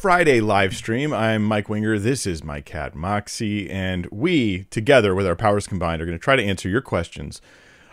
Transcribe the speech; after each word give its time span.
Friday 0.00 0.40
live 0.40 0.74
stream. 0.74 1.12
I'm 1.12 1.44
Mike 1.44 1.68
Winger. 1.68 1.98
This 1.98 2.26
is 2.26 2.42
my 2.42 2.62
cat 2.62 2.94
Moxie, 2.94 3.68
and 3.68 4.06
we, 4.06 4.64
together 4.70 5.14
with 5.14 5.26
our 5.26 5.36
powers 5.36 5.66
combined, 5.66 6.00
are 6.00 6.06
going 6.06 6.16
to 6.16 6.24
try 6.24 6.36
to 6.36 6.42
answer 6.42 6.70
your 6.70 6.80
questions 6.80 7.42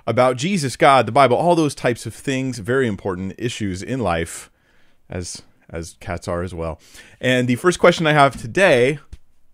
about 0.06 0.38
Jesus, 0.38 0.78
God, 0.78 1.06
the 1.06 1.12
Bible, 1.12 1.36
all 1.36 1.54
those 1.54 1.76
types 1.76 2.06
of 2.06 2.14
things. 2.14 2.60
Very 2.60 2.88
important 2.88 3.34
issues 3.38 3.84
in 3.84 4.00
life, 4.00 4.50
as 5.10 5.42
as 5.70 5.98
cats 6.00 6.30
are 6.30 6.44
as 6.44 6.54
well. 6.54 6.80
And 7.20 7.46
the 7.46 7.58
first 7.58 7.78
question 7.78 8.08
I 8.08 8.14
have 8.14 8.42
today 8.42 9.00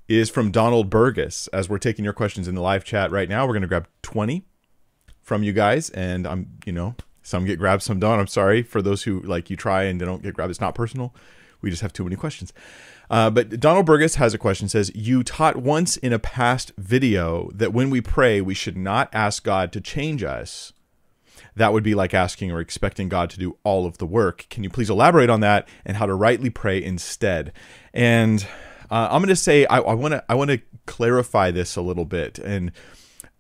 is 0.07 0.29
from 0.29 0.51
Donald 0.51 0.91
Burgess. 0.91 1.47
As 1.47 1.67
we're 1.67 1.79
taking 1.79 2.05
your 2.05 2.13
questions 2.13 2.47
in 2.47 2.53
the 2.53 2.61
live 2.61 2.83
chat 2.83 3.09
right 3.09 3.27
now, 3.27 3.47
we're 3.47 3.53
going 3.53 3.63
to 3.63 3.67
grab 3.67 3.87
20 4.03 4.43
from 5.23 5.41
you 5.41 5.53
guys, 5.53 5.89
and 5.89 6.27
I'm, 6.27 6.59
you 6.65 6.71
know, 6.71 6.93
some 7.23 7.45
get 7.45 7.57
grabbed, 7.57 7.81
some 7.81 7.99
don't. 7.99 8.19
I'm 8.19 8.27
sorry 8.27 8.61
for 8.61 8.83
those 8.83 9.01
who 9.01 9.21
like 9.21 9.49
you 9.49 9.57
try 9.57 9.85
and 9.85 9.99
they 9.99 10.05
don't 10.05 10.21
get 10.21 10.35
grabbed. 10.35 10.51
It's 10.51 10.61
not 10.61 10.75
personal. 10.75 11.15
We 11.63 11.71
just 11.71 11.81
have 11.81 11.93
too 11.93 12.03
many 12.03 12.15
questions. 12.15 12.53
Uh, 13.09 13.29
but 13.29 13.59
Donald 13.59 13.85
Burgess 13.85 14.15
has 14.15 14.33
a 14.33 14.37
question. 14.37 14.69
Says 14.69 14.91
you 14.93 15.23
taught 15.23 15.55
once 15.55 15.97
in 15.97 16.13
a 16.13 16.19
past 16.19 16.71
video 16.77 17.49
that 17.53 17.73
when 17.73 17.89
we 17.89 18.01
pray, 18.01 18.41
we 18.41 18.53
should 18.53 18.77
not 18.77 19.09
ask 19.13 19.43
God 19.43 19.71
to 19.73 19.81
change 19.81 20.23
us. 20.23 20.73
That 21.55 21.73
would 21.73 21.83
be 21.83 21.95
like 21.95 22.13
asking 22.13 22.51
or 22.51 22.59
expecting 22.59 23.09
God 23.09 23.29
to 23.31 23.39
do 23.39 23.57
all 23.63 23.85
of 23.85 23.97
the 23.97 24.07
work. 24.07 24.47
Can 24.49 24.63
you 24.63 24.69
please 24.69 24.89
elaborate 24.89 25.29
on 25.29 25.39
that 25.41 25.67
and 25.85 25.97
how 25.97 26.05
to 26.05 26.13
rightly 26.13 26.49
pray 26.49 26.83
instead? 26.83 27.53
And 27.93 28.45
uh, 28.89 29.07
I'm 29.11 29.21
going 29.21 29.29
to 29.29 29.35
say 29.35 29.65
I 29.65 29.79
want 29.79 30.13
to 30.13 30.23
I 30.27 30.35
want 30.35 30.51
to 30.51 30.61
clarify 30.85 31.51
this 31.51 31.75
a 31.75 31.81
little 31.81 32.05
bit 32.05 32.39
and 32.39 32.71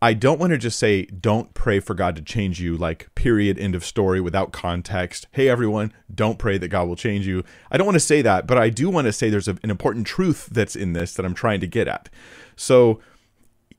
I 0.03 0.13
don't 0.13 0.37
want 0.37 0.51
to 0.51 0.57
just 0.57 0.77
say, 0.77 1.05
don't 1.05 1.53
pray 1.53 1.79
for 1.79 1.93
God 1.93 2.17
to 2.17 2.21
change 2.21 2.59
you, 2.59 2.75
like, 2.75 3.07
period, 3.15 3.57
end 3.57 3.73
of 3.73 3.85
story, 3.85 4.19
without 4.19 4.51
context. 4.51 5.27
Hey, 5.31 5.47
everyone, 5.47 5.93
don't 6.13 6.37
pray 6.37 6.57
that 6.57 6.67
God 6.67 6.89
will 6.89 6.97
change 6.97 7.25
you. 7.25 7.45
I 7.71 7.77
don't 7.77 7.87
want 7.87 7.95
to 7.95 8.01
say 8.01 8.21
that, 8.21 8.45
but 8.45 8.57
I 8.57 8.69
do 8.69 8.89
want 8.89 9.05
to 9.05 9.13
say 9.13 9.29
there's 9.29 9.47
an 9.47 9.59
important 9.63 10.05
truth 10.05 10.49
that's 10.51 10.75
in 10.75 10.91
this 10.91 11.13
that 11.13 11.25
I'm 11.25 11.33
trying 11.33 11.61
to 11.61 11.67
get 11.67 11.87
at. 11.87 12.09
So, 12.57 12.99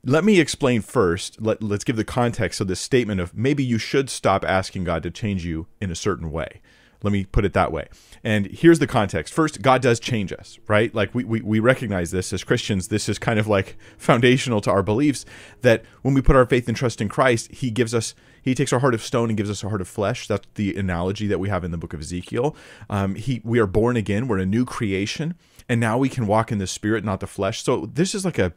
let 0.03 0.25
me 0.25 0.41
explain 0.41 0.81
first. 0.81 1.43
Let, 1.43 1.63
let's 1.63 1.85
give 1.85 1.97
the 1.97 2.05
context 2.05 2.59
of 2.59 2.69
this 2.69 2.81
statement 2.81 3.21
of 3.21 3.37
maybe 3.37 3.63
you 3.63 3.77
should 3.77 4.09
stop 4.09 4.47
asking 4.47 4.85
God 4.85 5.03
to 5.03 5.11
change 5.11 5.45
you 5.45 5.67
in 5.79 5.91
a 5.91 5.95
certain 5.95 6.33
way. 6.33 6.63
Let 7.05 7.13
me 7.13 7.25
put 7.25 7.45
it 7.45 7.53
that 7.53 7.71
way. 7.71 7.89
And 8.25 8.47
here's 8.47 8.79
the 8.79 8.87
context. 8.87 9.35
First, 9.35 9.61
God 9.61 9.83
does 9.83 10.01
change 10.01 10.33
us, 10.33 10.59
right? 10.67 10.93
Like 10.95 11.15
we, 11.15 11.23
we, 11.23 11.43
we 11.43 11.61
recognize 11.61 12.11
this 12.11 12.33
as 12.33 12.43
Christians. 12.43 12.89
This 12.89 13.09
is 13.09 13.19
kind 13.19 13.39
of 13.39 13.47
like 13.47 13.77
foundational 13.99 14.63
to 14.63 14.71
our 14.71 14.83
beliefs 14.83 15.27
that 15.61 15.85
when 16.01 16.15
we 16.15 16.23
put 16.23 16.35
our 16.35 16.47
faith 16.47 16.67
and 16.67 16.77
trust 16.77 17.03
in 17.03 17.11
Christ, 17.11 17.53
He 17.53 17.71
gives 17.71 17.95
us, 17.95 18.15
He 18.43 18.55
takes 18.55 18.73
our 18.73 18.79
heart 18.81 18.95
of 18.95 19.03
stone 19.03 19.29
and 19.29 19.37
gives 19.37 19.51
us 19.51 19.63
a 19.63 19.69
heart 19.69 19.83
of 19.83 19.89
flesh. 19.89 20.27
That's 20.27 20.49
the 20.55 20.75
analogy 20.77 21.27
that 21.27 21.39
we 21.39 21.51
have 21.51 21.63
in 21.63 21.71
the 21.71 21.79
book 21.79 21.93
of 21.93 22.01
Ezekiel. 22.01 22.57
Um, 22.89 23.15
he, 23.15 23.43
we 23.45 23.59
are 23.59 23.67
born 23.67 23.97
again. 23.97 24.27
We're 24.27 24.39
a 24.39 24.47
new 24.47 24.65
creation. 24.65 25.35
And 25.69 25.81
now 25.81 25.99
we 25.99 26.09
can 26.09 26.27
walk 26.27 26.51
in 26.51 26.59
the 26.59 26.67
spirit, 26.67 27.05
not 27.05 27.21
the 27.21 27.27
flesh. 27.27 27.63
So 27.63 27.87
this 27.87 28.15
is 28.15 28.25
like 28.25 28.39
a 28.39 28.55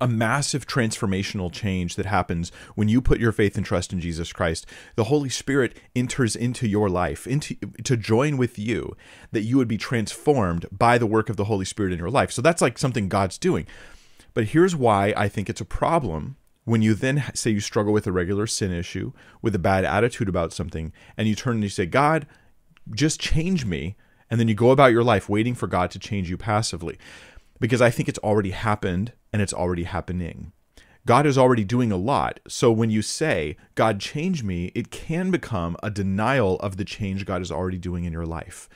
a 0.00 0.08
massive 0.08 0.66
transformational 0.66 1.52
change 1.52 1.96
that 1.96 2.06
happens 2.06 2.50
when 2.74 2.88
you 2.88 3.00
put 3.00 3.20
your 3.20 3.32
faith 3.32 3.56
and 3.56 3.64
trust 3.64 3.92
in 3.92 4.00
Jesus 4.00 4.32
Christ. 4.32 4.66
The 4.96 5.04
Holy 5.04 5.28
Spirit 5.28 5.76
enters 5.94 6.34
into 6.34 6.66
your 6.66 6.88
life, 6.88 7.26
into 7.26 7.54
to 7.84 7.96
join 7.96 8.36
with 8.36 8.58
you, 8.58 8.96
that 9.30 9.42
you 9.42 9.56
would 9.58 9.68
be 9.68 9.78
transformed 9.78 10.66
by 10.72 10.98
the 10.98 11.06
work 11.06 11.28
of 11.28 11.36
the 11.36 11.44
Holy 11.44 11.64
Spirit 11.64 11.92
in 11.92 11.98
your 11.98 12.10
life. 12.10 12.32
So 12.32 12.42
that's 12.42 12.62
like 12.62 12.78
something 12.78 13.08
God's 13.08 13.38
doing. 13.38 13.66
But 14.34 14.46
here's 14.46 14.74
why 14.74 15.14
I 15.16 15.28
think 15.28 15.48
it's 15.48 15.60
a 15.60 15.66
problem 15.66 16.36
when 16.64 16.82
you 16.82 16.94
then 16.94 17.24
say 17.34 17.50
you 17.50 17.60
struggle 17.60 17.92
with 17.92 18.06
a 18.06 18.12
regular 18.12 18.46
sin 18.46 18.72
issue, 18.72 19.12
with 19.40 19.54
a 19.54 19.58
bad 19.58 19.84
attitude 19.84 20.28
about 20.28 20.52
something, 20.52 20.92
and 21.16 21.28
you 21.28 21.34
turn 21.34 21.54
and 21.54 21.62
you 21.62 21.68
say, 21.68 21.86
God, 21.86 22.26
just 22.94 23.20
change 23.20 23.64
me. 23.64 23.96
And 24.30 24.40
then 24.40 24.48
you 24.48 24.54
go 24.54 24.70
about 24.70 24.92
your 24.92 25.04
life 25.04 25.28
waiting 25.28 25.54
for 25.54 25.66
God 25.66 25.90
to 25.90 25.98
change 25.98 26.30
you 26.30 26.38
passively. 26.38 26.98
Because 27.62 27.80
I 27.80 27.90
think 27.90 28.08
it's 28.08 28.18
already 28.18 28.50
happened 28.50 29.12
and 29.32 29.40
it's 29.40 29.52
already 29.52 29.84
happening. 29.84 30.50
God 31.06 31.26
is 31.26 31.38
already 31.38 31.62
doing 31.62 31.92
a 31.92 31.96
lot. 31.96 32.40
So 32.48 32.72
when 32.72 32.90
you 32.90 33.02
say, 33.02 33.56
God, 33.76 34.00
change 34.00 34.42
me, 34.42 34.72
it 34.74 34.90
can 34.90 35.30
become 35.30 35.76
a 35.80 35.88
denial 35.88 36.56
of 36.56 36.76
the 36.76 36.84
change 36.84 37.24
God 37.24 37.40
is 37.40 37.52
already 37.52 37.78
doing 37.78 38.02
in 38.02 38.12
your 38.12 38.26
life. 38.26 38.68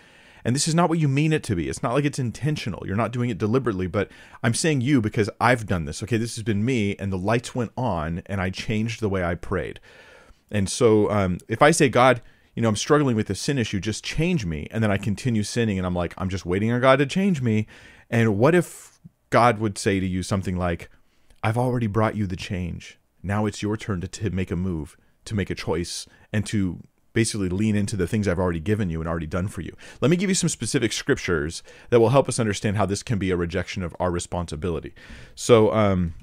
And 0.45 0.55
this 0.55 0.69
is 0.69 0.75
not 0.77 0.89
what 0.89 1.01
you 1.01 1.09
mean 1.09 1.33
it 1.33 1.43
to 1.43 1.57
be. 1.57 1.69
It's 1.69 1.83
not 1.83 1.95
like 1.95 2.05
it's 2.05 2.21
intentional. 2.21 2.87
You're 2.87 2.95
not 2.95 3.11
doing 3.11 3.29
it 3.29 3.39
deliberately, 3.39 3.89
but 3.89 4.09
I'm 4.45 4.55
saying 4.55 4.83
you 4.83 5.01
because 5.01 5.29
I've 5.41 5.67
done 5.67 5.87
this. 5.87 6.01
Okay, 6.05 6.17
this 6.17 6.37
has 6.37 6.45
been 6.45 6.65
me, 6.65 6.95
and 7.01 7.13
the 7.13 7.19
lights 7.19 7.57
went 7.57 7.73
on, 7.77 8.23
and 8.27 8.41
I 8.41 8.51
changed 8.51 9.01
the 9.01 9.09
way 9.09 9.25
I 9.25 9.35
prayed. 9.35 9.81
And 10.49 10.71
so 10.71 11.11
um, 11.11 11.39
if 11.49 11.61
I 11.61 11.73
say, 11.73 11.89
God, 11.89 12.23
you 12.55 12.63
know, 12.63 12.69
I'm 12.69 12.77
struggling 12.77 13.17
with 13.17 13.27
this 13.27 13.41
sin 13.41 13.59
issue, 13.59 13.81
just 13.81 14.05
change 14.05 14.47
me, 14.47 14.69
and 14.71 14.85
then 14.85 14.93
I 14.93 14.97
continue 14.97 15.43
sinning, 15.43 15.77
and 15.77 15.87
I'm 15.87 15.97
like, 15.97 16.15
I'm 16.17 16.29
just 16.29 16.47
waiting 16.47 16.71
on 16.71 16.81
God 16.81 17.01
to 17.01 17.07
change 17.07 17.43
me. 17.43 17.67
And 18.11 18.39
what 18.39 18.55
if 18.55 19.01
God 19.31 19.59
would 19.59 19.79
say 19.79 20.01
to 20.01 20.07
you 20.07 20.23
something 20.23 20.57
like, 20.57 20.89
I've 21.43 21.59
already 21.59 21.87
brought 21.87 22.17
you 22.17 22.27
the 22.27 22.37
change. 22.37 22.99
Now 23.23 23.47
it's 23.47 23.63
your 23.63 23.77
turn 23.77 24.01
to, 24.01 24.09
to 24.09 24.31
make 24.31 24.51
a 24.51 24.57
move, 24.57 24.97
to 25.25 25.35
make 25.35 25.51
a 25.51 25.55
choice, 25.55 26.07
and 26.33 26.47
to 26.47 26.81
basically 27.13 27.49
lean 27.49 27.75
into 27.75 27.97
the 27.97 28.07
things 28.07 28.29
I've 28.29 28.39
already 28.39 28.61
given 28.61 28.91
you 28.91 29.01
and 29.01 29.09
already 29.09 29.27
done 29.27 29.49
for 29.49 29.63
you. 29.63 29.75
Let 30.01 30.11
me 30.11 30.17
give 30.17 30.29
you 30.29 30.35
some 30.35 30.51
specific 30.51 30.93
scriptures 30.93 31.63
that 31.89 31.99
will 31.99 32.11
help 32.11 32.29
us 32.29 32.39
understand 32.39 32.77
how 32.77 32.85
this 32.85 33.03
can 33.03 33.19
be 33.19 33.31
a 33.31 33.37
rejection 33.37 33.83
of 33.83 33.97
our 33.99 34.11
responsibility. 34.11 34.93
So, 35.35 35.73
um, 35.73 36.15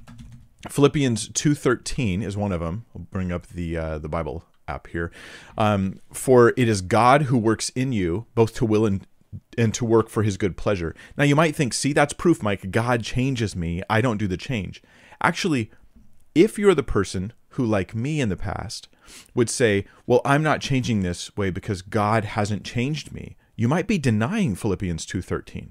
Philippians 0.70 1.30
2:13 1.30 2.22
is 2.22 2.38
one 2.38 2.52
of 2.52 2.62
them. 2.62 2.86
I'll 2.96 3.08
bring 3.12 3.32
up 3.32 3.48
the 3.48 3.76
uh, 3.76 4.00
the 4.00 4.08
Bible 4.08 4.46
app 4.68 4.88
here. 4.88 5.12
Um, 5.58 6.00
for 6.12 6.54
it 6.56 6.70
is 6.70 6.82
God 6.82 7.24
who 7.24 7.38
works 7.38 7.70
in 7.70 7.92
you 7.92 8.28
both 8.36 8.54
to 8.56 8.66
will 8.66 8.86
and 8.86 9.06
and 9.58 9.74
to 9.74 9.86
work 9.86 10.10
for 10.10 10.24
his 10.24 10.38
good 10.38 10.58
pleasure. 10.58 10.96
Now 11.18 11.24
you 11.24 11.36
might 11.36 11.56
think, 11.56 11.74
see, 11.74 11.94
that's 11.94 12.14
proof, 12.14 12.42
Mike. 12.44 12.72
God 12.72 13.04
changes 13.04 13.56
me. 13.56 13.82
I 13.90 14.02
don't 14.02 14.18
do 14.18 14.28
the 14.28 14.38
change. 14.38 14.82
Actually, 15.22 15.72
if 16.36 16.58
you're 16.58 16.76
the 16.76 16.84
person 16.84 17.34
who, 17.50 17.66
like 17.66 17.94
me 17.94 18.20
in 18.20 18.30
the 18.30 18.36
past, 18.36 18.90
would 19.34 19.50
say, 19.50 19.86
well, 20.08 20.22
I'm 20.26 20.44
not 20.44 20.62
changing 20.62 21.02
this 21.02 21.36
way 21.38 21.50
because 21.50 21.82
God 21.82 22.26
hasn't 22.26 22.66
changed 22.66 23.12
me, 23.12 23.36
you 23.56 23.68
might 23.68 23.88
be 23.88 23.98
denying 23.98 24.56
Philippians 24.56 25.06
2.13. 25.06 25.70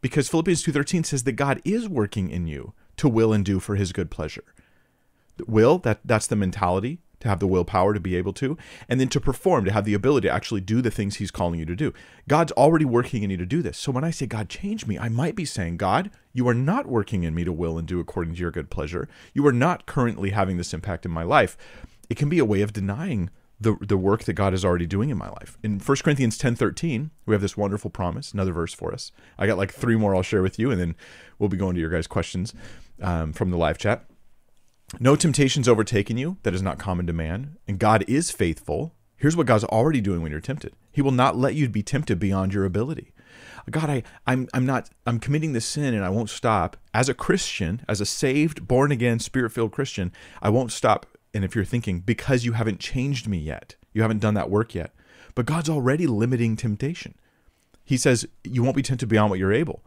Because 0.00 0.28
Philippians 0.28 0.64
2.13 0.64 1.06
says 1.06 1.24
that 1.24 1.32
God 1.32 1.60
is 1.64 1.88
working 1.88 2.30
in 2.30 2.46
you 2.46 2.72
to 2.96 3.08
will 3.08 3.32
and 3.32 3.44
do 3.44 3.60
for 3.60 3.76
his 3.76 3.92
good 3.92 4.10
pleasure. 4.10 4.54
Will, 5.46 5.78
that, 5.78 6.00
that's 6.04 6.26
the 6.26 6.36
mentality 6.36 7.00
to 7.20 7.28
have 7.28 7.38
the 7.38 7.46
willpower 7.46 7.94
to 7.94 8.00
be 8.00 8.16
able 8.16 8.32
to, 8.34 8.58
and 8.88 9.00
then 9.00 9.08
to 9.08 9.20
perform, 9.20 9.64
to 9.64 9.72
have 9.72 9.84
the 9.84 9.94
ability 9.94 10.28
to 10.28 10.34
actually 10.34 10.60
do 10.60 10.82
the 10.82 10.90
things 10.90 11.16
He's 11.16 11.30
calling 11.30 11.58
you 11.58 11.66
to 11.66 11.76
do. 11.76 11.92
God's 12.28 12.52
already 12.52 12.84
working 12.84 13.22
in 13.22 13.30
you 13.30 13.36
to 13.36 13.46
do 13.46 13.62
this. 13.62 13.78
So 13.78 13.92
when 13.92 14.04
I 14.04 14.10
say, 14.10 14.26
God, 14.26 14.48
change 14.48 14.86
me, 14.86 14.98
I 14.98 15.08
might 15.08 15.36
be 15.36 15.44
saying, 15.44 15.76
God, 15.76 16.10
you 16.32 16.48
are 16.48 16.54
not 16.54 16.86
working 16.86 17.22
in 17.22 17.34
me 17.34 17.44
to 17.44 17.52
will 17.52 17.78
and 17.78 17.86
do 17.86 18.00
according 18.00 18.34
to 18.34 18.40
your 18.40 18.50
good 18.50 18.70
pleasure. 18.70 19.08
You 19.34 19.46
are 19.46 19.52
not 19.52 19.86
currently 19.86 20.30
having 20.30 20.56
this 20.56 20.74
impact 20.74 21.04
in 21.04 21.12
my 21.12 21.22
life. 21.22 21.56
It 22.08 22.16
can 22.16 22.28
be 22.28 22.38
a 22.38 22.44
way 22.44 22.62
of 22.62 22.72
denying 22.72 23.30
the, 23.60 23.76
the 23.80 23.96
work 23.96 24.24
that 24.24 24.32
God 24.32 24.54
is 24.54 24.64
already 24.64 24.86
doing 24.86 25.10
in 25.10 25.18
my 25.18 25.28
life. 25.28 25.58
In 25.62 25.78
1 25.78 25.96
Corinthians 25.98 26.38
10 26.38 26.56
13, 26.56 27.10
we 27.26 27.34
have 27.34 27.42
this 27.42 27.56
wonderful 27.56 27.90
promise, 27.90 28.32
another 28.32 28.52
verse 28.52 28.72
for 28.72 28.92
us. 28.92 29.12
I 29.38 29.46
got 29.46 29.58
like 29.58 29.72
three 29.72 29.96
more 29.96 30.16
I'll 30.16 30.22
share 30.22 30.42
with 30.42 30.58
you, 30.58 30.70
and 30.70 30.80
then 30.80 30.96
we'll 31.38 31.50
be 31.50 31.58
going 31.58 31.74
to 31.74 31.80
your 31.80 31.90
guys' 31.90 32.06
questions 32.06 32.54
um, 33.02 33.32
from 33.32 33.50
the 33.50 33.58
live 33.58 33.76
chat. 33.76 34.09
No 34.98 35.14
temptation's 35.14 35.68
overtaken 35.68 36.18
you 36.18 36.38
that 36.42 36.54
is 36.54 36.62
not 36.62 36.78
common 36.78 37.06
to 37.06 37.12
man, 37.12 37.56
and 37.68 37.78
God 37.78 38.04
is 38.08 38.30
faithful. 38.30 38.94
Here's 39.16 39.36
what 39.36 39.46
God's 39.46 39.64
already 39.64 40.00
doing 40.00 40.22
when 40.22 40.32
you're 40.32 40.40
tempted. 40.40 40.74
He 40.90 41.02
will 41.02 41.12
not 41.12 41.36
let 41.36 41.54
you 41.54 41.68
be 41.68 41.82
tempted 41.82 42.18
beyond 42.18 42.52
your 42.52 42.64
ability. 42.64 43.12
God, 43.70 43.90
I, 43.90 44.02
I'm, 44.26 44.48
I'm 44.52 44.66
not, 44.66 44.90
I'm 45.06 45.20
committing 45.20 45.52
this 45.52 45.66
sin 45.66 45.94
and 45.94 46.04
I 46.04 46.08
won't 46.08 46.30
stop. 46.30 46.76
As 46.92 47.08
a 47.08 47.14
Christian, 47.14 47.84
as 47.88 48.00
a 48.00 48.06
saved, 48.06 48.66
born 48.66 48.90
again, 48.90 49.18
spirit 49.20 49.52
filled 49.52 49.72
Christian, 49.72 50.12
I 50.42 50.48
won't 50.48 50.72
stop. 50.72 51.06
And 51.32 51.44
if 51.44 51.54
you're 51.54 51.64
thinking, 51.64 52.00
because 52.00 52.44
you 52.44 52.52
haven't 52.52 52.80
changed 52.80 53.28
me 53.28 53.38
yet, 53.38 53.76
you 53.92 54.02
haven't 54.02 54.18
done 54.18 54.34
that 54.34 54.50
work 54.50 54.74
yet. 54.74 54.92
But 55.34 55.46
God's 55.46 55.68
already 55.68 56.06
limiting 56.06 56.56
temptation. 56.56 57.14
He 57.84 57.96
says, 57.96 58.26
you 58.42 58.62
won't 58.62 58.76
be 58.76 58.82
tempted 58.82 59.08
beyond 59.08 59.30
what 59.30 59.38
you're 59.38 59.52
able. 59.52 59.84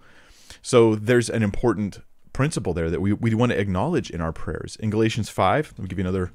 So 0.62 0.96
there's 0.96 1.30
an 1.30 1.44
important 1.44 2.00
principle 2.34 2.74
there 2.74 2.90
that 2.90 3.02
we, 3.02 3.14
we 3.14 3.34
want 3.34 3.52
to 3.52 3.60
acknowledge 3.60 4.10
in 4.10 4.22
our 4.22 4.34
prayers. 4.34 4.76
In 4.78 4.90
Galatians 4.90 5.30
5, 5.30 5.74
let 5.78 5.84
me 5.84 5.88
give 5.88 6.00
you 6.00 6.04
another 6.04 6.32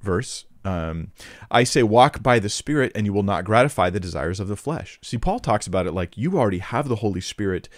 verse. 0.00 0.44
Um, 0.64 1.12
I 1.50 1.64
say, 1.64 1.82
walk 1.82 2.22
by 2.22 2.38
the 2.38 2.48
Spirit, 2.48 2.92
and 2.94 3.06
you 3.06 3.12
will 3.12 3.22
not 3.22 3.44
gratify 3.44 3.88
the 3.88 4.00
desires 4.00 4.40
of 4.40 4.48
the 4.48 4.56
flesh. 4.56 4.98
See, 5.02 5.16
Paul 5.16 5.38
talks 5.38 5.66
about 5.66 5.86
it 5.86 5.92
like 5.92 6.18
you 6.18 6.38
already 6.38 6.58
have 6.58 6.88
the 6.88 6.96
Holy 6.96 7.20
Spirit 7.20 7.68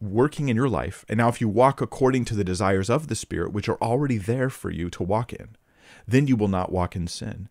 working 0.00 0.48
in 0.48 0.56
your 0.56 0.68
life. 0.68 1.04
And 1.08 1.18
now, 1.18 1.28
if 1.28 1.40
you 1.40 1.48
walk 1.48 1.80
according 1.80 2.24
to 2.26 2.34
the 2.34 2.42
desires 2.42 2.90
of 2.90 3.06
the 3.06 3.14
Spirit, 3.14 3.52
which 3.52 3.68
are 3.68 3.80
already 3.80 4.18
there 4.18 4.50
for 4.50 4.70
you 4.70 4.90
to 4.90 5.02
walk 5.02 5.32
in, 5.32 5.56
then 6.08 6.26
you 6.26 6.36
will 6.36 6.48
not 6.48 6.72
walk 6.72 6.96
in 6.96 7.06
sin. 7.06 7.48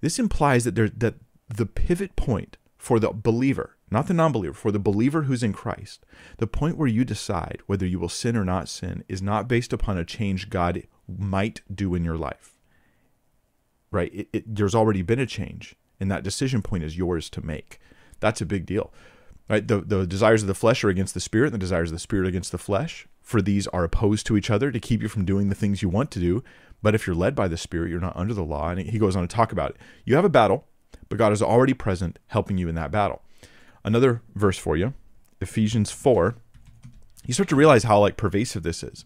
This 0.00 0.18
implies 0.18 0.64
that 0.64 0.74
there, 0.74 0.88
that 0.88 1.14
the 1.48 1.66
pivot 1.66 2.16
point 2.16 2.56
for 2.78 2.98
the 2.98 3.10
believer 3.10 3.76
not 3.90 4.06
the 4.06 4.14
non 4.14 4.32
believer, 4.32 4.54
for 4.54 4.70
the 4.70 4.78
believer 4.78 5.22
who's 5.22 5.42
in 5.42 5.52
Christ, 5.52 6.04
the 6.38 6.46
point 6.46 6.76
where 6.76 6.88
you 6.88 7.04
decide 7.04 7.62
whether 7.66 7.86
you 7.86 7.98
will 7.98 8.08
sin 8.08 8.36
or 8.36 8.44
not 8.44 8.68
sin 8.68 9.04
is 9.08 9.22
not 9.22 9.48
based 9.48 9.72
upon 9.72 9.98
a 9.98 10.04
change 10.04 10.50
God 10.50 10.82
might 11.08 11.62
do 11.74 11.94
in 11.94 12.04
your 12.04 12.18
life. 12.18 12.58
Right? 13.90 14.12
It, 14.14 14.28
it, 14.32 14.54
there's 14.54 14.74
already 14.74 15.02
been 15.02 15.18
a 15.18 15.26
change, 15.26 15.74
and 15.98 16.10
that 16.10 16.22
decision 16.22 16.62
point 16.62 16.84
is 16.84 16.98
yours 16.98 17.30
to 17.30 17.44
make. 17.44 17.80
That's 18.20 18.40
a 18.40 18.46
big 18.46 18.66
deal. 18.66 18.92
Right? 19.48 19.66
The, 19.66 19.80
the 19.80 20.06
desires 20.06 20.42
of 20.42 20.48
the 20.48 20.54
flesh 20.54 20.84
are 20.84 20.90
against 20.90 21.14
the 21.14 21.20
spirit, 21.20 21.46
and 21.46 21.54
the 21.54 21.58
desires 21.58 21.90
of 21.90 21.94
the 21.94 22.00
spirit 22.00 22.28
against 22.28 22.52
the 22.52 22.58
flesh. 22.58 23.06
For 23.22 23.40
these 23.40 23.66
are 23.68 23.84
opposed 23.84 24.26
to 24.26 24.36
each 24.36 24.50
other 24.50 24.70
to 24.70 24.80
keep 24.80 25.02
you 25.02 25.08
from 25.08 25.24
doing 25.24 25.48
the 25.48 25.54
things 25.54 25.82
you 25.82 25.88
want 25.88 26.10
to 26.12 26.20
do. 26.20 26.42
But 26.82 26.94
if 26.94 27.06
you're 27.06 27.16
led 27.16 27.34
by 27.34 27.48
the 27.48 27.56
spirit, 27.56 27.90
you're 27.90 28.00
not 28.00 28.16
under 28.16 28.34
the 28.34 28.44
law. 28.44 28.70
And 28.70 28.80
he 28.80 28.98
goes 28.98 29.16
on 29.16 29.26
to 29.26 29.34
talk 29.34 29.52
about 29.52 29.70
it. 29.70 29.76
You 30.04 30.14
have 30.16 30.24
a 30.24 30.30
battle, 30.30 30.64
but 31.08 31.18
God 31.18 31.32
is 31.32 31.42
already 31.42 31.74
present 31.74 32.18
helping 32.28 32.56
you 32.56 32.68
in 32.68 32.74
that 32.76 32.90
battle. 32.90 33.22
Another 33.84 34.22
verse 34.34 34.58
for 34.58 34.76
you, 34.76 34.94
Ephesians 35.40 35.90
4. 35.90 36.36
You 37.26 37.34
start 37.34 37.48
to 37.50 37.56
realize 37.56 37.84
how 37.84 38.00
like 38.00 38.16
pervasive 38.16 38.62
this 38.62 38.82
is. 38.82 39.04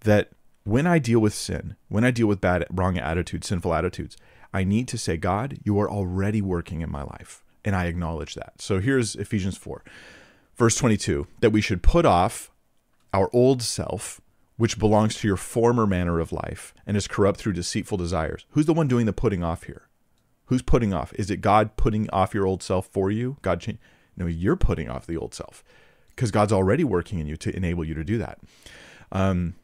That 0.00 0.30
when 0.64 0.86
I 0.86 0.98
deal 0.98 1.20
with 1.20 1.34
sin, 1.34 1.76
when 1.88 2.04
I 2.04 2.10
deal 2.10 2.26
with 2.26 2.40
bad, 2.40 2.66
wrong 2.70 2.98
attitudes, 2.98 3.48
sinful 3.48 3.74
attitudes, 3.74 4.16
I 4.54 4.64
need 4.64 4.88
to 4.88 4.98
say, 4.98 5.16
God, 5.16 5.58
you 5.64 5.78
are 5.80 5.90
already 5.90 6.42
working 6.42 6.80
in 6.80 6.90
my 6.90 7.02
life. 7.02 7.42
And 7.64 7.76
I 7.76 7.86
acknowledge 7.86 8.34
that. 8.34 8.60
So 8.60 8.80
here's 8.80 9.14
Ephesians 9.14 9.56
4, 9.56 9.84
verse 10.56 10.76
22 10.76 11.26
that 11.40 11.50
we 11.50 11.60
should 11.60 11.82
put 11.82 12.04
off 12.04 12.50
our 13.12 13.30
old 13.32 13.62
self, 13.62 14.20
which 14.56 14.78
belongs 14.78 15.16
to 15.16 15.28
your 15.28 15.36
former 15.36 15.86
manner 15.86 16.18
of 16.18 16.32
life 16.32 16.74
and 16.86 16.96
is 16.96 17.06
corrupt 17.06 17.38
through 17.38 17.52
deceitful 17.52 17.98
desires. 17.98 18.46
Who's 18.50 18.66
the 18.66 18.74
one 18.74 18.88
doing 18.88 19.06
the 19.06 19.12
putting 19.12 19.44
off 19.44 19.64
here? 19.64 19.88
Who's 20.46 20.62
putting 20.62 20.92
off? 20.92 21.12
Is 21.14 21.30
it 21.30 21.38
God 21.38 21.76
putting 21.76 22.10
off 22.10 22.34
your 22.34 22.46
old 22.46 22.62
self 22.62 22.86
for 22.86 23.10
you? 23.10 23.36
God 23.42 23.60
change? 23.60 23.78
No, 24.16 24.26
you're 24.26 24.56
putting 24.56 24.88
off 24.88 25.06
the 25.06 25.16
old 25.16 25.34
self 25.34 25.64
because 26.08 26.30
God's 26.30 26.52
already 26.52 26.84
working 26.84 27.18
in 27.18 27.26
you 27.26 27.36
to 27.38 27.56
enable 27.56 27.84
you 27.84 27.94
to 27.94 28.04
do 28.04 28.18
that. 28.18 28.38
Um, 29.10 29.54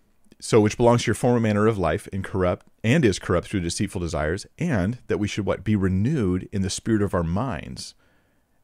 so 0.41 0.61
which 0.61 0.77
belongs 0.77 1.03
to 1.03 1.09
your 1.09 1.15
former 1.15 1.41
manner 1.41 1.67
of 1.67 1.79
life 1.79 2.09
and 2.13 2.23
corrupt 2.23 2.67
and 2.85 3.05
is 3.05 3.19
corrupt 3.19 3.49
through 3.49 3.61
deceitful 3.61 4.01
desires 4.01 4.47
and 4.59 4.99
that 5.09 5.19
we 5.19 5.29
should 5.29 5.45
what 5.45 5.65
be 5.65 5.77
renewed 5.77 6.49
in 6.53 6.63
the 6.63 6.71
spirit 6.71 7.03
of 7.03 7.15
our 7.15 7.25
minds 7.25 7.95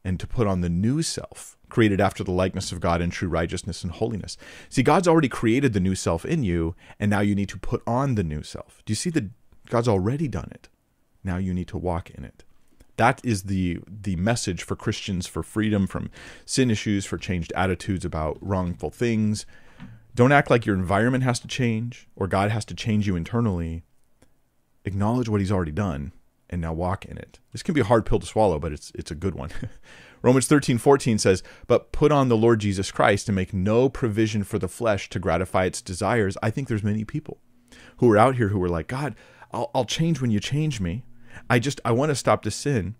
and 0.03 0.19
to 0.19 0.27
put 0.27 0.47
on 0.47 0.61
the 0.61 0.69
new 0.69 1.01
self 1.01 1.57
created 1.69 1.99
after 1.99 2.23
the 2.23 2.31
likeness 2.31 2.71
of 2.71 2.79
God 2.79 3.01
in 3.01 3.09
true 3.09 3.27
righteousness 3.27 3.83
and 3.83 3.91
holiness 3.91 4.37
see 4.69 4.83
god's 4.83 5.07
already 5.07 5.27
created 5.27 5.73
the 5.73 5.79
new 5.79 5.95
self 5.95 6.23
in 6.23 6.43
you 6.43 6.75
and 6.99 7.09
now 7.09 7.19
you 7.19 7.35
need 7.35 7.49
to 7.49 7.59
put 7.59 7.81
on 7.85 8.15
the 8.15 8.23
new 8.23 8.41
self 8.41 8.81
do 8.85 8.91
you 8.91 8.95
see 8.95 9.09
that 9.09 9.29
god's 9.67 9.87
already 9.87 10.27
done 10.27 10.49
it 10.51 10.69
now 11.25 11.37
you 11.37 11.53
need 11.53 11.67
to 11.67 11.77
walk 11.77 12.09
in 12.11 12.23
it 12.23 12.43
that 12.97 13.19
is 13.23 13.43
the 13.43 13.79
the 13.87 14.15
message 14.15 14.63
for 14.63 14.75
christians 14.75 15.27
for 15.27 15.43
freedom 15.43 15.87
from 15.87 16.09
sin 16.45 16.71
issues 16.71 17.05
for 17.05 17.17
changed 17.17 17.51
attitudes 17.55 18.05
about 18.05 18.37
wrongful 18.39 18.89
things 18.89 19.45
don't 20.15 20.31
act 20.31 20.49
like 20.49 20.65
your 20.65 20.77
environment 20.77 21.25
has 21.25 21.39
to 21.41 21.47
change 21.47 22.07
or 22.15 22.27
God 22.27 22.49
has 22.49 22.63
to 22.65 22.73
change 22.73 23.05
you 23.05 23.17
internally. 23.17 23.83
Acknowledge 24.85 25.27
what 25.27 25.41
he's 25.41 25.51
already 25.51 25.73
done 25.73 26.13
and 26.49 26.61
now 26.61 26.71
walk 26.71 27.03
in 27.03 27.17
it. 27.17 27.39
This 27.51 27.61
can 27.61 27.73
be 27.73 27.81
a 27.81 27.85
hard 27.85 28.05
pill 28.05 28.19
to 28.19 28.25
swallow, 28.25 28.57
but 28.57 28.71
it's 28.71 28.91
it's 28.95 29.11
a 29.11 29.15
good 29.15 29.35
one. 29.35 29.49
Romans 30.21 30.47
13, 30.47 30.77
14 30.77 31.19
says, 31.19 31.43
But 31.67 31.91
put 31.91 32.11
on 32.11 32.29
the 32.29 32.37
Lord 32.37 32.59
Jesus 32.59 32.91
Christ 32.91 33.27
and 33.27 33.35
make 33.35 33.53
no 33.53 33.89
provision 33.89 34.43
for 34.43 34.57
the 34.57 34.69
flesh 34.69 35.09
to 35.09 35.19
gratify 35.19 35.65
its 35.65 35.81
desires. 35.81 36.37
I 36.41 36.49
think 36.49 36.67
there's 36.67 36.83
many 36.83 37.03
people 37.03 37.39
who 37.97 38.09
are 38.11 38.17
out 38.17 38.35
here 38.35 38.47
who 38.47 38.63
are 38.63 38.69
like, 38.69 38.87
God, 38.87 39.15
I'll, 39.51 39.69
I'll 39.75 39.85
change 39.85 40.21
when 40.21 40.31
you 40.31 40.39
change 40.39 40.79
me. 40.79 41.03
I 41.49 41.59
just 41.59 41.81
I 41.85 41.91
want 41.91 42.09
to 42.09 42.15
stop 42.15 42.43
the 42.43 42.51
sin, 42.51 42.95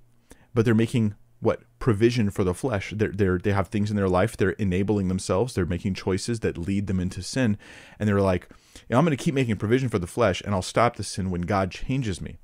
but 0.53 0.65
they're 0.65 0.75
making 0.75 1.15
what 1.39 1.61
provision 1.79 2.29
for 2.29 2.43
the 2.43 2.53
flesh. 2.53 2.93
They're, 2.95 3.11
they're, 3.11 3.37
they 3.37 3.51
have 3.51 3.67
things 3.67 3.89
in 3.89 3.95
their 3.95 4.09
life. 4.09 4.35
They're 4.35 4.51
enabling 4.51 5.07
themselves. 5.07 5.53
They're 5.53 5.65
making 5.65 5.93
choices 5.93 6.39
that 6.39 6.57
lead 6.57 6.87
them 6.87 6.99
into 6.99 7.21
sin. 7.21 7.57
And 7.99 8.09
they're 8.09 8.21
like, 8.21 8.49
I'm 8.89 9.05
going 9.05 9.15
to 9.15 9.23
keep 9.23 9.35
making 9.35 9.57
provision 9.57 9.89
for 9.89 9.99
the 9.99 10.07
flesh 10.07 10.41
and 10.41 10.55
I'll 10.55 10.61
stop 10.61 10.95
the 10.95 11.03
sin 11.03 11.29
when 11.29 11.41
God 11.41 11.71
changes 11.71 12.21
me. 12.21 12.37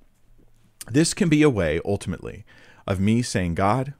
This 0.87 1.13
can 1.13 1.29
be 1.29 1.41
a 1.41 1.49
way, 1.49 1.79
ultimately, 1.85 2.45
of 2.87 2.99
me 2.99 3.21
saying, 3.21 3.55
God, 3.55 3.93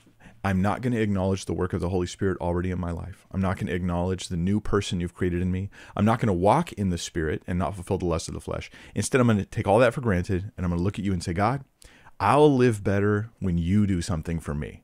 I'm 0.44 0.62
not 0.62 0.82
going 0.82 0.94
to 0.94 1.02
acknowledge 1.02 1.46
the 1.46 1.54
work 1.54 1.74
of 1.74 1.82
the 1.82 1.90
Holy 1.90 2.08
Spirit 2.08 2.40
already 2.42 2.72
in 2.72 2.80
my 2.80 2.92
life. 2.92 3.28
I'm 3.32 3.42
not 3.42 3.58
going 3.58 3.68
to 3.68 3.76
acknowledge 3.76 4.28
the 4.28 4.38
new 4.38 4.60
person 4.60 5.00
you've 5.00 5.14
created 5.14 5.42
in 5.42 5.52
me. 5.52 5.70
I'm 5.96 6.06
not 6.06 6.20
going 6.20 6.28
to 6.28 6.34
walk 6.34 6.74
in 6.74 6.90
the 6.90 6.98
Spirit 6.98 7.44
and 7.46 7.60
not 7.60 7.76
fulfill 7.76 8.00
the 8.00 8.06
lust 8.06 8.28
of 8.28 8.34
the 8.34 8.42
flesh. 8.42 8.72
Instead, 8.96 9.22
I'm 9.22 9.28
going 9.28 9.38
to 9.38 9.46
take 9.46 9.68
all 9.68 9.78
that 9.80 9.94
for 9.94 10.02
granted 10.02 10.52
and 10.58 10.66
I'm 10.66 10.72
going 10.72 10.80
to 10.80 10.84
look 10.84 10.98
at 10.98 11.06
you 11.06 11.14
and 11.14 11.24
say, 11.24 11.34
God, 11.34 11.64
I'll 12.22 12.56
live 12.56 12.84
better 12.84 13.32
when 13.40 13.58
you 13.58 13.88
do 13.88 14.00
something 14.00 14.40
for 14.40 14.54
me. 14.54 14.84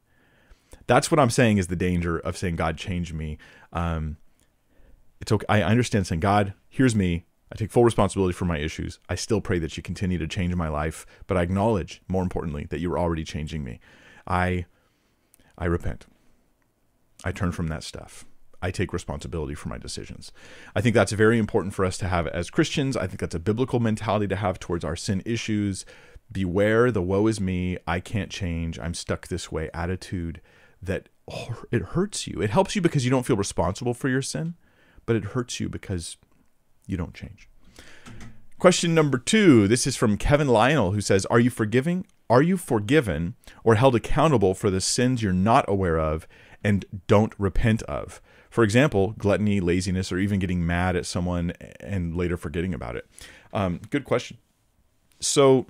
That's 0.88 1.12
what 1.12 1.19
I'm 1.19 1.30
saying 1.30 1.60
is 1.60 1.68
the 1.68 1.75
danger 1.75 2.18
of 2.18 2.36
saying, 2.36 2.56
God, 2.56 2.78
change 2.78 3.13
me. 3.13 3.38
Um, 3.72 4.18
it's 5.22 5.31
okay. 5.31 5.45
I 5.48 5.62
understand 5.62 6.07
saying, 6.07 6.22
God, 6.22 6.56
here's 6.68 6.95
me. 6.95 7.25
I 7.51 7.56
take 7.56 7.72
full 7.72 7.86
responsibility 7.86 8.34
for 8.34 8.45
my 8.45 8.57
issues. 8.57 9.00
I 9.07 9.13
still 9.13 9.39
pray 9.39 9.60
that 9.60 9.78
you 9.78 9.84
continue 9.84 10.18
to 10.18 10.28
change 10.28 10.56
my 10.56 10.68
life, 10.68 11.06
but 11.28 11.38
I 11.38 11.44
acknowledge, 11.44 12.01
more 12.07 12.24
importantly, 12.24 12.66
that 12.72 12.80
you're 12.80 12.98
already 12.98 13.24
changing 13.24 13.63
me. 13.63 13.80
I, 14.25 14.66
I 15.60 15.66
repent. 15.66 16.07
I 17.24 17.31
turn 17.31 17.51
from 17.51 17.68
that 17.68 17.84
stuff. 17.84 18.25
I 18.62 18.72
take 18.72 18.92
responsibility 18.92 19.54
for 19.54 19.69
my 19.69 19.78
decisions. 19.78 20.31
I 20.75 20.81
think 20.81 20.95
that's 20.95 21.12
very 21.12 21.38
important 21.38 21.75
for 21.75 21.86
us 21.86 22.00
to 22.00 22.07
have 22.07 22.25
as 22.28 22.50
Christians. 22.50 22.98
I 22.98 23.06
think 23.06 23.19
that's 23.19 23.36
a 23.36 23.39
biblical 23.39 23.80
mentality 23.80 24.28
to 24.28 24.36
have 24.36 24.60
towards 24.60 24.84
our 24.84 24.95
sin 24.95 25.22
issues, 25.25 25.86
beware 26.31 26.91
the 26.91 27.01
woe 27.01 27.27
is 27.27 27.39
me, 27.39 27.77
I 27.88 28.00
can't 28.00 28.29
change, 28.29 28.79
I'm 28.79 28.94
stuck 28.94 29.27
this 29.27 29.51
way 29.51 29.69
attitude 29.74 30.41
that 30.81 31.09
it 31.71 31.81
hurts 31.81 32.27
you. 32.27 32.41
It 32.41 32.50
helps 32.50 32.75
you 32.75 32.81
because 32.81 33.03
you 33.06 33.12
don't 33.12 33.25
feel 33.25 33.35
responsible 33.35 33.94
for 33.94 34.09
your 34.09 34.21
sin, 34.21 34.56
but 35.06 35.15
it 35.15 35.25
hurts 35.25 35.59
you 35.59 35.69
because 35.69 36.18
you 36.85 36.97
don't 36.97 37.13
change. 37.13 37.50
Question 38.59 38.95
number 38.95 39.18
two. 39.18 39.68
This 39.68 39.85
is 39.85 39.95
from 39.95 40.18
Kevin 40.18 40.47
Lionel, 40.47 40.91
who 40.91 41.01
says, 41.01 41.25
Are 41.27 41.39
you 41.39 41.50
forgiving? 41.50 42.06
Are 42.29 42.41
you 42.41 42.57
forgiven 42.57 43.35
or 43.63 43.75
held 43.75 43.95
accountable 43.95 44.53
for 44.53 44.69
the 44.69 44.81
sins 44.81 45.21
you're 45.21 45.31
not 45.31 45.65
aware 45.68 46.00
of 46.00 46.27
and 46.63 46.83
don't 47.07 47.33
repent 47.38 47.83
of? 47.83 48.19
For 48.50 48.63
example, 48.63 49.13
gluttony, 49.18 49.59
laziness, 49.59 50.12
or 50.12 50.18
even 50.18 50.39
getting 50.39 50.65
mad 50.65 50.95
at 50.95 51.06
someone 51.06 51.53
and 51.79 52.15
later 52.15 52.35
forgetting 52.35 52.74
about 52.74 52.95
it. 52.95 53.07
Um, 53.53 53.79
good 53.89 54.03
question. 54.03 54.38
So, 55.19 55.68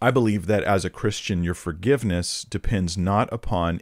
I 0.00 0.10
believe 0.10 0.46
that 0.46 0.64
as 0.64 0.84
a 0.84 0.90
Christian, 0.90 1.42
your 1.42 1.54
forgiveness 1.54 2.44
depends 2.44 2.96
not 2.96 3.32
upon 3.32 3.80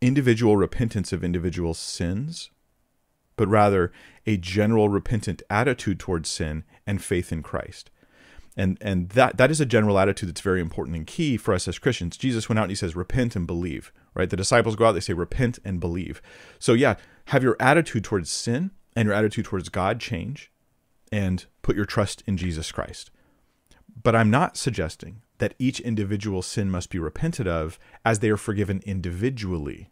individual 0.00 0.56
repentance 0.56 1.12
of 1.12 1.24
individual 1.24 1.74
sins, 1.74 2.50
but 3.36 3.48
rather 3.48 3.92
a 4.26 4.36
general 4.36 4.88
repentant 4.88 5.42
attitude 5.50 5.98
towards 5.98 6.28
sin 6.28 6.64
and 6.86 7.02
faith 7.02 7.32
in 7.32 7.42
Christ. 7.42 7.90
And 8.56 8.78
and 8.80 9.10
that 9.10 9.36
that 9.36 9.50
is 9.50 9.60
a 9.60 9.66
general 9.66 9.98
attitude 9.98 10.28
that's 10.28 10.40
very 10.40 10.60
important 10.60 10.96
and 10.96 11.06
key 11.06 11.36
for 11.36 11.54
us 11.54 11.68
as 11.68 11.78
Christians. 11.78 12.16
Jesus 12.16 12.48
went 12.48 12.58
out 12.58 12.64
and 12.64 12.70
he 12.70 12.76
says, 12.76 12.96
repent 12.96 13.36
and 13.36 13.46
believe. 13.46 13.92
Right? 14.12 14.28
The 14.28 14.36
disciples 14.36 14.74
go 14.74 14.86
out, 14.86 14.92
they 14.92 15.00
say, 15.00 15.12
repent 15.12 15.60
and 15.64 15.78
believe. 15.78 16.20
So 16.58 16.72
yeah, 16.72 16.96
have 17.26 17.42
your 17.42 17.56
attitude 17.60 18.04
towards 18.04 18.28
sin 18.28 18.72
and 18.96 19.06
your 19.06 19.14
attitude 19.14 19.44
towards 19.44 19.68
God 19.68 20.00
change 20.00 20.50
and 21.12 21.46
put 21.62 21.76
your 21.76 21.84
trust 21.84 22.22
in 22.26 22.36
Jesus 22.36 22.72
Christ. 22.72 23.10
But 24.02 24.14
I'm 24.14 24.30
not 24.30 24.56
suggesting 24.56 25.22
that 25.38 25.54
each 25.58 25.80
individual 25.80 26.42
sin 26.42 26.70
must 26.70 26.90
be 26.90 26.98
repented 26.98 27.48
of 27.48 27.78
as 28.04 28.18
they 28.18 28.30
are 28.30 28.36
forgiven 28.36 28.82
individually. 28.84 29.90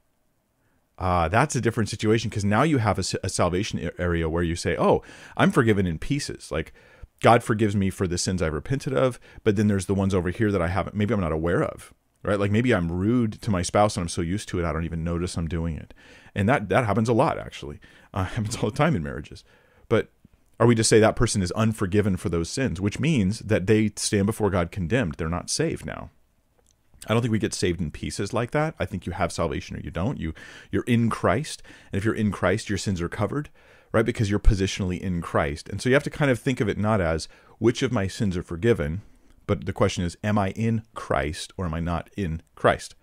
Uh, 0.99 1.29
that's 1.29 1.55
a 1.55 1.61
different 1.61 1.89
situation 1.89 2.29
because 2.29 2.45
now 2.45 2.63
you 2.63 2.79
have 2.79 2.99
a, 2.99 3.05
a, 3.23 3.29
salvation 3.29 3.91
area 3.99 4.29
where 4.29 4.43
you 4.43 4.57
say, 4.57 4.77
oh, 4.77 5.01
I'm 5.37 5.53
forgiven 5.53 5.87
in 5.87 5.99
pieces. 5.99 6.51
Like, 6.51 6.73
God 7.21 7.43
forgives 7.43 7.77
me 7.77 7.91
for 7.91 8.07
the 8.07 8.19
sins 8.19 8.43
I've 8.43 8.53
repented 8.53 8.95
of, 8.95 9.21
but 9.45 9.57
then 9.57 9.69
there's 9.69 9.87
the 9.87 9.95
ones 9.95 10.15
over 10.15 10.31
here 10.31 10.51
that 10.51 10.63
I 10.63 10.69
haven't, 10.69 10.97
maybe 10.97 11.15
I'm 11.15 11.21
not 11.21 11.33
aware 11.33 11.63
of, 11.63 11.95
right? 12.23 12.39
Like 12.39 12.51
maybe 12.51 12.75
I'm 12.75 12.91
rude 12.91 13.41
to 13.43 13.51
my 13.51 13.63
spouse 13.63 13.97
and 13.97 14.03
I'm 14.03 14.09
so 14.09 14.23
used 14.23 14.49
to 14.51 14.59
it, 14.59 14.65
I 14.65 14.73
don't 14.73 14.85
even 14.85 15.05
notice 15.05 15.37
I'm 15.37 15.49
doing 15.49 15.77
it. 15.77 15.95
And 16.35 16.49
that, 16.49 16.69
that 16.69 16.85
happens 16.85 17.09
a 17.09 17.13
lot, 17.13 17.39
actually. 17.39 17.81
Uh, 18.13 18.25
happens 18.37 18.57
all 18.57 18.71
the 18.71 18.77
time 18.77 18.95
in 18.95 19.03
marriages. 19.03 19.45
But 19.89 20.11
are 20.61 20.67
we 20.67 20.75
to 20.75 20.85
say 20.85 20.99
that 20.99 21.17
person 21.17 21.43
is 21.43 21.53
unforgiven 21.53 22.17
for 22.17 22.29
those 22.29 22.49
sins, 22.49 22.81
which 22.81 22.99
means 22.99 23.41
that 23.41 23.67
they 23.67 23.93
stand 23.97 24.27
before 24.27 24.51
God 24.51 24.71
condemned? 24.71 25.15
They're 25.15 25.29
not 25.29 25.51
saved 25.51 25.87
now. 25.87 26.11
I 27.07 27.13
don't 27.13 27.23
think 27.23 27.33
we 27.33 27.39
get 27.39 27.55
saved 27.55 27.81
in 27.81 27.91
pieces 27.91 28.33
like 28.33 28.51
that. 28.51 28.75
I 28.79 28.85
think 28.85 29.07
you 29.07 29.13
have 29.13 29.33
salvation 29.33 29.77
or 29.77 29.81
you 29.81 29.91
don't. 29.91 30.19
You 30.19 30.35
you're 30.73 30.83
in 30.85 31.11
Christ, 31.11 31.63
and 31.93 31.99
if 31.99 32.05
you're 32.05 32.15
in 32.15 32.33
Christ, 32.33 32.69
your 32.69 32.79
sins 32.79 33.01
are 33.01 33.09
covered, 33.09 33.51
right? 33.93 34.05
Because 34.05 34.31
you're 34.31 34.41
positionally 34.41 34.99
in 34.99 35.23
Christ. 35.23 35.69
And 35.69 35.81
so 35.81 35.89
you 35.89 35.95
have 35.95 36.03
to 36.05 36.11
kind 36.11 36.31
of 36.31 36.41
think 36.41 36.61
of 36.61 36.69
it 36.69 36.77
not 36.77 37.01
as 37.01 37.29
which 37.59 37.83
of 37.83 37.93
my 37.93 38.09
sins 38.09 38.37
are 38.37 38.43
forgiven, 38.43 39.03
but 39.47 39.65
the 39.65 39.73
question 39.73 40.05
is 40.05 40.17
am 40.25 40.39
I 40.39 40.51
in 40.51 40.83
Christ 40.95 41.53
or 41.57 41.65
am 41.67 41.75
I 41.75 41.81
not 41.81 42.11
in 42.17 42.43
Christ? 42.57 42.97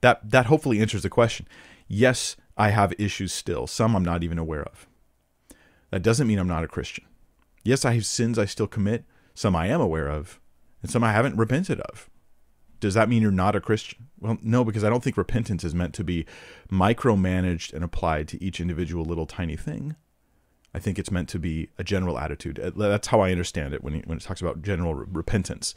That 0.00 0.30
that 0.30 0.46
hopefully 0.46 0.80
answers 0.80 1.02
the 1.02 1.10
question. 1.10 1.48
Yes, 1.88 2.36
I 2.56 2.70
have 2.70 2.94
issues 2.98 3.32
still. 3.32 3.66
Some 3.66 3.96
I'm 3.96 4.04
not 4.04 4.22
even 4.22 4.38
aware 4.38 4.62
of. 4.62 4.86
That 5.90 6.02
doesn't 6.02 6.26
mean 6.26 6.38
I'm 6.38 6.48
not 6.48 6.64
a 6.64 6.68
Christian. 6.68 7.04
Yes, 7.64 7.84
I 7.84 7.94
have 7.94 8.06
sins 8.06 8.38
I 8.38 8.44
still 8.44 8.66
commit, 8.66 9.04
some 9.34 9.56
I 9.56 9.66
am 9.66 9.80
aware 9.80 10.08
of, 10.08 10.40
and 10.82 10.90
some 10.90 11.02
I 11.02 11.12
haven't 11.12 11.36
repented 11.36 11.80
of. 11.80 12.08
Does 12.78 12.94
that 12.94 13.08
mean 13.08 13.22
you're 13.22 13.30
not 13.30 13.56
a 13.56 13.60
Christian? 13.60 14.08
Well, 14.20 14.38
no, 14.42 14.64
because 14.64 14.84
I 14.84 14.90
don't 14.90 15.02
think 15.02 15.16
repentance 15.16 15.64
is 15.64 15.74
meant 15.74 15.94
to 15.94 16.04
be 16.04 16.26
micromanaged 16.70 17.72
and 17.72 17.82
applied 17.82 18.28
to 18.28 18.42
each 18.42 18.60
individual 18.60 19.04
little 19.04 19.26
tiny 19.26 19.56
thing. 19.56 19.96
I 20.74 20.78
think 20.78 20.98
it's 20.98 21.10
meant 21.10 21.30
to 21.30 21.38
be 21.38 21.70
a 21.78 21.84
general 21.84 22.18
attitude. 22.18 22.60
Uh, 22.60 22.70
that's 22.74 23.08
how 23.08 23.20
I 23.20 23.32
understand 23.32 23.72
it 23.72 23.82
when, 23.82 23.94
he, 23.94 24.00
when 24.04 24.18
it 24.18 24.24
talks 24.24 24.42
about 24.42 24.60
general 24.60 24.94
repentance, 24.94 25.74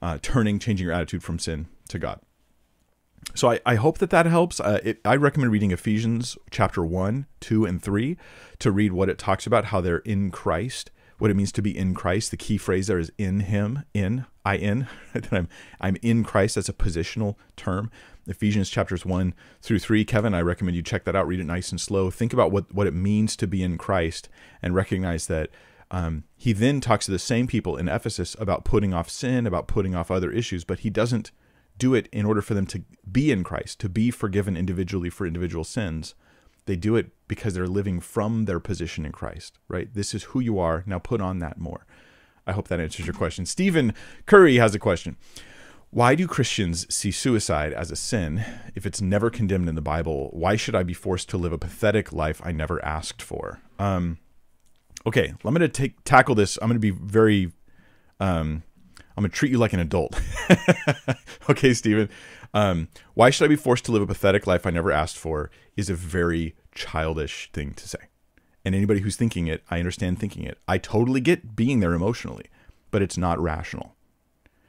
uh, 0.00 0.18
turning, 0.22 0.58
changing 0.58 0.86
your 0.86 0.94
attitude 0.94 1.22
from 1.22 1.38
sin 1.38 1.66
to 1.88 1.98
God. 1.98 2.20
So 3.34 3.52
I, 3.52 3.60
I 3.64 3.74
hope 3.76 3.98
that 3.98 4.10
that 4.10 4.26
helps. 4.26 4.60
Uh, 4.60 4.80
it, 4.82 5.00
I 5.04 5.16
recommend 5.16 5.52
reading 5.52 5.70
Ephesians 5.70 6.36
chapter 6.50 6.84
1, 6.84 7.26
2, 7.40 7.64
and 7.64 7.82
3 7.82 8.16
to 8.58 8.72
read 8.72 8.92
what 8.92 9.08
it 9.08 9.18
talks 9.18 9.46
about, 9.46 9.66
how 9.66 9.80
they're 9.80 9.98
in 9.98 10.30
Christ, 10.30 10.90
what 11.18 11.30
it 11.30 11.34
means 11.34 11.52
to 11.52 11.62
be 11.62 11.76
in 11.76 11.94
Christ. 11.94 12.30
The 12.30 12.36
key 12.36 12.58
phrase 12.58 12.86
there 12.86 12.98
is 12.98 13.12
in 13.18 13.40
Him, 13.40 13.84
in, 13.94 14.26
I 14.44 14.56
in. 14.56 14.88
That 15.12 15.32
I'm, 15.32 15.48
I'm 15.80 15.96
in 16.02 16.24
Christ. 16.24 16.54
That's 16.56 16.68
a 16.68 16.72
positional 16.72 17.36
term. 17.56 17.90
Ephesians 18.26 18.70
chapters 18.70 19.06
1 19.06 19.34
through 19.62 19.78
3. 19.78 20.04
Kevin, 20.04 20.34
I 20.34 20.40
recommend 20.40 20.76
you 20.76 20.82
check 20.82 21.04
that 21.04 21.16
out. 21.16 21.26
Read 21.26 21.40
it 21.40 21.44
nice 21.44 21.70
and 21.70 21.80
slow. 21.80 22.10
Think 22.10 22.32
about 22.32 22.52
what, 22.52 22.72
what 22.74 22.86
it 22.86 22.94
means 22.94 23.36
to 23.36 23.46
be 23.46 23.62
in 23.62 23.78
Christ 23.78 24.28
and 24.62 24.74
recognize 24.74 25.26
that 25.28 25.50
um, 25.90 26.24
he 26.36 26.52
then 26.52 26.80
talks 26.80 27.06
to 27.06 27.10
the 27.10 27.18
same 27.18 27.46
people 27.46 27.76
in 27.76 27.88
Ephesus 27.88 28.36
about 28.38 28.64
putting 28.64 28.92
off 28.92 29.08
sin, 29.08 29.46
about 29.46 29.68
putting 29.68 29.94
off 29.94 30.10
other 30.10 30.30
issues, 30.30 30.64
but 30.64 30.80
he 30.80 30.90
doesn't 30.90 31.30
do 31.78 31.94
it 31.94 32.08
in 32.12 32.26
order 32.26 32.42
for 32.42 32.54
them 32.54 32.66
to 32.66 32.82
be 33.10 33.30
in 33.30 33.44
Christ, 33.44 33.78
to 33.80 33.88
be 33.88 34.10
forgiven 34.10 34.56
individually 34.56 35.10
for 35.10 35.26
individual 35.26 35.64
sins. 35.64 36.14
They 36.66 36.76
do 36.76 36.96
it 36.96 37.10
because 37.28 37.54
they're 37.54 37.66
living 37.66 38.00
from 38.00 38.44
their 38.44 38.60
position 38.60 39.06
in 39.06 39.12
Christ, 39.12 39.58
right? 39.68 39.92
This 39.92 40.12
is 40.12 40.24
who 40.24 40.40
you 40.40 40.58
are. 40.58 40.82
Now 40.86 40.98
put 40.98 41.20
on 41.20 41.38
that 41.38 41.58
more. 41.58 41.86
I 42.46 42.52
hope 42.52 42.68
that 42.68 42.80
answers 42.80 43.06
your 43.06 43.14
question. 43.14 43.46
Stephen 43.46 43.94
Curry 44.26 44.56
has 44.56 44.74
a 44.74 44.78
question. 44.78 45.16
Why 45.90 46.14
do 46.14 46.26
Christians 46.26 46.92
see 46.94 47.10
suicide 47.10 47.72
as 47.72 47.90
a 47.90 47.96
sin 47.96 48.44
if 48.74 48.84
it's 48.84 49.00
never 49.00 49.30
condemned 49.30 49.68
in 49.68 49.74
the 49.74 49.80
Bible? 49.80 50.28
Why 50.32 50.56
should 50.56 50.74
I 50.74 50.82
be 50.82 50.92
forced 50.92 51.30
to 51.30 51.38
live 51.38 51.52
a 51.52 51.58
pathetic 51.58 52.12
life 52.12 52.42
I 52.44 52.52
never 52.52 52.84
asked 52.84 53.22
for? 53.22 53.60
Um, 53.78 54.18
okay, 55.06 55.32
I'm 55.44 55.54
going 55.54 55.60
to 55.60 55.68
take 55.68 56.04
tackle 56.04 56.34
this. 56.34 56.58
I'm 56.60 56.68
going 56.68 56.76
to 56.76 56.80
be 56.80 56.90
very 56.90 57.52
um, 58.20 58.64
I'm 59.18 59.22
going 59.22 59.32
to 59.32 59.36
treat 59.36 59.50
you 59.50 59.58
like 59.58 59.72
an 59.72 59.80
adult. 59.80 60.16
okay, 61.50 61.74
Stephen. 61.74 62.08
Um, 62.54 62.86
why 63.14 63.30
should 63.30 63.46
I 63.46 63.48
be 63.48 63.56
forced 63.56 63.84
to 63.86 63.92
live 63.92 64.02
a 64.02 64.06
pathetic 64.06 64.46
life 64.46 64.64
I 64.64 64.70
never 64.70 64.92
asked 64.92 65.18
for 65.18 65.50
is 65.76 65.90
a 65.90 65.94
very 65.94 66.54
childish 66.72 67.50
thing 67.52 67.74
to 67.74 67.88
say. 67.88 67.98
And 68.64 68.76
anybody 68.76 69.00
who's 69.00 69.16
thinking 69.16 69.48
it, 69.48 69.64
I 69.72 69.80
understand 69.80 70.20
thinking 70.20 70.44
it. 70.44 70.58
I 70.68 70.78
totally 70.78 71.20
get 71.20 71.56
being 71.56 71.80
there 71.80 71.94
emotionally, 71.94 72.44
but 72.92 73.02
it's 73.02 73.18
not 73.18 73.40
rational, 73.40 73.96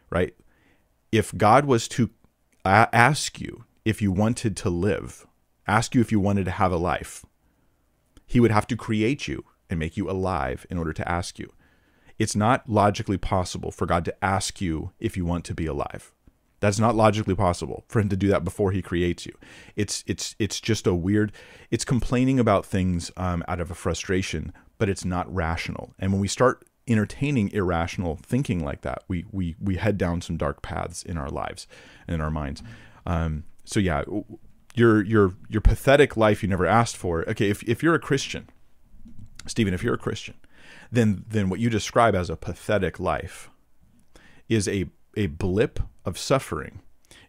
right? 0.10 0.34
If 1.12 1.38
God 1.38 1.65
was 1.65 1.88
to 1.89 2.10
ask 2.65 3.39
you 3.39 3.65
if 3.86 4.01
you 4.01 4.12
wanted 4.12 4.58
to 4.58 4.72
live, 4.72 5.27
ask 5.68 5.94
you 5.94 6.01
if 6.01 6.12
you 6.12 6.20
wanted 6.20 6.46
to 6.46 6.51
have 6.51 6.72
a 6.72 6.77
life, 6.77 7.24
he 8.25 8.39
would 8.39 8.50
have 8.50 8.65
to 8.65 8.75
create 8.75 9.27
you 9.27 9.46
and 9.70 9.79
make 9.79 9.96
you 9.96 10.10
alive 10.10 10.65
in 10.72 10.79
order 10.79 10.91
to 10.94 11.08
ask 11.08 11.38
you 11.38 11.53
it's 12.20 12.36
not 12.36 12.70
logically 12.70 13.18
possible 13.18 13.72
for 13.72 13.86
God 13.86 14.06
to 14.06 14.24
ask 14.24 14.62
you 14.62 14.92
if 15.00 15.18
you 15.18 15.26
want 15.26 15.46
to 15.46 15.56
be 15.56 15.66
alive. 15.66 16.12
That's 16.60 16.80
not 16.80 16.96
logically 16.96 17.36
possible 17.36 17.86
for 17.88 18.02
him 18.02 18.10
to 18.10 18.18
do 18.18 18.28
that 18.28 18.44
before 18.44 18.74
he 18.74 18.82
creates 18.82 19.26
you. 19.26 19.34
It's 19.78 20.04
it's 20.06 20.36
it's 20.38 20.60
just 20.60 20.86
a 20.86 20.94
weird. 20.94 21.32
It's 21.72 21.86
complaining 21.86 22.38
about 22.38 22.66
things 22.66 23.12
um, 23.16 23.44
out 23.48 23.62
of 23.62 23.72
a 23.72 23.76
frustration, 23.76 24.52
but 24.78 24.90
it's 24.90 25.06
not 25.06 25.34
rational. 25.34 25.94
And 25.98 26.12
when 26.12 26.20
we 26.20 26.28
start 26.28 26.66
entertaining 26.86 27.50
irrational 27.52 28.20
thinking 28.22 28.64
like 28.64 28.82
that, 28.82 29.04
we 29.08 29.26
we 29.32 29.56
we 29.62 29.78
head 29.78 29.98
down 29.98 30.22
some 30.22 30.36
dark 30.36 30.62
paths 30.62 31.02
in 31.02 31.18
our 31.18 31.30
lives 31.30 31.66
and 32.08 32.16
in 32.16 32.22
our 32.22 32.32
minds. 32.32 32.62
Um, 33.06 33.46
so 33.64 33.80
yeah, 33.80 34.04
your 34.76 35.02
your 35.02 35.36
your 35.48 35.62
pathetic 35.62 36.18
life 36.18 36.44
you 36.44 36.50
never 36.50 36.66
asked 36.66 36.98
for. 36.98 37.28
Okay, 37.30 37.50
if 37.50 37.64
if 37.64 37.82
you're 37.82 37.96
a 37.96 38.00
Christian, 38.00 38.50
Stephen, 39.48 39.74
if 39.74 39.82
you're 39.82 39.94
a 39.94 39.98
Christian, 39.98 40.36
then 40.91 41.25
then 41.27 41.50
what 41.50 41.60
you 41.60 41.69
describe 41.69 42.15
as 42.15 42.29
a 42.29 42.36
pathetic 42.36 43.00
life 43.00 43.50
is 44.48 44.67
a 44.67 44.86
a 45.15 45.27
blip 45.27 45.79
of 46.05 46.17
suffering 46.17 46.81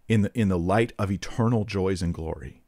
in 0.08 0.22
the 0.22 0.38
in 0.38 0.48
the 0.48 0.58
light 0.58 0.92
of 0.98 1.10
eternal 1.10 1.64
joys 1.64 2.02
and 2.02 2.14
glory. 2.14 2.62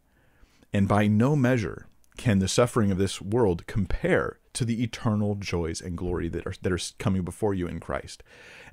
And 0.73 0.89
by 0.89 1.07
no 1.07 1.37
measure 1.37 1.87
can 2.17 2.39
the 2.39 2.49
suffering 2.49 2.91
of 2.91 2.99
this 2.99 3.21
world 3.21 3.67
compare 3.67 4.39
to 4.53 4.65
the 4.65 4.83
eternal 4.83 5.35
joys 5.35 5.81
and 5.81 5.97
glory 5.97 6.29
that 6.29 6.47
are 6.47 6.55
that 6.63 6.73
are 6.73 6.79
coming 6.99 7.23
before 7.23 7.55
you 7.55 7.67
in 7.67 7.81
Christ. 7.81 8.23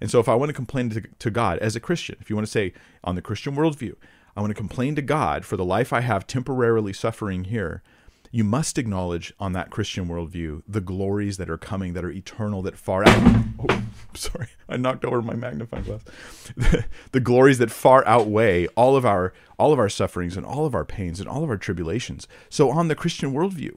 And 0.02 0.12
so 0.12 0.20
if 0.20 0.30
I 0.30 0.36
want 0.36 0.50
to 0.50 0.54
complain 0.54 0.90
to, 0.92 1.02
to 1.02 1.32
God 1.32 1.60
as 1.60 1.76
a 1.76 1.80
Christian, 1.80 2.18
if 2.20 2.30
you 2.30 2.36
want 2.36 2.48
to 2.48 2.52
say 2.52 2.74
on 3.04 3.16
the 3.16 3.22
Christian 3.22 3.56
worldview, 3.56 3.96
I 4.36 4.42
want 4.42 4.52
to 4.52 4.56
complain 4.56 4.96
to 4.96 5.02
God 5.02 5.46
for 5.46 5.58
the 5.58 5.66
life 5.66 5.92
I 5.92 6.02
have 6.02 6.28
temporarily 6.28 6.94
suffering 6.94 7.46
here, 7.46 7.82
you 8.32 8.44
must 8.44 8.78
acknowledge 8.78 9.34
on 9.40 9.54
that 9.54 9.70
Christian 9.72 10.08
worldview 10.08 10.62
the 10.68 10.82
glories 10.82 11.38
that 11.38 11.50
are 11.50 11.58
coming, 11.58 11.94
that 11.94 12.06
are 12.06 12.12
eternal, 12.12 12.62
that 12.62 12.78
far 12.78 13.08
out. 13.08 13.44
Oh, 13.70 13.84
sorry, 14.14 14.48
I 14.68 14.78
knocked 14.78 15.04
over 15.04 15.22
my 15.22 15.36
magnifying 15.36 15.84
glass. 15.84 16.04
the 17.12 17.20
glories 17.20 17.58
that 17.58 17.72
far 17.72 18.06
outweigh 18.08 18.68
all 18.68 18.96
of 18.96 19.06
our 19.06 19.34
all 19.58 19.74
of 19.74 19.80
our 19.80 19.90
sufferings 19.90 20.38
and 20.38 20.46
all 20.46 20.66
of 20.66 20.76
our 20.76 20.86
pains 20.86 21.20
and 21.20 21.28
all 21.28 21.44
of 21.44 21.50
our 21.50 21.58
tribulations. 21.58 22.28
So, 22.50 22.70
on 22.70 22.88
the 22.88 22.96
Christian 22.96 23.34
worldview, 23.34 23.76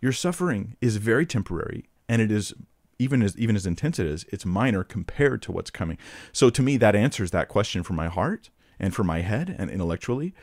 your 0.00 0.12
suffering 0.12 0.76
is 0.80 0.96
very 0.96 1.26
temporary, 1.26 1.84
and 2.08 2.22
it 2.22 2.30
is 2.30 2.54
even 2.98 3.22
as 3.22 3.36
even 3.36 3.56
as 3.56 3.66
intense 3.66 3.98
it 3.98 4.06
is, 4.06 4.24
it's 4.30 4.46
minor 4.46 4.84
compared 4.84 5.42
to 5.42 5.52
what's 5.52 5.70
coming. 5.70 5.98
So, 6.32 6.50
to 6.50 6.62
me, 6.62 6.76
that 6.76 6.94
answers 6.94 7.32
that 7.32 7.48
question 7.48 7.82
for 7.82 7.94
my 7.94 8.08
heart 8.08 8.50
and 8.78 8.94
for 8.94 9.04
my 9.04 9.20
head 9.20 9.54
and 9.58 9.70
intellectually. 9.70 10.34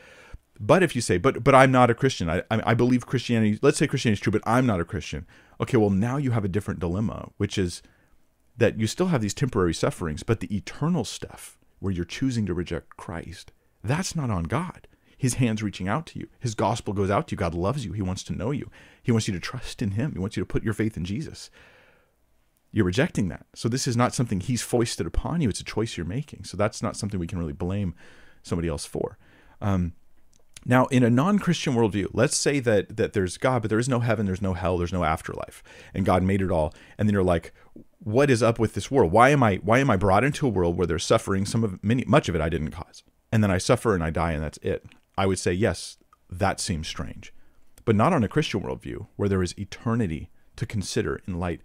But 0.59 0.83
if 0.83 0.95
you 0.95 1.01
say, 1.01 1.17
but 1.17 1.43
but 1.43 1.55
I'm 1.55 1.71
not 1.71 1.89
a 1.89 1.93
Christian, 1.93 2.29
I, 2.29 2.43
I 2.51 2.73
believe 2.73 3.05
Christianity. 3.05 3.59
Let's 3.61 3.77
say 3.77 3.87
Christianity 3.87 4.19
is 4.19 4.23
true, 4.23 4.31
but 4.31 4.41
I'm 4.45 4.65
not 4.65 4.81
a 4.81 4.85
Christian. 4.85 5.25
Okay, 5.61 5.77
well 5.77 5.89
now 5.89 6.17
you 6.17 6.31
have 6.31 6.43
a 6.43 6.49
different 6.49 6.79
dilemma, 6.79 7.29
which 7.37 7.57
is 7.57 7.81
that 8.57 8.77
you 8.77 8.85
still 8.87 9.07
have 9.07 9.21
these 9.21 9.33
temporary 9.33 9.73
sufferings, 9.73 10.21
but 10.23 10.41
the 10.41 10.53
eternal 10.55 11.05
stuff 11.05 11.57
where 11.79 11.93
you're 11.93 12.03
choosing 12.03 12.45
to 12.45 12.53
reject 12.53 12.97
Christ, 12.97 13.53
that's 13.83 14.15
not 14.15 14.29
on 14.29 14.43
God. 14.43 14.85
His 15.17 15.35
hands 15.35 15.63
reaching 15.63 15.87
out 15.87 16.05
to 16.07 16.19
you. 16.19 16.27
His 16.39 16.55
gospel 16.55 16.93
goes 16.93 17.09
out 17.09 17.27
to 17.27 17.33
you. 17.33 17.37
God 17.37 17.53
loves 17.53 17.85
you. 17.85 17.93
He 17.93 18.01
wants 18.01 18.23
to 18.23 18.33
know 18.33 18.51
you. 18.51 18.69
He 19.01 19.11
wants 19.11 19.27
you 19.27 19.33
to 19.33 19.39
trust 19.39 19.81
in 19.81 19.91
Him. 19.91 20.13
He 20.13 20.19
wants 20.19 20.37
you 20.37 20.41
to 20.41 20.47
put 20.47 20.63
your 20.63 20.73
faith 20.73 20.95
in 20.95 21.03
Jesus. 21.03 21.49
You're 22.71 22.85
rejecting 22.85 23.27
that. 23.29 23.45
So 23.53 23.67
this 23.67 23.87
is 23.87 23.97
not 23.97 24.13
something 24.13 24.39
He's 24.39 24.61
foisted 24.61 25.05
upon 25.05 25.41
you. 25.41 25.49
It's 25.49 25.59
a 25.59 25.65
choice 25.65 25.97
you're 25.97 26.05
making. 26.05 26.45
So 26.45 26.55
that's 26.55 26.81
not 26.81 26.95
something 26.95 27.19
we 27.19 27.27
can 27.27 27.39
really 27.39 27.53
blame 27.53 27.95
somebody 28.43 28.69
else 28.69 28.85
for. 28.85 29.17
Um, 29.61 29.93
now, 30.65 30.85
in 30.87 31.03
a 31.03 31.09
non-Christian 31.09 31.73
worldview, 31.73 32.07
let's 32.13 32.35
say 32.35 32.59
that 32.59 32.97
that 32.97 33.13
there's 33.13 33.37
God, 33.37 33.61
but 33.61 33.69
there 33.69 33.79
is 33.79 33.89
no 33.89 33.99
heaven, 33.99 34.25
there's 34.25 34.41
no 34.41 34.53
hell, 34.53 34.77
there's 34.77 34.93
no 34.93 35.03
afterlife, 35.03 35.63
and 35.93 36.05
God 36.05 36.23
made 36.23 36.41
it 36.41 36.51
all. 36.51 36.73
And 36.97 37.07
then 37.07 37.13
you're 37.13 37.23
like, 37.23 37.53
what 37.99 38.29
is 38.29 38.43
up 38.43 38.59
with 38.59 38.73
this 38.73 38.91
world? 38.91 39.11
Why 39.11 39.29
am 39.29 39.43
I 39.43 39.55
why 39.57 39.79
am 39.79 39.89
I 39.89 39.95
brought 39.95 40.23
into 40.23 40.45
a 40.47 40.49
world 40.49 40.77
where 40.77 40.87
there's 40.87 41.03
suffering? 41.03 41.45
Some 41.45 41.63
of 41.63 41.83
many 41.83 42.03
much 42.05 42.29
of 42.29 42.35
it 42.35 42.41
I 42.41 42.49
didn't 42.49 42.71
cause, 42.71 43.03
and 43.31 43.43
then 43.43 43.51
I 43.51 43.57
suffer 43.57 43.93
and 43.93 44.03
I 44.03 44.09
die, 44.09 44.33
and 44.33 44.43
that's 44.43 44.59
it. 44.59 44.85
I 45.17 45.25
would 45.25 45.39
say 45.39 45.53
yes, 45.53 45.97
that 46.29 46.59
seems 46.59 46.87
strange, 46.87 47.33
but 47.85 47.95
not 47.95 48.13
on 48.13 48.23
a 48.23 48.29
Christian 48.29 48.61
worldview 48.61 49.07
where 49.15 49.29
there 49.29 49.43
is 49.43 49.57
eternity 49.57 50.29
to 50.55 50.65
consider 50.65 51.21
in 51.27 51.39
light 51.39 51.61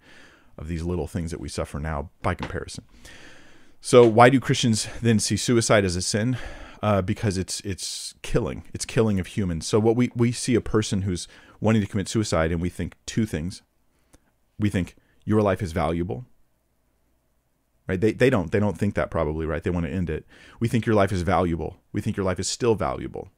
of 0.57 0.67
these 0.67 0.83
little 0.83 1.07
things 1.07 1.31
that 1.31 1.39
we 1.39 1.49
suffer 1.49 1.79
now 1.79 2.09
by 2.21 2.33
comparison. 2.33 2.85
So, 3.81 4.07
why 4.07 4.29
do 4.29 4.39
Christians 4.39 4.87
then 5.01 5.19
see 5.19 5.37
suicide 5.37 5.85
as 5.85 5.95
a 5.95 6.01
sin? 6.01 6.37
Uh, 6.81 7.01
because 7.01 7.37
it's 7.37 7.59
it's 7.61 8.13
killing. 8.21 8.63
It's 8.73 8.85
killing 8.85 9.19
of 9.19 9.27
humans. 9.27 9.67
So 9.67 9.79
what 9.79 9.95
we 9.95 10.11
we 10.15 10.31
see 10.31 10.55
a 10.55 10.61
person 10.61 11.03
who's 11.03 11.27
wanting 11.59 11.81
to 11.81 11.87
commit 11.87 12.07
suicide, 12.07 12.51
and 12.51 12.61
we 12.61 12.69
think 12.69 12.95
two 13.05 13.25
things. 13.25 13.61
We 14.59 14.69
think 14.69 14.95
your 15.25 15.41
life 15.41 15.61
is 15.61 15.71
valuable. 15.71 16.25
Right? 17.87 18.01
They 18.01 18.13
they 18.13 18.29
don't 18.29 18.51
they 18.51 18.59
don't 18.59 18.77
think 18.77 18.95
that 18.95 19.11
probably 19.11 19.45
right. 19.45 19.63
They 19.63 19.69
want 19.69 19.85
to 19.85 19.91
end 19.91 20.09
it. 20.09 20.25
We 20.59 20.67
think 20.67 20.85
your 20.85 20.95
life 20.95 21.11
is 21.11 21.21
valuable. 21.21 21.77
We 21.91 22.01
think 22.01 22.17
your 22.17 22.25
life 22.25 22.39
is 22.39 22.47
still 22.47 22.75
valuable. 22.75 23.29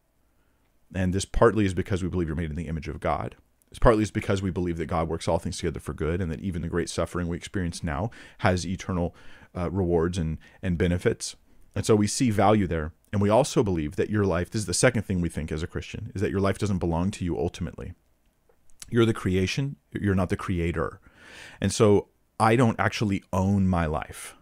And 0.96 1.14
this 1.14 1.26
partly 1.26 1.66
is 1.66 1.74
because 1.74 2.02
we 2.02 2.10
believe 2.10 2.28
you're 2.28 2.38
made 2.38 2.50
in 2.50 2.56
the 2.56 2.68
image 2.68 2.88
of 2.88 3.02
God. 3.02 3.36
It's 3.70 3.80
partly 3.80 4.04
is 4.04 4.12
because 4.12 4.42
we 4.42 4.52
believe 4.52 4.78
that 4.78 4.86
God 4.86 5.10
works 5.10 5.28
all 5.28 5.40
things 5.40 5.58
together 5.58 5.82
for 5.82 5.94
good, 5.94 6.22
and 6.22 6.32
that 6.32 6.40
even 6.40 6.62
the 6.62 6.70
great 6.70 6.90
suffering 6.90 7.28
we 7.28 7.36
experience 7.36 7.84
now 7.84 8.10
has 8.40 8.66
eternal 8.66 9.14
uh, 9.56 9.70
rewards 9.70 10.18
and 10.18 10.38
and 10.62 10.78
benefits. 10.78 11.36
And 11.76 11.86
so 11.86 11.96
we 11.96 12.08
see 12.08 12.32
value 12.32 12.68
there. 12.68 12.94
And 13.12 13.22
we 13.22 13.30
also 13.30 13.64
believe 13.64 13.96
that 13.96 14.10
your 14.10 14.26
life, 14.26 14.50
this 14.50 14.62
is 14.62 14.66
the 14.66 14.74
second 14.74 15.04
thing 15.04 15.22
we 15.22 15.30
think 15.30 15.52
as 15.52 15.64
a 15.64 15.68
Christian, 15.68 16.12
is 16.14 16.22
that 16.22 16.32
your 16.32 16.42
life 16.42 16.58
doesn't 16.58 16.80
belong 16.80 17.12
to 17.12 17.26
you 17.26 17.38
ultimately. 17.38 17.94
You're 18.90 19.06
the 19.06 19.14
creation, 19.14 19.78
you're 19.92 20.16
not 20.16 20.30
the 20.30 20.38
creator. 20.38 21.00
And 21.62 21.72
so 21.72 22.10
I 22.40 22.56
don't 22.56 22.80
actually 22.80 23.24
own 23.34 23.68
my 23.68 23.86
life. 23.86 24.36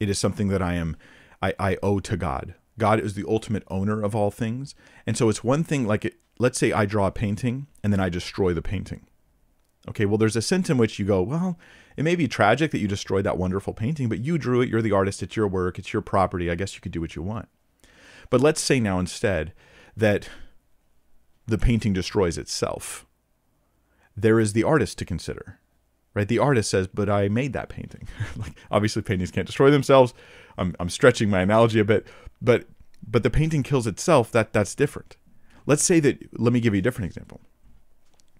It 0.00 0.08
is 0.08 0.18
something 0.18 0.48
that 0.48 0.62
I 0.62 0.74
am 0.74 0.96
I, 1.42 1.54
I 1.58 1.76
owe 1.82 2.00
to 2.00 2.16
God. 2.16 2.54
God 2.78 3.00
is 3.00 3.14
the 3.14 3.24
ultimate 3.28 3.64
owner 3.68 4.02
of 4.02 4.14
all 4.14 4.30
things. 4.30 4.74
And 5.06 5.16
so 5.16 5.28
it's 5.28 5.44
one 5.44 5.64
thing 5.64 5.86
like 5.86 6.04
it, 6.04 6.14
let's 6.38 6.58
say 6.58 6.72
I 6.72 6.86
draw 6.86 7.06
a 7.06 7.12
painting 7.12 7.66
and 7.82 7.92
then 7.92 8.00
I 8.00 8.08
destroy 8.08 8.54
the 8.54 8.62
painting. 8.62 9.06
Okay, 9.88 10.04
well 10.04 10.18
there's 10.18 10.36
a 10.36 10.42
sense 10.42 10.70
in 10.70 10.78
which 10.78 10.98
you 10.98 11.04
go, 11.04 11.22
well, 11.22 11.58
it 11.96 12.04
may 12.04 12.14
be 12.14 12.28
tragic 12.28 12.70
that 12.70 12.78
you 12.78 12.88
destroyed 12.88 13.24
that 13.24 13.38
wonderful 13.38 13.72
painting, 13.72 14.08
but 14.08 14.20
you 14.20 14.38
drew 14.38 14.60
it, 14.60 14.68
you're 14.68 14.82
the 14.82 14.92
artist, 14.92 15.22
it's 15.22 15.36
your 15.36 15.48
work, 15.48 15.78
it's 15.78 15.92
your 15.92 16.02
property. 16.02 16.50
I 16.50 16.54
guess 16.54 16.74
you 16.74 16.80
could 16.80 16.92
do 16.92 17.00
what 17.00 17.16
you 17.16 17.22
want. 17.22 17.48
But 18.30 18.40
let's 18.40 18.60
say 18.60 18.80
now 18.80 18.98
instead 18.98 19.52
that 19.96 20.28
the 21.46 21.58
painting 21.58 21.92
destroys 21.92 22.38
itself. 22.38 23.06
There 24.16 24.38
is 24.38 24.52
the 24.52 24.64
artist 24.64 24.98
to 24.98 25.04
consider. 25.04 25.58
Right? 26.14 26.28
The 26.28 26.38
artist 26.38 26.70
says, 26.70 26.88
"But 26.88 27.08
I 27.08 27.28
made 27.28 27.52
that 27.52 27.68
painting." 27.68 28.08
like 28.36 28.52
obviously 28.70 29.02
paintings 29.02 29.30
can't 29.30 29.46
destroy 29.46 29.70
themselves. 29.70 30.14
I'm 30.56 30.74
I'm 30.80 30.90
stretching 30.90 31.30
my 31.30 31.40
analogy 31.40 31.78
a 31.78 31.84
bit, 31.84 32.06
but 32.42 32.66
but 33.06 33.22
the 33.22 33.30
painting 33.30 33.62
kills 33.62 33.86
itself, 33.86 34.32
that 34.32 34.52
that's 34.52 34.74
different. 34.74 35.16
Let's 35.66 35.84
say 35.84 36.00
that 36.00 36.18
let 36.38 36.52
me 36.52 36.60
give 36.60 36.74
you 36.74 36.80
a 36.80 36.82
different 36.82 37.06
example. 37.06 37.40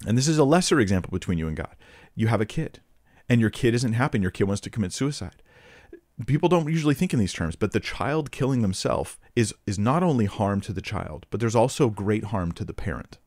And 0.07 0.17
this 0.17 0.29
is 0.29 0.39
a 0.39 0.45
lesser 0.45 0.81
example 0.81 1.11
between 1.11 1.39
you 1.39 1.47
and 1.49 1.57
God. 1.57 1.75
You 2.15 2.29
have 2.29 2.41
a 2.41 2.47
kid 2.47 2.81
and 3.29 3.41
your 3.41 3.51
kid 3.51 3.75
isn't 3.75 3.93
happy 3.93 4.19
your 4.19 4.31
kid 4.31 4.45
wants 4.45 4.61
to 4.63 4.71
commit 4.71 4.93
suicide. 4.93 5.43
People 6.27 6.49
don't 6.49 6.69
usually 6.69 6.95
think 6.95 7.13
in 7.13 7.19
these 7.21 7.33
terms, 7.33 7.55
but 7.55 7.73
the 7.73 7.81
child 7.81 8.33
killing 8.33 8.63
themselves 8.63 9.19
is 9.37 9.55
is 9.67 9.79
not 9.79 10.03
only 10.03 10.27
harm 10.27 10.61
to 10.63 10.73
the 10.73 10.83
child, 10.83 11.27
but 11.31 11.39
there's 11.39 11.55
also 11.55 11.91
great 11.91 12.25
harm 12.25 12.53
to 12.53 12.65
the 12.65 12.75
parent 12.75 13.19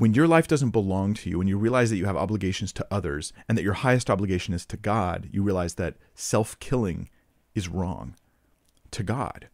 when 0.00 0.14
your 0.14 0.26
life 0.26 0.48
doesn't 0.48 0.70
belong 0.70 1.12
to 1.12 1.28
you, 1.28 1.36
when 1.36 1.46
you 1.46 1.58
realize 1.58 1.90
that 1.90 1.98
you 1.98 2.06
have 2.06 2.16
obligations 2.16 2.72
to 2.72 2.86
others 2.90 3.34
and 3.46 3.58
that 3.58 3.62
your 3.62 3.74
highest 3.74 4.08
obligation 4.08 4.54
is 4.54 4.64
to 4.64 4.78
God, 4.78 5.28
you 5.30 5.42
realize 5.42 5.74
that 5.74 5.96
self 6.14 6.58
killing 6.58 7.10
is 7.54 7.68
wrong 7.68 8.16
to 8.92 9.02
God. 9.02 9.48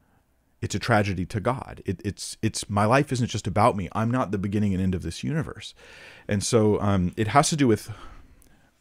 It's 0.63 0.77
a 0.77 0.79
tragedy 0.79 1.27
to 1.27 1.41
God. 1.41 1.83
It, 1.85 2.01
it's 2.05 2.37
it's 2.43 2.71
my 2.71 2.85
life 2.85 3.11
isn't 3.11 3.27
just 3.27 3.49
about 3.49 3.77
me. 3.77 3.89
I'm 3.91 4.11
not 4.13 4.31
the 4.31 4.39
beginning 4.39 4.73
and 4.73 4.81
end 4.81 4.95
of 4.95 5.03
this 5.03 5.25
universe, 5.25 5.75
and 6.29 6.45
so 6.45 6.81
um, 6.81 7.13
it 7.17 7.29
has 7.29 7.51
to 7.51 7.57
do 7.57 7.67
with 7.67 7.91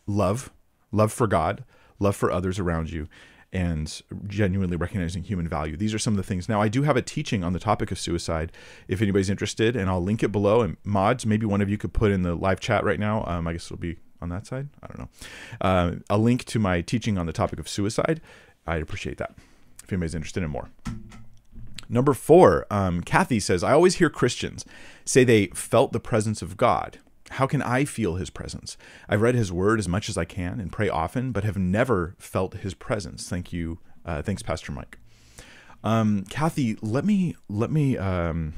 love, 0.06 0.52
love 0.92 1.12
for 1.12 1.26
God, 1.26 1.64
love 2.00 2.16
for 2.16 2.32
others 2.32 2.60
around 2.60 2.92
you, 2.92 3.08
and 3.54 4.02
genuinely 4.28 4.76
recognizing 4.76 5.24
human 5.24 5.48
value. 5.48 5.78
These 5.78 5.94
are 5.94 6.00
some 6.00 6.14
of 6.14 6.18
the 6.18 6.24
things. 6.24 6.50
Now, 6.50 6.62
I 6.62 6.68
do 6.68 6.84
have 6.84 6.98
a 6.98 7.02
teaching 7.02 7.44
on 7.44 7.54
the 7.54 7.60
topic 7.60 7.92
of 7.92 8.00
suicide 8.00 8.52
if 8.88 9.02
anybody's 9.02 9.30
interested, 9.30 9.76
and 9.76 9.90
I'll 9.90 10.04
link 10.04 10.24
it 10.24 10.32
below. 10.32 10.62
And 10.62 10.78
mods, 10.84 11.26
maybe 11.26 11.46
one 11.46 11.62
of 11.62 11.70
you 11.70 11.78
could 11.78 11.94
put 11.94 12.12
in 12.12 12.24
the 12.24 12.36
live 12.36 12.60
chat 12.60 12.84
right 12.84 13.00
now. 13.00 13.24
Um, 13.26 13.48
I 13.48 13.54
guess 13.54 13.68
it'll 13.68 13.78
be 13.78 13.98
on 14.22 14.30
that 14.30 14.46
side. 14.46 14.68
I 14.84 14.88
don't 14.88 15.00
know. 15.00 15.10
Uh, 15.62 15.92
a 16.10 16.18
link 16.18 16.44
to 16.46 16.60
my 16.60 16.82
teaching 16.82 17.18
on 17.18 17.28
the 17.28 17.34
topic 17.34 17.60
of 17.60 17.70
suicide. 17.70 18.20
I'd 18.68 18.82
appreciate 18.82 19.18
that 19.20 19.36
if 19.84 19.94
anybody's 19.94 20.16
interested 20.16 20.44
in 20.44 20.50
more. 20.50 20.70
Number 21.88 22.14
four, 22.14 22.66
um, 22.72 23.02
Kathy 23.02 23.40
says, 23.40 23.64
I 23.64 23.72
always 23.72 23.96
hear 23.96 24.10
Christians 24.10 24.66
say 25.06 25.24
they 25.24 25.48
felt 25.48 25.92
the 25.92 26.00
presence 26.00 26.42
of 26.42 26.58
God. 26.58 26.98
How 27.32 27.48
can 27.48 27.62
I 27.62 27.86
feel 27.86 28.16
his 28.16 28.30
presence? 28.30 28.78
I've 29.10 29.22
read 29.22 29.36
his 29.36 29.52
word 29.52 29.80
as 29.80 29.88
much 29.88 30.10
as 30.10 30.18
I 30.18 30.26
can 30.26 30.60
and 30.60 30.72
pray 30.72 30.90
often, 30.90 31.32
but 31.32 31.44
have 31.44 31.58
never 31.58 32.16
felt 32.20 32.56
his 32.56 32.74
presence. 32.74 33.28
Thank 33.28 33.52
you. 33.52 33.80
Uh, 34.06 34.22
thanks, 34.22 34.44
Pastor 34.44 34.72
Mike. 34.72 35.00
Um, 35.84 36.24
Kathy, 36.30 36.78
let 36.82 37.06
me 37.06 37.36
let 37.50 37.72
me 37.72 37.98
um, 37.98 38.54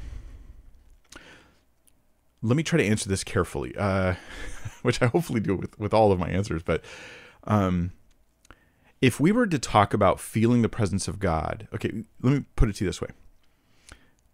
let 2.42 2.56
me 2.56 2.62
try 2.62 2.78
to 2.78 2.84
answer 2.84 3.08
this 3.08 3.24
carefully, 3.24 3.74
uh, 3.76 4.14
which 4.82 5.02
I 5.02 5.06
hopefully 5.06 5.40
do 5.40 5.56
with 5.56 5.78
with 5.78 5.94
all 5.94 6.12
of 6.12 6.18
my 6.18 6.28
answers. 6.28 6.62
But 6.62 6.82
um, 7.44 7.92
if 9.00 9.20
we 9.20 9.32
were 9.32 9.46
to 9.46 9.58
talk 9.58 9.94
about 9.94 10.20
feeling 10.20 10.62
the 10.62 10.68
presence 10.68 11.08
of 11.08 11.18
God, 11.18 11.68
okay, 11.74 12.04
let 12.22 12.32
me 12.32 12.44
put 12.56 12.68
it 12.68 12.76
to 12.76 12.84
you 12.84 12.88
this 12.88 13.00
way. 13.00 13.08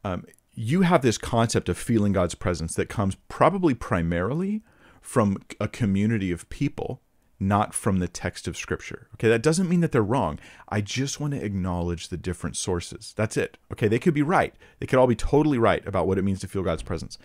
Um, 0.04 0.24
you 0.54 0.82
have 0.82 1.02
this 1.02 1.18
concept 1.18 1.68
of 1.68 1.78
feeling 1.78 2.12
God's 2.12 2.34
presence 2.34 2.74
that 2.74 2.88
comes 2.88 3.16
probably 3.28 3.74
primarily 3.74 4.62
from 5.00 5.38
a 5.60 5.68
community 5.68 6.30
of 6.30 6.48
people, 6.48 7.02
not 7.40 7.74
from 7.74 7.98
the 7.98 8.08
text 8.08 8.48
of 8.48 8.56
Scripture. 8.56 9.08
Okay, 9.14 9.28
that 9.28 9.42
doesn't 9.42 9.68
mean 9.68 9.80
that 9.80 9.92
they're 9.92 10.02
wrong. 10.02 10.38
I 10.68 10.80
just 10.80 11.20
want 11.20 11.34
to 11.34 11.44
acknowledge 11.44 12.08
the 12.08 12.16
different 12.16 12.56
sources. 12.56 13.12
That's 13.16 13.36
it. 13.36 13.58
Okay, 13.72 13.88
they 13.88 13.98
could 13.98 14.14
be 14.14 14.22
right. 14.22 14.54
They 14.78 14.86
could 14.86 14.98
all 14.98 15.06
be 15.06 15.16
totally 15.16 15.58
right 15.58 15.86
about 15.86 16.06
what 16.06 16.18
it 16.18 16.24
means 16.24 16.40
to 16.40 16.48
feel 16.48 16.62
God's 16.62 16.82
presence. 16.82 17.18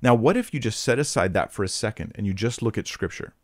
Now, 0.00 0.14
what 0.14 0.36
if 0.36 0.54
you 0.54 0.60
just 0.60 0.82
set 0.82 0.98
aside 0.98 1.34
that 1.34 1.52
for 1.52 1.64
a 1.64 1.68
second 1.68 2.12
and 2.14 2.26
you 2.26 2.32
just 2.32 2.62
look 2.62 2.78
at 2.78 2.86
Scripture 2.86 3.34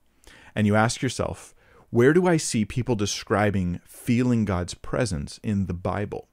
and 0.55 0.67
you 0.67 0.76
ask 0.76 1.03
yourself, 1.03 1.55
where 1.91 2.12
do 2.12 2.26
I 2.26 2.37
see 2.37 2.64
people 2.64 2.97
describing 2.97 3.81
feeling 3.85 4.45
God's 4.45 4.75
presence 4.75 5.38
in 5.43 5.67
the 5.67 5.75
Bible? 5.75 6.29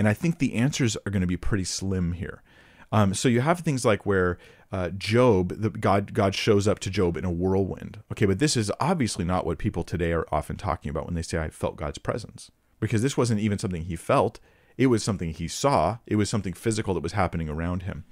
And 0.00 0.08
I 0.08 0.14
think 0.14 0.38
the 0.38 0.54
answers 0.54 0.96
are 1.04 1.10
going 1.10 1.20
to 1.20 1.26
be 1.26 1.36
pretty 1.36 1.64
slim 1.64 2.12
here. 2.12 2.42
Um, 2.90 3.12
so 3.12 3.28
you 3.28 3.42
have 3.42 3.60
things 3.60 3.84
like 3.84 4.06
where 4.06 4.38
uh, 4.72 4.88
Job, 4.96 5.52
the, 5.60 5.68
God, 5.68 6.14
God 6.14 6.34
shows 6.34 6.66
up 6.66 6.78
to 6.78 6.88
Job 6.88 7.18
in 7.18 7.26
a 7.26 7.30
whirlwind. 7.30 7.98
Okay, 8.10 8.24
but 8.24 8.38
this 8.38 8.56
is 8.56 8.72
obviously 8.80 9.26
not 9.26 9.44
what 9.44 9.58
people 9.58 9.84
today 9.84 10.12
are 10.12 10.26
often 10.32 10.56
talking 10.56 10.88
about 10.88 11.04
when 11.04 11.16
they 11.16 11.20
say 11.20 11.36
I 11.36 11.50
felt 11.50 11.76
God's 11.76 11.98
presence, 11.98 12.50
because 12.80 13.02
this 13.02 13.18
wasn't 13.18 13.40
even 13.40 13.58
something 13.58 13.82
he 13.82 13.94
felt. 13.94 14.40
It 14.78 14.86
was 14.86 15.04
something 15.04 15.34
he 15.34 15.48
saw. 15.48 15.98
It 16.06 16.16
was 16.16 16.30
something 16.30 16.54
physical 16.54 16.94
that 16.94 17.02
was 17.02 17.12
happening 17.12 17.50
around 17.50 17.82
him. 17.82 18.04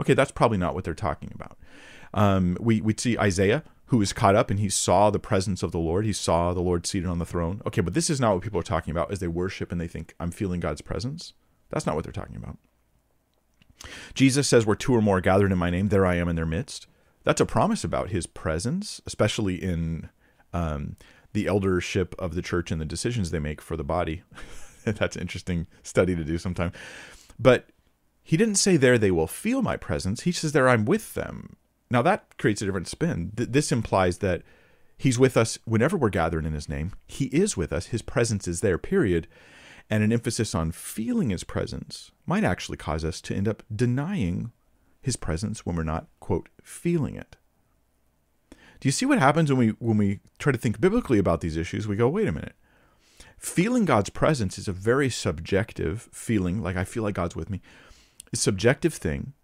Okay, 0.00 0.14
that's 0.14 0.32
probably 0.32 0.56
not 0.56 0.74
what 0.74 0.84
they're 0.84 0.94
talking 0.94 1.30
about. 1.34 1.58
Um, 2.14 2.56
we 2.58 2.80
we 2.80 2.94
see 2.96 3.18
Isaiah 3.18 3.64
who 3.86 3.98
was 3.98 4.12
caught 4.12 4.34
up 4.34 4.50
and 4.50 4.58
he 4.58 4.68
saw 4.68 5.10
the 5.10 5.18
presence 5.18 5.62
of 5.62 5.72
the 5.72 5.78
Lord. 5.78 6.06
He 6.06 6.12
saw 6.12 6.54
the 6.54 6.62
Lord 6.62 6.86
seated 6.86 7.08
on 7.08 7.18
the 7.18 7.26
throne. 7.26 7.60
Okay, 7.66 7.82
but 7.82 7.94
this 7.94 8.08
is 8.08 8.20
not 8.20 8.34
what 8.34 8.42
people 8.42 8.58
are 8.58 8.64
talking 8.64 8.90
about 8.90 9.12
as 9.12 9.18
they 9.18 9.28
worship 9.28 9.70
and 9.70 9.80
they 9.80 9.88
think, 9.88 10.14
I'm 10.18 10.30
feeling 10.30 10.60
God's 10.60 10.80
presence. 10.80 11.34
That's 11.74 11.86
not 11.86 11.96
what 11.96 12.04
they're 12.04 12.12
talking 12.12 12.36
about. 12.36 12.56
Jesus 14.14 14.48
says, 14.48 14.64
Where 14.64 14.76
two 14.76 14.94
or 14.94 15.02
more 15.02 15.20
gathered 15.20 15.50
in 15.50 15.58
my 15.58 15.70
name, 15.70 15.88
there 15.88 16.06
I 16.06 16.14
am 16.14 16.28
in 16.28 16.36
their 16.36 16.46
midst. 16.46 16.86
That's 17.24 17.40
a 17.40 17.46
promise 17.46 17.82
about 17.82 18.10
his 18.10 18.26
presence, 18.26 19.00
especially 19.06 19.60
in 19.60 20.08
um, 20.52 20.96
the 21.32 21.48
eldership 21.48 22.14
of 22.16 22.36
the 22.36 22.42
church 22.42 22.70
and 22.70 22.80
the 22.80 22.84
decisions 22.86 23.30
they 23.32 23.40
make 23.40 23.60
for 23.60 23.76
the 23.76 23.82
body. 23.82 24.22
That's 24.84 25.16
interesting 25.16 25.66
study 25.82 26.14
to 26.14 26.22
do 26.22 26.38
sometime. 26.38 26.70
But 27.40 27.66
he 28.22 28.36
didn't 28.36 28.54
say 28.54 28.76
there 28.76 28.96
they 28.96 29.10
will 29.10 29.26
feel 29.26 29.60
my 29.60 29.76
presence. 29.76 30.22
He 30.22 30.32
says 30.32 30.52
there 30.52 30.68
I'm 30.68 30.84
with 30.84 31.14
them. 31.14 31.56
Now 31.90 32.02
that 32.02 32.38
creates 32.38 32.62
a 32.62 32.66
different 32.66 32.88
spin. 32.88 33.32
Th- 33.36 33.48
this 33.48 33.72
implies 33.72 34.18
that 34.18 34.42
he's 34.96 35.18
with 35.18 35.36
us 35.36 35.58
whenever 35.64 35.96
we're 35.96 36.08
gathered 36.08 36.46
in 36.46 36.52
his 36.52 36.68
name. 36.68 36.92
He 37.08 37.24
is 37.26 37.56
with 37.56 37.72
us. 37.72 37.86
His 37.86 38.00
presence 38.00 38.46
is 38.46 38.60
there, 38.60 38.78
period. 38.78 39.26
And 39.90 40.02
an 40.02 40.12
emphasis 40.12 40.54
on 40.54 40.72
feeling 40.72 41.30
his 41.30 41.44
presence 41.44 42.10
might 42.26 42.44
actually 42.44 42.78
cause 42.78 43.04
us 43.04 43.20
to 43.22 43.34
end 43.34 43.46
up 43.46 43.62
denying 43.74 44.52
his 45.00 45.16
presence 45.16 45.66
when 45.66 45.76
we're 45.76 45.82
not, 45.82 46.06
quote, 46.20 46.48
feeling 46.62 47.16
it. 47.16 47.36
Do 48.80 48.88
you 48.88 48.92
see 48.92 49.06
what 49.06 49.18
happens 49.18 49.50
when 49.50 49.58
we 49.58 49.68
when 49.78 49.96
we 49.96 50.20
try 50.38 50.52
to 50.52 50.58
think 50.58 50.80
biblically 50.80 51.18
about 51.18 51.40
these 51.40 51.56
issues? 51.56 51.86
We 51.86 51.96
go, 51.96 52.08
wait 52.08 52.28
a 52.28 52.32
minute. 52.32 52.54
Feeling 53.38 53.84
God's 53.84 54.10
presence 54.10 54.58
is 54.58 54.68
a 54.68 54.72
very 54.72 55.10
subjective 55.10 56.08
feeling, 56.12 56.62
like 56.62 56.76
I 56.76 56.84
feel 56.84 57.02
like 57.02 57.14
God's 57.14 57.36
with 57.36 57.50
me. 57.50 57.60
It's 58.32 58.42
subjective 58.42 58.94
thing. 58.94 59.34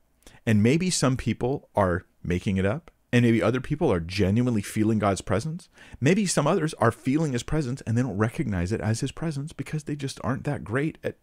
And 0.46 0.62
maybe 0.62 0.90
some 0.90 1.16
people 1.16 1.68
are 1.76 2.06
making 2.22 2.56
it 2.56 2.64
up, 2.64 2.90
and 3.12 3.24
maybe 3.24 3.42
other 3.42 3.60
people 3.60 3.92
are 3.92 4.00
genuinely 4.00 4.62
feeling 4.62 4.98
God's 4.98 5.20
presence. 5.20 5.68
Maybe 6.00 6.26
some 6.26 6.46
others 6.46 6.74
are 6.74 6.92
feeling 6.92 7.32
his 7.32 7.42
presence 7.42 7.82
and 7.82 7.96
they 7.96 8.02
don't 8.02 8.16
recognize 8.16 8.72
it 8.72 8.80
as 8.80 9.00
his 9.00 9.10
presence 9.10 9.52
because 9.52 9.84
they 9.84 9.96
just 9.96 10.20
aren't 10.22 10.44
that 10.44 10.62
great 10.62 10.98
at, 11.02 11.16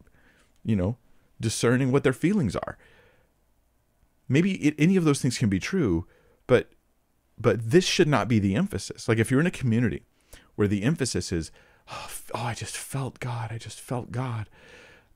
you 0.65 0.75
know, 0.75 0.97
discerning 1.39 1.91
what 1.91 2.03
their 2.03 2.13
feelings 2.13 2.55
are. 2.55 2.77
Maybe 4.27 4.55
it, 4.55 4.75
any 4.77 4.97
of 4.97 5.05
those 5.05 5.21
things 5.21 5.37
can 5.37 5.49
be 5.49 5.59
true, 5.59 6.05
but 6.45 6.71
but 7.39 7.69
this 7.69 7.85
should 7.85 8.07
not 8.07 8.27
be 8.27 8.39
the 8.39 8.55
emphasis. 8.55 9.07
Like 9.07 9.19
if 9.19 9.29
you're 9.29 9.39
in 9.39 9.47
a 9.47 9.51
community 9.51 10.03
where 10.55 10.67
the 10.67 10.83
emphasis 10.83 11.31
is, 11.31 11.51
oh, 11.89 12.09
oh 12.33 12.39
I 12.39 12.53
just 12.53 12.75
felt 12.75 13.19
God, 13.19 13.51
I 13.51 13.57
just 13.57 13.79
felt 13.79 14.11
God. 14.11 14.49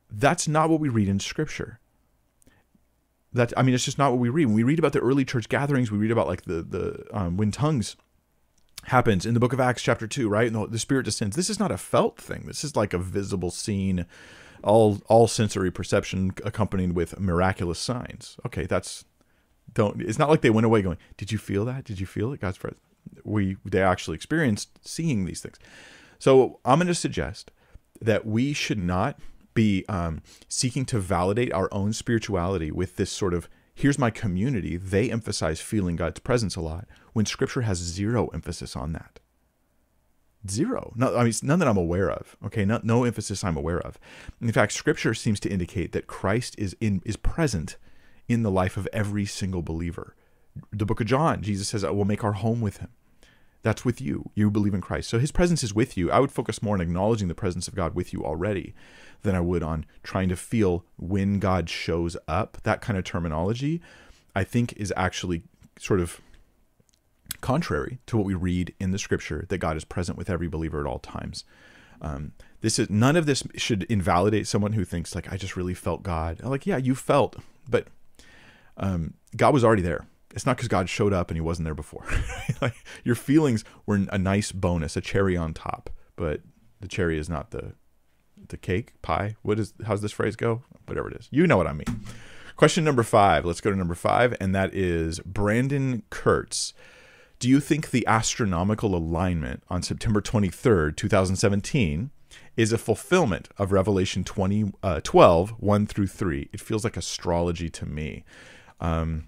That's 0.09 0.47
not 0.47 0.69
what 0.69 0.79
we 0.79 0.87
read 0.87 1.09
in 1.09 1.19
scripture 1.19 1.80
that 3.33 3.53
I 3.57 3.63
mean, 3.63 3.73
it's 3.73 3.85
just 3.85 3.97
not 3.97 4.11
what 4.11 4.19
we 4.19 4.29
read. 4.29 4.45
When 4.45 4.55
we 4.55 4.63
read 4.63 4.79
about 4.79 4.93
the 4.93 4.99
early 4.99 5.25
church 5.25 5.49
gatherings, 5.49 5.91
we 5.91 5.97
read 5.97 6.11
about 6.11 6.27
like 6.27 6.43
the 6.43 6.61
the 6.61 7.05
um, 7.11 7.37
when 7.37 7.51
tongues 7.51 7.95
happens 8.85 9.25
in 9.25 9.33
the 9.33 9.39
book 9.39 9.53
of 9.53 9.59
Acts 9.59 9.83
chapter 9.83 10.07
two, 10.07 10.27
right? 10.27 10.47
And 10.47 10.55
the, 10.55 10.67
the 10.67 10.79
Spirit 10.79 11.03
descends. 11.03 11.35
This 11.35 11.49
is 11.49 11.59
not 11.59 11.71
a 11.71 11.77
felt 11.77 12.17
thing. 12.17 12.43
This 12.45 12.63
is 12.63 12.75
like 12.75 12.93
a 12.93 12.97
visible 12.97 13.51
scene, 13.51 14.05
all 14.63 15.01
all 15.07 15.27
sensory 15.27 15.71
perception 15.71 16.31
accompanied 16.43 16.93
with 16.93 17.19
miraculous 17.19 17.79
signs. 17.79 18.37
Okay, 18.45 18.65
that's 18.65 19.05
don't. 19.73 20.01
It's 20.01 20.19
not 20.19 20.29
like 20.29 20.41
they 20.41 20.49
went 20.49 20.65
away 20.65 20.81
going, 20.81 20.97
"Did 21.17 21.31
you 21.31 21.37
feel 21.37 21.65
that? 21.65 21.85
Did 21.85 21.99
you 21.99 22.05
feel 22.05 22.33
it?" 22.33 22.41
God's 22.41 22.57
presence. 22.57 22.81
We 23.23 23.57
they 23.63 23.81
actually 23.81 24.15
experienced 24.15 24.69
seeing 24.81 25.25
these 25.25 25.41
things. 25.41 25.57
So 26.19 26.59
I'm 26.65 26.77
going 26.77 26.87
to 26.87 26.93
suggest 26.93 27.51
that 27.99 28.25
we 28.25 28.53
should 28.53 28.77
not 28.77 29.19
be 29.53 29.85
um, 29.87 30.21
seeking 30.47 30.85
to 30.85 30.99
validate 30.99 31.53
our 31.53 31.69
own 31.73 31.93
spirituality 31.93 32.71
with 32.71 32.95
this 32.95 33.11
sort 33.11 33.33
of 33.33 33.49
here's 33.73 33.99
my 33.99 34.09
community. 34.09 34.77
They 34.77 35.11
emphasize 35.11 35.61
feeling 35.61 35.95
God's 35.95 36.19
presence 36.19 36.55
a 36.55 36.61
lot 36.61 36.87
when 37.13 37.25
Scripture 37.25 37.61
has 37.61 37.77
zero 37.77 38.27
emphasis 38.27 38.75
on 38.75 38.93
that. 38.93 39.19
Zero. 40.49 40.93
No, 40.95 41.15
I 41.15 41.23
mean 41.23 41.33
none 41.43 41.59
that 41.59 41.67
I'm 41.67 41.77
aware 41.77 42.09
of. 42.09 42.35
Okay, 42.45 42.65
no, 42.65 42.79
no 42.83 43.03
emphasis 43.03 43.43
I'm 43.43 43.57
aware 43.57 43.79
of. 43.79 43.99
In 44.41 44.51
fact, 44.51 44.71
Scripture 44.71 45.13
seems 45.13 45.39
to 45.41 45.49
indicate 45.49 45.91
that 45.91 46.07
Christ 46.07 46.55
is 46.57 46.75
in 46.79 47.01
is 47.05 47.15
present 47.15 47.77
in 48.27 48.43
the 48.43 48.51
life 48.51 48.77
of 48.77 48.87
every 48.91 49.25
single 49.25 49.61
believer. 49.61 50.15
The 50.71 50.85
book 50.85 50.99
of 50.99 51.07
John, 51.07 51.41
Jesus 51.41 51.69
says, 51.69 51.83
"I 51.83 51.91
will 51.91 52.05
make 52.05 52.23
our 52.23 52.33
home 52.33 52.59
with 52.59 52.77
Him." 52.77 52.89
That's 53.63 53.85
with 53.85 54.01
you. 54.01 54.31
You 54.33 54.49
believe 54.49 54.73
in 54.73 54.81
Christ, 54.81 55.09
so 55.09 55.19
His 55.19 55.31
presence 55.31 55.63
is 55.63 55.73
with 55.73 55.97
you. 55.97 56.11
I 56.11 56.19
would 56.19 56.31
focus 56.31 56.61
more 56.61 56.75
on 56.75 56.81
acknowledging 56.81 57.27
the 57.27 57.35
presence 57.35 57.67
of 57.67 57.75
God 57.75 57.93
with 57.93 58.11
you 58.13 58.25
already, 58.25 58.73
than 59.21 59.35
I 59.35 59.39
would 59.39 59.63
on 59.63 59.85
trying 60.03 60.29
to 60.29 60.35
feel 60.35 60.85
when 60.97 61.39
God 61.39 61.69
shows 61.69 62.17
up. 62.27 62.57
That 62.63 62.81
kind 62.81 62.97
of 62.97 63.03
terminology, 63.03 63.81
I 64.35 64.43
think, 64.43 64.73
is 64.73 64.93
actually 64.97 65.43
sort 65.79 65.99
of 65.99 66.19
contrary 67.41 67.99
to 68.05 68.17
what 68.17 68.25
we 68.25 68.33
read 68.33 68.73
in 68.79 68.91
the 68.91 68.99
scripture 68.99 69.45
that 69.49 69.57
God 69.57 69.77
is 69.77 69.85
present 69.85 70.17
with 70.17 70.29
every 70.29 70.47
believer 70.47 70.79
at 70.79 70.87
all 70.87 70.99
times. 70.99 71.43
Um, 72.01 72.33
this 72.61 72.79
is 72.79 72.89
none 72.89 73.15
of 73.15 73.25
this 73.25 73.43
should 73.55 73.83
invalidate 73.83 74.47
someone 74.47 74.73
who 74.73 74.85
thinks 74.85 75.13
like 75.15 75.31
I 75.31 75.37
just 75.37 75.55
really 75.55 75.73
felt 75.73 76.03
God. 76.03 76.41
Like 76.43 76.65
yeah, 76.65 76.77
you 76.77 76.95
felt, 76.95 77.37
but 77.69 77.87
um, 78.77 79.15
God 79.35 79.53
was 79.53 79.63
already 79.63 79.81
there. 79.81 80.07
It's 80.33 80.45
not 80.45 80.57
because 80.57 80.67
God 80.67 80.89
showed 80.89 81.13
up 81.13 81.29
and 81.29 81.37
He 81.37 81.41
wasn't 81.41 81.65
there 81.65 81.75
before. 81.75 82.05
like 82.61 82.75
your 83.03 83.15
feelings 83.15 83.63
were 83.85 83.99
a 84.09 84.17
nice 84.17 84.51
bonus, 84.51 84.95
a 84.95 85.01
cherry 85.01 85.35
on 85.35 85.53
top, 85.53 85.89
but 86.15 86.41
the 86.79 86.87
cherry 86.87 87.17
is 87.17 87.29
not 87.29 87.51
the 87.51 87.73
the 88.47 88.57
cake 88.57 88.99
pie. 89.01 89.35
What 89.41 89.59
is 89.59 89.73
how's 89.85 90.01
this 90.01 90.11
phrase 90.11 90.35
go? 90.35 90.63
Whatever 90.85 91.09
it 91.09 91.17
is, 91.17 91.27
you 91.31 91.47
know 91.47 91.57
what 91.57 91.67
I 91.67 91.73
mean. 91.73 92.05
Question 92.55 92.83
number 92.83 93.03
five. 93.03 93.45
Let's 93.45 93.61
go 93.61 93.71
to 93.71 93.75
number 93.75 93.95
five, 93.95 94.35
and 94.39 94.53
that 94.53 94.73
is 94.73 95.19
Brandon 95.19 96.03
Kurtz. 96.09 96.73
Do 97.39 97.49
you 97.49 97.59
think 97.59 97.89
the 97.89 98.05
astronomical 98.05 98.95
alignment 98.95 99.63
on 99.67 99.81
September 99.81 100.21
23rd, 100.21 100.95
2017, 100.95 102.11
is 102.55 102.71
a 102.71 102.77
fulfillment 102.77 103.49
of 103.57 103.71
Revelation 103.71 104.23
20, 104.23 104.73
uh, 104.83 105.01
12, 105.03 105.49
1 105.59 105.87
through 105.87 106.05
3? 106.05 106.49
It 106.53 106.59
feels 106.59 106.83
like 106.83 106.95
astrology 106.95 107.67
to 107.69 107.87
me. 107.87 108.23
Um, 108.79 109.25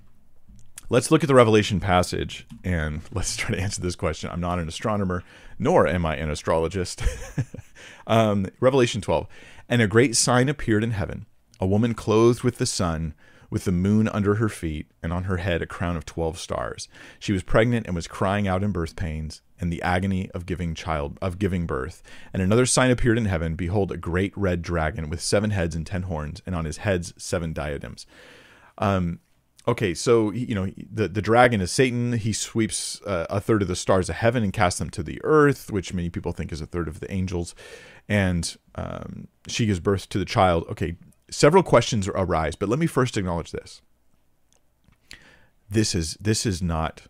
let's 0.93 1.10
look 1.10 1.23
at 1.23 1.27
the 1.27 1.34
Revelation 1.34 1.79
passage 1.79 2.45
and 2.63 3.01
let's 3.12 3.36
try 3.36 3.56
to 3.56 3.60
answer 3.62 3.82
this 3.82 3.95
question. 3.95 4.29
I'm 4.29 4.39
not 4.39 4.60
an 4.60 4.67
astronomer, 4.67 5.23
nor 5.58 5.88
am 5.88 6.06
I 6.06 6.17
an 6.17 6.29
astrologist. 6.29 7.01
um, 8.08 8.45
Revelation 8.60 9.01
12. 9.01 9.25
And 9.67 9.82
a 9.82 9.88
great 9.88 10.15
sign 10.15 10.49
appeared 10.49 10.84
in 10.84 10.91
heaven 10.91 11.25
a 11.60 11.65
woman 11.65 11.93
clothed 11.93 12.43
with 12.43 12.58
the 12.58 12.65
sun, 12.65 13.13
with 13.49 13.63
the 13.63 13.71
moon 13.71 14.08
under 14.10 14.36
her 14.36 14.49
feet, 14.49 14.88
and 15.01 15.13
on 15.13 15.23
her 15.23 15.38
head 15.38 15.62
a 15.62 15.65
crown 15.65 15.95
of 15.95 16.06
twelve 16.06 16.38
stars. 16.38 16.89
She 17.19 17.32
was 17.32 17.41
pregnant 17.41 17.86
and 17.86 17.95
was 17.95 18.08
crying 18.08 18.47
out 18.47 18.63
in 18.63 18.71
birth 18.71 18.97
pains 18.97 19.41
and 19.62 19.71
the 19.71 19.82
agony 19.82 20.29
of 20.32 20.45
giving 20.45 20.75
child 20.75 21.17
of 21.21 21.39
giving 21.39 21.65
birth. 21.65 22.03
And 22.34 22.41
another 22.41 22.65
sign 22.65 22.91
appeared 22.91 23.17
in 23.17 23.25
heaven: 23.25 23.56
behold, 23.56 23.93
a 23.93 23.97
great 23.97 24.36
red 24.36 24.62
dragon 24.62 25.10
with 25.10 25.21
seven 25.21 25.51
heads 25.51 25.73
and 25.73 25.88
ten 25.88 26.01
horns, 26.01 26.41
and 26.45 26.53
on 26.53 26.65
his 26.65 26.77
heads 26.77 27.13
seven 27.17 27.53
diadems. 27.53 28.06
Um, 28.77 29.19
okay, 29.67 29.93
so 29.93 30.32
you 30.32 30.56
know 30.56 30.71
the 30.91 31.08
the 31.08 31.21
dragon 31.21 31.62
is 31.62 31.71
Satan. 31.71 32.13
He 32.13 32.34
sweeps 32.34 33.02
uh, 33.04 33.28
a 33.30 33.39
third 33.39 33.62
of 33.62 33.67
the 33.67 33.76
stars 33.76 34.10
of 34.10 34.15
heaven 34.15 34.43
and 34.43 34.54
casts 34.54 34.80
them 34.80 34.89
to 34.91 35.04
the 35.04 35.19
earth, 35.23 35.71
which 35.71 35.93
many 35.93 36.10
people 36.10 36.32
think 36.32 36.52
is 36.52 36.62
a 36.62 36.65
third 36.65 36.88
of 36.88 36.99
the 36.99 37.12
angels. 37.12 37.56
And 38.10 38.56
um, 38.76 39.28
she 39.47 39.65
gives 39.65 39.80
birth 39.80 40.10
to 40.10 40.19
the 40.19 40.26
child. 40.26 40.65
Okay, 40.69 40.95
several 41.30 41.63
questions 41.63 42.08
arise, 42.08 42.56
but 42.56 42.69
let 42.69 42.80
me 42.80 42.88
first 42.88 43.17
acknowledge 43.17 43.52
this. 43.52 43.82
This 45.69 45.95
is 45.95 46.17
this 46.19 46.45
is 46.45 46.62
not 46.62 47.04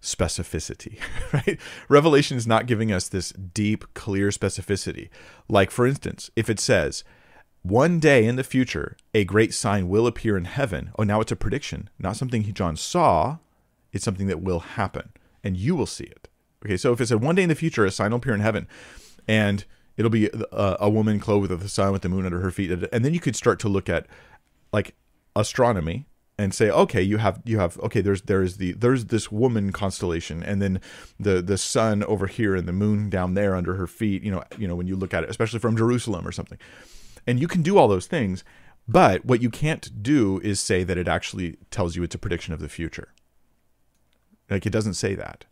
specificity, 0.00 0.98
right? 1.32 1.58
Revelation 1.88 2.36
is 2.36 2.46
not 2.46 2.66
giving 2.66 2.92
us 2.92 3.08
this 3.08 3.30
deep, 3.32 3.84
clear 3.94 4.28
specificity. 4.28 5.08
Like, 5.48 5.70
for 5.70 5.86
instance, 5.86 6.30
if 6.36 6.48
it 6.48 6.60
says, 6.60 7.04
one 7.68 8.00
day 8.00 8.24
in 8.24 8.36
the 8.36 8.44
future, 8.44 8.96
a 9.14 9.24
great 9.24 9.52
sign 9.52 9.88
will 9.88 10.06
appear 10.06 10.36
in 10.36 10.44
heaven. 10.44 10.90
Oh, 10.98 11.02
now 11.02 11.20
it's 11.20 11.32
a 11.32 11.36
prediction, 11.36 11.90
not 11.98 12.16
something 12.16 12.42
John 12.54 12.76
saw. 12.76 13.38
It's 13.92 14.04
something 14.04 14.26
that 14.26 14.42
will 14.42 14.60
happen, 14.60 15.10
and 15.42 15.56
you 15.56 15.74
will 15.74 15.86
see 15.86 16.04
it. 16.04 16.28
Okay, 16.64 16.76
so 16.76 16.92
if 16.92 17.00
it 17.00 17.06
said 17.06 17.22
one 17.22 17.34
day 17.34 17.42
in 17.42 17.48
the 17.48 17.54
future, 17.54 17.84
a 17.84 17.90
sign 17.90 18.10
will 18.10 18.18
appear 18.18 18.34
in 18.34 18.40
heaven, 18.40 18.66
and 19.26 19.64
it'll 19.98 20.10
be 20.10 20.30
a, 20.52 20.76
a 20.80 20.88
woman 20.88 21.20
clothed 21.20 21.50
with 21.50 21.60
the 21.60 21.68
sun 21.68 21.92
with 21.92 22.02
the 22.02 22.08
moon 22.08 22.24
under 22.24 22.40
her 22.40 22.50
feet 22.50 22.70
and 22.70 23.04
then 23.04 23.12
you 23.12 23.20
could 23.20 23.36
start 23.36 23.58
to 23.58 23.68
look 23.68 23.88
at 23.88 24.06
like 24.72 24.94
astronomy 25.36 26.06
and 26.38 26.54
say 26.54 26.70
okay 26.70 27.02
you 27.02 27.18
have 27.18 27.40
you 27.44 27.58
have 27.58 27.78
okay 27.80 28.00
there's 28.00 28.22
there's 28.22 28.56
the 28.56 28.72
there's 28.72 29.06
this 29.06 29.30
woman 29.30 29.72
constellation 29.72 30.42
and 30.42 30.62
then 30.62 30.80
the 31.18 31.42
the 31.42 31.58
sun 31.58 32.02
over 32.04 32.26
here 32.26 32.54
and 32.54 32.66
the 32.66 32.72
moon 32.72 33.10
down 33.10 33.34
there 33.34 33.54
under 33.54 33.74
her 33.74 33.86
feet 33.86 34.22
you 34.22 34.30
know 34.30 34.42
you 34.56 34.66
know 34.68 34.76
when 34.76 34.86
you 34.86 34.96
look 34.96 35.12
at 35.12 35.24
it 35.24 35.30
especially 35.30 35.58
from 35.58 35.76
Jerusalem 35.76 36.26
or 36.26 36.32
something 36.32 36.58
and 37.26 37.40
you 37.40 37.48
can 37.48 37.62
do 37.62 37.78
all 37.78 37.88
those 37.88 38.06
things 38.06 38.44
but 38.88 39.26
what 39.26 39.42
you 39.42 39.50
can't 39.50 40.02
do 40.02 40.40
is 40.42 40.58
say 40.58 40.82
that 40.82 40.96
it 40.96 41.06
actually 41.06 41.58
tells 41.70 41.94
you 41.94 42.02
it's 42.02 42.14
a 42.14 42.18
prediction 42.18 42.54
of 42.54 42.60
the 42.60 42.70
future. 42.70 43.12
Like 44.48 44.64
it 44.64 44.72
doesn't 44.72 44.94
say 44.94 45.14
that. 45.14 45.44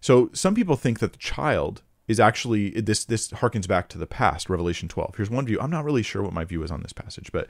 So 0.00 0.30
some 0.32 0.54
people 0.54 0.76
think 0.76 1.00
that 1.00 1.12
the 1.12 1.18
child 1.18 1.82
is 2.08 2.18
actually 2.18 2.70
this 2.70 3.04
this 3.04 3.28
harkens 3.28 3.68
back 3.68 3.88
to 3.90 3.98
the 3.98 4.06
past 4.06 4.48
revelation 4.48 4.88
12 4.88 5.16
here's 5.16 5.28
one 5.28 5.44
view. 5.44 5.60
I'm 5.60 5.70
not 5.70 5.84
really 5.84 6.04
sure 6.04 6.22
what 6.22 6.32
my 6.32 6.44
view 6.44 6.62
is 6.62 6.70
on 6.70 6.80
this 6.80 6.92
passage 6.92 7.32
but 7.32 7.48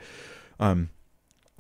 um, 0.59 0.89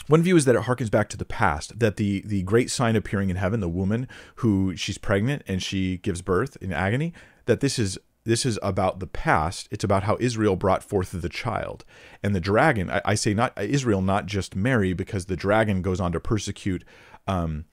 one 0.06 0.22
view 0.22 0.34
is 0.34 0.46
that 0.46 0.56
it 0.56 0.62
harkens 0.62 0.90
back 0.90 1.10
to 1.10 1.18
the 1.18 1.26
past 1.26 1.78
that 1.78 1.96
the 1.96 2.22
the 2.22 2.42
great 2.44 2.70
sign 2.70 2.96
appearing 2.96 3.28
in 3.28 3.36
heaven 3.36 3.60
the 3.60 3.68
woman 3.68 4.08
who 4.36 4.74
she's 4.76 4.96
pregnant 4.96 5.42
and 5.46 5.62
she 5.62 5.98
gives 5.98 6.22
birth 6.22 6.56
in 6.62 6.72
agony 6.72 7.12
that 7.44 7.60
this 7.60 7.78
is 7.78 7.98
this 8.26 8.44
is 8.44 8.58
about 8.62 9.00
the 9.00 9.06
past 9.06 9.68
it's 9.70 9.84
about 9.84 10.02
how 10.02 10.16
israel 10.20 10.56
brought 10.56 10.82
forth 10.82 11.10
the 11.12 11.28
child. 11.28 11.84
And 12.22 12.34
the 12.34 12.40
dragon 12.40 12.90
i, 12.90 13.00
I 13.04 13.14
say 13.14 13.32
not 13.34 13.52
israel 13.58 14.02
not 14.02 14.26
just 14.26 14.54
mary 14.54 14.92
because 14.92 15.26
the 15.26 15.36
dragon 15.36 15.82
goes 15.82 16.00
on 16.00 16.12
to 16.12 16.20
persecute 16.20 16.84
um, 17.26 17.64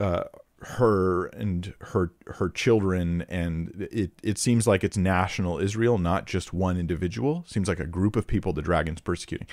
uh, 0.00 0.24
her 0.60 1.26
and 1.26 1.74
her 1.80 2.12
her 2.26 2.48
children 2.48 3.24
and 3.28 3.88
it 3.92 4.12
it 4.22 4.38
seems 4.38 4.66
like 4.66 4.82
it's 4.82 4.96
national 4.96 5.58
Israel 5.58 5.98
not 5.98 6.26
just 6.26 6.52
one 6.52 6.76
individual. 6.76 7.44
Seems 7.46 7.68
like 7.68 7.78
a 7.78 7.86
group 7.86 8.16
of 8.16 8.26
people 8.26 8.52
the 8.52 8.62
dragon's 8.62 9.00
persecuting. 9.00 9.46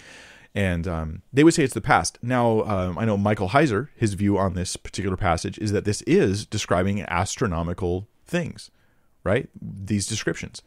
And 0.56 0.88
um, 0.88 1.22
they 1.34 1.44
would 1.44 1.54
say 1.54 1.64
it's 1.64 1.74
the 1.74 1.82
past. 1.82 2.18
Now 2.22 2.64
um, 2.64 2.98
I 2.98 3.06
know 3.06 3.18
Michael 3.18 3.50
Heiser 3.50 3.90
his 3.96 4.16
view 4.16 4.38
on 4.38 4.54
this 4.56 4.78
particular 4.78 5.18
passage 5.18 5.60
is 5.60 5.72
that 5.74 5.86
this 5.86 6.02
is 6.04 6.46
describing 6.46 7.02
astronomical 7.04 8.08
things 8.26 8.72
right 9.26 9.50
these 9.62 10.06
descriptions 10.06 10.62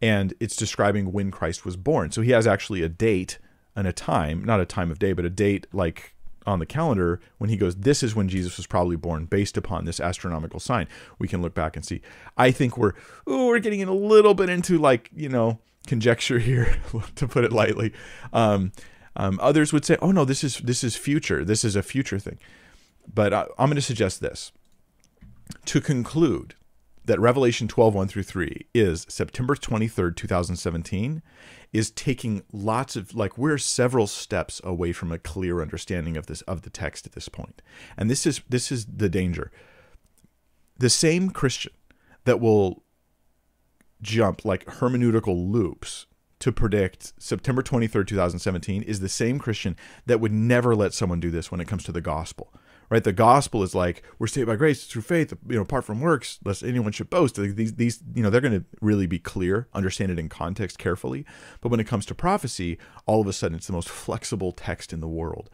and 0.00 0.34
it's 0.40 0.56
describing 0.56 1.12
when 1.12 1.30
Christ 1.30 1.64
was 1.64 1.76
born 1.76 2.12
so 2.12 2.22
he 2.22 2.30
has 2.30 2.46
actually 2.46 2.82
a 2.82 2.88
date 2.88 3.38
and 3.74 3.86
a 3.86 3.92
time 3.92 4.44
not 4.44 4.60
a 4.60 4.66
time 4.66 4.90
of 4.90 4.98
day 4.98 5.12
but 5.12 5.24
a 5.24 5.30
date 5.30 5.66
like 5.72 6.14
on 6.46 6.58
the 6.58 6.66
calendar 6.66 7.20
when 7.38 7.50
he 7.50 7.56
goes, 7.56 7.76
This 7.76 8.02
is 8.02 8.14
when 8.14 8.28
Jesus 8.28 8.56
was 8.56 8.66
probably 8.66 8.96
born, 8.96 9.26
based 9.26 9.56
upon 9.56 9.84
this 9.84 10.00
astronomical 10.00 10.60
sign. 10.60 10.88
We 11.18 11.28
can 11.28 11.42
look 11.42 11.54
back 11.54 11.76
and 11.76 11.84
see. 11.84 12.00
I 12.36 12.50
think 12.50 12.76
we're 12.76 12.92
ooh, 13.28 13.46
we're 13.46 13.58
getting 13.58 13.80
in 13.80 13.88
a 13.88 13.94
little 13.94 14.34
bit 14.34 14.48
into 14.48 14.78
like, 14.78 15.10
you 15.14 15.28
know, 15.28 15.58
conjecture 15.86 16.38
here, 16.38 16.76
to 17.16 17.28
put 17.28 17.44
it 17.44 17.52
lightly. 17.52 17.92
Um, 18.32 18.72
um, 19.14 19.38
others 19.42 19.72
would 19.72 19.84
say, 19.84 19.96
Oh 20.00 20.12
no, 20.12 20.24
this 20.24 20.42
is 20.42 20.58
this 20.58 20.82
is 20.82 20.96
future. 20.96 21.44
This 21.44 21.64
is 21.64 21.76
a 21.76 21.82
future 21.82 22.18
thing. 22.18 22.38
But 23.12 23.32
I, 23.32 23.42
I'm 23.58 23.68
going 23.68 23.76
to 23.76 23.82
suggest 23.82 24.20
this. 24.20 24.52
To 25.66 25.80
conclude, 25.80 26.54
that 27.04 27.20
Revelation 27.20 27.68
12, 27.68 27.94
1 27.94 28.08
through 28.08 28.22
3 28.22 28.66
is 28.74 29.06
September 29.08 29.54
23rd, 29.54 30.16
2017, 30.16 31.22
is 31.72 31.90
taking 31.90 32.42
lots 32.52 32.96
of 32.96 33.14
like 33.14 33.36
we're 33.36 33.58
several 33.58 34.06
steps 34.06 34.60
away 34.62 34.92
from 34.92 35.10
a 35.10 35.18
clear 35.18 35.60
understanding 35.60 36.16
of 36.16 36.26
this 36.26 36.42
of 36.42 36.62
the 36.62 36.70
text 36.70 37.06
at 37.06 37.12
this 37.12 37.28
point. 37.28 37.62
And 37.96 38.10
this 38.10 38.26
is 38.26 38.42
this 38.48 38.70
is 38.70 38.84
the 38.86 39.08
danger. 39.08 39.50
The 40.78 40.90
same 40.90 41.30
Christian 41.30 41.72
that 42.24 42.40
will 42.40 42.82
jump 44.00 44.44
like 44.44 44.66
hermeneutical 44.66 45.50
loops 45.50 46.06
to 46.40 46.50
predict 46.50 47.12
September 47.18 47.62
23rd, 47.62 48.06
2017 48.08 48.82
is 48.82 48.98
the 48.98 49.08
same 49.08 49.38
Christian 49.38 49.76
that 50.06 50.18
would 50.20 50.32
never 50.32 50.74
let 50.74 50.92
someone 50.92 51.20
do 51.20 51.30
this 51.30 51.52
when 51.52 51.60
it 51.60 51.68
comes 51.68 51.84
to 51.84 51.92
the 51.92 52.00
gospel 52.00 52.52
right? 52.92 53.04
The 53.04 53.12
gospel 53.14 53.62
is 53.62 53.74
like 53.74 54.02
we're 54.18 54.26
saved 54.26 54.48
by 54.48 54.56
grace 54.56 54.84
through 54.84 55.00
faith, 55.00 55.32
you 55.48 55.56
know, 55.56 55.62
apart 55.62 55.86
from 55.86 56.02
works, 56.02 56.38
lest 56.44 56.62
anyone 56.62 56.92
should 56.92 57.08
boast. 57.08 57.36
These, 57.36 57.76
these, 57.76 58.02
you 58.14 58.22
know, 58.22 58.28
they're 58.28 58.42
going 58.42 58.60
to 58.60 58.66
really 58.82 59.06
be 59.06 59.18
clear, 59.18 59.66
understand 59.72 60.12
it 60.12 60.18
in 60.18 60.28
context 60.28 60.78
carefully. 60.78 61.24
But 61.62 61.70
when 61.70 61.80
it 61.80 61.86
comes 61.86 62.04
to 62.06 62.14
prophecy, 62.14 62.76
all 63.06 63.22
of 63.22 63.26
a 63.26 63.32
sudden 63.32 63.56
it's 63.56 63.66
the 63.66 63.72
most 63.72 63.88
flexible 63.88 64.52
text 64.52 64.92
in 64.92 65.00
the 65.00 65.08
world. 65.08 65.48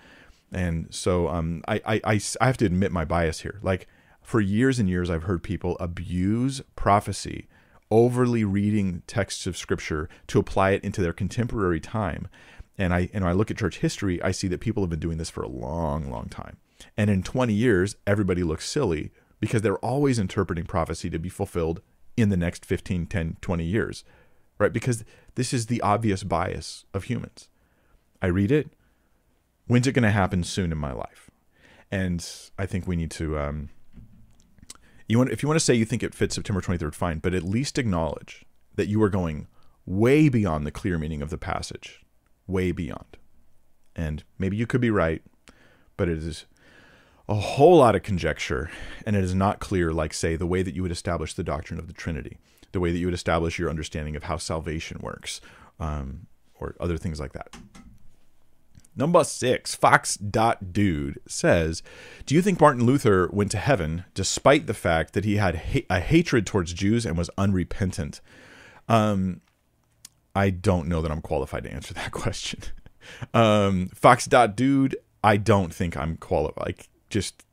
And 0.51 0.92
so, 0.92 1.29
um, 1.29 1.62
I, 1.68 1.81
I, 1.87 2.01
I, 2.05 2.20
I 2.40 2.46
have 2.46 2.57
to 2.57 2.66
admit 2.66 2.90
my 2.90 3.05
bias 3.05 3.42
here. 3.42 3.61
Like 3.62 3.87
for 4.20 4.40
years 4.40 4.81
and 4.81 4.88
years, 4.88 5.09
I've 5.09 5.22
heard 5.22 5.44
people 5.44 5.77
abuse 5.79 6.61
prophecy 6.74 7.46
overly 7.88 8.42
reading 8.42 9.05
texts 9.07 9.46
of 9.46 9.57
scripture 9.57 10.09
to 10.27 10.40
apply 10.40 10.70
it 10.70 10.83
into 10.83 11.03
their 11.03 11.12
contemporary 11.12 11.79
time. 11.79 12.27
And 12.77 12.92
I 12.92 13.09
and 13.14 13.24
I 13.24 13.31
look 13.31 13.53
at 13.53 13.59
church 13.59 13.79
history, 13.79 14.20
I 14.22 14.33
see 14.33 14.48
that 14.48 14.59
people 14.59 14.83
have 14.83 14.90
been 14.90 14.98
doing 14.98 15.18
this 15.18 15.31
for 15.31 15.44
a 15.44 15.48
long, 15.48 16.11
long 16.11 16.29
time. 16.29 16.57
And 16.97 17.11
in 17.11 17.23
20 17.23 17.53
years, 17.53 17.97
everybody 18.07 18.43
looks 18.43 18.69
silly 18.69 19.11
because 19.41 19.62
they're 19.62 19.79
always 19.79 20.19
interpreting 20.19 20.64
prophecy 20.64 21.11
to 21.11 21.19
be 21.19 21.29
fulfilled 21.29 21.81
in 22.17 22.29
the 22.29 22.37
next 22.37 22.64
15, 22.64 23.07
10, 23.07 23.37
20 23.41 23.64
years, 23.64 24.05
right? 24.59 24.73
Because 24.73 25.05
this 25.37 25.53
is 25.53 25.67
the 25.67 25.81
obvious 25.81 26.25
bias 26.25 26.85
of 26.93 27.05
humans. 27.05 27.49
I 28.21 28.27
read 28.27 28.51
it. 28.51 28.71
When's 29.67 29.87
it 29.87 29.93
going 29.93 30.03
to 30.03 30.11
happen 30.11 30.43
soon 30.43 30.73
in 30.73 30.79
my 30.79 30.93
life? 30.93 31.31
And 31.91 32.27
I 32.59 32.67
think 32.67 32.87
we 32.87 32.97
need 32.97 33.11
to. 33.12 33.38
Um, 33.38 33.69
you 35.07 35.19
want 35.19 35.31
if 35.31 35.43
you 35.43 35.49
want 35.49 35.59
to 35.59 35.64
say 35.64 35.75
you 35.75 35.85
think 35.85 36.03
it 36.03 36.14
fits 36.14 36.35
September 36.35 36.61
23rd, 36.61 36.95
fine, 36.95 37.19
but 37.19 37.35
at 37.35 37.43
least 37.43 37.79
acknowledge 37.79 38.45
that 38.75 38.88
you 38.88 39.03
are 39.03 39.09
going 39.09 39.47
way 39.87 40.29
beyond 40.29 40.67
the 40.67 40.71
clear 40.71 40.99
meaning 40.99 41.23
of 41.23 41.31
the 41.31 41.38
passage, 41.38 42.05
way 42.47 42.73
beyond. 42.73 43.17
And 43.97 44.23
maybe 44.38 44.57
you 44.57 44.67
could 44.67 44.81
be 44.81 44.91
right, 44.91 45.23
but 45.97 46.09
it 46.09 46.19
is 46.19 46.47
a 47.29 47.35
whole 47.35 47.77
lot 47.77 47.95
of 47.95 48.03
conjecture, 48.03 48.71
and 49.05 49.14
it 49.14 49.23
is 49.23 49.35
not 49.35 49.61
clear, 49.61 49.93
like, 49.93 50.14
say, 50.14 50.37
the 50.37 50.47
way 50.47 50.62
that 50.62 50.75
you 50.75 50.83
would 50.83 50.93
establish 50.93 51.35
the 51.35 51.45
doctrine 51.45 51.79
of 51.79 51.87
the 51.87 51.93
Trinity, 51.93 52.38
the 52.73 52.81
way 52.81 52.91
that 52.91 52.99
you 52.99 53.07
would 53.07 53.14
establish 53.14 53.59
your 53.59 53.69
understanding 53.69 54.17
of 54.17 54.25
how 54.25 54.37
salvation 54.38 54.99
works, 55.03 55.41
um, 55.79 56.27
or 56.55 56.75
other 56.81 56.97
things 56.97 57.21
like 57.21 57.33
that. 57.33 57.55
Number 58.97 59.23
six, 59.23 59.77
Fox.dude 59.77 61.21
says, 61.29 61.83
Do 62.27 62.35
you 62.35 62.43
think 62.43 62.61
Martin 62.61 62.85
Luther 62.85 63.29
went 63.33 63.53
to 63.53 63.59
heaven 63.59 64.05
despite 64.12 64.67
the 64.67 64.75
fact 64.75 65.12
that 65.12 65.25
he 65.25 65.37
had 65.37 65.55
ha- 65.57 65.87
a 65.88 66.01
hatred 66.01 66.47
towards 66.47 66.73
Jews 66.73 67.07
and 67.07 67.17
was 67.17 67.31
unrepentant? 67.38 68.21
Um, 68.88 69.41
I 70.35 70.51
don't 70.51 70.88
know 70.88 71.01
that 71.01 71.12
I'm 71.12 71.21
qualified 71.21 71.62
to 71.64 71.73
answer 71.73 71.95
that 71.95 72.11
question. 72.12 72.61
um, 73.33 73.88
Fox.dude, 73.95 74.97
I 75.23 75.37
don't 75.37 75.73
think 75.73 75.97
I'm 75.97 76.17
qualified. 76.17 76.67
Like, 76.67 76.88
just 77.11 77.44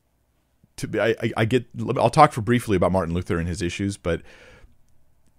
to 0.76 0.88
be, 0.88 1.00
I, 1.00 1.16
I 1.36 1.44
get, 1.44 1.66
I'll 1.96 2.10
talk 2.10 2.32
for 2.32 2.42
briefly 2.42 2.76
about 2.76 2.92
Martin 2.92 3.14
Luther 3.14 3.38
and 3.38 3.48
his 3.48 3.62
issues, 3.62 3.96
but 3.96 4.22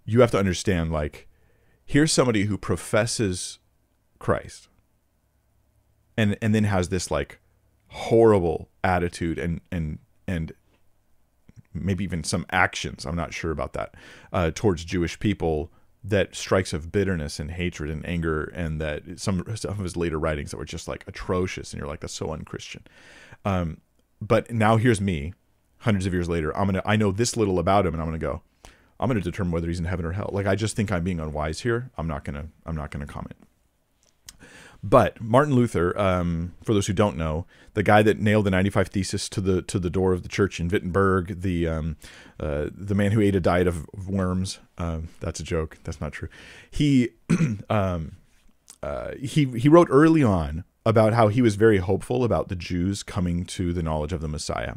you 0.06 0.22
have 0.22 0.32
to 0.32 0.40
understand, 0.40 0.92
like, 0.92 1.28
here's 1.86 2.12
somebody 2.12 2.46
who 2.46 2.58
professes 2.58 3.60
Christ 4.20 4.68
and 6.18 6.36
and 6.42 6.54
then 6.54 6.64
has 6.66 6.90
this 6.90 7.12
like 7.12 7.40
horrible 7.90 8.70
attitude 8.84 9.38
and 9.38 9.62
and 9.72 10.00
and 10.28 10.52
maybe 11.74 12.04
even 12.04 12.24
some 12.24 12.46
actions 12.52 13.06
i'm 13.06 13.16
not 13.16 13.34
sure 13.34 13.52
about 13.52 13.74
that 13.74 13.94
uh, 14.34 14.52
towards 14.54 14.84
jewish 14.84 15.20
people 15.20 15.72
that 16.04 16.36
strikes 16.36 16.74
of 16.74 16.92
bitterness 16.92 17.40
and 17.40 17.52
hatred 17.52 17.90
and 17.90 18.06
anger 18.06 18.46
and 18.56 18.82
that 18.82 19.20
some 19.20 19.44
some 19.56 19.72
of 19.72 19.80
his 19.80 19.98
later 19.98 20.20
writings 20.20 20.52
that 20.52 20.58
were 20.58 20.66
just 20.66 20.88
like 20.88 21.04
atrocious 21.08 21.74
and 21.74 21.80
you're 21.80 21.88
like 21.88 22.00
that's 22.00 22.14
so 22.14 22.32
unchristian. 22.32 22.84
Um, 23.46 23.82
but 24.22 24.52
now 24.52 24.78
here's 24.78 25.02
me 25.02 25.34
hundreds 25.80 26.06
of 26.06 26.14
years 26.14 26.30
later 26.30 26.56
i'm 26.58 26.68
gonna 26.68 26.82
i 26.86 26.96
know 26.96 27.12
this 27.12 27.38
little 27.38 27.60
about 27.60 27.86
him 27.86 27.94
and 27.94 28.02
i'm 28.02 28.08
gonna 28.08 28.18
go 28.18 28.42
i'm 29.00 29.08
gonna 29.08 29.22
determine 29.22 29.52
whether 29.52 29.68
he's 29.68 29.80
in 29.80 29.86
heaven 29.86 30.06
or 30.06 30.12
hell 30.14 30.30
like 30.32 30.46
i 30.46 30.56
just 30.56 30.76
think 30.76 30.92
i'm 30.92 31.04
being 31.04 31.20
unwise 31.20 31.62
here 31.62 31.92
i'm 31.98 32.08
not 32.08 32.24
gonna 32.24 32.48
i'm 32.66 32.76
not 32.76 32.92
gonna 32.92 33.06
comment 33.06 33.36
but 34.84 35.20
Martin 35.20 35.56
Luther, 35.56 35.98
um, 36.00 36.54
for 36.64 36.74
those 36.74 36.88
who 36.88 36.94
don't 36.94 37.18
know, 37.18 37.46
the 37.74 37.84
guy 37.84 38.02
that 38.04 38.20
nailed 38.20 38.46
the 38.46 38.52
95 38.52 38.88
Thesis 38.88 39.30
to 39.30 39.42
the 39.42 39.62
to 39.64 39.80
the 39.80 39.90
door 39.90 40.14
of 40.14 40.24
the 40.24 40.30
church 40.30 40.60
in 40.60 40.68
Wittenberg, 40.68 41.42
the 41.42 41.68
um, 41.68 41.98
uh, 42.40 42.68
the 42.72 42.96
man 42.96 43.12
who 43.12 43.22
ate 43.22 43.36
a 43.36 43.40
diet 43.40 43.68
of 43.68 43.88
worms. 44.08 44.60
Um, 44.78 45.10
that's 45.20 45.40
a 45.40 45.44
joke. 45.44 45.78
That's 45.84 46.00
not 46.00 46.14
true. 46.14 46.30
He 46.70 47.10
um, 47.70 48.18
uh, 48.84 49.12
he 49.20 49.46
he 49.46 49.68
wrote 49.68 49.88
early 49.90 50.24
on 50.24 50.64
about 50.88 51.14
how 51.14 51.28
he 51.28 51.42
was 51.42 51.56
very 51.56 51.78
hopeful 51.78 52.24
about 52.24 52.48
the 52.48 52.56
Jews 52.56 53.04
coming 53.04 53.46
to 53.46 53.74
the 53.74 53.84
knowledge 53.84 54.14
of 54.14 54.22
the 54.22 54.28
Messiah. 54.28 54.76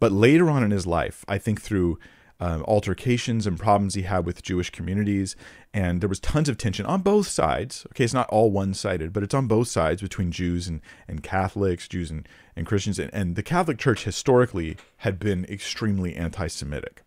But 0.00 0.12
later 0.12 0.50
on 0.50 0.64
in 0.64 0.70
his 0.70 0.86
life, 0.86 1.24
I 1.28 1.38
think 1.38 1.62
through 1.62 1.98
um, 2.40 2.64
altercations 2.64 3.46
and 3.46 3.58
problems 3.58 3.94
he 3.94 4.02
had 4.02 4.26
with 4.26 4.42
Jewish 4.42 4.70
communities. 4.70 5.36
And 5.72 6.00
there 6.00 6.08
was 6.08 6.20
tons 6.20 6.48
of 6.48 6.58
tension 6.58 6.84
on 6.84 7.02
both 7.02 7.28
sides. 7.28 7.86
Okay, 7.92 8.04
it's 8.04 8.12
not 8.12 8.28
all 8.28 8.50
one 8.50 8.74
sided, 8.74 9.12
but 9.12 9.22
it's 9.22 9.34
on 9.34 9.46
both 9.46 9.68
sides 9.68 10.02
between 10.02 10.32
Jews 10.32 10.68
and, 10.68 10.80
and 11.08 11.22
Catholics, 11.22 11.88
Jews 11.88 12.10
and, 12.10 12.28
and 12.54 12.66
Christians. 12.66 12.98
And, 12.98 13.10
and 13.14 13.36
the 13.36 13.42
Catholic 13.42 13.78
Church 13.78 14.04
historically 14.04 14.76
had 14.98 15.18
been 15.18 15.44
extremely 15.46 16.14
anti 16.14 16.48
Semitic. 16.48 17.02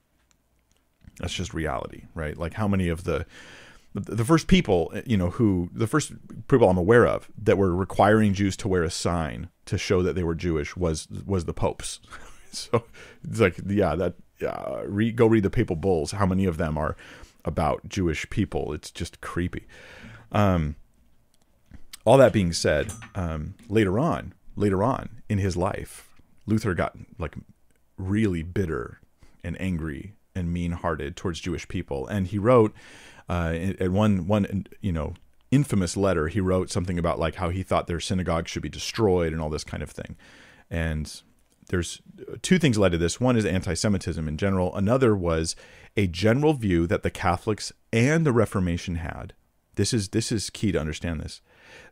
That's 1.20 1.34
just 1.34 1.54
reality, 1.54 2.04
right? 2.16 2.38
Like 2.38 2.54
how 2.54 2.68
many 2.68 2.88
of 2.88 3.04
the 3.04 3.26
the 3.94 4.26
first 4.26 4.48
people, 4.48 4.94
you 5.06 5.18
know, 5.18 5.32
who 5.32 5.70
the 5.74 5.88
first 5.88 6.12
people 6.48 6.70
I'm 6.70 6.78
aware 6.78 7.08
of 7.08 7.30
that 7.42 7.58
were 7.58 7.76
requiring 7.76 8.34
Jews 8.34 8.56
to 8.58 8.68
wear 8.68 8.84
a 8.84 8.92
sign 8.92 9.50
to 9.66 9.78
show 9.78 10.04
that 10.04 10.14
they 10.14 10.24
were 10.24 10.36
Jewish 10.36 10.76
was 10.76 11.08
was 11.26 11.46
the 11.46 11.54
popes. 11.54 12.00
so 12.52 12.84
it's 13.24 13.40
like, 13.40 13.60
yeah, 13.68 13.96
that 13.96 14.16
uh, 14.46 14.84
read, 14.86 15.16
go 15.16 15.26
read 15.26 15.44
the 15.44 15.50
papal 15.50 15.76
bulls. 15.76 16.12
How 16.12 16.26
many 16.26 16.46
of 16.46 16.58
them 16.58 16.78
are 16.78 16.96
about 17.46 17.88
Jewish 17.90 18.30
people? 18.30 18.74
It's 18.74 18.92
just 18.92 19.22
creepy. 19.22 19.66
Um, 20.32 20.76
all 22.06 22.18
that 22.18 22.34
being 22.34 22.54
said, 22.54 22.92
um, 23.16 23.56
later 23.68 24.00
on, 24.00 24.34
later 24.56 24.84
on 24.84 25.22
in 25.28 25.40
his 25.40 25.58
life, 25.58 26.10
Luther 26.46 26.74
got 26.74 26.96
like 27.18 27.36
really 27.98 28.44
bitter 28.44 29.00
and 29.44 29.60
angry 29.60 30.14
and 30.36 30.54
mean-hearted 30.54 31.16
towards 31.16 31.40
Jewish 31.40 31.68
people, 31.68 32.08
and 32.08 32.28
he 32.28 32.38
wrote 32.38 32.74
uh, 33.30 33.54
at 33.80 33.92
one 33.92 34.28
one 34.28 34.66
you 34.82 34.92
know 34.92 35.14
infamous 35.52 35.96
letter. 35.96 36.28
He 36.28 36.40
wrote 36.40 36.70
something 36.70 37.00
about 37.00 37.20
like 37.20 37.36
how 37.36 37.50
he 37.50 37.64
thought 37.64 37.88
their 37.88 38.00
synagogue 38.00 38.48
should 38.48 38.64
be 38.64 38.70
destroyed 38.70 39.32
and 39.32 39.42
all 39.42 39.50
this 39.50 39.64
kind 39.64 39.84
of 39.84 39.92
thing, 39.92 40.18
and 40.70 41.22
there's 41.70 42.02
two 42.42 42.60
things 42.60 42.78
led 42.78 42.92
to 42.92 42.98
this. 42.98 43.22
One 43.22 43.38
is 43.38 43.46
anti-Semitism 43.46 44.28
in 44.28 44.38
general. 44.38 44.76
Another 44.76 45.16
was 45.16 45.56
a 45.96 46.08
general 46.08 46.54
view 46.54 46.88
that 46.88 47.04
the 47.04 47.12
Catholics 47.12 47.72
and 47.94 48.26
the 48.26 48.32
Reformation 48.32 48.96
had. 48.96 49.34
This 49.76 49.94
is 49.94 50.10
this 50.10 50.32
is 50.32 50.50
key 50.50 50.72
to 50.72 50.80
understand 50.80 51.22
this. 51.22 51.42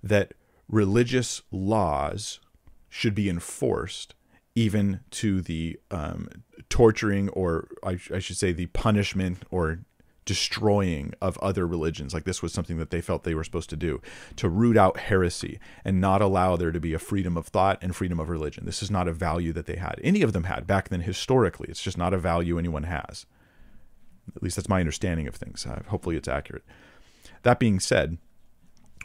That 0.03 0.33
religious 0.67 1.41
laws 1.51 2.39
should 2.89 3.15
be 3.15 3.29
enforced 3.29 4.15
even 4.55 5.01
to 5.11 5.41
the 5.41 5.79
um, 5.91 6.27
torturing 6.69 7.29
or 7.29 7.67
I, 7.83 7.99
I, 8.13 8.19
should 8.19 8.37
say 8.37 8.51
the 8.51 8.65
punishment 8.67 9.43
or 9.51 9.79
destroying 10.27 11.13
of 11.21 11.37
other 11.39 11.65
religions. 11.65 12.13
Like 12.13 12.25
this 12.25 12.43
was 12.43 12.53
something 12.53 12.77
that 12.77 12.91
they 12.91 13.01
felt 13.01 13.23
they 13.23 13.33
were 13.33 13.45
supposed 13.45 13.69
to 13.71 13.77
do 13.77 14.01
to 14.35 14.49
root 14.49 14.77
out 14.77 14.97
heresy 14.97 15.57
and 15.83 15.99
not 15.99 16.21
allow 16.21 16.55
there 16.57 16.71
to 16.71 16.79
be 16.79 16.93
a 16.93 16.99
freedom 16.99 17.37
of 17.37 17.47
thought 17.47 17.79
and 17.81 17.95
freedom 17.95 18.19
of 18.19 18.29
religion. 18.29 18.65
This 18.65 18.83
is 18.83 18.91
not 18.91 19.07
a 19.07 19.13
value 19.13 19.53
that 19.53 19.65
they 19.65 19.77
had. 19.77 19.99
Any 20.03 20.21
of 20.21 20.33
them 20.33 20.43
had 20.43 20.67
back 20.67 20.89
then 20.89 21.01
historically. 21.01 21.69
It's 21.69 21.81
just 21.81 21.97
not 21.97 22.13
a 22.13 22.17
value 22.17 22.59
anyone 22.59 22.83
has. 22.83 23.25
At 24.35 24.43
least 24.43 24.57
that's 24.57 24.69
my 24.69 24.81
understanding 24.81 25.27
of 25.27 25.35
things. 25.35 25.65
Uh, 25.65 25.81
hopefully 25.87 26.17
it's 26.17 26.27
accurate. 26.27 26.63
That 27.43 27.59
being 27.59 27.79
said, 27.79 28.17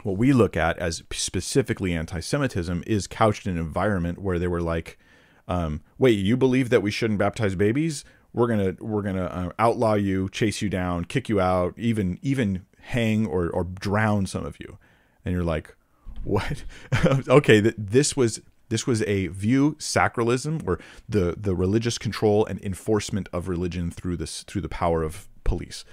what 0.03 0.17
we 0.17 0.33
look 0.33 0.57
at 0.57 0.77
as 0.77 1.03
specifically 1.13 1.93
anti 1.93 2.19
Semitism 2.19 2.83
is 2.85 3.07
couched 3.07 3.47
in 3.47 3.53
an 3.53 3.63
environment 3.63 4.19
where 4.19 4.37
they 4.37 4.49
were 4.49 4.61
like, 4.61 4.99
um, 5.47 5.81
wait, 5.97 6.19
you 6.19 6.35
believe 6.35 6.69
that 6.69 6.81
we 6.81 6.91
shouldn't 6.91 7.19
baptize 7.19 7.55
babies? 7.55 8.03
We're 8.33 8.47
gonna 8.47 8.75
we're 8.79 9.01
gonna 9.01 9.25
uh, 9.25 9.51
outlaw 9.59 9.93
you, 9.93 10.29
chase 10.29 10.61
you 10.61 10.69
down, 10.69 11.05
kick 11.05 11.29
you 11.29 11.39
out, 11.39 11.73
even 11.77 12.19
even 12.21 12.65
hang 12.81 13.25
or 13.25 13.49
or 13.49 13.63
drown 13.63 14.25
some 14.25 14.45
of 14.45 14.59
you, 14.59 14.77
and 15.23 15.33
you're 15.33 15.43
like, 15.43 15.75
what? 16.23 16.63
okay, 17.27 17.61
th- 17.61 17.75
this 17.77 18.17
was 18.17 18.41
this 18.69 18.87
was 18.87 19.03
a 19.03 19.27
view 19.27 19.75
sacralism 19.79 20.67
or 20.67 20.79
the 21.07 21.35
the 21.37 21.55
religious 21.55 21.97
control 21.97 22.45
and 22.45 22.59
enforcement 22.63 23.29
of 23.31 23.47
religion 23.47 23.91
through 23.91 24.17
this 24.17 24.43
through 24.43 24.61
the 24.61 24.69
power 24.69 25.03
of 25.03 25.27
police 25.43 25.85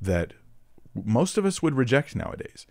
that 0.00 0.32
most 0.94 1.38
of 1.38 1.46
us 1.46 1.62
would 1.62 1.74
reject 1.74 2.14
nowadays. 2.14 2.66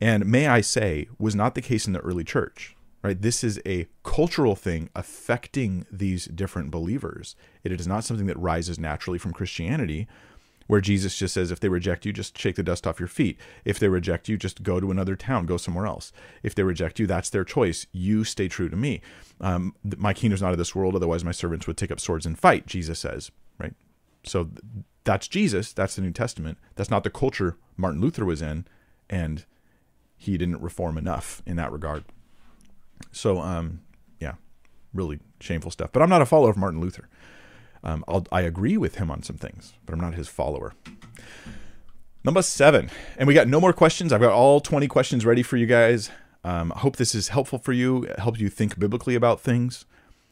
And 0.00 0.26
may 0.26 0.46
I 0.46 0.60
say, 0.60 1.08
was 1.18 1.34
not 1.34 1.54
the 1.54 1.62
case 1.62 1.86
in 1.86 1.94
the 1.94 2.00
early 2.00 2.24
church 2.24 2.75
right? 3.06 3.22
This 3.22 3.44
is 3.44 3.60
a 3.64 3.86
cultural 4.02 4.56
thing 4.56 4.90
affecting 4.96 5.86
these 5.90 6.26
different 6.26 6.72
believers. 6.72 7.36
It 7.62 7.70
is 7.70 7.86
not 7.86 8.02
something 8.02 8.26
that 8.26 8.36
rises 8.36 8.80
naturally 8.80 9.18
from 9.18 9.32
christianity 9.32 10.08
where 10.66 10.80
jesus 10.80 11.16
just 11.16 11.32
says 11.32 11.52
if 11.52 11.60
they 11.60 11.68
reject 11.68 12.04
you 12.04 12.12
just 12.12 12.36
shake 12.36 12.56
the 12.56 12.62
dust 12.64 12.84
off 12.84 12.98
your 12.98 13.06
feet. 13.06 13.38
If 13.64 13.78
they 13.78 13.88
reject 13.88 14.28
you 14.28 14.36
just 14.36 14.64
go 14.64 14.80
to 14.80 14.90
another 14.90 15.14
town 15.14 15.46
go 15.46 15.56
somewhere 15.56 15.86
else. 15.86 16.12
If 16.42 16.56
they 16.56 16.64
reject 16.64 16.98
you 16.98 17.06
that's 17.06 17.30
their 17.30 17.44
choice. 17.44 17.86
You 17.92 18.24
stay 18.24 18.48
true 18.48 18.68
to 18.68 18.76
me. 18.76 19.00
Um, 19.40 19.76
my 19.96 20.12
kingdom's 20.12 20.42
not 20.42 20.50
of 20.50 20.58
this 20.58 20.74
world 20.74 20.96
otherwise 20.96 21.22
my 21.22 21.30
servants 21.30 21.68
would 21.68 21.76
take 21.76 21.92
up 21.92 22.00
swords 22.00 22.26
and 22.26 22.36
fight 22.36 22.66
jesus 22.66 22.98
says 22.98 23.30
right? 23.58 23.74
So 24.24 24.50
that's 25.04 25.28
jesus 25.28 25.72
that's 25.72 25.94
the 25.94 26.02
new 26.02 26.10
testament. 26.10 26.58
That's 26.74 26.90
not 26.90 27.04
the 27.04 27.10
culture 27.10 27.56
martin 27.76 28.00
luther 28.00 28.24
was 28.24 28.42
in 28.42 28.66
and 29.08 29.44
he 30.16 30.36
didn't 30.36 30.60
reform 30.60 30.98
enough 30.98 31.40
in 31.46 31.54
that 31.54 31.70
regard 31.70 32.02
so, 33.12 33.38
um, 33.40 33.80
yeah, 34.20 34.34
really 34.92 35.20
shameful 35.40 35.70
stuff. 35.70 35.90
But 35.92 36.02
I'm 36.02 36.08
not 36.08 36.22
a 36.22 36.26
follower 36.26 36.50
of 36.50 36.56
Martin 36.56 36.80
Luther. 36.80 37.08
Um, 37.84 38.04
i 38.32 38.40
agree 38.40 38.76
with 38.76 38.96
him 38.96 39.10
on 39.12 39.22
some 39.22 39.36
things, 39.36 39.74
but 39.84 39.92
I'm 39.92 40.00
not 40.00 40.14
his 40.14 40.26
follower. 40.26 40.74
Number 42.24 42.42
seven, 42.42 42.90
and 43.16 43.28
we 43.28 43.34
got 43.34 43.46
no 43.46 43.60
more 43.60 43.72
questions. 43.72 44.12
I've 44.12 44.20
got 44.20 44.32
all 44.32 44.60
20 44.60 44.88
questions 44.88 45.24
ready 45.24 45.44
for 45.44 45.56
you 45.56 45.66
guys. 45.66 46.10
Um, 46.42 46.72
I 46.74 46.80
hope 46.80 46.96
this 46.96 47.14
is 47.14 47.28
helpful 47.28 47.60
for 47.60 47.72
you. 47.72 48.02
It 48.02 48.18
helps 48.18 48.40
you 48.40 48.48
think 48.48 48.78
biblically 48.78 49.14
about 49.14 49.40
things. 49.40 49.84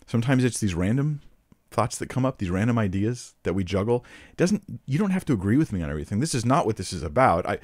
Sometimes 0.06 0.42
it's 0.42 0.58
these 0.58 0.74
random 0.74 1.20
thoughts 1.70 1.98
that 1.98 2.08
come 2.08 2.24
up, 2.24 2.38
these 2.38 2.50
random 2.50 2.78
ideas 2.78 3.34
that 3.42 3.54
we 3.54 3.64
juggle. 3.64 4.04
It 4.30 4.36
doesn't 4.36 4.80
you 4.86 4.98
don't 4.98 5.10
have 5.10 5.24
to 5.26 5.32
agree 5.32 5.56
with 5.56 5.72
me 5.72 5.82
on 5.82 5.90
everything. 5.90 6.20
This 6.20 6.34
is 6.34 6.44
not 6.44 6.66
what 6.66 6.76
this 6.76 6.92
is 6.92 7.02
about. 7.02 7.46
I 7.46 7.58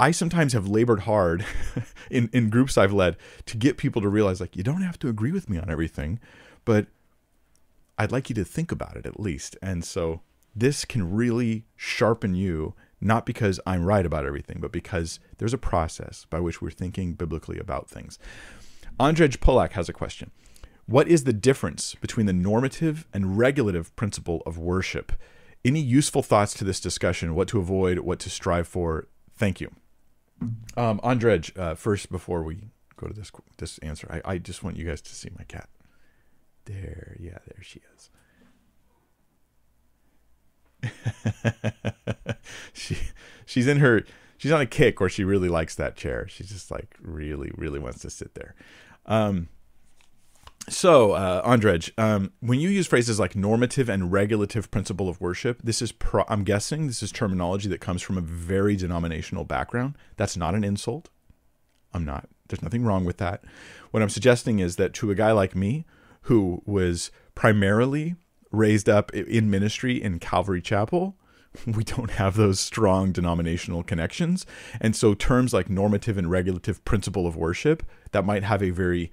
I 0.00 0.12
sometimes 0.12 0.52
have 0.52 0.68
labored 0.68 1.00
hard 1.00 1.44
in, 2.10 2.30
in 2.32 2.50
groups 2.50 2.78
I've 2.78 2.92
led 2.92 3.16
to 3.46 3.56
get 3.56 3.76
people 3.76 4.00
to 4.02 4.08
realize 4.08 4.40
like 4.40 4.56
you 4.56 4.62
don't 4.62 4.82
have 4.82 4.98
to 5.00 5.08
agree 5.08 5.32
with 5.32 5.50
me 5.50 5.58
on 5.58 5.70
everything, 5.70 6.20
but 6.64 6.86
I'd 7.98 8.12
like 8.12 8.28
you 8.28 8.34
to 8.36 8.44
think 8.44 8.70
about 8.70 8.96
it 8.96 9.06
at 9.06 9.18
least. 9.18 9.56
And 9.60 9.84
so 9.84 10.20
this 10.54 10.84
can 10.84 11.12
really 11.12 11.64
sharpen 11.76 12.34
you, 12.36 12.74
not 13.00 13.26
because 13.26 13.58
I'm 13.66 13.84
right 13.84 14.06
about 14.06 14.24
everything, 14.24 14.58
but 14.60 14.70
because 14.70 15.18
there's 15.38 15.54
a 15.54 15.58
process 15.58 16.26
by 16.30 16.38
which 16.38 16.62
we're 16.62 16.70
thinking 16.70 17.14
biblically 17.14 17.58
about 17.58 17.90
things. 17.90 18.18
Andrzej 19.00 19.38
Polak 19.38 19.72
has 19.72 19.88
a 19.88 19.92
question. 19.92 20.30
What 20.86 21.08
is 21.08 21.24
the 21.24 21.32
difference 21.32 21.96
between 21.96 22.26
the 22.26 22.32
normative 22.32 23.06
and 23.12 23.36
regulative 23.36 23.94
principle 23.96 24.42
of 24.46 24.58
worship? 24.58 25.12
Any 25.64 25.80
useful 25.80 26.22
thoughts 26.22 26.54
to 26.54 26.64
this 26.64 26.80
discussion? 26.80 27.34
What 27.34 27.48
to 27.48 27.58
avoid? 27.58 27.98
What 27.98 28.20
to 28.20 28.30
strive 28.30 28.66
for? 28.66 29.08
Thank 29.36 29.60
you. 29.60 29.72
Um, 30.76 31.00
Andrej, 31.00 31.56
uh, 31.58 31.74
first 31.74 32.10
before 32.10 32.42
we 32.42 32.70
go 32.96 33.08
to 33.08 33.14
this 33.14 33.32
this 33.56 33.78
answer, 33.78 34.08
I, 34.10 34.32
I 34.32 34.38
just 34.38 34.62
want 34.62 34.76
you 34.76 34.84
guys 34.84 35.00
to 35.02 35.14
see 35.14 35.30
my 35.36 35.44
cat. 35.44 35.68
There, 36.66 37.16
yeah, 37.18 37.38
there 37.46 37.62
she 37.62 37.80
is. 37.96 38.10
she 42.72 42.96
she's 43.44 43.66
in 43.66 43.78
her 43.78 44.04
she's 44.36 44.52
on 44.52 44.60
a 44.60 44.66
kick 44.66 45.00
where 45.00 45.08
she 45.08 45.24
really 45.24 45.48
likes 45.48 45.74
that 45.74 45.96
chair. 45.96 46.28
She's 46.28 46.48
just 46.48 46.70
like 46.70 46.94
really 47.00 47.50
really 47.56 47.78
wants 47.78 48.00
to 48.02 48.10
sit 48.10 48.34
there. 48.34 48.54
Um, 49.06 49.48
so, 50.68 51.12
uh, 51.12 51.48
Andrej, 51.48 51.90
um, 51.98 52.32
when 52.40 52.60
you 52.60 52.68
use 52.68 52.86
phrases 52.86 53.18
like 53.18 53.36
normative 53.36 53.88
and 53.88 54.12
regulative 54.12 54.70
principle 54.70 55.08
of 55.08 55.20
worship, 55.20 55.60
this 55.62 55.82
is, 55.82 55.92
I'm 56.28 56.44
guessing, 56.44 56.86
this 56.86 57.02
is 57.02 57.12
terminology 57.12 57.68
that 57.68 57.80
comes 57.80 58.02
from 58.02 58.18
a 58.18 58.22
very 58.22 58.76
denominational 58.76 59.44
background. 59.44 59.96
That's 60.16 60.36
not 60.36 60.54
an 60.54 60.64
insult. 60.64 61.08
I'm 61.92 62.04
not. 62.04 62.28
There's 62.48 62.62
nothing 62.62 62.84
wrong 62.84 63.04
with 63.04 63.18
that. 63.18 63.44
What 63.90 64.02
I'm 64.02 64.08
suggesting 64.08 64.58
is 64.58 64.76
that 64.76 64.94
to 64.94 65.10
a 65.10 65.14
guy 65.14 65.32
like 65.32 65.54
me, 65.54 65.84
who 66.22 66.62
was 66.66 67.10
primarily 67.34 68.16
raised 68.50 68.88
up 68.88 69.14
in 69.14 69.50
ministry 69.50 70.02
in 70.02 70.18
Calvary 70.18 70.60
Chapel, 70.60 71.16
we 71.66 71.84
don't 71.84 72.12
have 72.12 72.36
those 72.36 72.60
strong 72.60 73.12
denominational 73.12 73.82
connections. 73.82 74.46
And 74.80 74.94
so 74.94 75.14
terms 75.14 75.52
like 75.52 75.70
normative 75.70 76.18
and 76.18 76.30
regulative 76.30 76.84
principle 76.84 77.26
of 77.26 77.36
worship 77.36 77.82
that 78.12 78.24
might 78.24 78.42
have 78.42 78.62
a 78.62 78.70
very 78.70 79.10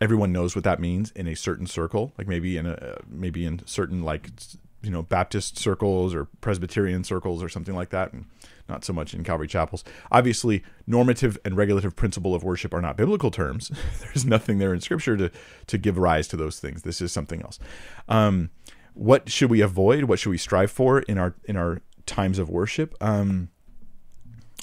everyone 0.00 0.32
knows 0.32 0.54
what 0.54 0.64
that 0.64 0.80
means 0.80 1.10
in 1.12 1.26
a 1.26 1.34
certain 1.34 1.66
circle, 1.66 2.12
like 2.18 2.26
maybe 2.26 2.56
in 2.56 2.66
a 2.66 2.98
maybe 3.08 3.44
in 3.44 3.60
certain 3.66 4.02
like 4.02 4.30
you 4.82 4.90
know 4.90 5.02
Baptist 5.02 5.58
circles 5.58 6.14
or 6.14 6.26
Presbyterian 6.40 7.04
circles 7.04 7.42
or 7.42 7.48
something 7.48 7.74
like 7.74 7.90
that, 7.90 8.12
and 8.12 8.26
not 8.68 8.84
so 8.84 8.92
much 8.92 9.14
in 9.14 9.24
Calvary 9.24 9.48
chapels. 9.48 9.84
Obviously, 10.12 10.62
normative 10.86 11.38
and 11.44 11.56
regulative 11.56 11.96
principle 11.96 12.34
of 12.34 12.44
worship 12.44 12.72
are 12.72 12.80
not 12.80 12.96
biblical 12.96 13.30
terms. 13.30 13.70
There's 14.00 14.24
nothing 14.24 14.58
there 14.58 14.74
in 14.74 14.80
Scripture 14.80 15.16
to 15.16 15.30
to 15.66 15.78
give 15.78 15.98
rise 15.98 16.28
to 16.28 16.36
those 16.36 16.60
things. 16.60 16.82
This 16.82 17.00
is 17.00 17.12
something 17.12 17.42
else. 17.42 17.58
Um, 18.08 18.50
what 18.94 19.30
should 19.30 19.50
we 19.50 19.60
avoid? 19.60 20.04
What 20.04 20.18
should 20.18 20.30
we 20.30 20.38
strive 20.38 20.70
for 20.70 21.00
in 21.00 21.18
our 21.18 21.34
in 21.44 21.56
our 21.56 21.82
times 22.06 22.38
of 22.38 22.48
worship? 22.48 22.94
Um, 23.00 23.48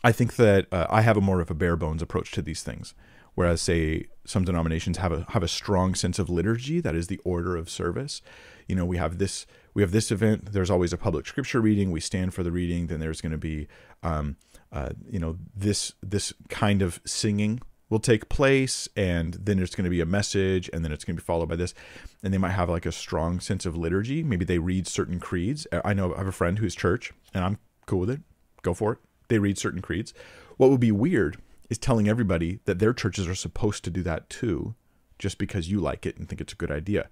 I 0.04 0.12
think 0.12 0.36
that 0.36 0.68
uh, 0.72 0.88
I 0.90 1.02
have 1.02 1.18
a 1.18 1.22
more 1.22 1.42
of 1.42 1.50
a 1.50 1.56
bare 1.56 1.76
bones 1.76 2.02
approach 2.02 2.32
to 2.34 2.42
these 2.42 2.62
things 2.62 2.94
whereas 3.36 3.62
say 3.62 4.08
some 4.26 4.44
denominations 4.44 4.98
have 4.98 5.12
a 5.12 5.26
have 5.30 5.44
a 5.44 5.48
strong 5.48 5.94
sense 5.94 6.18
of 6.18 6.30
liturgy 6.30 6.82
that 6.82 6.96
is 6.96 7.08
the 7.08 7.20
order 7.24 7.56
of 7.56 7.70
service. 7.70 8.22
You 8.68 8.76
know 8.76 8.86
we 8.86 8.98
have 8.98 9.20
this 9.20 9.46
we 9.74 9.82
have 9.82 9.92
this 9.92 10.12
event 10.12 10.52
there's 10.52 10.72
always 10.72 10.94
a 10.94 10.98
public 10.98 11.28
scripture 11.28 11.62
reading 11.62 11.92
we 11.92 12.00
stand 12.00 12.34
for 12.34 12.44
the 12.44 12.52
reading 12.52 12.88
then 12.88 13.00
there's 13.00 13.22
going 13.22 13.34
to 13.34 13.38
be 13.38 13.68
um, 14.02 14.38
uh, 14.72 14.90
you 15.10 15.20
know 15.20 15.38
this 15.56 15.94
this 16.02 16.34
kind 16.50 16.82
of 16.82 17.00
singing 17.06 17.62
will 17.90 18.00
take 18.00 18.30
place 18.30 18.90
and 18.96 19.36
then 19.36 19.58
there's 19.58 19.76
going 19.76 19.84
to 19.84 19.90
be 19.90 20.02
a 20.02 20.06
message 20.06 20.70
and 20.74 20.84
then 20.84 20.92
it's 20.92 21.04
going 21.04 21.16
to 21.16 21.22
be 21.22 21.26
followed 21.26 21.48
by 21.48 21.56
this. 21.56 21.74
And 22.24 22.34
they 22.34 22.38
might 22.38 22.52
have 22.52 22.70
like 22.70 22.86
a 22.86 22.92
strong 22.92 23.40
sense 23.40 23.66
of 23.66 23.78
liturgy. 23.78 24.24
Maybe 24.24 24.44
they 24.44 24.58
read 24.58 24.88
certain 24.88 25.20
creeds. 25.20 25.68
I 25.72 25.94
know 25.94 26.14
i 26.14 26.18
have 26.18 26.28
a 26.28 26.32
friend 26.32 26.58
who's 26.60 26.76
church 26.76 27.14
and 27.34 27.44
i'm 27.44 27.60
cool 27.86 28.00
with 28.00 28.10
it. 28.10 28.22
Go 28.64 28.74
for 28.74 28.94
it. 28.94 29.00
They 29.28 29.40
read 29.40 29.58
certain 29.58 29.82
creeds. 29.82 30.14
What 30.58 30.72
would 30.72 30.80
be 30.80 30.92
weird 30.92 31.38
is 31.70 31.78
telling 31.78 32.08
everybody 32.08 32.60
that 32.66 32.80
their 32.80 32.94
churches 32.94 33.28
are 33.28 33.36
supposed 33.36 33.84
to 33.84 33.90
do 33.90 34.04
that 34.04 34.30
too, 34.30 34.76
just 35.20 35.38
because 35.38 35.70
you 35.70 35.80
like 35.80 36.06
it 36.06 36.18
and 36.18 36.28
think 36.28 36.42
it's 36.42 36.54
a 36.54 36.58
good 36.58 36.72
idea. 36.72 37.10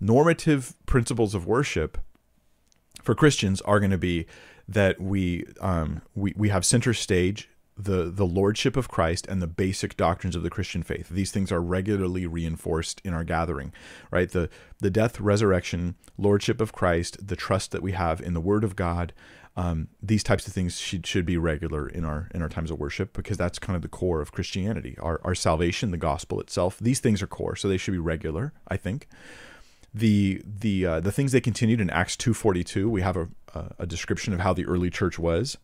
Normative 0.00 0.74
principles 0.86 1.34
of 1.34 1.46
worship 1.46 1.98
for 3.02 3.14
Christians 3.14 3.60
are 3.62 3.80
going 3.80 3.90
to 3.90 3.98
be 3.98 4.26
that 4.68 5.00
we 5.00 5.46
um, 5.60 6.02
we 6.14 6.32
we 6.36 6.48
have 6.48 6.64
center 6.64 6.94
stage 6.94 7.48
the 7.76 8.10
the 8.10 8.26
lordship 8.26 8.76
of 8.76 8.88
Christ 8.88 9.26
and 9.26 9.40
the 9.40 9.46
basic 9.46 9.96
doctrines 9.96 10.36
of 10.36 10.42
the 10.42 10.50
Christian 10.50 10.82
faith. 10.82 11.08
These 11.08 11.30
things 11.30 11.50
are 11.50 11.60
regularly 11.60 12.26
reinforced 12.26 13.00
in 13.04 13.14
our 13.14 13.24
gathering, 13.24 13.72
right? 14.10 14.30
The 14.30 14.48
the 14.78 14.90
death, 14.90 15.20
resurrection, 15.20 15.96
lordship 16.18 16.60
of 16.60 16.72
Christ, 16.72 17.26
the 17.26 17.36
trust 17.36 17.70
that 17.72 17.82
we 17.82 17.92
have 17.92 18.20
in 18.20 18.34
the 18.34 18.40
Word 18.40 18.64
of 18.64 18.76
God, 18.76 19.12
um, 19.54 19.88
these 20.02 20.22
types 20.22 20.46
of 20.46 20.52
things 20.52 20.78
should, 20.78 21.06
should 21.06 21.26
be 21.26 21.36
regular 21.36 21.86
in 21.88 22.04
our 22.04 22.28
in 22.34 22.40
our 22.42 22.48
times 22.48 22.70
of 22.70 22.78
worship 22.78 23.12
because 23.12 23.36
that's 23.36 23.58
kind 23.58 23.76
of 23.76 23.82
the 23.82 23.88
core 23.88 24.20
of 24.20 24.32
Christianity. 24.32 24.96
Our 25.00 25.20
our 25.24 25.34
salvation, 25.34 25.90
the 25.90 25.98
gospel 25.98 26.40
itself, 26.40 26.78
these 26.80 27.00
things 27.00 27.22
are 27.22 27.26
core, 27.26 27.56
so 27.56 27.68
they 27.68 27.76
should 27.76 27.92
be 27.92 27.98
regular. 27.98 28.52
I 28.68 28.76
think 28.76 29.08
the 29.92 30.42
the 30.44 30.86
uh, 30.86 31.00
the 31.00 31.12
things 31.12 31.32
they 31.32 31.40
continued 31.40 31.80
in 31.80 31.90
Acts 31.90 32.16
two 32.16 32.32
forty 32.32 32.64
two. 32.64 32.88
We 32.88 33.02
have 33.02 33.16
a 33.16 33.28
a 33.78 33.86
description 33.86 34.32
of 34.32 34.40
how 34.40 34.52
the 34.52 34.64
early 34.66 34.90
church 34.90 35.18
was. 35.18 35.58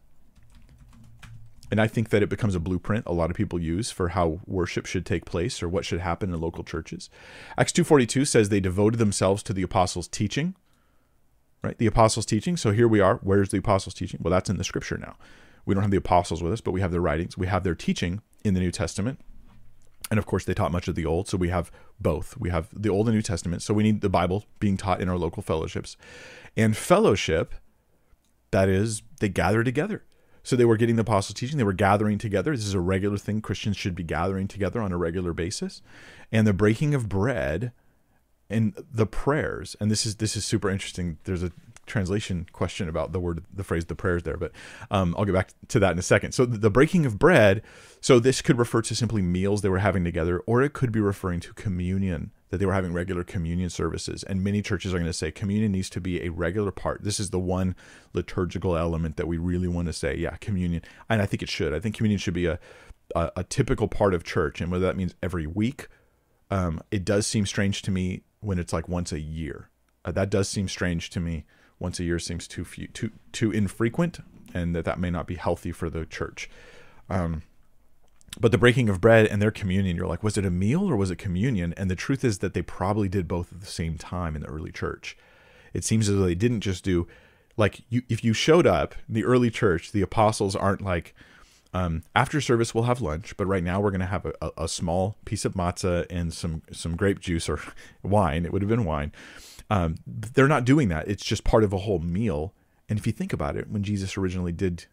And 1.71 1.81
I 1.81 1.87
think 1.87 2.09
that 2.11 2.23
it 2.23 2.31
becomes 2.31 2.55
a 2.55 2.61
blueprint 2.61 3.05
a 3.07 3.13
lot 3.13 3.31
of 3.31 3.37
people 3.37 3.59
use 3.59 3.91
for 3.91 4.11
how 4.11 4.41
worship 4.47 4.87
should 4.87 5.05
take 5.05 5.27
place 5.27 5.63
or 5.63 5.69
what 5.69 5.85
should 5.85 6.01
happen 6.01 6.33
in 6.33 6.41
local 6.41 6.65
churches. 6.65 7.11
Acts 7.59 7.73
2:42 7.73 8.27
says 8.27 8.49
they 8.49 8.61
devoted 8.61 8.99
themselves 8.99 9.43
to 9.45 9.53
the 9.53 9.63
apostles' 9.63 10.09
teaching, 10.09 10.55
right? 11.63 11.77
The 11.79 11.87
apostles' 11.87 12.27
teaching. 12.27 12.57
So 12.57 12.71
here 12.71 12.89
we 12.89 13.01
are. 13.01 13.17
Where's 13.23 13.51
the 13.51 13.59
apostles' 13.59 13.95
teaching? 13.95 14.21
Well, 14.23 14.33
that's 14.33 14.51
in 14.51 14.57
the 14.57 14.65
scripture 14.65 14.99
now. 14.99 15.17
We 15.67 15.75
don't 15.75 15.83
have 15.83 15.91
the 15.91 15.99
apostles 15.99 16.43
with 16.43 16.53
us, 16.53 16.61
but 16.61 16.73
we 16.73 16.81
have 16.81 16.93
their 16.93 17.01
writings. 17.01 17.37
We 17.37 17.47
have 17.47 17.65
their 17.65 17.75
teaching 17.75 18.23
in 18.45 18.55
the 18.55 18.61
New 18.61 18.71
Testament. 18.71 19.21
And 20.11 20.19
of 20.19 20.25
course, 20.25 20.45
they 20.45 20.55
taught 20.55 20.73
much 20.73 20.89
of 20.89 20.95
the 20.95 21.05
Old. 21.05 21.29
So 21.29 21.37
we 21.37 21.51
have 21.51 21.71
both. 22.01 22.37
We 22.39 22.51
have 22.51 22.69
the 22.73 22.89
Old 22.89 23.09
and 23.09 23.15
New 23.15 23.23
Testament. 23.23 23.63
So 23.63 23.75
we 23.75 23.83
need 23.83 24.01
the 24.01 24.09
Bible 24.09 24.45
being 24.61 24.77
taught 24.77 25.03
in 25.03 25.09
our 25.09 25.19
local 25.19 25.43
fellowships. 25.43 25.97
And 26.57 26.77
fellowship, 26.77 27.55
that 28.51 28.69
is, 28.69 29.03
they 29.21 29.29
gather 29.29 29.63
together. 29.63 30.05
So 30.43 30.57
they 30.57 30.65
were 30.65 30.79
getting 30.79 30.97
the 30.97 31.03
apostles' 31.03 31.35
teaching. 31.35 31.59
They 31.59 31.65
were 31.65 31.75
gathering 31.75 32.17
together. 32.17 32.57
This 32.57 32.65
is 32.65 32.73
a 32.73 32.81
regular 32.81 33.19
thing. 33.19 33.43
Christians 33.43 33.77
should 33.77 33.95
be 33.95 34.03
gathering 34.03 34.49
together 34.49 34.81
on 34.81 34.93
a 34.93 34.97
regular 34.97 35.35
basis. 35.35 35.83
And 36.33 36.47
the 36.47 36.55
breaking 36.55 36.95
of 36.95 37.11
bread 37.11 37.73
and 38.51 38.75
the 38.93 39.07
prayers 39.07 39.77
and 39.81 39.91
this 39.91 40.07
is 40.07 40.17
this 40.17 40.37
is 40.37 40.45
super 40.45 40.71
interesting. 40.71 41.19
There's 41.25 41.43
a 41.43 41.53
translation 41.89 42.47
question 42.53 42.89
about 42.89 43.13
the 43.13 43.21
word 43.21 43.43
the 43.53 43.65
phrase 43.65 43.87
the 43.87 43.95
prayers 43.95 44.23
there 44.23 44.37
but 44.37 44.53
um, 44.91 45.15
i'll 45.17 45.25
get 45.25 45.33
back 45.33 45.51
to 45.69 45.79
that 45.81 45.93
in 45.93 45.99
a 45.99 46.03
second. 46.03 46.33
So 46.33 46.45
the 46.45 46.71
breaking 46.71 47.07
of 47.07 47.19
bread 47.19 47.63
so 48.01 48.21
this 48.21 48.43
could 48.43 48.59
refer 48.59 48.83
to 48.83 48.95
simply 48.95 49.23
meals 49.23 49.63
they 49.63 49.69
were 49.69 49.79
having 49.79 50.05
together 50.05 50.41
or 50.41 50.63
it 50.63 50.73
could 50.73 50.93
be 50.93 51.01
referring 51.01 51.41
to 51.41 51.53
communion 51.55 52.31
that 52.51 52.59
they 52.59 52.67
were 52.67 52.73
having 52.73 52.95
regular 52.95 53.25
communion 53.25 53.69
services. 53.69 54.23
And 54.23 54.43
many 54.43 54.63
churches 54.63 54.95
are 54.95 54.99
going 54.99 55.07
to 55.07 55.13
say 55.13 55.31
communion 55.31 55.73
needs 55.73 55.91
to 55.91 56.01
be 56.01 56.23
a 56.23 56.31
regular 56.31 56.71
part. 56.71 57.05
This 57.05 57.21
is 57.21 57.29
the 57.29 57.39
one 57.39 57.75
liturgical 58.15 58.77
element 58.77 59.17
that 59.17 59.29
we 59.29 59.37
really 59.37 59.69
want 59.69 59.87
to 59.87 59.93
say 59.93 60.17
yeah 60.17 60.37
communion. 60.37 60.83
And 61.09 61.23
i 61.23 61.27
think 61.27 61.43
it 61.43 61.49
should. 61.49 61.73
I 61.73 61.81
think 61.81 61.97
communion 61.97 62.19
should 62.19 62.35
be 62.35 62.47
a 62.47 62.59
a, 63.15 63.33
a 63.39 63.45
typical 63.45 63.89
part 63.89 64.13
of 64.13 64.25
church. 64.25 64.61
And 64.61 64.71
whether 64.71 64.85
that 64.85 64.97
means 64.97 65.15
every 65.23 65.47
week 65.47 65.89
um, 66.51 66.81
it 66.91 67.05
does 67.05 67.27
seem 67.27 67.47
strange 67.47 67.83
to 67.83 67.91
me 67.91 68.23
when 68.41 68.59
it's 68.59 68.73
like 68.73 68.89
once 68.89 69.13
a 69.13 69.21
year. 69.21 69.71
Uh, 70.05 70.13
that 70.13 70.31
does 70.31 70.49
seem 70.49 70.69
strange 70.69 71.11
to 71.11 71.21
me. 71.21 71.45
Once 71.79 72.01
a 72.01 72.05
year 72.05 72.19
seems 72.19 72.49
too 72.49 72.65
few, 72.65 72.89
too 72.89 73.11
too 73.33 73.53
infrequent, 73.53 74.21
and 74.53 74.75
that 74.75 74.85
that 74.85 74.99
may 74.99 75.11
not 75.11 75.27
be 75.27 75.37
healthy 75.37 75.73
for 75.73 75.89
the 75.89 76.05
church. 76.07 76.51
Um, 77.09 77.43
but 78.41 78.53
the 78.53 78.59
breaking 78.59 78.89
of 78.89 79.01
bread 79.01 79.27
and 79.27 79.41
their 79.41 79.51
communion, 79.51 79.97
you're 79.97 80.07
like, 80.07 80.23
was 80.23 80.37
it 80.37 80.45
a 80.45 80.51
meal 80.51 80.89
or 80.89 80.97
was 80.97 81.11
it 81.11 81.17
communion? 81.17 81.73
And 81.77 81.91
the 81.91 81.97
truth 81.97 82.25
is 82.25 82.39
that 82.39 82.55
they 82.55 82.63
probably 82.63 83.09
did 83.09 83.27
both 83.27 83.53
at 83.53 83.61
the 83.61 83.67
same 83.67 83.97
time 83.97 84.37
in 84.37 84.43
the 84.43 84.49
early 84.49 84.71
church. 84.71 85.17
It 85.73 85.85
seems 85.85 86.09
as 86.09 86.17
though 86.17 86.25
they 86.25 86.35
didn't 86.35 86.61
just 86.61 86.85
do 86.85 87.07
like 87.57 87.83
you 87.89 88.03
if 88.09 88.25
you 88.25 88.33
showed 88.33 88.67
up 88.67 88.95
in 89.09 89.15
the 89.15 89.25
early 89.25 89.51
church, 89.51 89.93
the 89.93 90.03
apostles 90.03 90.57
aren't 90.57 90.83
like 90.83 91.15
um, 91.75 92.03
after 92.15 92.41
service, 92.41 92.75
we'll 92.75 92.85
have 92.85 93.01
lunch, 93.01 93.37
but 93.37 93.47
right 93.47 93.63
now 93.63 93.81
we're 93.81 93.91
going 93.91 94.01
to 94.01 94.07
have 94.07 94.25
a, 94.25 94.51
a, 94.57 94.69
small 94.69 95.17
piece 95.27 95.45
of 95.45 95.53
matzah 95.53 96.07
and 96.09 96.33
some 96.33 96.63
some 96.73 96.97
grape 96.97 97.21
juice 97.21 97.49
or 97.49 97.61
wine. 98.03 98.47
It 98.47 98.53
would 98.53 98.63
have 98.63 98.71
been 98.71 98.87
wine. 98.87 99.13
Um, 99.69 99.97
they're 100.07 100.49
not 100.49 100.65
doing 100.65 100.89
that. 100.89 101.09
It's 101.09 101.25
just 101.25 101.45
part 101.45 101.65
of 101.65 101.73
a 101.73 101.79
whole 101.79 101.99
meal. 101.99 102.55
And 102.89 102.99
if 102.99 103.07
you 103.07 103.13
think 103.13 103.35
about 103.35 103.55
it, 103.55 103.69
when 103.71 103.83
Jesus 103.83 104.17
originally 104.17 104.53
did 104.53 104.87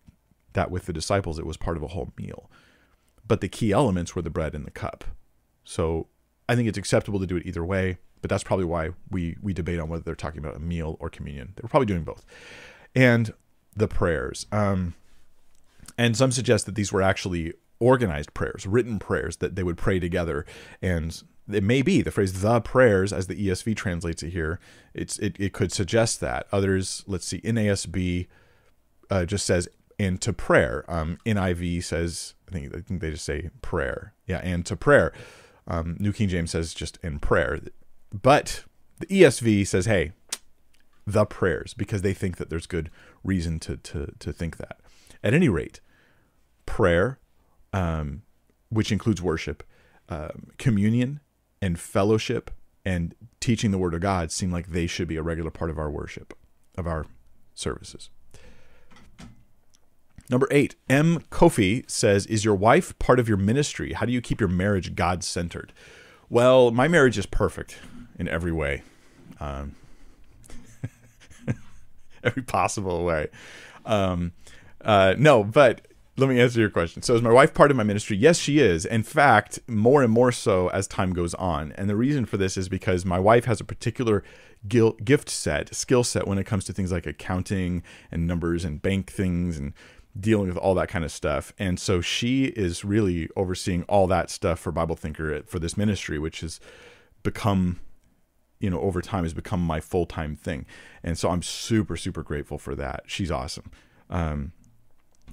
that 0.51 0.69
with 0.69 0.85
the 0.85 0.93
disciples, 0.93 1.39
it 1.39 1.45
was 1.45 1.55
part 1.55 1.77
of 1.77 1.83
a 1.83 1.87
whole 1.87 2.11
meal. 2.17 2.51
But 3.25 3.39
the 3.39 3.47
key 3.47 3.71
elements 3.71 4.13
were 4.13 4.21
the 4.21 4.29
bread 4.29 4.53
and 4.53 4.65
the 4.65 4.71
cup. 4.71 5.05
So 5.63 6.07
I 6.49 6.55
think 6.55 6.67
it's 6.67 6.77
acceptable 6.77 7.19
to 7.21 7.25
do 7.25 7.37
it 7.37 7.45
either 7.45 7.63
way. 7.63 7.99
But 8.21 8.29
that's 8.29 8.43
probably 8.43 8.65
why 8.65 8.89
we 9.09 9.37
we 9.41 9.53
debate 9.53 9.79
on 9.79 9.87
whether 9.87 10.03
they're 10.03 10.15
talking 10.15 10.39
about 10.39 10.57
a 10.57 10.59
meal 10.59 10.97
or 10.99 11.09
communion. 11.09 11.53
They 11.55 11.61
were 11.61 11.69
probably 11.69 11.85
doing 11.85 12.03
both. 12.03 12.25
And 12.93 13.33
the 13.75 13.87
prayers. 13.87 14.45
Um, 14.51 14.95
and 15.97 16.15
some 16.15 16.31
suggest 16.31 16.65
that 16.65 16.75
these 16.75 16.91
were 16.91 17.01
actually 17.01 17.53
organized 17.79 18.33
prayers, 18.33 18.65
written 18.65 18.99
prayers 18.99 19.37
that 19.37 19.55
they 19.55 19.63
would 19.63 19.77
pray 19.77 19.99
together. 19.99 20.45
And 20.81 21.21
it 21.51 21.63
may 21.63 21.81
be 21.81 22.01
the 22.01 22.11
phrase 22.11 22.41
the 22.41 22.61
prayers, 22.61 23.13
as 23.13 23.27
the 23.27 23.47
ESV 23.47 23.75
translates 23.75 24.23
it 24.23 24.31
here, 24.31 24.59
it's 24.93 25.19
it, 25.19 25.35
it 25.39 25.53
could 25.53 25.71
suggest 25.71 26.19
that. 26.21 26.47
Others, 26.51 27.03
let's 27.07 27.25
see, 27.25 27.41
NASB 27.41 28.27
uh, 29.09 29.25
just 29.25 29.45
says 29.45 29.67
and 29.99 30.19
to 30.21 30.33
prayer. 30.33 30.83
Um, 30.87 31.17
NIV 31.25 31.83
says, 31.83 32.33
I 32.49 32.51
think 32.51 32.75
I 32.75 32.81
think 32.81 33.01
they 33.01 33.11
just 33.11 33.25
say 33.25 33.49
prayer. 33.61 34.13
Yeah, 34.25 34.39
and 34.39 34.65
to 34.65 34.75
prayer. 34.75 35.13
Um, 35.67 35.97
New 35.99 36.13
King 36.13 36.29
James 36.29 36.51
says 36.51 36.73
just 36.73 36.99
in 37.01 37.19
prayer. 37.19 37.59
but 38.13 38.63
the 38.99 39.07
ESV 39.07 39.67
says, 39.67 39.85
hey, 39.85 40.13
the 41.05 41.25
prayers, 41.25 41.73
because 41.73 42.01
they 42.01 42.13
think 42.13 42.37
that 42.37 42.49
there's 42.49 42.67
good 42.67 42.89
reason 43.23 43.59
to, 43.59 43.77
to, 43.77 44.13
to 44.19 44.31
think 44.31 44.57
that. 44.57 44.79
At 45.23 45.33
any 45.33 45.49
rate, 45.49 45.81
prayer, 46.65 47.19
um, 47.73 48.23
which 48.69 48.91
includes 48.91 49.21
worship, 49.21 49.63
um, 50.09 50.51
communion, 50.57 51.19
and 51.61 51.79
fellowship, 51.79 52.51
and 52.85 53.15
teaching 53.39 53.71
the 53.71 53.77
Word 53.77 53.93
of 53.93 54.01
God 54.01 54.31
seem 54.31 54.51
like 54.51 54.67
they 54.67 54.87
should 54.87 55.07
be 55.07 55.17
a 55.17 55.23
regular 55.23 55.51
part 55.51 55.69
of 55.69 55.77
our 55.77 55.89
worship, 55.89 56.33
of 56.77 56.85
our 56.87 57.05
services. 57.53 58.09
Number 60.29 60.47
eight, 60.49 60.75
M. 60.89 61.19
Kofi 61.29 61.89
says, 61.89 62.25
Is 62.25 62.43
your 62.43 62.55
wife 62.55 62.97
part 62.97 63.19
of 63.19 63.27
your 63.27 63.37
ministry? 63.37 63.93
How 63.93 64.05
do 64.05 64.11
you 64.11 64.21
keep 64.21 64.39
your 64.39 64.49
marriage 64.49 64.95
God 64.95 65.23
centered? 65.23 65.71
Well, 66.29 66.71
my 66.71 66.87
marriage 66.87 67.17
is 67.17 67.27
perfect 67.27 67.77
in 68.17 68.27
every 68.27 68.51
way, 68.51 68.81
um, 69.39 69.75
every 72.23 72.41
possible 72.41 73.03
way. 73.03 73.27
Um, 73.85 74.31
uh, 74.83 75.13
no, 75.17 75.43
but 75.43 75.87
let 76.17 76.29
me 76.29 76.39
answer 76.39 76.61
your 76.61 76.69
question. 76.69 77.01
So, 77.01 77.15
is 77.15 77.21
my 77.21 77.31
wife 77.31 77.53
part 77.53 77.71
of 77.71 77.77
my 77.77 77.83
ministry? 77.83 78.15
Yes, 78.15 78.37
she 78.37 78.59
is. 78.59 78.85
In 78.85 79.03
fact, 79.03 79.59
more 79.67 80.01
and 80.01 80.11
more 80.11 80.31
so 80.31 80.69
as 80.69 80.87
time 80.87 81.11
goes 81.11 81.33
on. 81.33 81.73
And 81.73 81.89
the 81.89 81.95
reason 81.95 82.25
for 82.25 82.37
this 82.37 82.55
is 82.55 82.69
because 82.69 83.05
my 83.05 83.19
wife 83.19 83.45
has 83.45 83.59
a 83.59 83.65
particular 83.65 84.23
gift 84.67 85.29
set, 85.29 85.75
skill 85.75 86.03
set 86.03 86.27
when 86.27 86.37
it 86.37 86.45
comes 86.45 86.65
to 86.65 86.73
things 86.73 86.91
like 86.91 87.05
accounting 87.05 87.83
and 88.11 88.25
numbers 88.25 88.63
and 88.63 88.81
bank 88.81 89.11
things 89.11 89.57
and 89.57 89.73
dealing 90.17 90.47
with 90.47 90.57
all 90.57 90.73
that 90.75 90.87
kind 90.87 91.03
of 91.03 91.11
stuff. 91.11 91.53
And 91.59 91.79
so 91.79 91.99
she 91.99 92.45
is 92.45 92.85
really 92.85 93.29
overseeing 93.35 93.83
all 93.83 94.07
that 94.07 94.29
stuff 94.29 94.59
for 94.59 94.71
Bible 94.71 94.95
Thinker 94.95 95.43
for 95.43 95.59
this 95.59 95.75
ministry, 95.75 96.17
which 96.17 96.39
has 96.39 96.61
become, 97.23 97.81
you 98.59 98.69
know, 98.69 98.79
over 98.79 99.01
time 99.01 99.23
has 99.23 99.33
become 99.33 99.61
my 99.61 99.81
full 99.81 100.05
time 100.05 100.37
thing. 100.37 100.65
And 101.03 101.17
so 101.17 101.29
I'm 101.29 101.41
super, 101.41 101.97
super 101.97 102.23
grateful 102.23 102.57
for 102.57 102.73
that. 102.75 103.03
She's 103.05 103.29
awesome. 103.29 103.69
Um, 104.09 104.53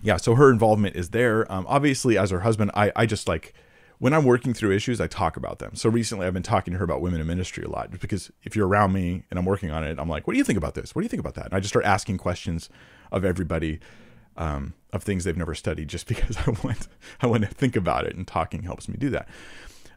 yeah, 0.02 0.16
so 0.16 0.34
her 0.34 0.50
involvement 0.50 0.96
is 0.96 1.10
there. 1.10 1.50
Um, 1.50 1.66
obviously, 1.68 2.16
as 2.16 2.30
her 2.30 2.40
husband, 2.40 2.70
I, 2.74 2.92
I 2.96 3.06
just 3.06 3.28
like 3.28 3.54
when 3.98 4.12
I'm 4.12 4.24
working 4.24 4.52
through 4.52 4.72
issues, 4.72 5.00
I 5.00 5.06
talk 5.06 5.36
about 5.36 5.60
them. 5.60 5.76
So 5.76 5.88
recently, 5.88 6.26
I've 6.26 6.34
been 6.34 6.42
talking 6.42 6.72
to 6.72 6.78
her 6.78 6.84
about 6.84 7.00
women 7.00 7.20
in 7.20 7.26
ministry 7.26 7.62
a 7.62 7.68
lot, 7.68 7.90
because 8.00 8.32
if 8.42 8.56
you're 8.56 8.66
around 8.66 8.92
me 8.92 9.22
and 9.30 9.38
I'm 9.38 9.44
working 9.44 9.70
on 9.70 9.84
it, 9.84 9.98
I'm 9.98 10.08
like, 10.08 10.26
"What 10.26 10.34
do 10.34 10.38
you 10.38 10.44
think 10.44 10.56
about 10.56 10.74
this? 10.74 10.94
What 10.94 11.02
do 11.02 11.04
you 11.04 11.08
think 11.08 11.20
about 11.20 11.34
that?" 11.34 11.46
And 11.46 11.54
I 11.54 11.60
just 11.60 11.68
start 11.68 11.84
asking 11.84 12.18
questions 12.18 12.68
of 13.12 13.24
everybody 13.24 13.78
um, 14.36 14.74
of 14.92 15.02
things 15.02 15.24
they've 15.24 15.36
never 15.36 15.54
studied 15.54 15.88
just 15.88 16.06
because 16.08 16.36
I 16.36 16.50
want 16.64 16.88
I 17.20 17.26
want 17.26 17.42
to 17.42 17.48
think 17.48 17.76
about 17.76 18.06
it 18.06 18.16
and 18.16 18.26
talking 18.26 18.62
helps 18.62 18.88
me 18.88 18.96
do 18.98 19.10
that. 19.10 19.28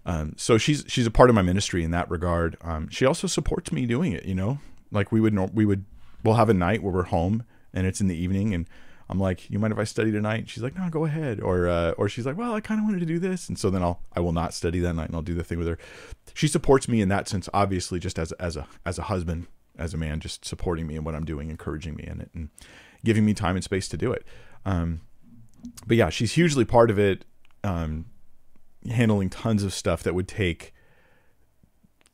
Um, 0.05 0.33
so 0.37 0.57
she's 0.57 0.85
she's 0.87 1.07
a 1.07 1.11
part 1.11 1.29
of 1.29 1.35
my 1.35 1.41
ministry 1.41 1.83
in 1.83 1.91
that 1.91 2.09
regard. 2.09 2.57
Um, 2.61 2.89
she 2.89 3.05
also 3.05 3.27
supports 3.27 3.71
me 3.71 3.85
doing 3.85 4.11
it. 4.11 4.25
You 4.25 4.35
know, 4.35 4.59
like 4.91 5.11
we 5.11 5.19
would 5.19 5.35
we 5.55 5.65
would 5.65 5.85
we'll 6.23 6.35
have 6.35 6.49
a 6.49 6.53
night 6.53 6.83
where 6.83 6.93
we're 6.93 7.03
home 7.03 7.43
and 7.73 7.85
it's 7.87 8.01
in 8.01 8.07
the 8.07 8.15
evening 8.15 8.53
and 8.53 8.67
I'm 9.07 9.19
like, 9.19 9.49
you 9.49 9.59
mind 9.59 9.73
if 9.73 9.79
I 9.79 9.83
study 9.83 10.11
tonight? 10.11 10.49
she's 10.49 10.63
like, 10.63 10.75
no, 10.75 10.89
go 10.89 11.05
ahead. 11.05 11.39
Or 11.39 11.67
uh, 11.67 11.91
or 11.91 12.09
she's 12.09 12.25
like, 12.25 12.37
well, 12.37 12.53
I 12.53 12.61
kind 12.61 12.79
of 12.79 12.85
wanted 12.85 12.99
to 12.99 13.05
do 13.05 13.19
this, 13.19 13.47
and 13.47 13.57
so 13.57 13.69
then 13.69 13.83
I'll 13.83 14.01
I 14.15 14.19
will 14.19 14.33
not 14.33 14.53
study 14.53 14.79
that 14.79 14.93
night 14.93 15.07
and 15.07 15.15
I'll 15.15 15.21
do 15.21 15.35
the 15.35 15.43
thing 15.43 15.59
with 15.59 15.67
her. 15.67 15.77
She 16.33 16.47
supports 16.47 16.87
me 16.87 17.01
in 17.01 17.09
that 17.09 17.27
sense, 17.27 17.47
obviously, 17.53 17.99
just 17.99 18.17
as 18.17 18.31
as 18.33 18.55
a 18.55 18.67
as 18.85 18.97
a 18.97 19.03
husband, 19.03 19.47
as 19.77 19.93
a 19.93 19.97
man, 19.97 20.19
just 20.19 20.45
supporting 20.45 20.87
me 20.87 20.95
in 20.95 21.03
what 21.03 21.15
I'm 21.15 21.25
doing, 21.25 21.49
encouraging 21.49 21.95
me 21.95 22.05
in 22.05 22.21
it, 22.21 22.29
and 22.33 22.49
giving 23.03 23.25
me 23.25 23.33
time 23.33 23.55
and 23.55 23.63
space 23.63 23.87
to 23.89 23.97
do 23.97 24.11
it. 24.11 24.25
Um, 24.65 25.01
but 25.85 25.97
yeah, 25.97 26.09
she's 26.09 26.33
hugely 26.33 26.65
part 26.65 26.89
of 26.89 26.97
it, 26.97 27.25
um, 27.63 28.05
handling 28.89 29.29
tons 29.29 29.63
of 29.63 29.73
stuff 29.73 30.03
that 30.03 30.15
would 30.15 30.27
take 30.27 30.73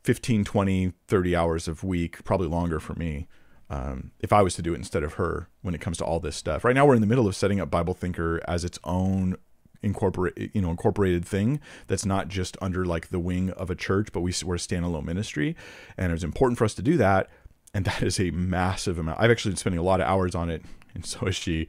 15, 0.04 0.44
20, 0.44 0.92
30 1.06 1.36
hours 1.36 1.68
of 1.68 1.84
week, 1.84 2.22
probably 2.24 2.48
longer 2.48 2.80
for 2.80 2.94
me. 2.94 3.28
Um, 3.72 4.10
if 4.20 4.32
I 4.32 4.42
was 4.42 4.54
to 4.56 4.62
do 4.62 4.74
it 4.74 4.76
instead 4.76 5.02
of 5.02 5.14
her 5.14 5.48
when 5.62 5.74
it 5.74 5.80
comes 5.80 5.96
to 5.98 6.04
all 6.04 6.20
this 6.20 6.36
stuff. 6.36 6.62
Right 6.62 6.74
now 6.74 6.84
we're 6.84 6.94
in 6.94 7.00
the 7.00 7.06
middle 7.06 7.26
of 7.26 7.34
setting 7.34 7.58
up 7.58 7.70
Bible 7.70 7.94
Thinker 7.94 8.40
as 8.46 8.64
its 8.64 8.78
own 8.84 9.36
incorporate 9.82 10.54
you 10.54 10.62
know 10.62 10.70
incorporated 10.70 11.24
thing 11.24 11.58
that's 11.88 12.06
not 12.06 12.28
just 12.28 12.56
under 12.62 12.84
like 12.84 13.08
the 13.08 13.18
wing 13.18 13.50
of 13.50 13.68
a 13.68 13.74
church 13.74 14.10
but 14.12 14.20
we, 14.20 14.32
we're 14.44 14.54
a 14.54 14.58
standalone 14.58 15.04
ministry 15.04 15.56
and 15.96 16.10
it 16.10 16.12
was 16.12 16.22
important 16.22 16.56
for 16.56 16.64
us 16.64 16.72
to 16.72 16.82
do 16.82 16.96
that 16.96 17.28
and 17.74 17.84
that 17.86 18.00
is 18.00 18.20
a 18.20 18.30
massive 18.30 18.96
amount 18.96 19.18
i've 19.18 19.28
actually 19.28 19.50
been 19.50 19.56
spending 19.56 19.80
a 19.80 19.82
lot 19.82 20.00
of 20.00 20.06
hours 20.06 20.36
on 20.36 20.48
it 20.48 20.62
and 20.94 21.04
so 21.04 21.26
is 21.26 21.36
she. 21.36 21.68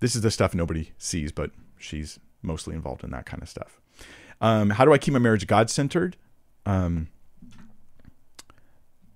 This 0.00 0.14
is 0.14 0.22
the 0.22 0.30
stuff 0.30 0.54
nobody 0.54 0.92
sees, 0.98 1.32
but 1.32 1.50
she's 1.78 2.18
mostly 2.42 2.74
involved 2.74 3.02
in 3.02 3.10
that 3.10 3.26
kind 3.26 3.42
of 3.42 3.48
stuff. 3.48 3.80
Um, 4.40 4.70
how 4.70 4.84
do 4.84 4.92
I 4.92 4.98
keep 4.98 5.12
my 5.12 5.18
marriage 5.18 5.46
God 5.46 5.70
centered? 5.70 6.16
Um, 6.66 7.08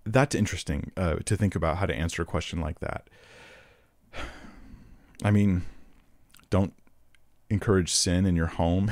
that's 0.05 0.35
interesting 0.35 0.93
uh, 0.97 1.17
to 1.25 1.37
think 1.37 1.55
about 1.55 1.79
how 1.79 1.87
to 1.87 1.95
answer 1.95 2.23
a 2.23 2.27
question 2.27 2.61
like 2.61 2.81
that. 2.81 3.09
I 5.23 5.31
mean, 5.31 5.63
don't 6.49 6.73
encourage 7.51 7.93
sin 7.93 8.27
in 8.27 8.37
your 8.37 8.47
home. 8.47 8.91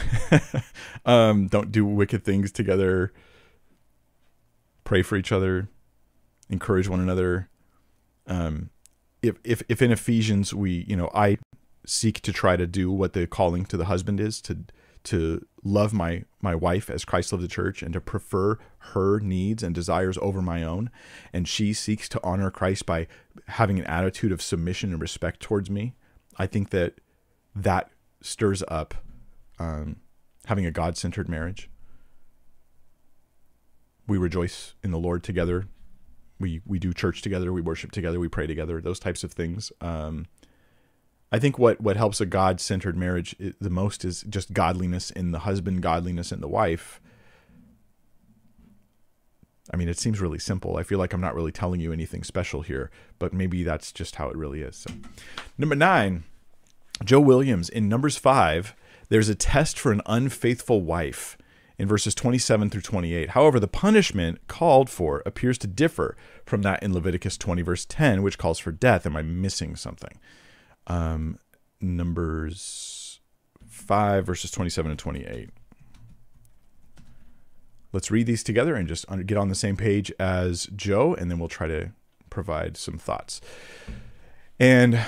um, 1.07 1.47
don't 1.47 1.73
do 1.73 1.85
wicked 1.85 2.25
things 2.25 2.53
together. 2.53 3.13
Pray 4.85 5.03
for 5.03 5.17
each 5.17 5.33
other. 5.33 5.69
Encourage 6.51 6.89
one 6.89 7.01
another. 7.01 7.49
Um, 8.27 8.71
if 9.23 9.37
if 9.45 9.63
if 9.69 9.83
in 9.83 9.91
Ephesians 9.91 10.55
we 10.55 10.85
you 10.89 10.97
know 10.97 11.11
I 11.15 11.39
seek 11.87 12.21
to 12.21 12.33
try 12.33 12.57
to 12.57 12.67
do 12.67 12.91
what 12.91 13.13
the 13.13 13.27
calling 13.27 13.65
to 13.67 13.77
the 13.77 13.87
husband 13.87 14.21
is 14.21 14.41
to 14.43 14.59
to 15.09 15.45
love 15.63 15.93
my 15.93 16.25
my 16.41 16.55
wife 16.55 16.89
as 16.89 17.05
Christ 17.05 17.33
loved 17.33 17.45
the 17.45 17.49
church 17.49 17.83
and 17.83 17.93
to 17.93 18.01
prefer 18.01 18.59
her 18.93 19.21
needs 19.21 19.63
and 19.63 19.75
desires 19.75 20.19
over 20.23 20.41
my 20.41 20.63
own. 20.63 20.91
And 21.33 21.49
she 21.49 21.73
seeks 21.73 22.09
to 22.11 22.21
honor 22.23 22.51
Christ 22.51 22.87
by 22.87 23.07
having 23.47 23.79
an 23.79 23.85
attitude 23.87 24.33
of 24.33 24.41
submission 24.41 24.93
and 24.93 25.01
respect 25.01 25.41
towards 25.41 25.71
me. 25.71 25.95
I 26.37 26.47
think 26.47 26.71
that 26.71 26.95
that 27.55 27.91
stirs 28.21 28.63
up 28.69 28.95
um, 29.59 29.97
having 30.47 30.67
a 30.67 30.71
God-centered 30.71 31.29
marriage. 31.29 31.69
We 34.07 34.19
rejoice 34.19 34.75
in 34.83 34.91
the 34.91 34.99
Lord 34.99 35.23
together. 35.23 35.67
We 36.41 36.61
we 36.65 36.79
do 36.79 36.93
church 36.93 37.21
together, 37.23 37.53
we 37.53 37.61
worship 37.61 37.91
together, 37.91 38.21
we 38.21 38.29
pray 38.29 38.47
together, 38.47 38.81
those 38.81 39.01
types 39.01 39.25
of 39.25 39.33
things. 39.33 39.73
Um, 39.81 40.27
I 41.31 41.39
think 41.39 41.59
what 41.59 41.81
what 41.81 41.97
helps 41.97 42.21
a 42.21 42.27
God 42.27 42.61
centered 42.61 42.97
marriage 42.97 43.37
the 43.61 43.71
most 43.71 44.05
is 44.05 44.23
just 44.23 44.53
godliness 44.53 45.11
in 45.11 45.33
the 45.33 45.41
husband, 45.41 45.83
godliness 45.83 46.33
in 46.33 46.41
the 46.41 46.49
wife. 46.49 47.01
I 49.73 49.77
mean, 49.77 49.89
it 49.89 49.99
seems 49.99 50.21
really 50.21 50.39
simple. 50.39 50.79
I 50.79 50.83
feel 50.83 50.99
like 50.99 51.13
I'm 51.13 51.21
not 51.21 51.35
really 51.35 51.53
telling 51.53 51.81
you 51.81 51.93
anything 51.93 52.25
special 52.25 52.63
here, 52.63 52.91
but 53.19 53.35
maybe 53.35 53.63
that's 53.63 53.93
just 53.93 54.17
how 54.17 54.31
it 54.31 54.37
really 54.37 54.63
is. 54.63 54.77
So. 54.77 54.95
Number 55.59 55.75
nine, 55.75 56.25
Joe 57.05 57.21
Williams 57.21 57.69
in 57.69 57.89
Numbers 57.89 58.17
five. 58.17 58.75
There's 59.11 59.31
a 59.31 59.35
test 59.35 59.79
for 59.79 59.91
an 59.91 60.03
unfaithful 60.05 60.83
wife 60.83 61.39
in 61.79 61.89
verses 61.89 62.15
27 62.15 62.69
through 62.69 62.83
28. 62.83 63.31
However, 63.31 63.59
the 63.59 63.69
punishment 63.69 64.47
called 64.49 64.91
for 64.91 65.23
appears 65.25 65.57
to 65.59 65.67
differ 65.67 66.17
from 66.45 66.63
that 66.63 66.83
in 66.83 66.93
Leviticus 66.93 67.39
20, 67.39 67.63
verse 67.63 67.85
10, 67.87 68.23
which 68.23 68.37
calls 68.37 68.59
for 68.59 68.73
death. 68.73 69.07
Am 69.07 69.17
I 69.17 69.23
missing 69.23 69.77
something? 69.77 70.19
Um, 70.89 71.39
numbers 71.81 73.21
5, 73.69 74.27
verses 74.27 74.51
27 74.51 74.91
and 74.91 74.99
28. 74.99 75.51
Let's 77.93 78.11
read 78.11 78.27
these 78.27 78.43
together 78.43 78.75
and 78.75 78.87
just 78.87 79.07
get 79.27 79.39
on 79.39 79.49
the 79.49 79.55
same 79.55 79.77
page 79.77 80.13
as 80.21 80.67
Joe, 80.77 81.15
and 81.15 81.31
then 81.31 81.39
we'll 81.39 81.49
try 81.49 81.67
to 81.69 81.93
provide 82.29 82.77
some 82.77 82.99
thoughts. 82.99 83.41
And 84.61 85.01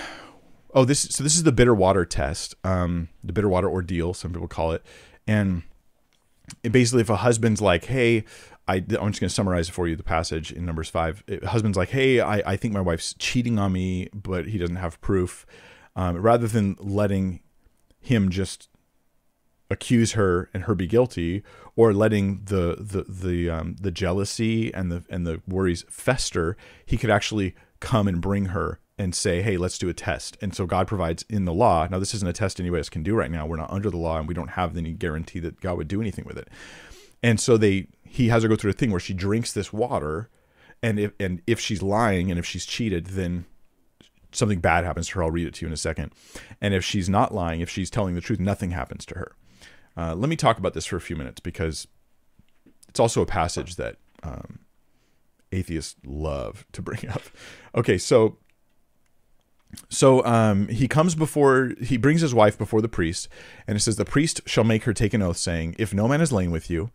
oh, 0.72 0.84
this 0.84 1.00
so 1.00 1.22
this 1.22 1.36
is 1.36 1.42
the 1.42 1.52
bitter 1.52 1.74
water 1.74 2.06
test, 2.06 2.54
um, 2.64 3.08
the 3.22 3.32
bitter 3.32 3.48
water 3.48 3.68
ordeal, 3.68 4.14
some 4.14 4.32
people 4.32 4.48
call 4.48 4.72
it, 4.72 4.82
and 5.26 5.62
it 6.62 6.72
basically, 6.72 7.02
if 7.02 7.10
a 7.10 7.16
husband's 7.16 7.60
like, 7.60 7.84
"Hey," 7.84 8.24
I, 8.66 8.76
am 8.76 8.84
just 8.86 8.98
going 8.98 9.12
to 9.12 9.28
summarize 9.28 9.68
for 9.68 9.86
you 9.86 9.94
the 9.94 10.02
passage 10.02 10.50
in 10.50 10.64
Numbers 10.64 10.88
five. 10.88 11.22
husband's 11.44 11.76
like, 11.76 11.90
"Hey, 11.90 12.20
I, 12.20 12.52
I 12.52 12.56
think 12.56 12.72
my 12.72 12.80
wife's 12.80 13.14
cheating 13.18 13.58
on 13.58 13.72
me, 13.72 14.08
but 14.14 14.46
he 14.46 14.56
doesn't 14.58 14.76
have 14.76 15.00
proof." 15.02 15.44
Um, 15.96 16.16
rather 16.16 16.46
than 16.46 16.76
letting 16.78 17.40
him 18.00 18.30
just 18.30 18.68
accuse 19.70 20.12
her 20.12 20.50
and 20.52 20.64
her 20.64 20.74
be 20.74 20.86
guilty, 20.86 21.42
or 21.76 21.92
letting 21.92 22.42
the 22.44 22.76
the 22.78 23.04
the 23.08 23.50
um, 23.50 23.76
the 23.80 23.90
jealousy 23.90 24.72
and 24.74 24.90
the 24.90 25.04
and 25.10 25.26
the 25.26 25.42
worries 25.46 25.84
fester, 25.88 26.56
he 26.86 26.96
could 26.96 27.10
actually 27.10 27.54
come 27.80 28.06
and 28.06 28.20
bring 28.20 28.46
her 28.46 28.78
and 29.00 29.14
say, 29.14 29.40
hey, 29.40 29.56
let's 29.56 29.78
do 29.78 29.88
a 29.88 29.94
test. 29.94 30.36
And 30.42 30.54
so 30.54 30.66
God 30.66 30.86
provides 30.86 31.24
in 31.30 31.46
the 31.46 31.54
law. 31.54 31.88
Now, 31.90 31.98
this 31.98 32.12
isn't 32.12 32.28
a 32.28 32.34
test 32.34 32.60
anybody 32.60 32.80
else 32.80 32.90
can 32.90 33.02
do 33.02 33.14
right 33.14 33.30
now. 33.30 33.46
We're 33.46 33.56
not 33.56 33.70
under 33.70 33.88
the 33.88 33.96
law 33.96 34.18
and 34.18 34.28
we 34.28 34.34
don't 34.34 34.48
have 34.50 34.76
any 34.76 34.92
guarantee 34.92 35.38
that 35.40 35.58
God 35.62 35.78
would 35.78 35.88
do 35.88 36.02
anything 36.02 36.26
with 36.26 36.36
it. 36.36 36.48
And 37.22 37.40
so 37.40 37.56
they 37.56 37.86
he 38.04 38.28
has 38.28 38.42
her 38.42 38.48
go 38.48 38.56
through 38.56 38.72
a 38.72 38.74
thing 38.74 38.90
where 38.90 39.00
she 39.00 39.14
drinks 39.14 39.52
this 39.52 39.72
water 39.72 40.28
and 40.82 40.98
if 40.98 41.12
and 41.18 41.40
if 41.46 41.58
she's 41.60 41.82
lying 41.82 42.30
and 42.30 42.38
if 42.38 42.44
she's 42.44 42.66
cheated, 42.66 43.06
then 43.06 43.46
something 44.32 44.60
bad 44.60 44.84
happens 44.84 45.08
to 45.08 45.14
her. 45.14 45.24
I'll 45.24 45.30
read 45.30 45.46
it 45.46 45.54
to 45.54 45.62
you 45.62 45.66
in 45.68 45.72
a 45.72 45.78
second. 45.78 46.12
And 46.60 46.74
if 46.74 46.84
she's 46.84 47.08
not 47.08 47.34
lying, 47.34 47.60
if 47.60 47.70
she's 47.70 47.90
telling 47.90 48.14
the 48.14 48.20
truth, 48.20 48.40
nothing 48.40 48.70
happens 48.70 49.04
to 49.06 49.14
her. 49.16 49.36
Uh, 49.96 50.14
let 50.14 50.28
me 50.28 50.36
talk 50.36 50.58
about 50.58 50.74
this 50.74 50.86
for 50.86 50.96
a 50.96 51.00
few 51.00 51.16
minutes 51.16 51.40
because 51.40 51.86
it's 52.88 53.00
also 53.00 53.22
a 53.22 53.26
passage 53.26 53.76
that 53.76 53.96
um, 54.22 54.60
atheists 55.52 55.96
love 56.04 56.66
to 56.72 56.82
bring 56.82 57.08
up. 57.08 57.22
Okay, 57.74 57.98
so 57.98 58.38
so 59.88 60.24
um, 60.24 60.68
he 60.68 60.88
comes 60.88 61.14
before 61.14 61.72
he 61.80 61.96
brings 61.96 62.20
his 62.20 62.34
wife 62.34 62.58
before 62.58 62.80
the 62.80 62.88
priest, 62.88 63.28
and 63.66 63.76
it 63.76 63.80
says 63.80 63.96
the 63.96 64.04
priest 64.04 64.40
shall 64.46 64.64
make 64.64 64.84
her 64.84 64.92
take 64.92 65.14
an 65.14 65.22
oath, 65.22 65.36
saying, 65.36 65.76
"If 65.78 65.94
no 65.94 66.08
man 66.08 66.20
is 66.20 66.32
lain 66.32 66.50
with 66.50 66.70
you, 66.70 66.90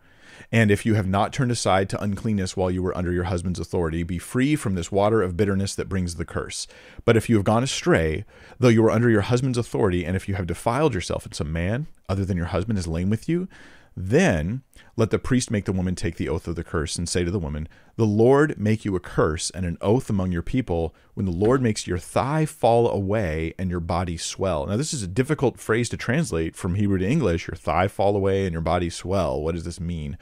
and 0.51 0.71
if 0.71 0.85
you 0.85 0.95
have 0.95 1.07
not 1.07 1.33
turned 1.33 1.51
aside 1.51 1.89
to 1.89 2.01
uncleanness 2.01 2.55
while 2.55 2.71
you 2.71 2.81
were 2.81 2.95
under 2.97 3.11
your 3.11 3.25
husband's 3.25 3.59
authority, 3.59 4.03
be 4.03 4.17
free 4.17 4.55
from 4.55 4.75
this 4.75 4.91
water 4.91 5.21
of 5.21 5.37
bitterness 5.37 5.75
that 5.75 5.89
brings 5.89 6.15
the 6.15 6.25
curse. 6.25 6.67
But 7.03 7.17
if 7.17 7.29
you 7.29 7.35
have 7.35 7.45
gone 7.45 7.63
astray, 7.63 8.25
though 8.59 8.69
you 8.69 8.83
were 8.83 8.91
under 8.91 9.09
your 9.09 9.21
husband's 9.21 9.57
authority, 9.57 10.05
and 10.05 10.15
if 10.15 10.27
you 10.27 10.35
have 10.35 10.47
defiled 10.47 10.93
yourself, 10.93 11.25
and 11.25 11.33
some 11.33 11.51
man 11.51 11.87
other 12.07 12.25
than 12.25 12.37
your 12.37 12.47
husband 12.47 12.77
is 12.77 12.87
lain 12.87 13.09
with 13.09 13.27
you, 13.27 13.47
then 13.95 14.61
let 14.97 15.09
the 15.09 15.19
priest 15.19 15.49
make 15.49 15.65
the 15.65 15.71
woman 15.73 15.95
take 15.95 16.17
the 16.17 16.27
oath 16.27 16.47
of 16.47 16.55
the 16.55 16.63
curse 16.63 16.97
and 16.97 17.07
say 17.07 17.23
to 17.23 17.31
the 17.31 17.39
woman, 17.39 17.67
The 17.95 18.05
Lord 18.05 18.59
make 18.59 18.83
you 18.83 18.95
a 18.95 18.99
curse 18.99 19.49
and 19.49 19.65
an 19.65 19.77
oath 19.79 20.09
among 20.09 20.31
your 20.31 20.41
people 20.41 20.93
when 21.13 21.25
the 21.25 21.31
Lord 21.31 21.61
makes 21.61 21.87
your 21.87 21.97
thigh 21.97 22.45
fall 22.45 22.89
away 22.89 23.53
and 23.57 23.69
your 23.69 23.79
body 23.79 24.17
swell. 24.17 24.65
Now, 24.65 24.75
this 24.75 24.93
is 24.93 25.03
a 25.03 25.07
difficult 25.07 25.59
phrase 25.59 25.87
to 25.89 25.97
translate 25.97 26.55
from 26.55 26.75
Hebrew 26.75 26.97
to 26.97 27.07
English 27.07 27.47
your 27.47 27.55
thigh 27.55 27.87
fall 27.87 28.15
away 28.15 28.45
and 28.45 28.53
your 28.53 28.61
body 28.61 28.89
swell. 28.89 29.41
What 29.41 29.55
does 29.55 29.63
this 29.63 29.79
mean? 29.79 30.17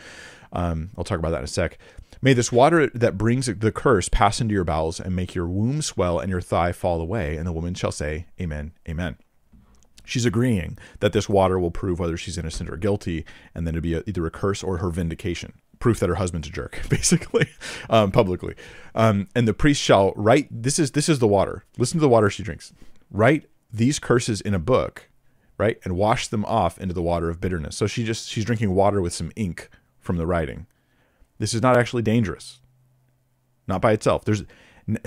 Um, 0.51 0.91
I'll 0.95 1.03
talk 1.03 1.19
about 1.19 1.31
that 1.31 1.39
in 1.39 1.45
a 1.45 1.47
sec. 1.47 1.79
May 2.21 2.33
this 2.33 2.51
water 2.51 2.87
that 2.93 3.17
brings 3.17 3.47
the 3.47 3.71
curse 3.71 4.07
pass 4.07 4.39
into 4.39 4.53
your 4.53 4.63
bowels 4.63 4.99
and 4.99 5.15
make 5.15 5.33
your 5.33 5.47
womb 5.47 5.81
swell 5.81 6.19
and 6.19 6.29
your 6.29 6.41
thigh 6.41 6.71
fall 6.71 7.01
away. 7.01 7.37
And 7.37 7.47
the 7.47 7.51
woman 7.51 7.73
shall 7.73 7.91
say, 7.91 8.27
Amen, 8.39 8.73
Amen 8.87 9.17
she's 10.03 10.25
agreeing 10.25 10.77
that 10.99 11.13
this 11.13 11.29
water 11.29 11.59
will 11.59 11.71
prove 11.71 11.99
whether 11.99 12.17
she's 12.17 12.37
innocent 12.37 12.69
or 12.69 12.77
guilty, 12.77 13.25
and 13.55 13.65
then 13.65 13.73
to 13.73 13.81
be 13.81 13.93
a, 13.93 14.03
either 14.05 14.25
a 14.25 14.31
curse 14.31 14.63
or 14.63 14.77
her 14.77 14.89
vindication, 14.89 15.53
proof 15.79 15.99
that 15.99 16.09
her 16.09 16.15
husband's 16.15 16.47
a 16.47 16.51
jerk, 16.51 16.81
basically, 16.89 17.47
um, 17.89 18.11
publicly. 18.11 18.55
Um, 18.95 19.27
and 19.35 19.47
the 19.47 19.53
priest 19.53 19.81
shall 19.81 20.13
write. 20.15 20.47
This 20.51 20.79
is 20.79 20.91
this 20.91 21.09
is 21.09 21.19
the 21.19 21.27
water. 21.27 21.63
Listen 21.77 21.97
to 21.97 22.01
the 22.01 22.09
water 22.09 22.29
she 22.29 22.43
drinks. 22.43 22.73
Write 23.09 23.49
these 23.71 23.99
curses 23.99 24.41
in 24.41 24.53
a 24.53 24.59
book, 24.59 25.09
right, 25.57 25.79
and 25.83 25.95
wash 25.95 26.27
them 26.27 26.45
off 26.45 26.79
into 26.79 26.93
the 26.93 27.01
water 27.01 27.29
of 27.29 27.41
bitterness. 27.41 27.75
So 27.75 27.87
she 27.87 28.03
just 28.03 28.29
she's 28.29 28.45
drinking 28.45 28.75
water 28.75 29.01
with 29.01 29.13
some 29.13 29.31
ink 29.35 29.69
from 29.99 30.17
the 30.17 30.27
writing. 30.27 30.67
This 31.39 31.53
is 31.53 31.61
not 31.61 31.77
actually 31.77 32.03
dangerous. 32.03 32.59
Not 33.67 33.81
by 33.81 33.93
itself. 33.93 34.25
There's 34.25 34.43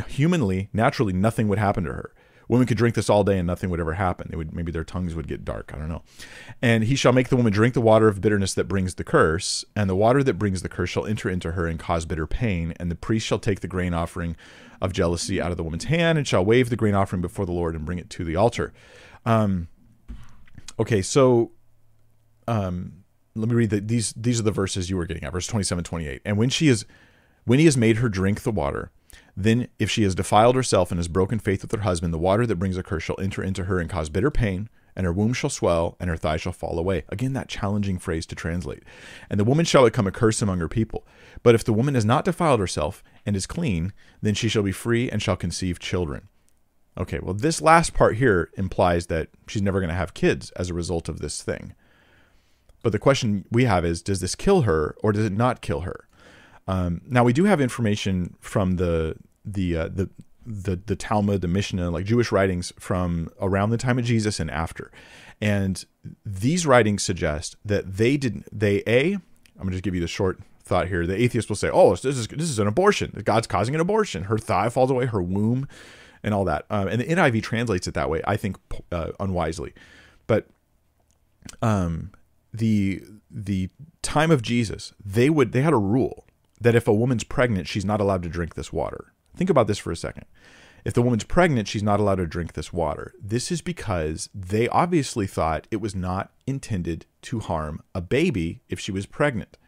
humanly, 0.09 0.71
naturally, 0.73 1.13
nothing 1.13 1.49
would 1.49 1.59
happen 1.59 1.85
to 1.85 1.93
her 1.93 2.15
Women 2.49 2.67
could 2.67 2.77
drink 2.77 2.95
this 2.95 3.11
all 3.11 3.25
day 3.25 3.39
and 3.39 3.47
nothing 3.47 3.71
would 3.71 3.81
ever 3.81 3.95
happen. 3.95 4.29
They 4.31 4.37
would 4.37 4.55
maybe 4.55 4.71
their 4.71 4.85
tongues 4.85 5.15
would 5.15 5.27
get 5.27 5.45
dark. 5.45 5.73
I 5.75 5.79
don't 5.79 5.89
know. 5.89 6.03
And 6.63 6.85
he 6.85 6.95
shall 6.95 7.13
make 7.13 7.29
the 7.29 7.37
woman 7.37 7.53
drink 7.53 7.75
the 7.75 7.81
water 7.81 8.09
of 8.09 8.21
bitterness 8.21 8.55
that 8.55 8.69
brings 8.69 8.95
the 8.95 9.05
curse, 9.05 9.65
and 9.75 9.91
the 9.91 9.97
water 9.97 10.23
that 10.23 10.35
brings 10.35 10.63
the 10.63 10.69
curse 10.69 10.91
shall 10.91 11.07
enter 11.07 11.29
into 11.29 11.53
her 11.53 11.67
and 11.67 11.79
cause 11.79 12.07
bitter 12.07 12.27
pain. 12.27 12.73
And 12.79 12.91
the 12.91 12.97
priest 12.97 13.27
shall 13.27 13.39
take 13.39 13.61
the 13.61 13.69
grain 13.69 13.95
offering 13.95 14.37
of 14.81 14.93
jealousy 14.93 15.41
out 15.41 15.51
of 15.51 15.57
the 15.57 15.65
woman's 15.65 15.85
hand 15.85 16.19
and 16.19 16.27
shall 16.27 16.45
wave 16.45 16.71
the 16.71 16.77
grain 16.77 16.95
offering 16.95 17.23
before 17.23 17.47
the 17.47 17.53
Lord 17.53 17.75
and 17.75 17.85
bring 17.85 17.99
it 17.99 18.11
to 18.11 18.25
the 18.25 18.37
altar. 18.37 18.73
Um, 19.25 19.69
okay, 20.79 21.03
so 21.03 21.53
um, 22.47 23.05
let 23.35 23.49
me 23.49 23.55
read 23.55 23.71
the, 23.71 23.81
these. 23.81 24.13
These 24.13 24.41
are 24.41 24.45
the 24.45 24.51
verses 24.51 24.91
you 24.91 24.97
were 24.97 25.07
getting 25.07 25.25
at, 25.25 25.33
verse 25.33 25.47
27, 25.47 25.85
28. 25.85 26.23
And 26.25 26.39
when 26.39 26.49
she 26.49 26.69
is, 26.69 26.85
when 27.45 27.59
he 27.59 27.65
has 27.65 27.77
made 27.77 27.97
her 27.99 28.09
drink 28.09 28.43
the 28.43 28.53
water, 28.53 28.91
then, 29.37 29.69
if 29.79 29.91
she 29.91 30.03
has 30.05 30.15
defiled 30.15 30.57
herself 30.57 30.91
and 30.91 30.99
has 30.99 31.09
broken 31.09 31.39
faith 31.39 31.61
with 31.63 31.73
her 31.73 31.83
husband, 31.83 32.15
the 32.15 32.19
water 32.19 32.47
that 32.47 32.57
brings 32.57 32.79
a 32.79 32.83
curse 32.83 33.03
shall 33.03 33.21
enter 33.21 33.43
into 33.43 33.65
her 33.65 33.79
and 33.79 33.91
cause 33.91 34.09
bitter 34.09 34.31
pain, 34.31 34.71
and 34.97 35.05
her 35.05 35.13
womb 35.13 35.35
shall 35.35 35.51
swell, 35.51 35.95
and 36.01 36.09
her 36.09 36.17
thigh 36.17 36.39
shall 36.39 36.53
fall 36.53 36.79
away. 36.79 37.05
Again, 37.11 37.35
that 37.35 37.49
challenging 37.49 37.99
phrase 37.99 38.25
to 38.27 38.35
translate. 38.35 38.83
And 39.29 39.39
the 39.39 39.45
woman 39.45 39.67
shall 39.67 39.85
become 39.85 40.07
a 40.07 40.13
curse 40.13 40.41
among 40.41 40.61
her 40.61 40.69
people. 40.69 41.07
But 41.43 41.55
if 41.55 41.65
the 41.65 41.75
woman 41.75 41.95
has 41.95 42.05
not 42.07 42.25
defiled 42.25 42.61
herself 42.61 43.05
and 43.27 43.37
is 43.37 43.47
clean, 43.47 43.93
then 44.23 44.33
she 44.33 44.49
shall 44.49 44.63
be 44.63 44.73
free 44.73 45.11
and 45.11 45.21
shall 45.21 45.37
conceive 45.37 45.79
children. 45.79 46.29
Okay, 46.97 47.19
well, 47.19 47.35
this 47.35 47.61
last 47.61 47.93
part 47.93 48.17
here 48.17 48.51
implies 48.57 49.09
that 49.09 49.29
she's 49.47 49.61
never 49.61 49.81
going 49.81 49.91
to 49.91 49.95
have 49.95 50.15
kids 50.15 50.51
as 50.53 50.71
a 50.71 50.75
result 50.75 51.11
of 51.11 51.21
this 51.21 51.43
thing. 51.43 51.75
But 52.83 52.93
the 52.93 52.99
question 52.99 53.45
we 53.51 53.65
have 53.65 53.85
is 53.85 54.01
does 54.01 54.21
this 54.21 54.35
kill 54.35 54.63
her 54.63 54.97
or 55.03 55.13
does 55.13 55.27
it 55.27 55.33
not 55.33 55.61
kill 55.61 55.81
her? 55.81 56.09
Um, 56.69 57.01
now 57.07 57.25
we 57.25 57.33
do 57.33 57.45
have 57.45 57.61
information 57.61 58.37
from 58.41 58.77
the 58.77 59.17
the 59.45 59.77
uh, 59.77 59.89
the 59.89 60.11
the 60.45 60.77
the 60.87 60.97
Talmud, 60.97 61.41
the 61.41 61.49
Mishnah, 61.49 61.91
like 61.91 62.05
Jewish 62.05 62.33
writings 62.33 62.73
from 62.79 63.31
around 63.41 63.71
the 63.71 63.77
time 63.77 63.99
of 63.99 64.05
Jesus 64.05 64.41
and 64.41 64.51
after, 64.51 64.91
and 65.41 65.85
these 66.25 66.67
writings 66.67 67.03
suggest 67.03 67.57
that 67.65 67.97
they 67.97 68.17
didn't. 68.17 68.47
They 68.53 68.83
a 68.87 69.15
I'm 69.15 69.23
gonna 69.59 69.73
just 69.73 69.85
give 69.85 69.95
you 69.95 70.01
the 70.01 70.07
short 70.07 70.41
thought 70.63 70.89
here. 70.89 71.07
The 71.07 71.21
atheist 71.21 71.49
will 71.49 71.57
say, 71.57 71.71
"Oh, 71.73 71.95
this 71.95 72.05
is 72.05 72.27
this 72.29 72.51
is 72.51 72.59
an 72.59 72.67
abortion. 72.67 73.23
God's 73.25 73.47
causing 73.47 73.75
an 73.75 73.81
abortion. 73.81 74.25
Her 74.25 74.39
thigh 74.39 74.69
falls 74.69 74.91
away, 74.91 75.07
her 75.07 75.23
womb, 75.23 75.69
and 76.23 76.35
all 76.35 76.45
that." 76.45 76.67
Um, 76.71 76.89
and 76.89 77.01
the 77.01 77.05
NIV 77.07 77.43
translates 77.43 77.87
it 77.87 77.95
that 77.95 78.11
way. 78.11 78.23
I 78.27 78.37
think 78.37 78.57
uh, 78.93 79.13
unwisely, 79.19 79.73
but 80.27 80.47
um, 81.63 82.11
the 82.53 83.03
the 83.31 83.71
time 84.03 84.31
of 84.31 84.43
Jesus, 84.43 84.93
they 85.05 85.31
would 85.31 85.53
they 85.53 85.63
had 85.63 85.73
a 85.73 85.79
rule 85.79 86.25
that 86.61 86.75
if 86.75 86.89
a 86.89 86.95
woman's 86.95 87.25
pregnant, 87.25 87.69
she's 87.69 87.85
not 87.85 88.01
allowed 88.01 88.23
to 88.23 88.29
drink 88.29 88.55
this 88.55 88.73
water. 88.73 89.13
Think 89.37 89.51
about 89.51 89.67
this 89.67 89.79
for 89.79 89.91
a 89.91 89.97
second. 89.97 90.25
If 90.85 90.95
the 90.95 91.03
woman's 91.03 91.25
pregnant, 91.25 91.67
she's 91.67 91.83
not 91.83 91.99
allowed 91.99 92.17
to 92.17 92.27
drink 92.27 92.53
this 92.53 92.73
water. 92.73 93.13
This 93.21 93.51
is 93.51 93.61
because 93.61 94.31
they 94.33 94.69
obviously 94.69 95.27
thought 95.27 95.67
it 95.71 95.81
was 95.81 95.97
not 95.97 96.33
intended 96.47 97.07
to 97.23 97.41
harm 97.41 97.83
a 97.93 98.01
baby 98.01 98.63
if 98.69 98.79
she 98.79 98.93
was 98.93 99.05
pregnant. 99.05 99.59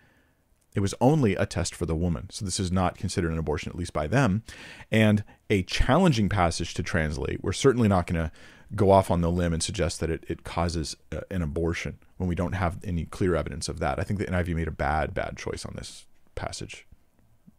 It 0.74 0.80
was 0.80 0.94
only 1.00 1.34
a 1.34 1.44
test 1.44 1.74
for 1.74 1.86
the 1.86 1.96
woman. 1.96 2.28
So 2.30 2.44
this 2.44 2.60
is 2.60 2.70
not 2.70 2.96
considered 2.96 3.32
an 3.32 3.38
abortion, 3.38 3.70
at 3.70 3.76
least 3.76 3.92
by 3.92 4.06
them. 4.06 4.44
And 4.92 5.24
a 5.50 5.64
challenging 5.64 6.28
passage 6.28 6.72
to 6.74 6.84
translate. 6.84 7.42
We're 7.42 7.52
certainly 7.52 7.88
not 7.88 8.06
going 8.06 8.22
to 8.22 8.30
go 8.76 8.92
off 8.92 9.10
on 9.10 9.20
the 9.20 9.30
limb 9.30 9.52
and 9.52 9.62
suggest 9.62 9.98
that 9.98 10.10
it, 10.10 10.24
it 10.28 10.44
causes 10.44 10.96
uh, 11.10 11.22
an 11.32 11.42
abortion 11.42 11.98
when 12.18 12.28
we 12.28 12.36
don't 12.36 12.52
have 12.52 12.78
any 12.84 13.06
clear 13.06 13.34
evidence 13.34 13.68
of 13.68 13.80
that. 13.80 13.98
I 13.98 14.04
think 14.04 14.20
the 14.20 14.26
NIV 14.26 14.54
made 14.54 14.68
a 14.68 14.70
bad, 14.70 15.14
bad 15.14 15.36
choice 15.36 15.66
on 15.66 15.74
this 15.74 16.06
passage. 16.38 16.86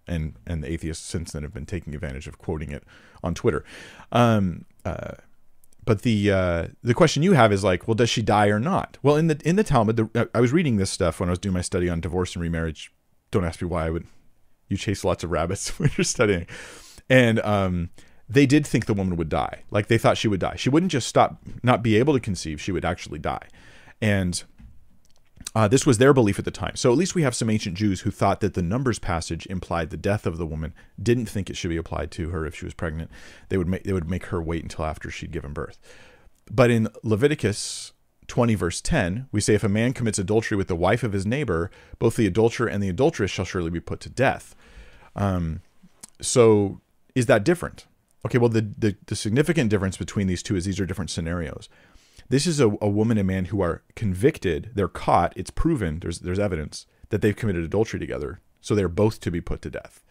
And, 0.07 0.35
and 0.47 0.63
the 0.63 0.71
atheists 0.71 1.05
since 1.05 1.33
then 1.33 1.43
have 1.43 1.53
been 1.53 1.67
taking 1.67 1.93
advantage 1.93 2.27
of 2.27 2.39
quoting 2.39 2.71
it 2.71 2.83
on 3.21 3.35
Twitter. 3.35 3.63
Um, 4.11 4.65
uh, 4.83 5.11
but 5.89 6.03
the 6.03 6.31
uh, 6.31 6.67
the 6.83 6.93
question 6.93 7.23
you 7.23 7.33
have 7.33 7.51
is 7.51 7.63
like, 7.63 7.87
well, 7.87 7.95
does 7.95 8.11
she 8.11 8.21
die 8.21 8.47
or 8.49 8.59
not? 8.59 8.99
Well, 9.01 9.15
in 9.15 9.25
the 9.25 9.41
in 9.43 9.55
the 9.55 9.63
Talmud, 9.63 9.95
the, 9.95 10.29
I 10.35 10.39
was 10.39 10.53
reading 10.53 10.77
this 10.77 10.91
stuff 10.91 11.19
when 11.19 11.29
I 11.29 11.31
was 11.31 11.39
doing 11.39 11.53
my 11.53 11.61
study 11.61 11.89
on 11.89 11.99
divorce 11.99 12.35
and 12.35 12.43
remarriage. 12.43 12.91
Don't 13.31 13.43
ask 13.43 13.59
me 13.59 13.67
why 13.67 13.87
I 13.87 13.89
would. 13.89 14.05
You 14.67 14.77
chase 14.77 15.03
lots 15.03 15.23
of 15.23 15.31
rabbits 15.31 15.69
when 15.79 15.89
you're 15.97 16.05
studying, 16.05 16.45
and 17.09 17.39
um, 17.39 17.89
they 18.27 18.45
did 18.45 18.67
think 18.67 18.85
the 18.85 18.93
woman 18.93 19.15
would 19.15 19.29
die. 19.29 19.63
Like 19.71 19.87
they 19.87 19.97
thought 19.97 20.17
she 20.17 20.27
would 20.27 20.39
die. 20.39 20.57
She 20.57 20.69
wouldn't 20.69 20.91
just 20.91 21.07
stop, 21.07 21.41
not 21.63 21.81
be 21.81 21.95
able 21.97 22.13
to 22.13 22.19
conceive. 22.19 22.61
She 22.61 22.71
would 22.71 22.85
actually 22.85 23.17
die, 23.17 23.47
and 23.99 24.43
uh, 25.55 25.67
this 25.67 25.85
was 25.85 25.97
their 25.97 26.13
belief 26.13 26.37
at 26.37 26.45
the 26.45 26.51
time. 26.51 26.75
So 26.75 26.91
at 26.91 26.97
least 26.97 27.15
we 27.15 27.23
have 27.23 27.35
some 27.35 27.49
ancient 27.49 27.75
Jews 27.75 28.01
who 28.01 28.11
thought 28.11 28.39
that 28.41 28.53
the 28.53 28.61
Numbers 28.61 28.99
passage 28.99 29.47
implied 29.47 29.89
the 29.89 29.97
death 29.97 30.25
of 30.25 30.37
the 30.37 30.45
woman, 30.45 30.73
didn't 31.01 31.25
think 31.25 31.49
it 31.49 31.57
should 31.57 31.69
be 31.69 31.77
applied 31.77 32.11
to 32.11 32.29
her 32.29 32.45
if 32.45 32.55
she 32.55 32.65
was 32.65 32.73
pregnant. 32.73 33.09
They 33.49 33.57
would 33.57 33.67
make, 33.67 33.83
they 33.83 33.93
would 33.93 34.09
make 34.09 34.25
her 34.27 34.41
wait 34.41 34.63
until 34.63 34.85
after 34.85 35.09
she'd 35.09 35.31
given 35.31 35.53
birth. 35.53 35.79
But 36.51 36.69
in 36.69 36.87
Leviticus 37.03 37.93
20, 38.27 38.55
verse 38.55 38.79
10, 38.79 39.27
we 39.31 39.41
say, 39.41 39.55
If 39.55 39.63
a 39.63 39.69
man 39.69 39.93
commits 39.93 40.19
adultery 40.19 40.55
with 40.55 40.67
the 40.67 40.75
wife 40.75 41.03
of 41.03 41.13
his 41.13 41.25
neighbor, 41.25 41.71
both 41.97 42.15
the 42.15 42.27
adulterer 42.27 42.67
and 42.67 42.81
the 42.81 42.89
adulteress 42.89 43.31
shall 43.31 43.45
surely 43.45 43.71
be 43.71 43.79
put 43.79 43.99
to 44.01 44.09
death. 44.09 44.55
Um, 45.15 45.61
so 46.21 46.79
is 47.15 47.25
that 47.25 47.43
different? 47.43 47.87
Okay, 48.25 48.37
well, 48.37 48.49
the, 48.49 48.61
the, 48.77 48.95
the 49.07 49.15
significant 49.15 49.69
difference 49.69 49.97
between 49.97 50.27
these 50.27 50.43
two 50.43 50.55
is 50.55 50.65
these 50.65 50.79
are 50.79 50.85
different 50.85 51.09
scenarios. 51.09 51.69
This 52.29 52.45
is 52.45 52.59
a, 52.59 52.69
a 52.81 52.87
woman 52.87 53.17
and 53.17 53.27
man 53.27 53.45
who 53.45 53.61
are 53.61 53.83
convicted. 53.95 54.69
They're 54.75 54.87
caught. 54.87 55.33
It's 55.35 55.49
proven. 55.49 55.99
There's 55.99 56.19
there's 56.19 56.39
evidence 56.39 56.85
that 57.09 57.21
they've 57.21 57.35
committed 57.35 57.63
adultery 57.63 57.99
together. 57.99 58.39
So 58.61 58.75
they're 58.75 58.87
both 58.87 59.19
to 59.21 59.31
be 59.31 59.41
put 59.41 59.61
to 59.63 59.69
death. 59.69 60.03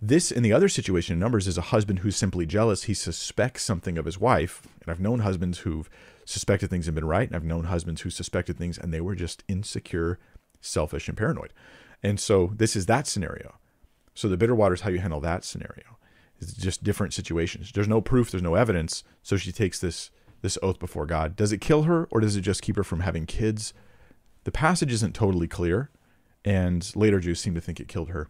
This, 0.00 0.32
in 0.32 0.42
the 0.42 0.52
other 0.52 0.68
situation 0.68 1.14
in 1.14 1.20
Numbers, 1.20 1.46
is 1.46 1.56
a 1.56 1.62
husband 1.62 2.00
who's 2.00 2.16
simply 2.16 2.44
jealous. 2.44 2.84
He 2.84 2.94
suspects 2.94 3.62
something 3.62 3.96
of 3.96 4.04
his 4.04 4.18
wife. 4.18 4.62
And 4.82 4.90
I've 4.90 5.00
known 5.00 5.20
husbands 5.20 5.60
who've 5.60 5.88
suspected 6.24 6.68
things 6.68 6.88
and 6.88 6.94
been 6.94 7.04
right. 7.04 7.28
And 7.28 7.36
I've 7.36 7.44
known 7.44 7.64
husbands 7.64 8.00
who 8.00 8.10
suspected 8.10 8.58
things 8.58 8.76
and 8.76 8.92
they 8.92 9.00
were 9.00 9.14
just 9.14 9.44
insecure, 9.48 10.18
selfish, 10.60 11.08
and 11.08 11.16
paranoid. 11.16 11.52
And 12.02 12.18
so 12.18 12.52
this 12.56 12.74
is 12.74 12.86
that 12.86 13.06
scenario. 13.06 13.54
So 14.14 14.28
the 14.28 14.36
bitter 14.36 14.54
water 14.54 14.74
is 14.74 14.80
how 14.82 14.90
you 14.90 14.98
handle 14.98 15.20
that 15.20 15.44
scenario. 15.44 15.98
It's 16.40 16.52
just 16.54 16.82
different 16.82 17.14
situations. 17.14 17.70
There's 17.72 17.88
no 17.88 18.00
proof, 18.00 18.30
there's 18.30 18.42
no 18.42 18.56
evidence. 18.56 19.04
So 19.22 19.36
she 19.36 19.52
takes 19.52 19.78
this 19.78 20.10
this 20.42 20.58
oath 20.62 20.78
before 20.78 21.06
God. 21.06 21.34
Does 21.36 21.52
it 21.52 21.60
kill 21.60 21.84
her 21.84 22.06
or 22.10 22.20
does 22.20 22.36
it 22.36 22.42
just 22.42 22.62
keep 22.62 22.76
her 22.76 22.84
from 22.84 23.00
having 23.00 23.26
kids? 23.26 23.72
The 24.44 24.52
passage 24.52 24.92
isn't 24.92 25.14
totally 25.14 25.48
clear, 25.48 25.90
and 26.44 26.94
later 26.96 27.20
Jews 27.20 27.40
seem 27.40 27.54
to 27.54 27.60
think 27.60 27.80
it 27.80 27.88
killed 27.88 28.10
her. 28.10 28.28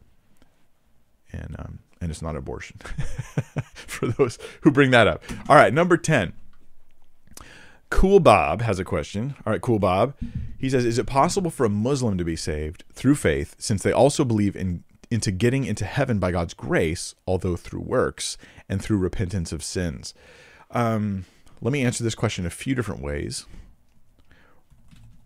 And 1.33 1.57
um, 1.59 1.79
and 2.01 2.11
it's 2.11 2.23
not 2.23 2.37
abortion 2.37 2.79
for 3.75 4.07
those 4.07 4.39
who 4.61 4.71
bring 4.71 4.91
that 4.91 5.07
up. 5.07 5.23
All 5.49 5.57
right, 5.57 5.73
number 5.73 5.97
10. 5.97 6.35
Cool 7.89 8.21
Bob 8.21 8.63
has 8.63 8.79
a 8.79 8.85
question. 8.85 9.35
All 9.47 9.53
right, 9.53 9.61
Cool 9.61 9.79
Bob. 9.79 10.15
He 10.59 10.69
says, 10.69 10.85
"Is 10.85 10.99
it 10.99 11.07
possible 11.07 11.51
for 11.51 11.65
a 11.65 11.71
Muslim 11.71 12.19
to 12.19 12.25
be 12.25 12.37
saved 12.37 12.85
through 12.93 13.15
faith 13.15 13.55
since 13.59 13.83
they 13.83 13.93
also 13.93 14.25
believe 14.25 14.57
in 14.57 14.85
into 15.11 15.31
getting 15.31 15.65
into 15.65 15.85
heaven 15.85 16.19
by 16.19 16.33
God's 16.33 16.55
grace, 16.55 17.15
although 17.27 17.55
through 17.55 17.83
works 17.83 18.39
and 18.67 18.81
through 18.81 18.97
repentance 18.97 19.53
of 19.53 19.63
sins. 19.63 20.15
Um, 20.71 21.27
let 21.63 21.73
me 21.73 21.83
answer 21.83 22.05
this 22.05 22.15
question 22.15 22.45
a 22.45 22.51
few 22.51 22.75
different 22.75 23.01
ways. 23.01 23.47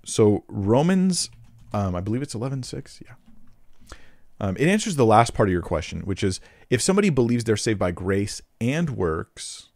So 0.04 0.44
Romans, 0.46 1.30
um, 1.72 1.96
I 1.96 2.00
believe 2.00 2.22
it's 2.22 2.34
eleven 2.34 2.62
six. 2.62 3.02
Yeah. 3.04 3.14
Um, 4.38 4.56
it 4.58 4.68
answers 4.68 4.96
the 4.96 5.06
last 5.06 5.34
part 5.34 5.48
of 5.48 5.52
your 5.52 5.62
question, 5.62 6.02
which 6.02 6.22
is 6.22 6.40
if 6.68 6.82
somebody 6.82 7.10
believes 7.10 7.44
they're 7.44 7.56
saved 7.56 7.78
by 7.78 7.90
grace 7.90 8.42
and 8.60 8.90
works, 8.90 9.70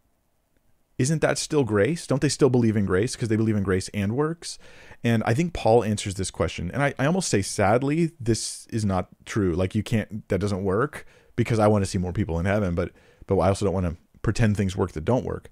isn't 0.99 1.21
that 1.21 1.39
still 1.39 1.63
grace? 1.63 2.05
Don't 2.05 2.21
they 2.21 2.29
still 2.29 2.51
believe 2.51 2.77
in 2.77 2.85
grace 2.85 3.15
because 3.15 3.27
they 3.27 3.35
believe 3.35 3.55
in 3.55 3.63
grace 3.63 3.89
and 3.91 4.15
works? 4.15 4.59
And 5.03 5.23
I 5.25 5.33
think 5.33 5.53
Paul 5.53 5.83
answers 5.83 6.13
this 6.13 6.29
question. 6.29 6.69
And 6.69 6.83
I, 6.83 6.93
I 6.99 7.07
almost 7.07 7.29
say, 7.29 7.41
sadly, 7.41 8.11
this 8.19 8.67
is 8.67 8.85
not 8.85 9.07
true. 9.25 9.53
Like, 9.53 9.73
you 9.73 9.81
can't, 9.81 10.29
that 10.29 10.37
doesn't 10.37 10.63
work 10.63 11.07
because 11.35 11.57
I 11.57 11.65
want 11.65 11.83
to 11.83 11.89
see 11.89 11.97
more 11.97 12.13
people 12.13 12.37
in 12.39 12.45
heaven, 12.45 12.75
but, 12.75 12.91
but 13.25 13.39
I 13.39 13.47
also 13.47 13.65
don't 13.65 13.73
want 13.73 13.87
to 13.87 13.97
pretend 14.21 14.55
things 14.55 14.77
work 14.77 14.91
that 14.91 15.05
don't 15.05 15.25
work. 15.25 15.49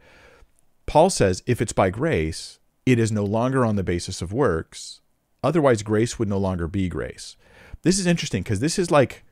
Paul 0.89 1.11
says, 1.11 1.43
if 1.45 1.61
it's 1.61 1.71
by 1.71 1.91
grace, 1.91 2.57
it 2.83 2.97
is 2.97 3.11
no 3.11 3.23
longer 3.23 3.63
on 3.63 3.75
the 3.75 3.83
basis 3.83 4.23
of 4.23 4.33
works. 4.33 5.01
Otherwise, 5.43 5.83
grace 5.83 6.17
would 6.17 6.27
no 6.27 6.39
longer 6.39 6.67
be 6.67 6.89
grace. 6.89 7.37
This 7.83 7.99
is 7.99 8.07
interesting 8.07 8.41
because 8.41 8.59
this 8.59 8.79
is 8.79 8.89
like, 8.89 9.23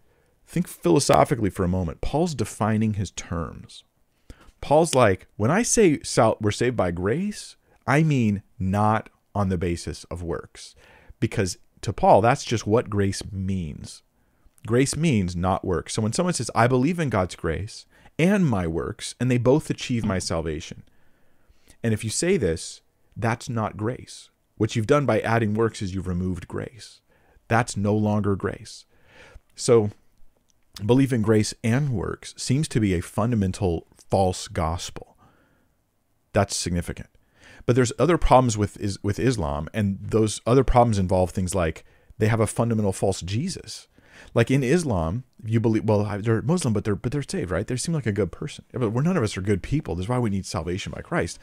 think 0.45 0.68
philosophically 0.68 1.49
for 1.49 1.64
a 1.64 1.68
moment. 1.68 1.99
Paul's 1.99 2.36
defining 2.36 2.93
his 2.93 3.10
terms. 3.10 3.84
Paul's 4.62 4.93
like, 4.93 5.26
when 5.36 5.49
I 5.49 5.64
say 5.64 5.99
we're 6.39 6.51
saved 6.51 6.78
by 6.78 6.91
grace, 6.91 7.55
I 7.88 8.03
mean 8.03 8.43
not 8.60 9.10
on 9.34 9.49
the 9.49 9.58
basis 9.58 10.03
of 10.12 10.22
works. 10.22 10.76
Because 11.20 11.58
to 11.82 11.91
Paul, 11.91 12.22
that's 12.22 12.45
just 12.45 12.68
what 12.68 12.88
grace 12.88 13.24
means. 13.32 14.03
Grace 14.68 14.95
means 14.95 15.36
not 15.36 15.66
works. 15.66 15.95
So 15.95 16.03
when 16.03 16.14
someone 16.14 16.36
says, 16.36 16.51
I 16.53 16.68
believe 16.68 16.99
in 16.99 17.10
God's 17.10 17.36
grace 17.36 17.88
and 18.20 18.47
my 18.47 18.68
works, 18.68 19.16
and 19.20 19.32
they 19.32 19.39
both 19.39 19.72
achieve 19.72 20.05
my 20.05 20.20
salvation. 20.20 20.84
And 21.84 21.93
if 21.93 22.03
you 22.03 22.09
say 22.09 22.38
this, 22.38 22.82
that's 23.15 23.49
not 23.49 23.78
grace. 23.78 24.30
What 24.57 24.75
you've 24.75 24.88
done 24.88 25.05
by 25.05 25.19
adding 25.21 25.53
works 25.53 25.82
is 25.82 25.93
you've 25.93 26.07
removed 26.07 26.47
grace. 26.47 27.01
That's 27.47 27.78
no 27.78 27.95
longer 27.95 28.36
grace. 28.36 28.86
So, 29.55 29.91
belief 30.86 31.13
in 31.13 31.21
grace 31.21 31.53
and 31.63 31.89
works 31.91 32.34
seems 32.38 32.67
to 32.69 32.80
be 32.80 32.93
a 32.93 33.01
fundamental 33.01 33.88
false 34.09 34.47
gospel. 34.47 35.17
That's 36.34 36.55
significant. 36.55 37.09
But 37.65 37.75
there's 37.75 37.93
other 37.99 38.17
problems 38.17 38.57
with 38.57 38.78
is 38.78 39.01
with 39.03 39.19
Islam, 39.19 39.67
and 39.73 39.99
those 40.01 40.41
other 40.45 40.63
problems 40.63 40.97
involve 40.97 41.32
things 41.32 41.53
like 41.53 41.84
they 42.17 42.28
have 42.28 42.39
a 42.39 42.47
fundamental 42.47 42.93
false 42.93 43.21
Jesus. 43.21 43.88
Like 44.34 44.51
in 44.51 44.63
Islam, 44.63 45.24
you 45.43 45.59
believe 45.59 45.86
well 45.86 46.03
they're 46.20 46.41
Muslim, 46.41 46.74
but 46.74 46.84
they're 46.84 46.95
but 46.95 47.11
they're 47.11 47.24
saved, 47.24 47.51
right? 47.51 47.65
They 47.65 47.76
seem 47.76 47.95
like 47.95 48.05
a 48.05 48.11
good 48.11 48.32
person. 48.32 48.65
But 48.72 48.91
we're 48.91 49.01
none 49.01 49.18
of 49.18 49.24
us 49.24 49.38
are 49.38 49.41
good 49.41 49.63
people. 49.63 49.95
That's 49.95 50.09
why 50.09 50.20
we 50.20 50.30
need 50.30 50.45
salvation 50.45 50.91
by 50.95 51.01
Christ. 51.01 51.39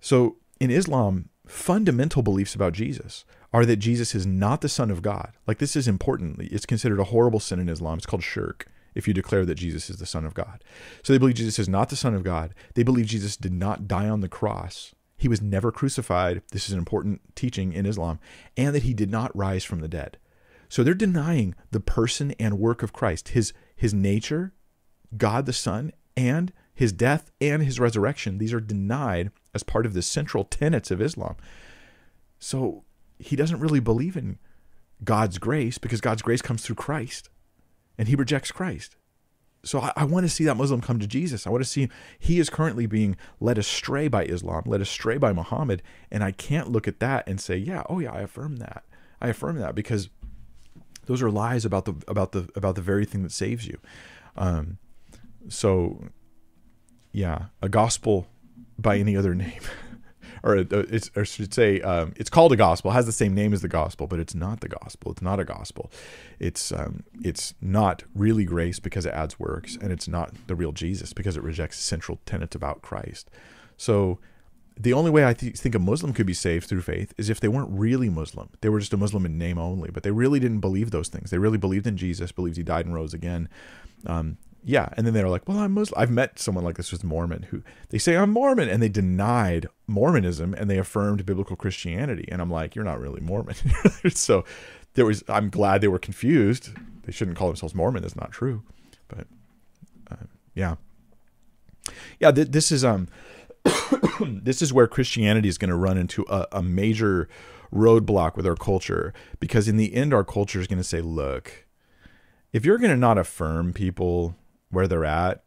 So 0.00 0.36
in 0.60 0.70
Islam, 0.70 1.28
fundamental 1.46 2.22
beliefs 2.22 2.54
about 2.54 2.72
Jesus 2.72 3.24
are 3.52 3.66
that 3.66 3.76
Jesus 3.76 4.14
is 4.14 4.26
not 4.26 4.60
the 4.60 4.68
Son 4.68 4.90
of 4.90 5.02
God. 5.02 5.32
Like 5.46 5.58
this 5.58 5.76
is 5.76 5.88
important. 5.88 6.40
It's 6.40 6.66
considered 6.66 7.00
a 7.00 7.04
horrible 7.04 7.40
sin 7.40 7.60
in 7.60 7.68
Islam. 7.68 7.98
It's 7.98 8.06
called 8.06 8.22
shirk 8.22 8.66
if 8.94 9.08
you 9.08 9.14
declare 9.14 9.44
that 9.44 9.56
Jesus 9.56 9.90
is 9.90 9.96
the 9.96 10.06
Son 10.06 10.24
of 10.24 10.34
God. 10.34 10.62
So 11.02 11.12
they 11.12 11.18
believe 11.18 11.34
Jesus 11.34 11.58
is 11.58 11.68
not 11.68 11.88
the 11.88 11.96
Son 11.96 12.14
of 12.14 12.22
God. 12.22 12.54
They 12.74 12.82
believe 12.82 13.06
Jesus 13.06 13.36
did 13.36 13.52
not 13.52 13.88
die 13.88 14.08
on 14.08 14.20
the 14.20 14.28
cross 14.28 14.94
he 15.16 15.28
was 15.28 15.40
never 15.40 15.72
crucified. 15.72 16.42
This 16.50 16.66
is 16.66 16.72
an 16.72 16.78
important 16.78 17.20
teaching 17.34 17.72
in 17.72 17.86
Islam, 17.86 18.18
and 18.56 18.74
that 18.74 18.82
he 18.82 18.94
did 18.94 19.10
not 19.10 19.34
rise 19.36 19.64
from 19.64 19.80
the 19.80 19.88
dead. 19.88 20.18
So 20.68 20.82
they're 20.82 20.94
denying 20.94 21.54
the 21.70 21.80
person 21.80 22.34
and 22.38 22.58
work 22.58 22.82
of 22.82 22.92
Christ, 22.92 23.28
his 23.28 23.52
his 23.76 23.92
nature, 23.92 24.52
God 25.16 25.46
the 25.46 25.52
Son, 25.52 25.92
and 26.16 26.52
his 26.74 26.92
death 26.92 27.30
and 27.40 27.62
his 27.62 27.80
resurrection. 27.80 28.38
These 28.38 28.52
are 28.52 28.60
denied 28.60 29.30
as 29.54 29.62
part 29.62 29.86
of 29.86 29.94
the 29.94 30.02
central 30.02 30.44
tenets 30.44 30.90
of 30.90 31.00
Islam. 31.00 31.36
So 32.38 32.84
he 33.18 33.36
doesn't 33.36 33.60
really 33.60 33.80
believe 33.80 34.16
in 34.16 34.38
God's 35.02 35.38
grace 35.38 35.78
because 35.78 36.00
God's 36.00 36.22
grace 36.22 36.42
comes 36.42 36.62
through 36.62 36.76
Christ, 36.76 37.28
and 37.96 38.08
he 38.08 38.14
rejects 38.14 38.50
Christ 38.50 38.96
so 39.64 39.80
I, 39.80 39.92
I, 39.96 40.04
want 40.04 40.24
to 40.24 40.32
see 40.32 40.44
that 40.44 40.56
Muslim 40.56 40.80
come 40.80 40.98
to 40.98 41.06
Jesus. 41.06 41.46
I 41.46 41.50
want 41.50 41.64
to 41.64 41.68
see 41.68 41.88
he 42.18 42.38
is 42.38 42.50
currently 42.50 42.86
being 42.86 43.16
led 43.40 43.58
astray 43.58 44.08
by 44.08 44.24
Islam, 44.24 44.64
led 44.66 44.80
astray 44.80 45.16
by 45.16 45.32
Muhammad, 45.32 45.82
and 46.10 46.22
I 46.22 46.30
can't 46.30 46.70
look 46.70 46.86
at 46.86 47.00
that 47.00 47.26
and 47.26 47.40
say, 47.40 47.56
yeah, 47.56 47.82
oh 47.88 47.98
yeah, 47.98 48.12
I 48.12 48.20
affirm 48.20 48.56
that. 48.56 48.84
I 49.20 49.28
affirm 49.28 49.58
that 49.58 49.74
because 49.74 50.10
those 51.06 51.22
are 51.22 51.30
lies 51.30 51.64
about 51.64 51.84
the 51.84 51.94
about 52.08 52.32
the 52.32 52.48
about 52.54 52.74
the 52.74 52.82
very 52.82 53.04
thing 53.04 53.22
that 53.22 53.32
saves 53.32 53.66
you. 53.66 53.78
Um, 54.36 54.78
so 55.48 56.08
yeah, 57.12 57.46
a 57.62 57.68
gospel 57.68 58.26
by 58.78 58.98
any 58.98 59.16
other 59.16 59.34
name. 59.34 59.62
Or 60.42 60.56
it's 60.56 61.10
or 61.16 61.24
should 61.24 61.54
say 61.54 61.80
um, 61.80 62.12
it's 62.16 62.28
called 62.28 62.52
a 62.52 62.56
gospel. 62.56 62.90
It 62.90 62.94
has 62.94 63.06
the 63.06 63.12
same 63.12 63.34
name 63.34 63.54
as 63.54 63.62
the 63.62 63.68
gospel 63.68 64.06
but 64.06 64.20
it's 64.20 64.34
not 64.34 64.60
the 64.60 64.68
gospel. 64.68 65.12
It's 65.12 65.22
not 65.22 65.40
a 65.40 65.44
gospel. 65.44 65.90
It's 66.38 66.70
um, 66.70 67.04
it's 67.22 67.54
not 67.62 68.02
really 68.14 68.44
grace 68.44 68.78
because 68.78 69.06
it 69.06 69.14
adds 69.14 69.40
works 69.40 69.78
and 69.80 69.90
it's 69.90 70.06
not 70.06 70.34
the 70.46 70.54
real 70.54 70.72
jesus 70.72 71.14
because 71.14 71.38
it 71.38 71.42
rejects 71.42 71.78
central 71.78 72.18
tenets 72.26 72.54
about 72.54 72.82
christ. 72.82 73.30
So 73.78 74.18
the 74.76 74.92
only 74.92 75.10
way 75.10 75.24
I 75.24 75.34
th- 75.34 75.56
think 75.56 75.74
a 75.74 75.78
Muslim 75.78 76.12
could 76.12 76.26
be 76.26 76.34
saved 76.34 76.68
through 76.68 76.82
faith 76.82 77.14
is 77.16 77.30
if 77.30 77.38
they 77.40 77.48
weren't 77.48 77.70
really 77.70 78.10
Muslim. 78.10 78.48
They 78.60 78.68
were 78.68 78.80
just 78.80 78.92
a 78.92 78.96
Muslim 78.96 79.24
in 79.24 79.38
name 79.38 79.58
only, 79.58 79.90
but 79.90 80.02
they 80.02 80.10
really 80.10 80.40
didn't 80.40 80.60
believe 80.60 80.90
those 80.90 81.08
things. 81.08 81.30
They 81.30 81.38
really 81.38 81.58
believed 81.58 81.86
in 81.86 81.96
Jesus, 81.96 82.32
believed 82.32 82.56
he 82.56 82.62
died 82.62 82.86
and 82.86 82.94
rose 82.94 83.14
again. 83.14 83.48
Um, 84.06 84.38
yeah, 84.64 84.88
and 84.96 85.06
then 85.06 85.12
they 85.12 85.22
were 85.22 85.28
like, 85.28 85.46
"Well, 85.46 85.58
I'm 85.58 85.72
Muslim." 85.72 86.00
I've 86.00 86.10
met 86.10 86.38
someone 86.38 86.64
like 86.64 86.76
this 86.76 86.90
with 86.90 87.04
Mormon 87.04 87.44
who 87.44 87.62
they 87.90 87.98
say 87.98 88.16
I'm 88.16 88.30
Mormon, 88.30 88.68
and 88.68 88.82
they 88.82 88.88
denied 88.88 89.66
Mormonism 89.86 90.54
and 90.54 90.70
they 90.70 90.78
affirmed 90.78 91.26
biblical 91.26 91.54
Christianity, 91.54 92.26
and 92.32 92.40
I'm 92.40 92.50
like, 92.50 92.74
"You're 92.74 92.84
not 92.84 92.98
really 92.98 93.20
Mormon." 93.20 93.56
so 94.10 94.44
there 94.94 95.04
was. 95.04 95.22
I'm 95.28 95.50
glad 95.50 95.82
they 95.82 95.88
were 95.88 95.98
confused. 95.98 96.70
They 97.02 97.12
shouldn't 97.12 97.36
call 97.36 97.48
themselves 97.48 97.74
Mormon. 97.74 98.02
That's 98.02 98.16
not 98.16 98.32
true, 98.32 98.62
but 99.06 99.26
uh, 100.10 100.24
yeah, 100.54 100.76
yeah. 102.18 102.32
Th- 102.32 102.48
this 102.48 102.72
is 102.72 102.84
um, 102.84 103.08
this 104.20 104.62
is 104.62 104.72
where 104.72 104.86
Christianity 104.86 105.48
is 105.48 105.58
going 105.58 105.70
to 105.70 105.76
run 105.76 105.98
into 105.98 106.24
a, 106.28 106.46
a 106.52 106.62
major 106.62 107.28
roadblock 107.72 108.36
with 108.36 108.46
our 108.46 108.56
culture 108.56 109.12
because 109.40 109.68
in 109.68 109.76
the 109.76 109.94
end, 109.94 110.14
our 110.14 110.24
culture 110.24 110.60
is 110.60 110.66
going 110.66 110.78
to 110.78 110.84
say, 110.84 111.00
"Look." 111.00 111.66
If 112.52 112.64
you're 112.64 112.78
going 112.78 112.92
to 112.92 112.96
not 112.96 113.18
affirm 113.18 113.72
people 113.72 114.36
where 114.70 114.86
they're 114.86 115.04
at, 115.04 115.42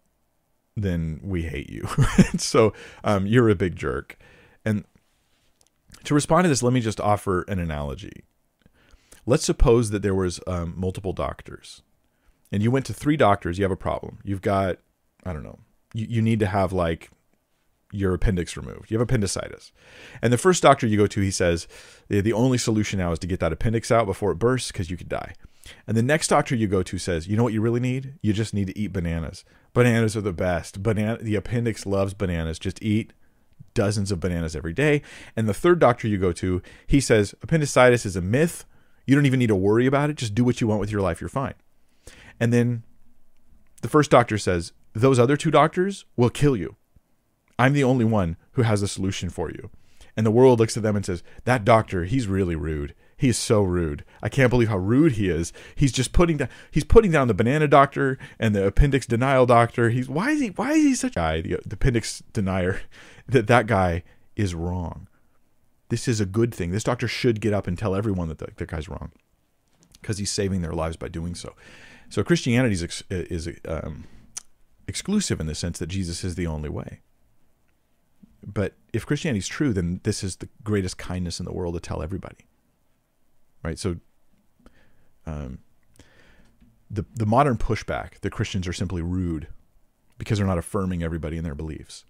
then 0.75 1.19
we 1.23 1.43
hate 1.43 1.69
you. 1.69 1.87
so 2.37 2.73
um, 3.03 3.25
you're 3.25 3.49
a 3.49 3.55
big 3.55 3.77
jerk. 3.77 4.17
And 4.63 4.85
to 6.03 6.13
respond 6.13 6.45
to 6.45 6.49
this, 6.49 6.61
let 6.61 6.73
me 6.73 6.79
just 6.79 7.01
offer 7.01 7.41
an 7.43 7.59
analogy. 7.59 8.23
Let's 9.25 9.43
suppose 9.43 9.89
that 9.89 10.01
there 10.01 10.15
was 10.15 10.39
um, 10.47 10.73
multiple 10.77 11.11
doctors, 11.11 11.81
and 12.51 12.63
you 12.63 12.71
went 12.71 12.85
to 12.85 12.93
three 12.93 13.17
doctors. 13.17 13.57
You 13.57 13.65
have 13.65 13.71
a 13.71 13.75
problem. 13.75 14.19
You've 14.23 14.41
got, 14.41 14.77
I 15.25 15.33
don't 15.33 15.43
know, 15.43 15.59
you, 15.93 16.07
you 16.09 16.21
need 16.21 16.39
to 16.39 16.47
have 16.47 16.71
like 16.71 17.09
your 17.91 18.13
appendix 18.13 18.57
removed. 18.57 18.91
You 18.91 18.97
have 18.97 19.07
appendicitis. 19.07 19.71
And 20.21 20.33
the 20.33 20.37
first 20.37 20.61
doctor 20.61 20.85
you 20.85 20.97
go 20.97 21.07
to, 21.07 21.21
he 21.21 21.31
says, 21.31 21.67
the 22.09 22.33
only 22.33 22.57
solution 22.57 22.99
now 22.99 23.11
is 23.11 23.19
to 23.19 23.27
get 23.27 23.39
that 23.39 23.53
appendix 23.53 23.91
out 23.91 24.05
before 24.05 24.31
it 24.31 24.39
bursts 24.39 24.71
because 24.71 24.89
you 24.89 24.97
could 24.97 25.09
die. 25.09 25.33
And 25.85 25.97
the 25.97 26.01
next 26.01 26.29
doctor 26.29 26.55
you 26.55 26.67
go 26.67 26.83
to 26.83 26.97
says, 26.97 27.27
you 27.27 27.35
know 27.35 27.43
what 27.43 27.53
you 27.53 27.61
really 27.61 27.79
need? 27.79 28.15
You 28.21 28.33
just 28.33 28.53
need 28.53 28.67
to 28.67 28.77
eat 28.77 28.93
bananas. 28.93 29.43
Bananas 29.73 30.15
are 30.15 30.21
the 30.21 30.33
best. 30.33 30.81
Banana, 30.81 31.17
the 31.21 31.35
appendix 31.35 31.85
loves 31.85 32.13
bananas. 32.13 32.57
Just 32.57 32.81
eat 32.81 33.13
dozens 33.73 34.11
of 34.11 34.19
bananas 34.19 34.55
every 34.55 34.73
day. 34.73 35.01
And 35.35 35.47
the 35.47 35.53
third 35.53 35.79
doctor 35.79 36.07
you 36.07 36.17
go 36.17 36.31
to, 36.33 36.61
he 36.87 36.99
says, 36.99 37.35
appendicitis 37.41 38.05
is 38.05 38.15
a 38.15 38.21
myth. 38.21 38.65
You 39.05 39.13
don't 39.13 39.25
even 39.25 39.39
need 39.39 39.47
to 39.47 39.55
worry 39.55 39.85
about 39.85 40.09
it. 40.09 40.15
Just 40.15 40.33
do 40.33 40.43
what 40.43 40.61
you 40.61 40.67
want 40.67 40.79
with 40.79 40.91
your 40.91 41.01
life. 41.01 41.21
You're 41.21 41.29
fine. 41.29 41.53
And 42.39 42.53
then 42.53 42.83
the 43.81 43.89
first 43.89 44.09
doctor 44.09 44.37
says, 44.37 44.71
those 44.93 45.19
other 45.19 45.37
two 45.37 45.51
doctors 45.51 46.05
will 46.15 46.29
kill 46.29 46.55
you. 46.55 46.76
I'm 47.59 47.73
the 47.73 47.83
only 47.83 48.05
one 48.05 48.37
who 48.51 48.63
has 48.63 48.81
a 48.81 48.87
solution 48.87 49.29
for 49.29 49.49
you. 49.49 49.69
And 50.15 50.25
the 50.25 50.31
world 50.31 50.59
looks 50.59 50.77
at 50.77 50.83
them 50.83 50.95
and 50.95 51.05
says, 51.05 51.23
that 51.45 51.63
doctor, 51.63 52.05
he's 52.05 52.27
really 52.27 52.55
rude. 52.55 52.95
He's 53.17 53.37
so 53.37 53.63
rude. 53.63 54.05
I 54.21 54.29
can't 54.29 54.51
believe 54.51 54.69
how 54.69 54.77
rude 54.77 55.13
he 55.13 55.27
is. 55.27 55.51
He's 55.75 55.91
just 55.91 56.13
putting 56.13 56.37
down 56.37 56.49
he's 56.69 56.83
putting 56.83 57.11
down 57.11 57.27
the 57.27 57.33
banana 57.33 57.67
doctor 57.67 58.19
and 58.39 58.53
the 58.53 58.67
appendix 58.67 59.07
denial 59.07 59.47
doctor. 59.47 59.89
He's 59.89 60.07
why 60.07 60.31
is 60.31 60.41
he 60.41 60.49
why 60.49 60.73
is 60.73 60.83
he 60.83 60.95
such 60.95 61.13
a 61.13 61.15
guy, 61.15 61.41
the, 61.41 61.59
the 61.65 61.73
appendix 61.73 62.21
denier, 62.31 62.81
that 63.27 63.47
that 63.47 63.65
guy 63.65 64.03
is 64.35 64.53
wrong. 64.53 65.07
This 65.89 66.07
is 66.07 66.21
a 66.21 66.27
good 66.27 66.53
thing. 66.53 66.69
This 66.69 66.83
doctor 66.83 67.07
should 67.07 67.41
get 67.41 67.53
up 67.53 67.65
and 67.65 67.77
tell 67.77 67.95
everyone 67.95 68.27
that 68.27 68.37
the, 68.37 68.49
that 68.55 68.67
guy's 68.67 68.87
wrong 68.87 69.11
because 69.99 70.19
he's 70.19 70.31
saving 70.31 70.61
their 70.61 70.73
lives 70.73 70.95
by 70.95 71.07
doing 71.07 71.33
so. 71.33 71.55
So 72.09 72.23
Christianity 72.23 72.73
is, 72.73 72.83
ex, 72.83 73.03
is 73.09 73.49
um, 73.67 74.05
exclusive 74.87 75.39
in 75.39 75.47
the 75.47 75.55
sense 75.55 75.79
that 75.79 75.87
Jesus 75.87 76.23
is 76.23 76.35
the 76.35 76.47
only 76.47 76.69
way. 76.69 77.01
But 78.47 78.75
if 78.93 79.05
Christianity 79.05 79.39
is 79.39 79.47
true, 79.47 79.73
then 79.73 79.99
this 80.03 80.23
is 80.23 80.37
the 80.37 80.47
greatest 80.63 80.97
kindness 80.97 81.39
in 81.39 81.45
the 81.45 81.51
world 81.51 81.73
to 81.75 81.81
tell 81.81 82.01
everybody 82.01 82.47
right? 83.67 83.77
So, 83.77 83.97
um, 85.25 85.59
the 86.89 87.05
the 87.13 87.25
modern 87.25 87.57
pushback 87.57 88.19
that 88.21 88.31
Christians 88.31 88.67
are 88.67 88.73
simply 88.73 89.01
rude 89.01 89.47
because 90.17 90.37
they're 90.37 90.47
not 90.47 90.57
affirming 90.57 91.03
everybody 91.03 91.37
in 91.37 91.43
their 91.43 91.55
beliefs 91.55 92.05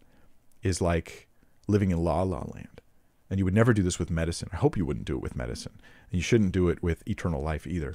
is 0.61 0.81
like 0.81 1.27
living 1.67 1.91
in 1.91 1.97
la 2.03 2.21
la 2.21 2.45
land. 2.53 2.81
And 3.29 3.39
you 3.39 3.45
would 3.45 3.55
never 3.55 3.73
do 3.73 3.83
this 3.83 3.99
with 3.99 4.09
medicine. 4.09 4.49
I 4.53 4.57
hope 4.57 4.77
you 4.77 4.85
wouldn't 4.85 5.05
do 5.05 5.15
it 5.15 5.21
with 5.21 5.35
medicine. 5.35 5.73
And 6.09 6.17
you 6.17 6.23
shouldn't 6.23 6.53
do 6.53 6.69
it 6.69 6.81
with 6.81 7.05
eternal 7.05 7.41
life 7.41 7.67
either. 7.67 7.93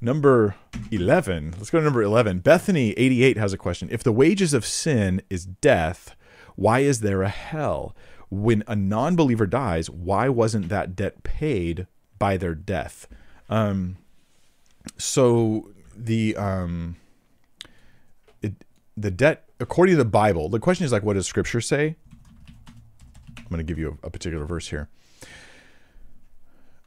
Number 0.00 0.54
11, 0.90 1.56
let's 1.58 1.68
go 1.68 1.78
to 1.78 1.84
number 1.84 2.02
11. 2.02 2.38
Bethany 2.38 2.92
88 2.92 3.36
has 3.36 3.52
a 3.52 3.58
question. 3.58 3.88
If 3.92 4.02
the 4.02 4.12
wages 4.12 4.54
of 4.54 4.64
sin 4.64 5.20
is 5.28 5.44
death, 5.44 6.16
why 6.60 6.80
is 6.80 7.00
there 7.00 7.22
a 7.22 7.30
hell? 7.30 7.96
When 8.28 8.62
a 8.66 8.76
non 8.76 9.16
believer 9.16 9.46
dies, 9.46 9.88
why 9.88 10.28
wasn't 10.28 10.68
that 10.68 10.94
debt 10.94 11.22
paid 11.22 11.86
by 12.18 12.36
their 12.36 12.54
death? 12.54 13.08
Um, 13.48 13.96
so 14.98 15.70
the 15.96 16.36
um, 16.36 16.96
it, 18.42 18.52
the 18.94 19.10
debt 19.10 19.48
according 19.58 19.94
to 19.94 19.96
the 19.96 20.04
Bible. 20.04 20.50
The 20.50 20.60
question 20.60 20.84
is 20.84 20.92
like, 20.92 21.02
what 21.02 21.14
does 21.14 21.26
Scripture 21.26 21.62
say? 21.62 21.96
I'm 23.38 23.46
going 23.48 23.56
to 23.56 23.64
give 23.64 23.78
you 23.78 23.98
a, 24.02 24.08
a 24.08 24.10
particular 24.10 24.44
verse 24.44 24.68
here. 24.68 24.90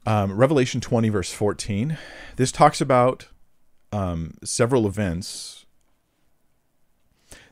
Um, 0.05 0.33
Revelation 0.33 0.81
20, 0.81 1.09
verse 1.09 1.33
14. 1.33 1.97
This 2.35 2.51
talks 2.51 2.79
about 2.79 3.25
um, 3.91 4.35
several 4.43 4.85
events. 4.85 5.62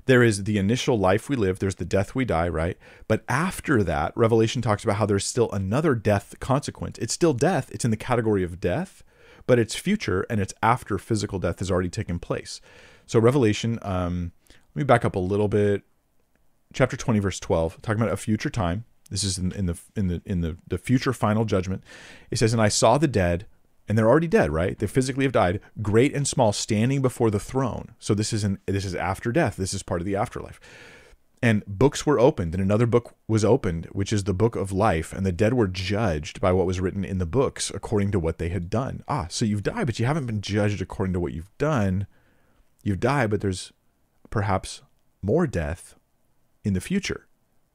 There 0.05 0.23
is 0.23 0.43
the 0.43 0.57
initial 0.57 0.97
life 0.97 1.29
we 1.29 1.35
live, 1.35 1.59
there's 1.59 1.75
the 1.75 1.85
death 1.85 2.15
we 2.15 2.25
die, 2.25 2.49
right? 2.49 2.77
But 3.07 3.23
after 3.29 3.83
that, 3.83 4.13
Revelation 4.15 4.61
talks 4.61 4.83
about 4.83 4.97
how 4.97 5.05
there's 5.05 5.25
still 5.25 5.51
another 5.51 5.95
death 5.95 6.35
consequence. 6.39 6.97
It's 6.97 7.13
still 7.13 7.33
death, 7.33 7.69
it's 7.71 7.85
in 7.85 7.91
the 7.91 7.97
category 7.97 8.43
of 8.43 8.59
death, 8.59 9.03
but 9.45 9.59
it's 9.59 9.75
future 9.75 10.25
and 10.29 10.39
it's 10.39 10.53
after 10.63 10.97
physical 10.97 11.39
death 11.39 11.59
has 11.59 11.71
already 11.71 11.89
taken 11.89 12.19
place. 12.19 12.61
So, 13.05 13.19
Revelation, 13.19 13.79
um, 13.81 14.31
let 14.49 14.81
me 14.81 14.83
back 14.83 15.03
up 15.03 15.15
a 15.15 15.19
little 15.19 15.47
bit. 15.47 15.83
Chapter 16.73 16.95
20, 16.95 17.19
verse 17.19 17.39
12, 17.39 17.81
talking 17.81 18.01
about 18.01 18.13
a 18.13 18.17
future 18.17 18.49
time. 18.49 18.85
This 19.09 19.25
is 19.25 19.37
in, 19.37 19.51
in 19.51 19.65
the 19.65 19.77
in 19.97 20.07
the 20.07 20.21
in 20.25 20.39
the, 20.39 20.57
the 20.65 20.77
future 20.77 21.11
final 21.11 21.43
judgment. 21.43 21.83
It 22.31 22.39
says, 22.39 22.53
And 22.53 22.61
I 22.61 22.69
saw 22.69 22.97
the 22.97 23.09
dead, 23.09 23.45
and 23.87 23.97
they're 23.97 24.09
already 24.09 24.27
dead, 24.27 24.51
right? 24.51 24.77
They 24.77 24.87
physically 24.87 25.25
have 25.25 25.33
died, 25.33 25.59
great 25.81 26.13
and 26.13 26.27
small, 26.27 26.53
standing 26.53 27.01
before 27.01 27.29
the 27.29 27.39
throne. 27.39 27.91
So 27.99 28.13
this 28.13 28.31
is 28.33 28.43
an 28.43 28.59
this 28.65 28.85
is 28.85 28.95
after 28.95 29.31
death. 29.31 29.55
This 29.55 29.73
is 29.73 29.83
part 29.83 30.01
of 30.01 30.05
the 30.05 30.15
afterlife. 30.15 30.59
And 31.43 31.65
books 31.65 32.05
were 32.05 32.19
opened, 32.19 32.53
and 32.53 32.61
another 32.61 32.85
book 32.85 33.15
was 33.27 33.43
opened, 33.43 33.87
which 33.91 34.13
is 34.13 34.25
the 34.25 34.33
book 34.33 34.55
of 34.55 34.71
life. 34.71 35.11
And 35.11 35.25
the 35.25 35.31
dead 35.31 35.55
were 35.55 35.67
judged 35.67 36.39
by 36.39 36.51
what 36.51 36.67
was 36.67 36.79
written 36.79 37.03
in 37.03 37.17
the 37.17 37.25
books 37.25 37.71
according 37.73 38.11
to 38.11 38.19
what 38.19 38.37
they 38.37 38.49
had 38.49 38.69
done. 38.69 39.03
Ah, 39.07 39.25
so 39.27 39.43
you've 39.43 39.63
died, 39.63 39.87
but 39.87 39.99
you 39.99 40.05
haven't 40.05 40.27
been 40.27 40.41
judged 40.41 40.81
according 40.81 41.13
to 41.13 41.19
what 41.19 41.33
you've 41.33 41.57
done. 41.57 42.05
You've 42.83 42.99
died, 42.99 43.31
but 43.31 43.41
there's 43.41 43.73
perhaps 44.29 44.83
more 45.23 45.47
death 45.47 45.95
in 46.63 46.73
the 46.73 46.81
future 46.81 47.27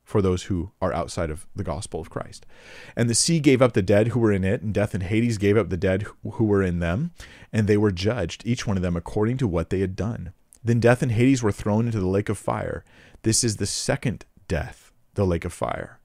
for 0.06 0.22
those 0.22 0.44
who 0.44 0.70
are 0.80 0.92
outside 0.92 1.30
of 1.30 1.46
the 1.56 1.64
gospel 1.64 2.00
of 2.00 2.08
Christ. 2.08 2.46
And 2.94 3.10
the 3.10 3.14
sea 3.14 3.40
gave 3.40 3.60
up 3.60 3.72
the 3.72 3.82
dead 3.82 4.08
who 4.08 4.20
were 4.20 4.32
in 4.32 4.44
it, 4.44 4.62
and 4.62 4.72
death 4.72 4.94
and 4.94 5.02
Hades 5.02 5.36
gave 5.36 5.56
up 5.56 5.68
the 5.68 5.76
dead 5.76 6.06
who 6.22 6.44
were 6.44 6.62
in 6.62 6.78
them, 6.78 7.10
and 7.52 7.66
they 7.66 7.76
were 7.76 7.90
judged, 7.90 8.46
each 8.46 8.68
one 8.68 8.76
of 8.76 8.84
them 8.84 8.96
according 8.96 9.36
to 9.38 9.48
what 9.48 9.70
they 9.70 9.80
had 9.80 9.96
done. 9.96 10.32
Then 10.62 10.78
death 10.78 11.02
and 11.02 11.10
Hades 11.10 11.42
were 11.42 11.50
thrown 11.50 11.86
into 11.86 11.98
the 11.98 12.06
lake 12.06 12.28
of 12.28 12.38
fire. 12.38 12.84
This 13.22 13.42
is 13.42 13.56
the 13.56 13.66
second 13.66 14.24
death, 14.46 14.92
the 15.14 15.26
lake 15.26 15.44
of 15.44 15.52
fire. 15.52 15.98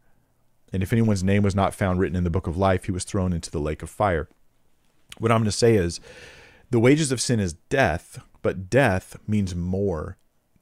And 0.73 0.81
if 0.81 0.91
anyone's 0.91 1.23
name 1.23 1.43
was 1.43 1.53
not 1.53 1.75
found 1.75 1.99
written 1.99 2.15
in 2.15 2.23
the 2.23 2.31
book 2.31 2.47
of 2.47 2.57
life, 2.57 2.85
he 2.85 2.91
was 2.91 3.03
thrown 3.03 3.33
into 3.33 3.51
the 3.51 3.59
lake 3.59 3.83
of 3.83 3.89
fire. 3.89 4.29
What 5.19 5.31
I'm 5.31 5.39
going 5.39 5.45
to 5.45 5.51
say 5.51 5.75
is 5.75 5.99
the 6.71 6.79
wages 6.79 7.11
of 7.11 7.21
sin 7.21 7.39
is 7.39 7.53
death, 7.69 8.19
but 8.41 8.67
death 8.67 9.17
means 9.27 9.53
more 9.53 10.17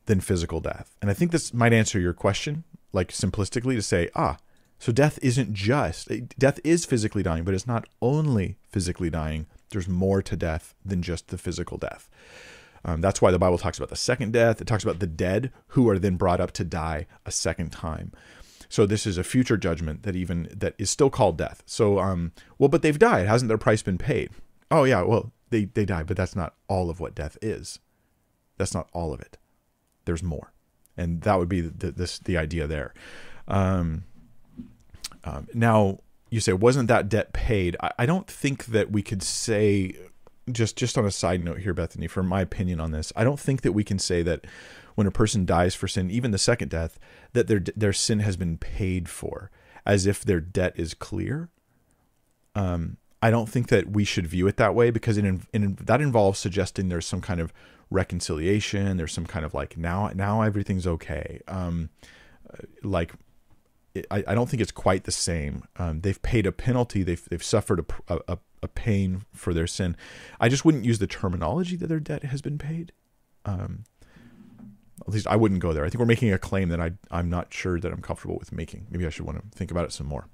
than 0.07 0.19
physical 0.19 0.59
death. 0.59 0.95
And 1.01 1.09
I 1.09 1.13
think 1.13 1.31
this 1.31 1.53
might 1.53 1.71
answer 1.71 1.99
your 1.99 2.13
question, 2.13 2.63
like 2.93 3.09
simplistically 3.09 3.75
to 3.75 3.81
say, 3.81 4.09
ah, 4.15 4.37
so 4.79 4.91
death 4.91 5.19
isn't 5.21 5.53
just, 5.53 6.09
death 6.37 6.59
is 6.63 6.85
physically 6.85 7.23
dying, 7.23 7.43
but 7.43 7.53
it's 7.53 7.67
not 7.67 7.87
only 8.01 8.57
physically 8.69 9.09
dying. 9.09 9.45
There's 9.71 9.87
more 9.87 10.21
to 10.21 10.35
death 10.35 10.73
than 10.83 11.01
just 11.01 11.27
the 11.27 11.37
physical 11.37 11.77
death. 11.77 12.09
Um, 12.85 13.01
that's 13.01 13.21
why 13.21 13.29
the 13.29 13.39
Bible 13.39 13.57
talks 13.57 13.77
about 13.77 13.89
the 13.89 13.97
second 13.97 14.31
death. 14.31 14.61
It 14.61 14.67
talks 14.67 14.83
about 14.83 14.99
the 14.99 15.07
dead 15.07 15.51
who 15.67 15.89
are 15.89 15.99
then 15.99 16.15
brought 16.15 16.39
up 16.39 16.51
to 16.53 16.63
die 16.63 17.07
a 17.25 17.31
second 17.31 17.71
time. 17.71 18.13
So 18.69 18.85
this 18.85 19.05
is 19.05 19.17
a 19.17 19.23
future 19.23 19.57
judgment 19.57 20.03
that 20.03 20.15
even 20.15 20.47
that 20.55 20.75
is 20.77 20.89
still 20.89 21.09
called 21.09 21.37
death. 21.37 21.61
So 21.65 21.99
um, 21.99 22.31
well, 22.57 22.69
but 22.69 22.81
they've 22.81 22.97
died. 22.97 23.27
Hasn't 23.27 23.49
their 23.49 23.57
price 23.57 23.81
been 23.81 23.97
paid? 23.97 24.29
Oh 24.71 24.85
yeah, 24.85 25.01
well 25.01 25.33
they 25.49 25.65
they 25.65 25.85
died, 25.85 26.07
but 26.07 26.15
that's 26.15 26.35
not 26.35 26.53
all 26.67 26.89
of 26.89 26.99
what 26.99 27.15
death 27.15 27.37
is. 27.41 27.79
That's 28.57 28.73
not 28.73 28.89
all 28.93 29.13
of 29.13 29.19
it 29.19 29.37
there's 30.09 30.23
more, 30.23 30.51
and 30.99 31.21
that 31.21 31.39
would 31.39 31.49
be 31.49 31.61
the, 31.61 31.91
this 31.91 32.19
the 32.19 32.37
idea 32.37 32.67
there. 32.67 32.93
Um, 33.47 34.03
um, 35.23 35.47
now 35.53 35.99
you 36.29 36.39
say 36.39 36.53
wasn't 36.53 36.87
that 36.89 37.09
debt 37.09 37.33
paid? 37.33 37.75
I, 37.81 37.91
I 37.99 38.05
don't 38.05 38.27
think 38.27 38.65
that 38.65 38.91
we 38.91 39.01
could 39.01 39.23
say 39.23 39.95
just 40.51 40.75
just 40.75 40.97
on 40.97 41.05
a 41.05 41.11
side 41.11 41.43
note 41.43 41.59
here, 41.59 41.73
Bethany, 41.73 42.07
for 42.07 42.23
my 42.23 42.41
opinion 42.41 42.79
on 42.79 42.91
this, 42.91 43.11
I 43.15 43.23
don't 43.23 43.39
think 43.39 43.61
that 43.61 43.73
we 43.73 43.83
can 43.83 43.99
say 43.99 44.21
that 44.23 44.45
when 44.95 45.07
a 45.07 45.11
person 45.11 45.45
dies 45.45 45.75
for 45.75 45.87
sin, 45.87 46.11
even 46.11 46.31
the 46.31 46.37
second 46.37 46.69
death, 46.69 46.99
that 47.33 47.47
their 47.47 47.59
their 47.59 47.93
sin 47.93 48.19
has 48.19 48.37
been 48.37 48.57
paid 48.57 49.07
for, 49.09 49.49
as 49.85 50.05
if 50.05 50.23
their 50.23 50.41
debt 50.41 50.73
is 50.75 50.93
clear. 50.93 51.49
Um, 52.55 52.97
I 53.21 53.31
don't 53.31 53.49
think 53.49 53.67
that 53.67 53.91
we 53.91 54.05
should 54.05 54.27
view 54.27 54.47
it 54.47 54.57
that 54.57 54.73
way 54.73 54.91
because 54.91 55.17
it, 55.17 55.25
that 55.51 56.01
involves 56.01 56.39
suggesting 56.39 56.87
there's 56.87 57.05
some 57.05 57.21
kind 57.21 57.39
of 57.41 57.53
reconciliation. 57.89 58.97
There's 58.97 59.13
some 59.13 59.25
kind 59.25 59.45
of 59.45 59.53
like 59.53 59.77
now 59.77 60.11
now 60.13 60.41
everything's 60.41 60.87
okay. 60.87 61.41
Um, 61.47 61.89
like 62.83 63.13
I, 64.11 64.23
I 64.27 64.35
don't 64.35 64.49
think 64.49 64.61
it's 64.61 64.71
quite 64.71 65.03
the 65.03 65.11
same. 65.11 65.63
Um, 65.77 66.01
they've 66.01 66.21
paid 66.21 66.45
a 66.45 66.51
penalty. 66.51 67.03
They've 67.03 67.23
they've 67.29 67.43
suffered 67.43 67.85
a, 68.07 68.19
a, 68.27 68.37
a 68.63 68.67
pain 68.67 69.23
for 69.33 69.53
their 69.53 69.67
sin. 69.67 69.95
I 70.39 70.49
just 70.49 70.65
wouldn't 70.65 70.85
use 70.85 70.99
the 70.99 71.07
terminology 71.07 71.75
that 71.77 71.87
their 71.87 71.99
debt 71.99 72.23
has 72.23 72.41
been 72.41 72.57
paid. 72.57 72.91
Um, 73.45 73.85
at 75.01 75.13
least 75.13 75.27
I 75.27 75.35
wouldn't 75.35 75.61
go 75.61 75.73
there. 75.73 75.85
I 75.85 75.89
think 75.89 75.99
we're 75.99 76.05
making 76.05 76.31
a 76.33 76.37
claim 76.37 76.69
that 76.69 76.81
I 76.81 76.91
I'm 77.09 77.29
not 77.29 77.53
sure 77.53 77.79
that 77.79 77.91
I'm 77.91 78.01
comfortable 78.01 78.37
with 78.37 78.51
making. 78.51 78.87
Maybe 78.89 79.05
I 79.05 79.09
should 79.09 79.25
want 79.25 79.37
to 79.39 79.57
think 79.57 79.71
about 79.71 79.85
it 79.85 79.91
some 79.91 80.07
more. 80.07 80.27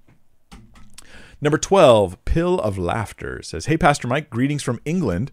Number 1.42 1.58
12, 1.58 2.24
Pill 2.26 2.60
of 2.60 2.78
Laughter 2.78 3.42
says, 3.42 3.66
Hey, 3.66 3.78
Pastor 3.78 4.08
Mike, 4.08 4.30
greetings 4.30 4.64
from 4.64 4.80
England. 4.86 5.32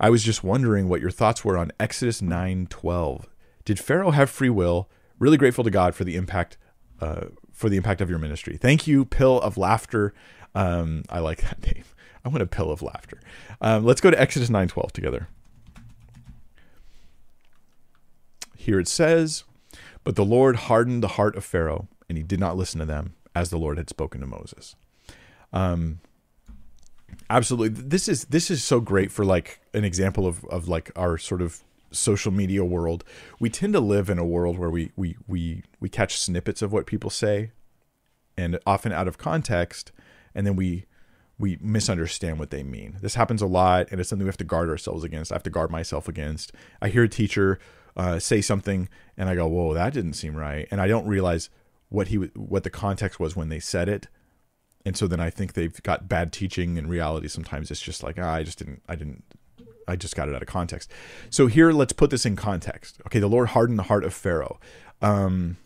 I 0.00 0.10
was 0.10 0.22
just 0.22 0.42
wondering 0.42 0.88
what 0.88 1.00
your 1.00 1.10
thoughts 1.10 1.44
were 1.44 1.56
on 1.56 1.72
Exodus 1.78 2.20
9:12. 2.20 3.26
Did 3.64 3.78
Pharaoh 3.78 4.10
have 4.10 4.30
free 4.30 4.50
will? 4.50 4.88
Really 5.18 5.36
grateful 5.36 5.64
to 5.64 5.70
God 5.70 5.94
for 5.94 6.04
the 6.04 6.16
impact 6.16 6.56
uh, 7.00 7.26
for 7.52 7.68
the 7.68 7.76
impact 7.76 8.00
of 8.00 8.10
your 8.10 8.18
ministry. 8.18 8.56
Thank 8.56 8.86
you, 8.86 9.04
Pill 9.04 9.40
of 9.40 9.56
Laughter. 9.56 10.14
Um, 10.54 11.04
I 11.08 11.20
like 11.20 11.42
that 11.42 11.62
name. 11.74 11.84
I 12.24 12.28
want 12.28 12.42
a 12.42 12.46
pill 12.46 12.70
of 12.70 12.82
laughter. 12.82 13.20
Um, 13.60 13.84
let's 13.84 14.00
go 14.00 14.10
to 14.10 14.20
Exodus 14.20 14.48
9:12 14.48 14.92
together. 14.92 15.28
Here 18.56 18.78
it 18.78 18.88
says, 18.88 19.44
"But 20.04 20.14
the 20.16 20.24
Lord 20.24 20.56
hardened 20.56 21.02
the 21.02 21.08
heart 21.08 21.36
of 21.36 21.44
Pharaoh, 21.44 21.88
and 22.08 22.16
he 22.16 22.22
did 22.22 22.38
not 22.38 22.56
listen 22.56 22.78
to 22.78 22.86
them, 22.86 23.14
as 23.34 23.50
the 23.50 23.58
Lord 23.58 23.76
had 23.76 23.88
spoken 23.88 24.20
to 24.20 24.26
Moses." 24.26 24.76
Um, 25.52 26.00
absolutely. 27.30 27.68
This 27.68 28.08
is 28.08 28.24
this 28.26 28.50
is 28.50 28.64
so 28.64 28.80
great 28.80 29.10
for 29.10 29.24
like 29.24 29.60
an 29.74 29.84
example 29.84 30.26
of 30.26 30.44
of 30.46 30.68
like 30.68 30.90
our 30.96 31.18
sort 31.18 31.42
of 31.42 31.62
social 31.90 32.32
media 32.32 32.64
world. 32.64 33.04
We 33.38 33.50
tend 33.50 33.72
to 33.74 33.80
live 33.80 34.10
in 34.10 34.18
a 34.18 34.24
world 34.24 34.58
where 34.58 34.70
we 34.70 34.92
we 34.96 35.16
we 35.26 35.62
we 35.80 35.88
catch 35.88 36.18
snippets 36.18 36.62
of 36.62 36.72
what 36.72 36.86
people 36.86 37.10
say 37.10 37.52
and 38.36 38.58
often 38.66 38.92
out 38.92 39.08
of 39.08 39.18
context 39.18 39.92
and 40.34 40.46
then 40.46 40.56
we 40.56 40.86
we 41.38 41.58
misunderstand 41.60 42.38
what 42.38 42.50
they 42.50 42.62
mean. 42.62 42.98
This 43.00 43.14
happens 43.14 43.42
a 43.42 43.46
lot 43.46 43.88
and 43.90 44.00
it's 44.00 44.08
something 44.08 44.24
we 44.24 44.28
have 44.28 44.36
to 44.38 44.44
guard 44.44 44.68
ourselves 44.68 45.04
against. 45.04 45.32
I 45.32 45.34
have 45.34 45.42
to 45.44 45.50
guard 45.50 45.70
myself 45.70 46.08
against. 46.08 46.52
I 46.80 46.88
hear 46.88 47.04
a 47.04 47.08
teacher 47.08 47.58
uh, 47.94 48.18
say 48.18 48.40
something 48.40 48.88
and 49.18 49.28
i 49.28 49.34
go 49.34 49.46
whoa 49.46 49.74
that 49.74 49.92
didn't 49.92 50.14
seem 50.14 50.34
right. 50.34 50.66
And 50.70 50.80
i 50.80 50.86
don't 50.86 51.06
realize 51.06 51.50
what 51.88 52.08
he 52.08 52.16
what 52.16 52.64
the 52.64 52.70
context 52.70 53.20
was 53.20 53.36
when 53.36 53.48
they 53.48 53.60
said 53.60 53.88
it 53.88 54.08
and 54.84 54.96
so 54.96 55.06
then 55.06 55.20
I 55.20 55.30
think 55.30 55.52
they've 55.52 55.82
got 55.82 56.08
bad 56.08 56.32
teaching. 56.32 56.76
In 56.76 56.88
reality, 56.88 57.28
sometimes 57.28 57.70
it's 57.70 57.80
just 57.80 58.02
like 58.02 58.18
ah, 58.18 58.32
I 58.32 58.42
just 58.42 58.58
didn't, 58.58 58.82
I 58.88 58.96
didn't, 58.96 59.24
I 59.86 59.96
just 59.96 60.16
got 60.16 60.28
it 60.28 60.34
out 60.34 60.42
of 60.42 60.48
context. 60.48 60.90
So 61.30 61.46
here, 61.46 61.72
let's 61.72 61.92
put 61.92 62.10
this 62.10 62.26
in 62.26 62.36
context. 62.36 63.00
Okay, 63.06 63.18
the 63.18 63.28
Lord 63.28 63.48
hardened 63.48 63.78
the 63.78 63.84
heart 63.84 64.04
of 64.04 64.14
Pharaoh. 64.14 64.58
Um, 65.00 65.56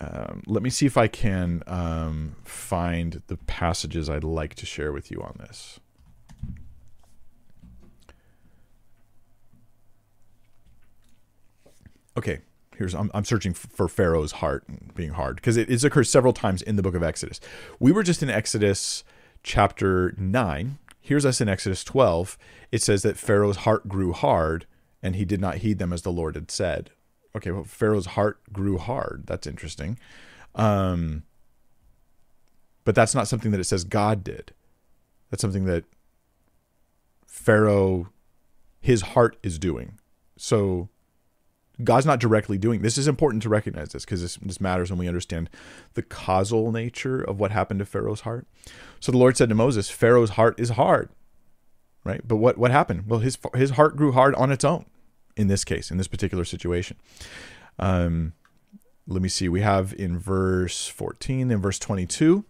um, 0.00 0.42
let 0.46 0.62
me 0.62 0.70
see 0.70 0.86
if 0.86 0.96
I 0.96 1.08
can 1.08 1.62
um, 1.66 2.36
find 2.44 3.22
the 3.26 3.36
passages 3.36 4.08
I'd 4.08 4.24
like 4.24 4.54
to 4.56 4.66
share 4.66 4.92
with 4.92 5.10
you 5.10 5.20
on 5.20 5.36
this. 5.38 5.78
Okay, 12.16 12.40
here's 12.80 12.94
I'm, 12.94 13.10
I'm 13.12 13.26
searching 13.26 13.52
for 13.52 13.88
Pharaoh's 13.88 14.32
heart 14.32 14.64
being 14.94 15.10
hard 15.10 15.36
because 15.36 15.58
it, 15.58 15.68
it 15.68 15.84
occurs 15.84 16.08
several 16.08 16.32
times 16.32 16.62
in 16.62 16.76
the 16.76 16.82
book 16.82 16.94
of 16.94 17.02
Exodus. 17.02 17.38
We 17.78 17.92
were 17.92 18.02
just 18.02 18.22
in 18.22 18.30
Exodus 18.30 19.04
chapter 19.42 20.14
nine. 20.16 20.78
here's 20.98 21.26
us 21.26 21.42
in 21.42 21.48
Exodus 21.48 21.84
12. 21.84 22.38
It 22.72 22.80
says 22.80 23.02
that 23.02 23.18
Pharaoh's 23.18 23.58
heart 23.58 23.86
grew 23.86 24.14
hard 24.14 24.64
and 25.02 25.14
he 25.14 25.26
did 25.26 25.42
not 25.42 25.58
heed 25.58 25.78
them 25.78 25.92
as 25.92 26.00
the 26.00 26.10
Lord 26.10 26.36
had 26.36 26.50
said. 26.50 26.88
Okay, 27.36 27.50
well, 27.50 27.64
Pharaoh's 27.64 28.06
heart 28.06 28.40
grew 28.50 28.78
hard. 28.78 29.24
That's 29.26 29.46
interesting. 29.46 29.98
Um, 30.54 31.24
but 32.84 32.94
that's 32.94 33.14
not 33.14 33.28
something 33.28 33.50
that 33.50 33.60
it 33.60 33.64
says 33.64 33.84
God 33.84 34.24
did. 34.24 34.54
That's 35.30 35.42
something 35.42 35.66
that 35.66 35.84
Pharaoh, 37.26 38.08
his 38.80 39.02
heart 39.02 39.36
is 39.42 39.58
doing. 39.58 39.98
So 40.38 40.88
God's 41.84 42.06
not 42.06 42.20
directly 42.20 42.58
doing 42.58 42.82
this. 42.82 42.98
Is 42.98 43.08
important 43.08 43.42
to 43.42 43.48
recognize 43.48 43.92
this 43.92 44.04
because 44.04 44.22
this, 44.22 44.36
this 44.36 44.60
matters 44.60 44.90
when 44.90 44.98
we 44.98 45.08
understand 45.08 45.50
the 45.94 46.02
causal 46.02 46.72
nature 46.72 47.20
of 47.20 47.40
what 47.40 47.50
happened 47.50 47.80
to 47.80 47.86
Pharaoh's 47.86 48.22
heart. 48.22 48.46
So 49.00 49.12
the 49.12 49.18
Lord 49.18 49.36
said 49.36 49.48
to 49.48 49.54
Moses, 49.54 49.90
Pharaoh's 49.90 50.30
heart 50.30 50.58
is 50.60 50.70
hard, 50.70 51.08
right? 52.04 52.20
But 52.26 52.36
what 52.36 52.58
what 52.58 52.70
happened? 52.70 53.04
Well, 53.06 53.20
his 53.20 53.38
his 53.54 53.70
heart 53.70 53.96
grew 53.96 54.12
hard 54.12 54.34
on 54.34 54.52
its 54.52 54.64
own. 54.64 54.84
In 55.36 55.46
this 55.46 55.64
case, 55.64 55.90
in 55.90 55.96
this 55.96 56.08
particular 56.08 56.44
situation, 56.44 56.96
um, 57.78 58.34
let 59.06 59.22
me 59.22 59.28
see. 59.28 59.48
We 59.48 59.62
have 59.62 59.94
in 59.94 60.18
verse 60.18 60.86
fourteen, 60.88 61.50
in 61.50 61.60
verse 61.60 61.78
twenty-two, 61.78 62.44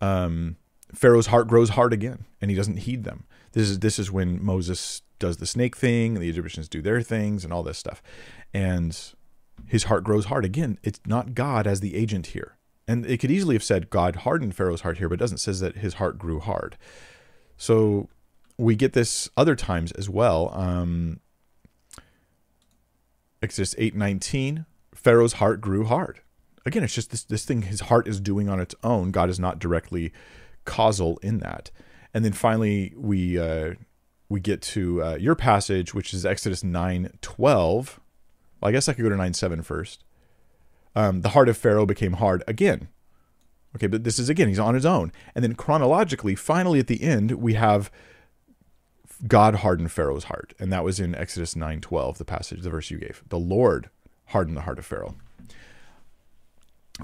um, 0.00 0.56
Pharaoh's 0.94 1.28
heart 1.28 1.48
grows 1.48 1.70
hard 1.70 1.92
again, 1.92 2.26
and 2.40 2.50
he 2.50 2.56
doesn't 2.56 2.76
heed 2.80 3.04
them. 3.04 3.24
This 3.52 3.68
is 3.70 3.78
this 3.80 3.98
is 3.98 4.12
when 4.12 4.44
Moses 4.44 5.02
does 5.18 5.38
the 5.38 5.46
snake 5.46 5.76
thing, 5.76 6.14
and 6.14 6.22
the 6.22 6.28
Egyptians 6.28 6.68
do 6.68 6.82
their 6.82 7.02
things, 7.02 7.44
and 7.44 7.52
all 7.52 7.62
this 7.62 7.78
stuff, 7.78 8.02
and 8.54 9.14
his 9.66 9.84
heart 9.84 10.04
grows 10.04 10.26
hard 10.26 10.44
again. 10.44 10.78
It's 10.82 11.00
not 11.06 11.34
God 11.34 11.66
as 11.66 11.80
the 11.80 11.96
agent 11.96 12.28
here, 12.28 12.56
and 12.86 13.04
it 13.06 13.18
could 13.18 13.30
easily 13.30 13.54
have 13.54 13.64
said 13.64 13.90
God 13.90 14.16
hardened 14.16 14.54
Pharaoh's 14.54 14.82
heart 14.82 14.98
here, 14.98 15.08
but 15.08 15.14
it 15.14 15.18
doesn't. 15.18 15.38
Says 15.38 15.60
that 15.60 15.78
his 15.78 15.94
heart 15.94 16.18
grew 16.18 16.40
hard. 16.40 16.76
So 17.56 18.08
we 18.56 18.76
get 18.76 18.92
this 18.92 19.28
other 19.36 19.56
times 19.56 19.92
as 19.92 20.08
well. 20.08 20.52
Um, 20.54 21.20
Exodus 23.42 23.74
eight 23.78 23.94
nineteen, 23.94 24.66
Pharaoh's 24.94 25.34
heart 25.34 25.60
grew 25.60 25.84
hard. 25.84 26.20
Again, 26.66 26.82
it's 26.82 26.94
just 26.94 27.10
this 27.10 27.24
this 27.24 27.44
thing 27.44 27.62
his 27.62 27.82
heart 27.82 28.06
is 28.08 28.20
doing 28.20 28.48
on 28.48 28.60
its 28.60 28.74
own. 28.82 29.10
God 29.10 29.30
is 29.30 29.38
not 29.38 29.58
directly 29.58 30.12
causal 30.64 31.18
in 31.22 31.38
that. 31.38 31.70
And 32.12 32.24
then 32.24 32.32
finally, 32.32 32.94
we 32.96 33.38
uh, 33.38 33.74
we 34.28 34.40
get 34.40 34.60
to 34.62 35.02
uh, 35.02 35.14
your 35.16 35.34
passage, 35.34 35.94
which 35.94 36.12
is 36.12 36.26
Exodus 36.26 36.62
nine 36.62 37.12
twelve. 37.20 38.00
Well, 38.60 38.68
I 38.68 38.72
guess 38.72 38.88
I 38.88 38.92
could 38.92 39.02
go 39.02 39.08
to 39.08 39.16
9 39.16 39.34
7 39.34 39.62
first. 39.62 40.04
Um, 40.96 41.20
the 41.20 41.30
heart 41.30 41.48
of 41.48 41.56
Pharaoh 41.56 41.86
became 41.86 42.14
hard 42.14 42.42
again. 42.48 42.88
Okay, 43.76 43.86
but 43.86 44.02
this 44.02 44.18
is 44.18 44.28
again, 44.28 44.48
he's 44.48 44.58
on 44.58 44.74
his 44.74 44.86
own. 44.86 45.12
And 45.34 45.44
then 45.44 45.54
chronologically, 45.54 46.34
finally 46.34 46.80
at 46.80 46.88
the 46.88 47.02
end, 47.02 47.32
we 47.32 47.54
have 47.54 47.90
God 49.26 49.56
hardened 49.56 49.92
Pharaoh's 49.92 50.24
heart. 50.24 50.54
And 50.58 50.72
that 50.72 50.84
was 50.84 50.98
in 50.98 51.14
Exodus 51.14 51.54
9 51.54 51.80
12, 51.80 52.18
the 52.18 52.24
passage, 52.24 52.62
the 52.62 52.70
verse 52.70 52.90
you 52.90 52.98
gave. 52.98 53.22
The 53.28 53.38
Lord 53.38 53.90
hardened 54.26 54.56
the 54.56 54.62
heart 54.62 54.78
of 54.78 54.86
Pharaoh. 54.86 55.14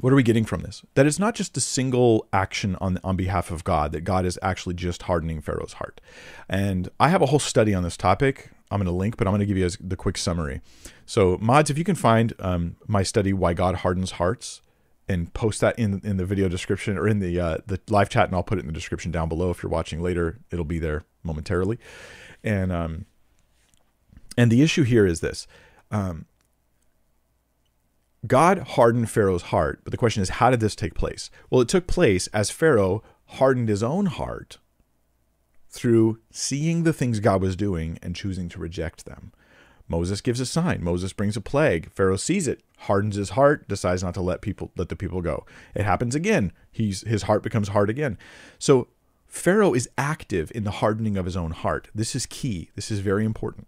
What 0.00 0.12
are 0.12 0.16
we 0.16 0.22
getting 0.22 0.44
from 0.44 0.62
this? 0.62 0.82
That 0.94 1.06
it's 1.06 1.18
not 1.18 1.34
just 1.34 1.56
a 1.56 1.60
single 1.60 2.26
action 2.32 2.76
on 2.80 2.98
on 3.04 3.16
behalf 3.16 3.50
of 3.50 3.64
God, 3.64 3.92
that 3.92 4.02
God 4.02 4.24
is 4.26 4.38
actually 4.42 4.74
just 4.74 5.02
hardening 5.02 5.40
Pharaoh's 5.40 5.74
heart. 5.74 6.00
And 6.48 6.88
I 6.98 7.08
have 7.08 7.22
a 7.22 7.26
whole 7.26 7.38
study 7.38 7.74
on 7.74 7.82
this 7.82 7.96
topic. 7.96 8.50
I'm 8.70 8.78
going 8.78 8.86
to 8.86 8.92
link, 8.92 9.16
but 9.16 9.26
I'm 9.26 9.32
going 9.32 9.40
to 9.40 9.46
give 9.46 9.56
you 9.56 9.68
the 9.80 9.96
quick 9.96 10.18
summary. 10.18 10.60
So, 11.06 11.38
mods, 11.40 11.70
if 11.70 11.78
you 11.78 11.84
can 11.84 11.94
find 11.94 12.32
um, 12.40 12.76
my 12.88 13.02
study, 13.02 13.32
Why 13.32 13.54
God 13.54 13.76
Hardens 13.76 14.12
Hearts, 14.12 14.62
and 15.08 15.32
post 15.32 15.60
that 15.60 15.78
in 15.78 16.00
in 16.02 16.16
the 16.16 16.24
video 16.24 16.48
description 16.48 16.98
or 16.98 17.06
in 17.06 17.20
the 17.20 17.38
uh, 17.38 17.58
the 17.66 17.80
live 17.88 18.08
chat, 18.08 18.26
and 18.26 18.34
I'll 18.34 18.42
put 18.42 18.58
it 18.58 18.62
in 18.62 18.66
the 18.66 18.72
description 18.72 19.12
down 19.12 19.28
below. 19.28 19.50
If 19.50 19.62
you're 19.62 19.70
watching 19.70 20.02
later, 20.02 20.38
it'll 20.50 20.64
be 20.64 20.78
there 20.78 21.04
momentarily. 21.22 21.78
And 22.42 22.72
um, 22.72 23.06
and 24.36 24.50
the 24.50 24.62
issue 24.62 24.82
here 24.82 25.06
is 25.06 25.20
this: 25.20 25.46
um, 25.90 26.26
God 28.26 28.58
hardened 28.58 29.10
Pharaoh's 29.10 29.44
heart, 29.44 29.80
but 29.84 29.90
the 29.90 29.96
question 29.96 30.22
is, 30.22 30.30
how 30.30 30.50
did 30.50 30.60
this 30.60 30.74
take 30.74 30.94
place? 30.94 31.30
Well, 31.50 31.60
it 31.60 31.68
took 31.68 31.86
place 31.86 32.26
as 32.28 32.50
Pharaoh 32.50 33.02
hardened 33.26 33.68
his 33.68 33.82
own 33.82 34.06
heart 34.06 34.58
through 35.68 36.20
seeing 36.30 36.84
the 36.84 36.92
things 36.92 37.20
God 37.20 37.42
was 37.42 37.56
doing 37.56 37.98
and 38.00 38.14
choosing 38.14 38.48
to 38.50 38.60
reject 38.60 39.04
them. 39.04 39.32
Moses 39.88 40.20
gives 40.20 40.40
a 40.40 40.46
sign. 40.46 40.82
Moses 40.82 41.12
brings 41.12 41.36
a 41.36 41.40
plague. 41.40 41.90
Pharaoh 41.90 42.16
sees 42.16 42.48
it, 42.48 42.62
hardens 42.78 43.16
his 43.16 43.30
heart, 43.30 43.68
decides 43.68 44.02
not 44.02 44.14
to 44.14 44.22
let 44.22 44.40
people 44.40 44.70
let 44.76 44.88
the 44.88 44.96
people 44.96 45.20
go. 45.20 45.44
It 45.74 45.84
happens 45.84 46.14
again. 46.14 46.52
He's 46.72 47.02
his 47.02 47.24
heart 47.24 47.42
becomes 47.42 47.68
hard 47.68 47.90
again. 47.90 48.16
So 48.58 48.88
Pharaoh 49.26 49.74
is 49.74 49.88
active 49.98 50.50
in 50.54 50.64
the 50.64 50.70
hardening 50.70 51.16
of 51.18 51.26
his 51.26 51.36
own 51.36 51.50
heart. 51.50 51.88
This 51.94 52.14
is 52.14 52.24
key. 52.24 52.70
This 52.76 52.90
is 52.90 53.00
very 53.00 53.24
important. 53.24 53.66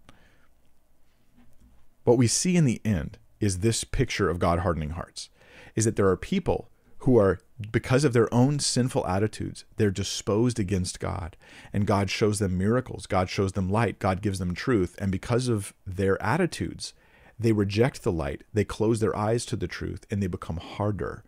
What 2.03 2.17
we 2.17 2.25
see 2.25 2.55
in 2.55 2.65
the 2.65 2.81
end 2.83 3.19
is 3.39 3.59
this 3.59 3.83
picture 3.83 4.29
of 4.29 4.39
God 4.39 4.59
hardening 4.59 4.91
hearts. 4.91 5.29
Is 5.75 5.85
that 5.85 5.95
there 5.95 6.09
are 6.09 6.17
people 6.17 6.69
who 6.99 7.17
are 7.17 7.39
because 7.71 8.03
of 8.03 8.13
their 8.13 8.31
own 8.33 8.59
sinful 8.59 9.05
attitudes, 9.07 9.65
they're 9.77 9.91
disposed 9.91 10.59
against 10.59 10.99
God. 10.99 11.35
And 11.73 11.87
God 11.87 12.09
shows 12.09 12.39
them 12.39 12.57
miracles. 12.57 13.05
God 13.05 13.29
shows 13.29 13.53
them 13.53 13.69
light. 13.69 13.99
God 13.99 14.21
gives 14.21 14.39
them 14.39 14.53
truth. 14.53 14.95
And 14.99 15.11
because 15.11 15.47
of 15.47 15.73
their 15.85 16.21
attitudes, 16.21 16.93
they 17.39 17.51
reject 17.51 18.03
the 18.03 18.11
light. 18.11 18.43
They 18.53 18.63
close 18.63 18.99
their 18.99 19.15
eyes 19.15 19.45
to 19.47 19.55
the 19.55 19.67
truth 19.67 20.05
and 20.09 20.21
they 20.21 20.27
become 20.27 20.57
harder. 20.57 21.23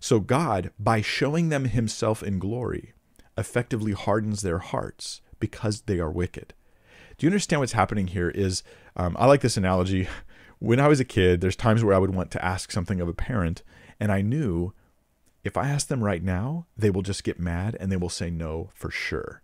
So 0.00 0.20
God, 0.20 0.70
by 0.78 1.00
showing 1.00 1.48
them 1.48 1.66
himself 1.66 2.22
in 2.22 2.38
glory, 2.38 2.92
effectively 3.36 3.92
hardens 3.92 4.42
their 4.42 4.58
hearts 4.58 5.20
because 5.38 5.82
they 5.82 5.98
are 5.98 6.10
wicked. 6.10 6.54
Do 7.18 7.26
you 7.26 7.30
understand 7.30 7.60
what's 7.60 7.72
happening 7.72 8.08
here? 8.08 8.30
Is 8.30 8.62
um, 8.96 9.16
I 9.18 9.26
like 9.26 9.40
this 9.40 9.56
analogy. 9.56 10.08
When 10.60 10.78
I 10.78 10.88
was 10.88 11.00
a 11.00 11.04
kid, 11.04 11.40
there's 11.40 11.56
times 11.56 11.82
where 11.82 11.94
I 11.94 11.98
would 11.98 12.14
want 12.14 12.30
to 12.32 12.44
ask 12.44 12.70
something 12.70 13.00
of 13.00 13.08
a 13.08 13.14
parent, 13.14 13.62
and 13.98 14.12
I 14.12 14.20
knew 14.20 14.72
if 15.42 15.56
I 15.56 15.68
ask 15.68 15.88
them 15.88 16.04
right 16.04 16.22
now, 16.22 16.66
they 16.76 16.90
will 16.90 17.02
just 17.02 17.24
get 17.24 17.40
mad 17.40 17.76
and 17.80 17.90
they 17.90 17.96
will 17.96 18.10
say 18.10 18.30
no 18.30 18.68
for 18.74 18.90
sure. 18.90 19.42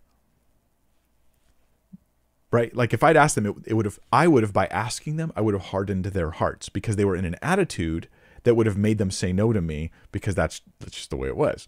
Right? 2.50 2.74
Like 2.76 2.92
if 2.92 3.02
I'd 3.02 3.16
asked 3.16 3.34
them, 3.34 3.46
it, 3.46 3.54
it 3.66 3.74
would 3.74 3.86
have, 3.86 3.98
I 4.12 4.28
would 4.28 4.42
have, 4.42 4.52
by 4.52 4.66
asking 4.66 5.16
them, 5.16 5.32
I 5.34 5.40
would 5.40 5.54
have 5.54 5.64
hardened 5.64 6.04
their 6.06 6.32
hearts 6.32 6.68
because 6.68 6.96
they 6.96 7.04
were 7.04 7.16
in 7.16 7.24
an 7.24 7.36
attitude 7.40 8.08
that 8.44 8.54
would 8.54 8.66
have 8.66 8.76
made 8.76 8.98
them 8.98 9.10
say 9.10 9.32
no 9.32 9.52
to 9.52 9.60
me 9.60 9.90
because 10.12 10.34
that's, 10.34 10.60
that's 10.80 10.96
just 10.96 11.10
the 11.10 11.16
way 11.16 11.28
it 11.28 11.36
was. 11.36 11.66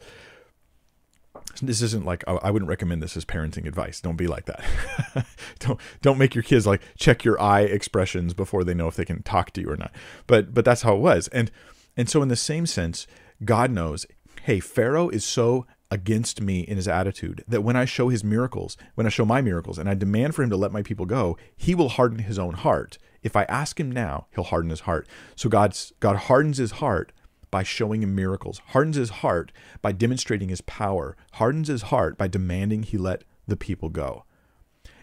This 1.60 1.82
isn't 1.82 2.04
like 2.04 2.24
I 2.26 2.50
wouldn't 2.50 2.68
recommend 2.68 3.02
this 3.02 3.16
as 3.16 3.24
parenting 3.24 3.66
advice. 3.66 4.00
Don't 4.00 4.16
be 4.16 4.26
like 4.26 4.46
that. 4.46 5.26
don't 5.58 5.80
don't 6.02 6.18
make 6.18 6.34
your 6.34 6.44
kids 6.44 6.66
like 6.66 6.82
check 6.96 7.24
your 7.24 7.40
eye 7.40 7.62
expressions 7.62 8.34
before 8.34 8.64
they 8.64 8.74
know 8.74 8.86
if 8.86 8.96
they 8.96 9.04
can 9.04 9.22
talk 9.22 9.52
to 9.52 9.60
you 9.60 9.70
or 9.70 9.76
not. 9.76 9.92
But 10.26 10.54
but 10.54 10.64
that's 10.64 10.82
how 10.82 10.94
it 10.94 11.00
was. 11.00 11.28
And 11.28 11.50
and 11.96 12.08
so 12.08 12.22
in 12.22 12.28
the 12.28 12.36
same 12.36 12.66
sense, 12.66 13.06
God 13.44 13.70
knows 13.70 14.06
hey, 14.42 14.60
Pharaoh 14.60 15.08
is 15.08 15.24
so 15.24 15.66
against 15.90 16.40
me 16.40 16.60
in 16.60 16.76
his 16.76 16.88
attitude 16.88 17.44
that 17.48 17.62
when 17.62 17.76
I 17.76 17.84
show 17.84 18.08
his 18.08 18.24
miracles, 18.24 18.76
when 18.94 19.06
I 19.06 19.10
show 19.10 19.24
my 19.24 19.40
miracles, 19.40 19.78
and 19.78 19.88
I 19.88 19.94
demand 19.94 20.34
for 20.34 20.42
him 20.42 20.50
to 20.50 20.56
let 20.56 20.72
my 20.72 20.82
people 20.82 21.06
go, 21.06 21.36
he 21.56 21.74
will 21.74 21.88
harden 21.88 22.20
his 22.20 22.38
own 22.38 22.54
heart. 22.54 22.98
If 23.22 23.36
I 23.36 23.44
ask 23.44 23.80
him 23.80 23.90
now, 23.90 24.26
he'll 24.34 24.44
harden 24.44 24.70
his 24.70 24.80
heart. 24.80 25.08
So 25.34 25.48
God's 25.48 25.92
God 26.00 26.16
hardens 26.16 26.58
his 26.58 26.72
heart 26.72 27.12
by 27.50 27.62
showing 27.62 28.02
him 28.02 28.14
miracles, 28.14 28.60
hardens 28.68 28.96
his 28.96 29.10
heart 29.10 29.52
by 29.82 29.92
demonstrating 29.92 30.48
his 30.48 30.60
power, 30.62 31.16
hardens 31.34 31.68
his 31.68 31.82
heart 31.82 32.18
by 32.18 32.28
demanding 32.28 32.82
he 32.82 32.98
let 32.98 33.24
the 33.46 33.56
people 33.56 33.88
go. 33.88 34.24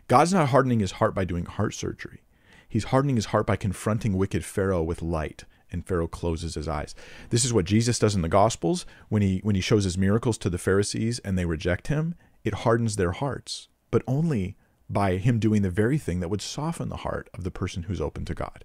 God's 0.07 0.33
not 0.33 0.49
hardening 0.49 0.79
his 0.79 0.93
heart 0.93 1.15
by 1.15 1.25
doing 1.25 1.45
heart 1.45 1.73
surgery. 1.73 2.21
He's 2.67 2.85
hardening 2.85 3.15
his 3.15 3.27
heart 3.27 3.47
by 3.47 3.55
confronting 3.55 4.17
wicked 4.17 4.43
Pharaoh 4.43 4.83
with 4.83 5.01
light 5.01 5.45
and 5.71 5.85
Pharaoh 5.85 6.07
closes 6.07 6.55
his 6.55 6.67
eyes. 6.67 6.95
This 7.29 7.43
is 7.43 7.53
what 7.53 7.65
Jesus 7.65 7.99
does 7.99 8.15
in 8.15 8.21
the 8.21 8.29
Gospels 8.29 8.85
when 9.09 9.21
he 9.21 9.39
when 9.43 9.55
he 9.55 9.61
shows 9.61 9.83
his 9.83 9.97
miracles 9.97 10.37
to 10.39 10.49
the 10.49 10.57
Pharisees 10.57 11.19
and 11.19 11.37
they 11.37 11.45
reject 11.45 11.87
him. 11.87 12.15
It 12.43 12.53
hardens 12.53 12.95
their 12.95 13.11
hearts, 13.11 13.67
but 13.91 14.03
only 14.07 14.55
by 14.89 15.17
him 15.17 15.39
doing 15.39 15.63
the 15.63 15.69
very 15.69 15.97
thing 15.97 16.19
that 16.19 16.29
would 16.29 16.41
soften 16.41 16.89
the 16.89 16.97
heart 16.97 17.29
of 17.33 17.43
the 17.43 17.51
person 17.51 17.83
who's 17.83 18.01
open 18.01 18.23
to 18.25 18.35
God. 18.35 18.63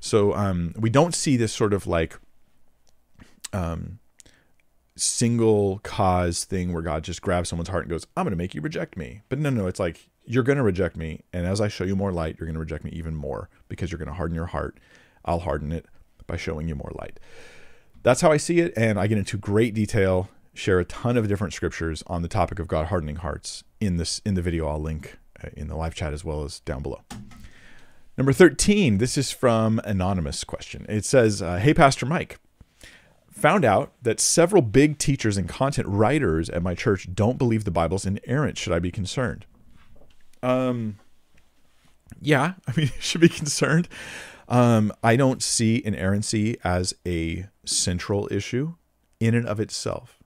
So 0.00 0.34
um, 0.34 0.74
we 0.78 0.90
don't 0.90 1.14
see 1.14 1.36
this 1.36 1.52
sort 1.52 1.72
of 1.72 1.86
like 1.86 2.18
um, 3.52 3.98
single 4.96 5.78
cause 5.78 6.44
thing 6.44 6.72
where 6.72 6.82
God 6.82 7.04
just 7.04 7.22
grabs 7.22 7.48
someone's 7.48 7.68
heart 7.68 7.84
and 7.84 7.90
goes, 7.90 8.06
"I'm 8.16 8.24
going 8.24 8.32
to 8.32 8.36
make 8.36 8.54
you 8.54 8.60
reject 8.60 8.96
me." 8.96 9.22
But 9.28 9.38
no, 9.38 9.50
no, 9.50 9.66
it's 9.66 9.80
like 9.80 10.08
you're 10.24 10.42
going 10.42 10.58
to 10.58 10.62
reject 10.62 10.96
me, 10.96 11.22
and 11.32 11.46
as 11.46 11.60
I 11.60 11.68
show 11.68 11.84
you 11.84 11.96
more 11.96 12.12
light, 12.12 12.36
you're 12.38 12.46
going 12.46 12.54
to 12.54 12.60
reject 12.60 12.84
me 12.84 12.90
even 12.92 13.14
more 13.14 13.48
because 13.68 13.90
you're 13.90 13.98
going 13.98 14.08
to 14.08 14.14
harden 14.14 14.34
your 14.34 14.46
heart. 14.46 14.78
I'll 15.24 15.40
harden 15.40 15.72
it 15.72 15.86
by 16.26 16.36
showing 16.36 16.68
you 16.68 16.74
more 16.74 16.92
light. 16.98 17.18
That's 18.02 18.20
how 18.20 18.32
I 18.32 18.36
see 18.36 18.60
it, 18.60 18.72
and 18.76 18.98
I 18.98 19.06
get 19.06 19.18
into 19.18 19.36
great 19.36 19.74
detail, 19.74 20.28
share 20.54 20.80
a 20.80 20.84
ton 20.84 21.16
of 21.16 21.28
different 21.28 21.54
scriptures 21.54 22.02
on 22.06 22.22
the 22.22 22.28
topic 22.28 22.58
of 22.58 22.68
God 22.68 22.86
hardening 22.86 23.16
hearts 23.16 23.64
in 23.80 23.96
this 23.96 24.20
in 24.24 24.34
the 24.34 24.42
video 24.42 24.66
I'll 24.68 24.80
link 24.80 25.18
uh, 25.42 25.48
in 25.56 25.68
the 25.68 25.76
live 25.76 25.94
chat 25.94 26.12
as 26.12 26.24
well 26.24 26.44
as 26.44 26.60
down 26.60 26.82
below. 26.82 27.00
Number 28.18 28.32
13, 28.32 28.98
this 28.98 29.16
is 29.16 29.30
from 29.30 29.80
anonymous 29.84 30.44
question. 30.44 30.84
It 30.88 31.04
says, 31.04 31.40
uh, 31.40 31.56
"Hey 31.56 31.72
Pastor 31.72 32.06
Mike, 32.06 32.38
Found 33.32 33.64
out 33.64 33.92
that 34.02 34.20
several 34.20 34.62
big 34.62 34.98
teachers 34.98 35.36
and 35.36 35.48
content 35.48 35.88
writers 35.88 36.50
at 36.50 36.62
my 36.62 36.74
church 36.74 37.08
don't 37.14 37.38
believe 37.38 37.64
the 37.64 37.70
Bible's 37.70 38.04
inerrant. 38.04 38.58
Should 38.58 38.72
I 38.72 38.78
be 38.78 38.90
concerned? 38.90 39.46
Um, 40.42 40.98
yeah, 42.20 42.54
I 42.66 42.72
mean, 42.76 42.90
should 43.00 43.20
be 43.20 43.28
concerned. 43.28 43.88
Um, 44.48 44.92
I 45.02 45.16
don't 45.16 45.42
see 45.42 45.82
inerrancy 45.84 46.58
as 46.62 46.94
a 47.06 47.46
central 47.64 48.28
issue 48.30 48.74
in 49.18 49.34
and 49.34 49.46
of 49.46 49.60
itself. 49.60 50.18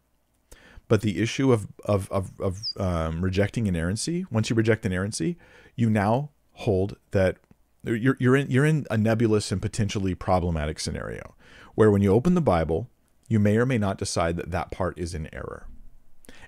But 0.89 1.01
the 1.01 1.21
issue 1.21 1.53
of 1.53 1.69
of 1.85 2.11
of, 2.11 2.41
of 2.41 2.61
um, 2.77 3.23
rejecting 3.23 3.67
inerrancy, 3.67 4.25
once 4.31 4.51
you 4.51 4.57
reject 4.57 4.87
inerrancy, 4.87 5.37
you 5.75 5.91
now 5.91 6.31
hold 6.53 6.97
that 7.11 7.37
you're 7.85 8.17
you're 8.19 8.37
in 8.37 8.51
you're 8.51 8.65
in 8.65 8.87
a 8.91 8.97
nebulous 8.97 9.51
and 9.51 9.61
potentially 9.61 10.15
problematic 10.15 10.79
scenario, 10.79 11.35
where 11.75 11.91
when 11.91 12.03
you 12.03 12.13
open 12.13 12.35
the 12.35 12.41
Bible, 12.41 12.89
you 13.29 13.39
may 13.39 13.57
or 13.57 13.67
may 13.67 13.79
not 13.79 13.99
decide 13.99 14.37
that 14.37 14.51
that 14.51 14.71
part 14.71 14.99
is 14.99 15.15
in 15.15 15.33
error. 15.35 15.67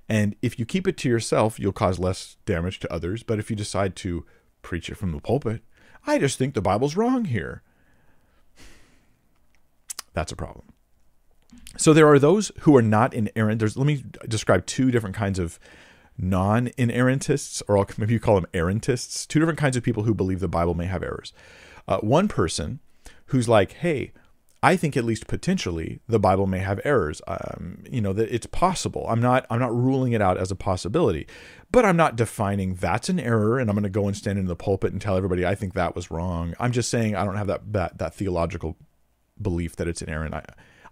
And 0.08 0.36
if 0.40 0.58
you 0.58 0.64
keep 0.64 0.88
it 0.88 0.96
to 0.98 1.08
yourself, 1.08 1.58
you'll 1.58 1.72
cause 1.72 1.98
less 1.98 2.36
damage 2.46 2.78
to 2.80 2.92
others. 2.92 3.22
But 3.22 3.38
if 3.38 3.50
you 3.50 3.56
decide 3.56 3.94
to 3.96 4.24
preach 4.62 4.88
it 4.88 4.96
from 4.96 5.12
the 5.12 5.20
pulpit, 5.20 5.62
I 6.06 6.18
just 6.18 6.38
think 6.38 6.54
the 6.54 6.62
Bible's 6.62 6.96
wrong 6.96 7.26
here. 7.26 7.62
That's 10.14 10.32
a 10.32 10.36
problem. 10.36 10.64
So 11.76 11.92
there 11.92 12.08
are 12.08 12.18
those 12.18 12.50
who 12.60 12.76
are 12.76 12.82
not 12.82 13.14
inerrant. 13.14 13.58
There's 13.58 13.76
let 13.76 13.86
me 13.86 14.02
describe 14.26 14.66
two 14.66 14.90
different 14.90 15.14
kinds 15.14 15.38
of 15.38 15.58
non-inerrantists, 16.16 17.62
or 17.68 17.78
I'll, 17.78 17.86
maybe 17.98 18.14
you 18.14 18.20
call 18.20 18.34
them 18.34 18.48
errantists. 18.52 19.26
Two 19.26 19.38
different 19.38 19.58
kinds 19.58 19.76
of 19.76 19.82
people 19.82 20.04
who 20.04 20.14
believe 20.14 20.40
the 20.40 20.48
Bible 20.48 20.74
may 20.74 20.86
have 20.86 21.02
errors. 21.02 21.32
Uh, 21.86 21.98
one 21.98 22.28
person 22.28 22.80
who's 23.26 23.48
like, 23.48 23.72
"Hey, 23.72 24.12
I 24.62 24.76
think 24.76 24.96
at 24.96 25.04
least 25.04 25.28
potentially 25.28 26.00
the 26.08 26.18
Bible 26.18 26.46
may 26.46 26.58
have 26.58 26.80
errors. 26.84 27.22
Um, 27.28 27.84
you 27.88 28.00
know 28.00 28.12
that 28.12 28.32
it's 28.34 28.46
possible. 28.46 29.06
I'm 29.08 29.20
not 29.20 29.46
I'm 29.50 29.60
not 29.60 29.74
ruling 29.74 30.12
it 30.12 30.22
out 30.22 30.36
as 30.36 30.50
a 30.50 30.56
possibility, 30.56 31.26
but 31.70 31.84
I'm 31.84 31.96
not 31.96 32.16
defining 32.16 32.74
that's 32.74 33.08
an 33.08 33.20
error 33.20 33.58
and 33.58 33.70
I'm 33.70 33.76
going 33.76 33.84
to 33.84 33.90
go 33.90 34.06
and 34.08 34.16
stand 34.16 34.38
in 34.38 34.46
the 34.46 34.56
pulpit 34.56 34.92
and 34.92 35.00
tell 35.00 35.16
everybody 35.16 35.46
I 35.46 35.54
think 35.54 35.74
that 35.74 35.94
was 35.94 36.10
wrong. 36.10 36.54
I'm 36.58 36.72
just 36.72 36.90
saying 36.90 37.14
I 37.14 37.24
don't 37.24 37.36
have 37.36 37.46
that 37.46 37.72
that, 37.72 37.98
that 37.98 38.14
theological 38.14 38.76
belief 39.40 39.76
that 39.76 39.86
it's 39.86 40.02
an 40.02 40.08
error. 40.08 40.28
I, 40.32 40.42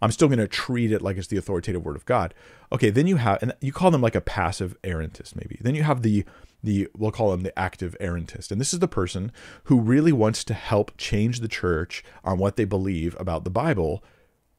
I'm 0.00 0.10
still 0.10 0.28
going 0.28 0.38
to 0.38 0.48
treat 0.48 0.92
it 0.92 1.02
like 1.02 1.16
it's 1.16 1.28
the 1.28 1.36
authoritative 1.36 1.84
word 1.84 1.96
of 1.96 2.04
God. 2.04 2.34
Okay, 2.70 2.90
then 2.90 3.06
you 3.06 3.16
have, 3.16 3.42
and 3.42 3.54
you 3.60 3.72
call 3.72 3.90
them 3.90 4.02
like 4.02 4.14
a 4.14 4.20
passive 4.20 4.76
errantist, 4.82 5.34
maybe. 5.34 5.58
Then 5.60 5.74
you 5.74 5.84
have 5.84 6.02
the 6.02 6.24
the 6.62 6.88
we'll 6.96 7.10
call 7.10 7.32
him 7.32 7.42
the 7.42 7.56
active 7.58 7.96
errantist, 8.00 8.50
and 8.50 8.60
this 8.60 8.72
is 8.72 8.80
the 8.80 8.88
person 8.88 9.32
who 9.64 9.80
really 9.80 10.12
wants 10.12 10.44
to 10.44 10.54
help 10.54 10.96
change 10.96 11.40
the 11.40 11.48
church 11.48 12.02
on 12.24 12.38
what 12.38 12.56
they 12.56 12.64
believe 12.64 13.16
about 13.18 13.44
the 13.44 13.50
Bible, 13.50 14.02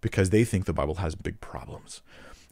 because 0.02 0.30
they 0.30 0.44
think 0.44 0.66
the 0.66 0.74
Bible 0.74 0.96
has 0.96 1.16
big 1.16 1.42
problems, 1.42 2.02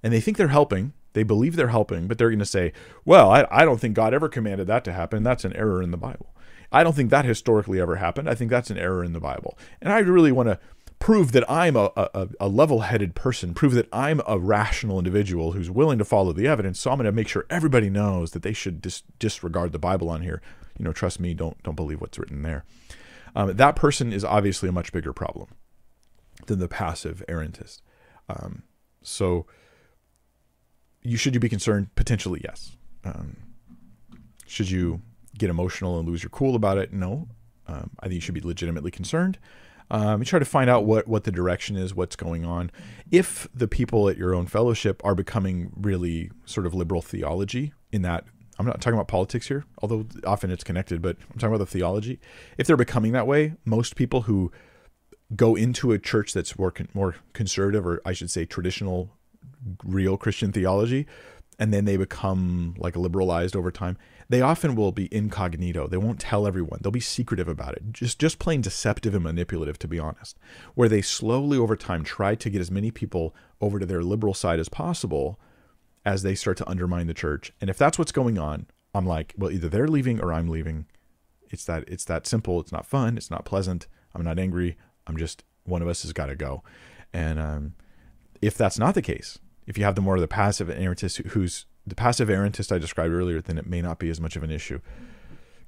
and 0.03 0.13
they 0.13 0.21
think 0.21 0.37
they're 0.37 0.47
helping. 0.49 0.93
They 1.13 1.23
believe 1.23 1.55
they're 1.55 1.69
helping, 1.69 2.07
but 2.07 2.17
they're 2.17 2.29
going 2.29 2.39
to 2.39 2.45
say, 2.45 2.73
"Well, 3.05 3.31
I, 3.31 3.47
I 3.49 3.65
don't 3.65 3.79
think 3.79 3.95
God 3.95 4.13
ever 4.13 4.27
commanded 4.27 4.67
that 4.67 4.83
to 4.85 4.93
happen. 4.93 5.23
That's 5.23 5.45
an 5.45 5.55
error 5.55 5.81
in 5.81 5.91
the 5.91 5.97
Bible." 5.97 6.35
I 6.71 6.83
don't 6.83 6.95
think 6.95 7.09
that 7.11 7.25
historically 7.25 7.79
ever 7.79 7.95
happened. 7.95 8.29
I 8.29 8.35
think 8.35 8.51
that's 8.51 8.69
an 8.69 8.77
error 8.77 9.03
in 9.03 9.13
the 9.13 9.19
Bible. 9.19 9.57
And 9.81 9.93
I 9.93 9.99
really 9.99 10.31
want 10.31 10.49
to 10.49 10.59
prove 10.99 11.31
that 11.33 11.49
I'm 11.49 11.75
a, 11.75 11.91
a, 11.95 12.29
a 12.39 12.47
level 12.47 12.81
headed 12.81 13.15
person, 13.15 13.53
prove 13.53 13.73
that 13.73 13.87
I'm 13.91 14.21
a 14.27 14.39
rational 14.39 14.97
individual 14.97 15.51
who's 15.51 15.69
willing 15.69 15.97
to 15.99 16.05
follow 16.05 16.33
the 16.33 16.47
evidence. 16.47 16.79
So 16.79 16.91
I'm 16.91 16.97
going 16.97 17.05
to 17.05 17.11
make 17.11 17.27
sure 17.27 17.45
everybody 17.49 17.89
knows 17.89 18.31
that 18.31 18.43
they 18.43 18.53
should 18.53 18.81
dis- 18.81 19.03
disregard 19.19 19.71
the 19.71 19.79
Bible 19.79 20.09
on 20.09 20.21
here. 20.21 20.41
You 20.77 20.85
know, 20.85 20.93
trust 20.93 21.19
me, 21.19 21.33
don't 21.33 21.61
don't 21.63 21.75
believe 21.75 22.01
what's 22.01 22.19
written 22.19 22.41
there. 22.41 22.65
Um, 23.35 23.55
that 23.55 23.75
person 23.75 24.13
is 24.13 24.23
obviously 24.23 24.69
a 24.69 24.71
much 24.71 24.91
bigger 24.91 25.13
problem 25.13 25.49
than 26.47 26.59
the 26.59 26.67
passive 26.67 27.23
errantist. 27.27 27.81
Um, 28.29 28.63
so, 29.01 29.45
you 31.01 31.17
should 31.17 31.33
you 31.33 31.39
be 31.39 31.49
concerned? 31.49 31.93
Potentially, 31.95 32.41
yes. 32.43 32.75
Um, 33.03 33.37
should 34.47 34.69
you 34.69 35.01
get 35.37 35.49
emotional 35.49 35.99
and 35.99 36.07
lose 36.07 36.23
your 36.23 36.29
cool 36.29 36.55
about 36.55 36.77
it? 36.77 36.93
No. 36.93 37.27
Um, 37.67 37.91
I 37.99 38.03
think 38.03 38.15
you 38.15 38.21
should 38.21 38.35
be 38.35 38.41
legitimately 38.41 38.91
concerned. 38.91 39.37
Um, 39.91 40.19
you 40.19 40.25
try 40.25 40.39
to 40.39 40.45
find 40.45 40.69
out 40.69 40.86
what 40.86 41.07
what 41.07 41.25
the 41.25 41.31
direction 41.31 41.75
is, 41.75 41.93
what's 41.93 42.15
going 42.15 42.43
on. 42.43 42.71
If 43.11 43.47
the 43.53 43.67
people 43.67 44.09
at 44.09 44.17
your 44.17 44.33
own 44.33 44.47
fellowship 44.47 45.01
are 45.05 45.15
becoming 45.15 45.71
really 45.75 46.31
sort 46.45 46.65
of 46.65 46.73
liberal 46.73 47.01
theology 47.01 47.73
in 47.91 48.01
that 48.01 48.25
I'm 48.57 48.65
not 48.65 48.81
talking 48.81 48.95
about 48.95 49.07
politics 49.07 49.47
here, 49.47 49.65
although 49.81 50.05
often 50.25 50.49
it's 50.49 50.63
connected, 50.63 51.01
but 51.01 51.17
I'm 51.31 51.39
talking 51.39 51.55
about 51.55 51.59
the 51.59 51.71
theology. 51.71 52.19
If 52.57 52.67
they're 52.67 52.77
becoming 52.77 53.11
that 53.11 53.27
way, 53.27 53.53
most 53.65 53.95
people 53.95 54.23
who 54.23 54.51
go 55.36 55.55
into 55.55 55.91
a 55.91 55.99
church 55.99 56.33
that's 56.33 56.57
more 56.57 56.71
con- 56.71 56.89
more 56.93 57.15
conservative, 57.33 57.86
or 57.86 58.01
I 58.05 58.13
should 58.13 58.31
say 58.31 58.45
traditional, 58.45 59.11
real 59.83 60.17
Christian 60.17 60.51
theology, 60.51 61.05
and 61.59 61.73
then 61.73 61.86
they 61.86 61.97
become 61.97 62.75
like 62.77 62.95
liberalized 62.95 63.55
over 63.55 63.71
time, 63.71 63.97
they 64.30 64.41
often 64.41 64.76
will 64.76 64.91
be 64.91 65.13
incognito. 65.13 65.88
They 65.88 65.97
won't 65.97 66.19
tell 66.19 66.47
everyone. 66.47 66.80
They'll 66.82 66.91
be 66.91 66.99
secretive 66.99 67.47
about 67.47 67.73
it. 67.76 67.91
Just 67.91 68.19
just 68.19 68.39
plain 68.39 68.61
deceptive 68.61 69.13
and 69.13 69.23
manipulative 69.23 69.78
to 69.80 69.88
be 69.88 69.99
honest. 69.99 70.38
Where 70.73 70.89
they 70.89 71.01
slowly 71.01 71.57
over 71.57 71.76
time 71.76 72.03
try 72.03 72.36
to 72.36 72.49
get 72.49 72.61
as 72.61 72.71
many 72.71 72.91
people 72.91 73.36
over 73.61 73.80
to 73.80 73.86
their 73.86 74.03
liberal 74.03 74.34
side 74.34 74.59
as 74.59 74.69
possible 74.69 75.39
as 76.05 76.23
they 76.23 76.36
start 76.36 76.57
to 76.57 76.69
undermine 76.69 77.07
the 77.07 77.13
church. 77.13 77.51
And 77.61 77.69
if 77.69 77.78
that's 77.78 77.97
what's 77.97 78.11
going 78.11 78.38
on, 78.38 78.67
I'm 78.93 79.05
like, 79.05 79.34
well 79.38 79.51
either 79.51 79.69
they're 79.69 79.88
leaving 79.88 80.19
or 80.21 80.34
I'm 80.34 80.49
leaving. 80.49 80.86
It's 81.51 81.65
that 81.65 81.84
it's 81.88 82.05
that 82.05 82.26
simple. 82.26 82.59
It's 82.59 82.71
not 82.71 82.86
fun, 82.86 83.17
it's 83.17 83.32
not 83.32 83.45
pleasant. 83.45 83.88
I'm 84.13 84.23
not 84.23 84.39
angry. 84.39 84.78
I'm 85.07 85.17
just 85.17 85.43
one 85.65 85.82
of 85.82 85.88
us 85.88 86.03
has 86.03 86.13
got 86.13 86.28
to 86.28 86.36
go. 86.36 86.63
And 87.13 87.39
um, 87.39 87.73
if 88.41 88.57
that's 88.57 88.80
not 88.80 88.95
the 88.95 89.01
case, 89.01 89.39
if 89.67 89.78
you 89.78 89.84
have 89.84 89.95
the 89.95 90.01
more 90.01 90.15
of 90.15 90.21
the 90.21 90.28
passive 90.28 90.67
errantist 90.67 91.26
who's 91.28 91.65
the 91.88 91.95
passive 91.95 92.29
errantist 92.29 92.71
I 92.71 92.77
described 92.77 93.13
earlier, 93.13 93.41
then 93.41 93.57
it 93.57 93.67
may 93.67 93.81
not 93.81 93.99
be 93.99 94.09
as 94.09 94.19
much 94.19 94.36
of 94.36 94.43
an 94.43 94.51
issue. 94.51 94.79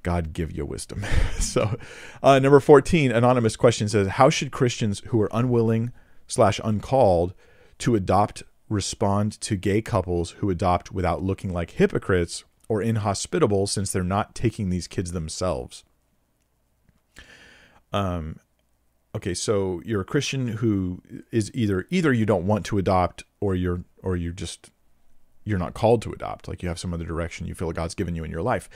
God 0.04 0.34
give 0.34 0.52
you 0.52 0.66
wisdom. 0.66 1.06
so, 1.40 1.78
uh, 2.24 2.40
number 2.40 2.60
14, 2.60 3.12
anonymous 3.12 3.56
question 3.56 3.90
says 3.90 4.08
How 4.08 4.30
should 4.30 4.52
Christians 4.52 5.02
who 5.08 5.22
are 5.22 5.30
unwilling 5.32 5.92
slash 6.28 6.60
uncalled 6.64 7.34
to 7.80 7.96
adopt 7.96 8.44
respond 8.70 9.40
to 9.42 9.56
gay 9.56 9.82
couples 9.82 10.32
who 10.32 10.50
adopt 10.50 10.92
without 10.92 11.24
looking 11.24 11.54
like 11.54 11.72
hypocrites 11.72 12.44
or 12.68 12.82
inhospitable 12.82 13.68
since 13.68 13.92
they're 13.92 14.04
not 14.04 14.36
taking 14.36 14.70
these 14.70 14.88
kids 14.88 15.12
themselves? 15.12 15.84
Um, 17.94 18.40
okay, 19.16 19.34
so 19.34 19.82
you're 19.86 20.02
a 20.02 20.06
Christian 20.06 20.48
who 20.48 21.02
is 21.32 21.52
either 21.54 21.86
either 21.90 22.12
you 22.12 22.26
don't 22.26 22.48
want 22.48 22.66
to 22.68 22.78
adopt 22.78 23.24
or 23.40 23.56
you're 23.56 23.84
or 24.04 24.16
you're 24.16 24.34
just 24.34 24.70
you're 25.48 25.58
not 25.58 25.74
called 25.74 26.02
to 26.04 26.12
adopt. 26.12 26.48
Like 26.48 26.62
you 26.62 26.70
have 26.70 26.80
some 26.80 26.94
other 26.94 27.06
direction 27.06 27.48
you 27.48 27.56
feel 27.56 27.72
god's 27.72 27.96
given 27.96 28.16
you 28.16 28.24
in 28.24 28.32
your 28.32 28.42
life. 28.42 28.70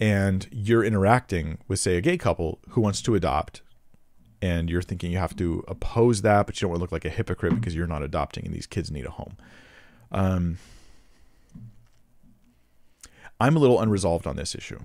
And 0.00 0.46
you're 0.50 0.84
interacting 0.84 1.58
with 1.68 1.80
say 1.80 1.96
a 1.96 2.00
gay 2.00 2.18
couple 2.18 2.58
who 2.70 2.80
wants 2.80 3.00
to 3.02 3.14
adopt 3.14 3.62
and 4.42 4.68
you're 4.68 4.82
thinking 4.82 5.10
you 5.10 5.18
have 5.18 5.36
to 5.36 5.64
oppose 5.68 6.22
that 6.22 6.46
but 6.46 6.56
you 6.56 6.66
don't 6.66 6.70
want 6.70 6.80
to 6.80 6.82
look 6.82 6.92
like 6.92 7.04
a 7.04 7.10
hypocrite 7.10 7.54
because 7.54 7.74
you're 7.74 7.86
not 7.86 8.02
adopting 8.02 8.44
and 8.44 8.54
these 8.54 8.66
kids 8.66 8.90
need 8.90 9.06
a 9.06 9.10
home. 9.10 9.36
Um, 10.12 10.58
i'm 13.38 13.56
a 13.56 13.58
little 13.58 13.80
unresolved 13.80 14.26
on 14.26 14.36
this 14.36 14.54
issue. 14.54 14.80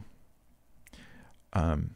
Um, 1.54 1.92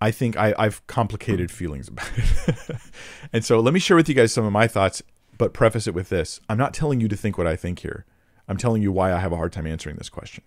i 0.00 0.10
think 0.10 0.36
I, 0.36 0.54
i've 0.58 0.86
complicated 0.86 1.50
feelings 1.50 1.88
about 1.88 2.10
it. 2.16 2.76
And 3.32 3.44
so 3.44 3.60
let 3.60 3.74
me 3.74 3.80
share 3.80 3.96
with 3.96 4.08
you 4.08 4.14
guys 4.14 4.32
some 4.32 4.44
of 4.44 4.52
my 4.52 4.66
thoughts 4.66 5.02
but 5.38 5.52
preface 5.54 5.86
it 5.86 5.94
with 5.94 6.10
this. 6.10 6.38
I'm 6.50 6.58
not 6.58 6.74
telling 6.74 7.00
you 7.00 7.08
to 7.08 7.16
think 7.16 7.36
what 7.38 7.46
i 7.46 7.56
think 7.56 7.80
here 7.80 8.04
I'm 8.50 8.56
telling 8.56 8.82
you 8.82 8.90
why 8.90 9.12
I 9.12 9.20
have 9.20 9.30
a 9.30 9.36
hard 9.36 9.52
time 9.52 9.66
answering 9.66 9.94
this 9.94 10.08
question. 10.08 10.42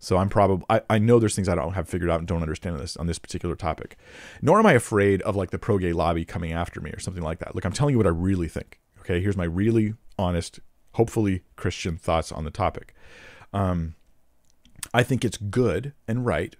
So 0.00 0.16
I'm 0.16 0.28
probably 0.28 0.66
I, 0.68 0.82
I 0.90 0.98
know 0.98 1.20
there's 1.20 1.36
things 1.36 1.48
I 1.48 1.54
don't 1.54 1.74
have 1.74 1.88
figured 1.88 2.10
out 2.10 2.18
and 2.18 2.26
don't 2.26 2.42
understand 2.42 2.74
on 2.74 2.80
this 2.80 2.96
on 2.96 3.06
this 3.06 3.18
particular 3.18 3.54
topic. 3.54 3.96
Nor 4.42 4.58
am 4.58 4.66
I 4.66 4.72
afraid 4.72 5.22
of 5.22 5.36
like 5.36 5.50
the 5.50 5.58
pro 5.58 5.78
gay 5.78 5.92
lobby 5.92 6.24
coming 6.24 6.52
after 6.52 6.80
me 6.80 6.90
or 6.90 6.98
something 6.98 7.22
like 7.22 7.38
that. 7.38 7.54
Look, 7.54 7.64
I'm 7.64 7.72
telling 7.72 7.94
you 7.94 7.98
what 7.98 8.06
I 8.06 8.10
really 8.10 8.48
think. 8.48 8.80
Okay, 9.00 9.20
here's 9.20 9.36
my 9.36 9.44
really 9.44 9.94
honest, 10.18 10.58
hopefully 10.94 11.42
Christian 11.54 11.96
thoughts 11.96 12.32
on 12.32 12.44
the 12.44 12.50
topic. 12.50 12.92
Um, 13.52 13.94
I 14.92 15.04
think 15.04 15.24
it's 15.24 15.38
good 15.38 15.92
and 16.08 16.26
right 16.26 16.56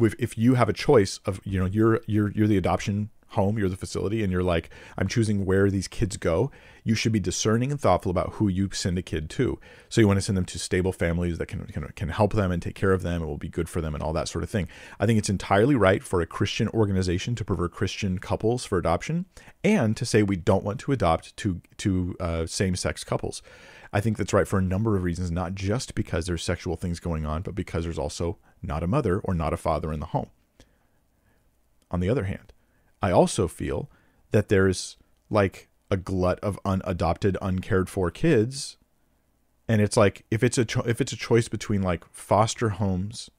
if, 0.00 0.14
if 0.18 0.38
you 0.38 0.54
have 0.54 0.68
a 0.70 0.72
choice 0.72 1.20
of 1.26 1.40
you 1.44 1.60
know 1.60 1.66
you're 1.66 2.00
you're 2.06 2.30
you're 2.32 2.48
the 2.48 2.56
adoption 2.56 3.10
home, 3.32 3.58
you're 3.58 3.68
the 3.68 3.76
facility, 3.76 4.22
and 4.22 4.32
you're 4.32 4.42
like, 4.42 4.70
I'm 4.96 5.08
choosing 5.08 5.44
where 5.44 5.70
these 5.70 5.88
kids 5.88 6.16
go, 6.16 6.50
you 6.84 6.94
should 6.94 7.12
be 7.12 7.20
discerning 7.20 7.70
and 7.70 7.80
thoughtful 7.80 8.10
about 8.10 8.34
who 8.34 8.48
you 8.48 8.68
send 8.72 8.98
a 8.98 9.02
kid 9.02 9.30
to. 9.30 9.58
So 9.88 10.00
you 10.00 10.06
want 10.06 10.18
to 10.18 10.22
send 10.22 10.36
them 10.36 10.44
to 10.46 10.58
stable 10.58 10.92
families 10.92 11.38
that 11.38 11.46
can, 11.46 11.64
can, 11.66 11.86
can 11.94 12.08
help 12.08 12.32
them 12.32 12.50
and 12.50 12.60
take 12.60 12.74
care 12.74 12.92
of 12.92 13.02
them 13.02 13.22
and 13.22 13.26
will 13.26 13.38
be 13.38 13.48
good 13.48 13.68
for 13.68 13.80
them 13.80 13.94
and 13.94 14.02
all 14.02 14.12
that 14.12 14.28
sort 14.28 14.42
of 14.42 14.50
thing. 14.50 14.68
I 14.98 15.06
think 15.06 15.18
it's 15.18 15.30
entirely 15.30 15.74
right 15.74 16.02
for 16.02 16.20
a 16.20 16.26
Christian 16.26 16.68
organization 16.68 17.34
to 17.36 17.44
prefer 17.44 17.68
Christian 17.68 18.18
couples 18.18 18.64
for 18.64 18.78
adoption 18.78 19.26
and 19.62 19.96
to 19.96 20.04
say 20.04 20.22
we 20.22 20.36
don't 20.36 20.64
want 20.64 20.80
to 20.80 20.92
adopt 20.92 21.36
to, 21.38 21.60
to 21.78 22.16
uh, 22.18 22.46
same 22.46 22.74
sex 22.74 23.04
couples. 23.04 23.42
I 23.92 24.00
think 24.00 24.16
that's 24.16 24.32
right 24.32 24.48
for 24.48 24.58
a 24.58 24.62
number 24.62 24.96
of 24.96 25.04
reasons, 25.04 25.30
not 25.30 25.54
just 25.54 25.94
because 25.94 26.26
there's 26.26 26.42
sexual 26.42 26.76
things 26.76 26.98
going 26.98 27.26
on, 27.26 27.42
but 27.42 27.54
because 27.54 27.84
there's 27.84 27.98
also 27.98 28.38
not 28.62 28.82
a 28.82 28.86
mother 28.86 29.20
or 29.20 29.34
not 29.34 29.52
a 29.52 29.58
father 29.58 29.92
in 29.92 30.00
the 30.00 30.06
home. 30.06 30.30
On 31.90 32.00
the 32.00 32.08
other 32.08 32.24
hand, 32.24 32.54
I 33.02 33.10
also 33.10 33.48
feel 33.48 33.90
that 34.30 34.48
there's 34.48 34.96
like 35.28 35.68
a 35.90 35.96
glut 35.96 36.38
of 36.40 36.58
unadopted, 36.64 37.36
uncared 37.42 37.88
for 37.88 38.10
kids. 38.10 38.76
And 39.68 39.80
it's 39.80 39.96
like 39.96 40.24
if 40.30 40.42
it's 40.42 40.58
a 40.58 40.64
cho- 40.64 40.84
if 40.86 41.00
it's 41.00 41.12
a 41.12 41.16
choice 41.16 41.48
between 41.48 41.82
like 41.82 42.04
foster 42.12 42.70
homes 42.70 43.30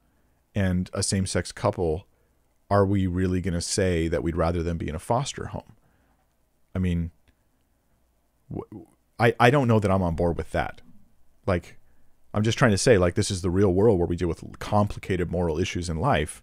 and 0.54 0.90
a 0.92 1.02
same-sex 1.02 1.50
couple, 1.52 2.06
are 2.70 2.86
we 2.86 3.06
really 3.06 3.40
going 3.40 3.54
to 3.54 3.60
say 3.60 4.08
that 4.08 4.22
we'd 4.22 4.36
rather 4.36 4.62
them 4.62 4.78
be 4.78 4.88
in 4.88 4.94
a 4.94 5.00
foster 5.00 5.46
home? 5.46 5.74
I 6.74 6.78
mean, 6.78 7.10
I 9.18 9.34
I 9.38 9.50
don't 9.50 9.68
know 9.68 9.80
that 9.80 9.90
I'm 9.90 10.02
on 10.02 10.14
board 10.14 10.36
with 10.36 10.50
that. 10.52 10.80
Like 11.46 11.78
I'm 12.32 12.42
just 12.42 12.58
trying 12.58 12.72
to 12.72 12.78
say 12.78 12.98
like 12.98 13.14
this 13.14 13.30
is 13.30 13.42
the 13.42 13.50
real 13.50 13.72
world 13.72 13.98
where 13.98 14.08
we 14.08 14.16
deal 14.16 14.28
with 14.28 14.58
complicated 14.58 15.30
moral 15.30 15.58
issues 15.58 15.88
in 15.88 15.98
life 15.98 16.42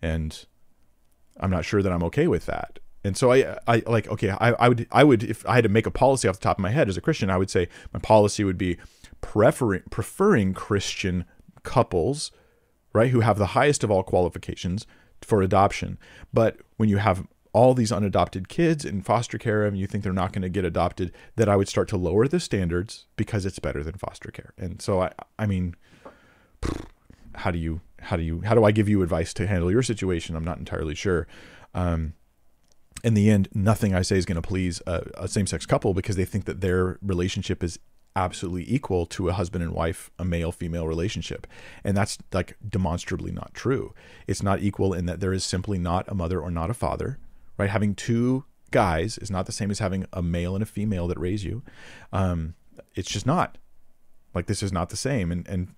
and 0.00 0.46
I'm 1.40 1.50
not 1.50 1.64
sure 1.64 1.82
that 1.82 1.92
I'm 1.92 2.02
okay 2.04 2.26
with 2.26 2.46
that. 2.46 2.78
And 3.04 3.16
so 3.16 3.32
I, 3.32 3.56
I 3.68 3.82
like, 3.86 4.08
okay, 4.08 4.30
I, 4.30 4.52
I 4.52 4.68
would, 4.68 4.86
I 4.90 5.04
would, 5.04 5.22
if 5.22 5.46
I 5.46 5.54
had 5.54 5.64
to 5.64 5.70
make 5.70 5.86
a 5.86 5.92
policy 5.92 6.26
off 6.26 6.40
the 6.40 6.42
top 6.42 6.58
of 6.58 6.62
my 6.62 6.70
head 6.70 6.88
as 6.88 6.96
a 6.96 7.00
Christian, 7.00 7.30
I 7.30 7.36
would 7.36 7.50
say 7.50 7.68
my 7.92 8.00
policy 8.00 8.42
would 8.42 8.58
be 8.58 8.78
preferring, 9.20 9.82
preferring 9.90 10.54
Christian 10.54 11.24
couples, 11.62 12.32
right, 12.92 13.10
who 13.10 13.20
have 13.20 13.38
the 13.38 13.48
highest 13.48 13.84
of 13.84 13.92
all 13.92 14.02
qualifications 14.02 14.86
for 15.22 15.40
adoption. 15.40 15.98
But 16.32 16.58
when 16.78 16.88
you 16.88 16.96
have 16.96 17.26
all 17.52 17.74
these 17.74 17.92
unadopted 17.92 18.48
kids 18.48 18.84
in 18.84 19.02
foster 19.02 19.38
care 19.38 19.64
and 19.64 19.78
you 19.78 19.86
think 19.86 20.02
they're 20.02 20.12
not 20.12 20.32
going 20.32 20.42
to 20.42 20.48
get 20.48 20.64
adopted, 20.64 21.12
that 21.36 21.48
I 21.48 21.56
would 21.56 21.68
start 21.68 21.88
to 21.88 21.96
lower 21.96 22.26
the 22.26 22.40
standards 22.40 23.06
because 23.16 23.46
it's 23.46 23.58
better 23.58 23.84
than 23.84 23.94
foster 23.94 24.30
care. 24.30 24.52
And 24.58 24.82
so 24.82 25.00
I, 25.00 25.12
I 25.38 25.46
mean, 25.46 25.76
how 27.36 27.50
do 27.50 27.58
you 27.58 27.80
how 28.00 28.16
do 28.16 28.22
you 28.22 28.42
how 28.42 28.54
do 28.54 28.64
I 28.64 28.72
give 28.72 28.88
you 28.88 29.02
advice 29.02 29.32
to 29.34 29.46
handle 29.46 29.70
your 29.70 29.82
situation? 29.82 30.36
I'm 30.36 30.44
not 30.44 30.58
entirely 30.58 30.94
sure. 30.94 31.26
Um, 31.74 32.14
in 33.04 33.14
the 33.14 33.30
end, 33.30 33.48
nothing 33.54 33.94
I 33.94 34.02
say 34.02 34.16
is 34.16 34.24
going 34.24 34.40
to 34.40 34.48
please 34.48 34.82
a, 34.86 35.06
a 35.14 35.28
same-sex 35.28 35.66
couple 35.66 35.94
because 35.94 36.16
they 36.16 36.24
think 36.24 36.46
that 36.46 36.60
their 36.60 36.98
relationship 37.02 37.62
is 37.62 37.78
absolutely 38.16 38.64
equal 38.72 39.04
to 39.04 39.28
a 39.28 39.32
husband 39.34 39.62
and 39.62 39.72
wife, 39.72 40.10
a 40.18 40.24
male 40.24 40.50
female 40.50 40.88
relationship. 40.88 41.46
And 41.84 41.96
that's 41.96 42.16
like 42.32 42.56
demonstrably 42.66 43.30
not 43.30 43.52
true. 43.52 43.92
It's 44.26 44.42
not 44.42 44.62
equal 44.62 44.94
in 44.94 45.04
that 45.06 45.20
there 45.20 45.34
is 45.34 45.44
simply 45.44 45.78
not 45.78 46.08
a 46.08 46.14
mother 46.14 46.40
or 46.40 46.50
not 46.50 46.70
a 46.70 46.74
father, 46.74 47.18
right? 47.58 47.68
Having 47.68 47.96
two 47.96 48.44
guys 48.70 49.18
is 49.18 49.30
not 49.30 49.46
the 49.46 49.52
same 49.52 49.70
as 49.70 49.78
having 49.78 50.06
a 50.12 50.22
male 50.22 50.54
and 50.54 50.62
a 50.62 50.66
female 50.66 51.06
that 51.08 51.18
raise 51.18 51.44
you. 51.44 51.62
Um, 52.12 52.54
it's 52.94 53.10
just 53.10 53.26
not. 53.26 53.58
Like 54.34 54.46
this 54.46 54.62
is 54.62 54.72
not 54.72 54.88
the 54.88 54.96
same. 54.96 55.30
And 55.30 55.46
and 55.46 55.68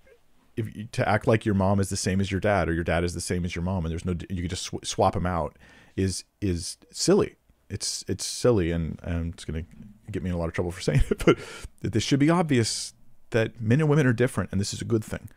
if 0.59 0.75
you, 0.75 0.87
to 0.91 1.07
act 1.07 1.25
like 1.25 1.45
your 1.45 1.55
mom 1.55 1.79
is 1.79 1.89
the 1.89 1.97
same 1.97 2.19
as 2.19 2.31
your 2.31 2.41
dad 2.41 2.67
or 2.67 2.73
your 2.73 2.83
dad 2.83 3.03
is 3.03 3.13
the 3.13 3.21
same 3.21 3.45
as 3.45 3.55
your 3.55 3.63
mom 3.63 3.85
and 3.85 3.91
there's 3.91 4.05
no 4.05 4.13
you 4.29 4.41
can 4.41 4.49
just 4.49 4.63
sw- 4.63 4.83
swap 4.83 5.13
them 5.13 5.25
out 5.25 5.57
is 5.95 6.25
is 6.41 6.77
silly. 6.91 7.35
It's 7.69 8.03
it's 8.07 8.25
silly 8.25 8.71
and, 8.71 8.99
and 9.03 9.33
it's 9.33 9.45
going 9.45 9.63
to 9.63 10.11
get 10.11 10.23
me 10.23 10.29
in 10.29 10.35
a 10.35 10.39
lot 10.39 10.47
of 10.47 10.53
trouble 10.53 10.71
for 10.71 10.81
saying 10.87 11.03
it 11.09 11.23
but 11.25 11.37
this 11.81 12.03
should 12.03 12.19
be 12.19 12.29
obvious 12.29 12.93
that 13.29 13.61
men 13.61 13.79
and 13.79 13.89
women 13.89 14.05
are 14.05 14.13
different 14.13 14.49
and 14.51 14.59
this 14.59 14.73
is 14.73 14.81
a 14.81 14.85
good 14.85 15.03
thing 15.03 15.29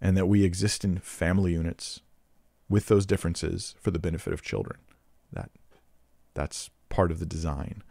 and 0.00 0.16
that 0.16 0.26
we 0.26 0.44
exist 0.44 0.84
in 0.84 0.98
family 0.98 1.52
units 1.52 2.00
with 2.68 2.86
those 2.86 3.06
differences 3.06 3.74
for 3.80 3.90
the 3.90 3.98
benefit 3.98 4.32
of 4.32 4.42
children. 4.42 4.78
That 5.32 5.50
that's 6.34 6.70
part 6.88 7.10
of 7.10 7.20
the 7.20 7.26
design. 7.26 7.82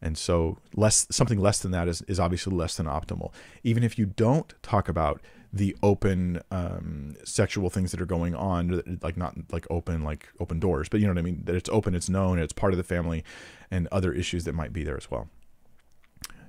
And 0.00 0.16
so 0.16 0.58
less 0.74 1.06
something 1.10 1.40
less 1.40 1.58
than 1.58 1.72
that 1.72 1.88
is, 1.88 2.02
is 2.02 2.20
obviously 2.20 2.54
less 2.54 2.76
than 2.76 2.86
optimal. 2.86 3.32
Even 3.64 3.82
if 3.82 3.98
you 3.98 4.06
don't 4.06 4.54
talk 4.62 4.88
about 4.88 5.20
the 5.52 5.76
open 5.82 6.40
um, 6.50 7.16
sexual 7.24 7.70
things 7.70 7.90
that 7.90 8.00
are 8.00 8.06
going 8.06 8.34
on, 8.34 8.98
like 9.02 9.16
not 9.16 9.34
like 9.50 9.66
open 9.70 10.04
like 10.04 10.28
open 10.40 10.60
doors, 10.60 10.88
but 10.88 11.00
you 11.00 11.06
know 11.06 11.12
what 11.12 11.18
I 11.18 11.22
mean. 11.22 11.42
That 11.44 11.56
it's 11.56 11.70
open, 11.70 11.94
it's 11.94 12.08
known, 12.08 12.38
it's 12.38 12.52
part 12.52 12.72
of 12.72 12.76
the 12.76 12.84
family, 12.84 13.24
and 13.70 13.88
other 13.90 14.12
issues 14.12 14.44
that 14.44 14.54
might 14.54 14.72
be 14.72 14.84
there 14.84 14.96
as 14.96 15.10
well. 15.10 15.28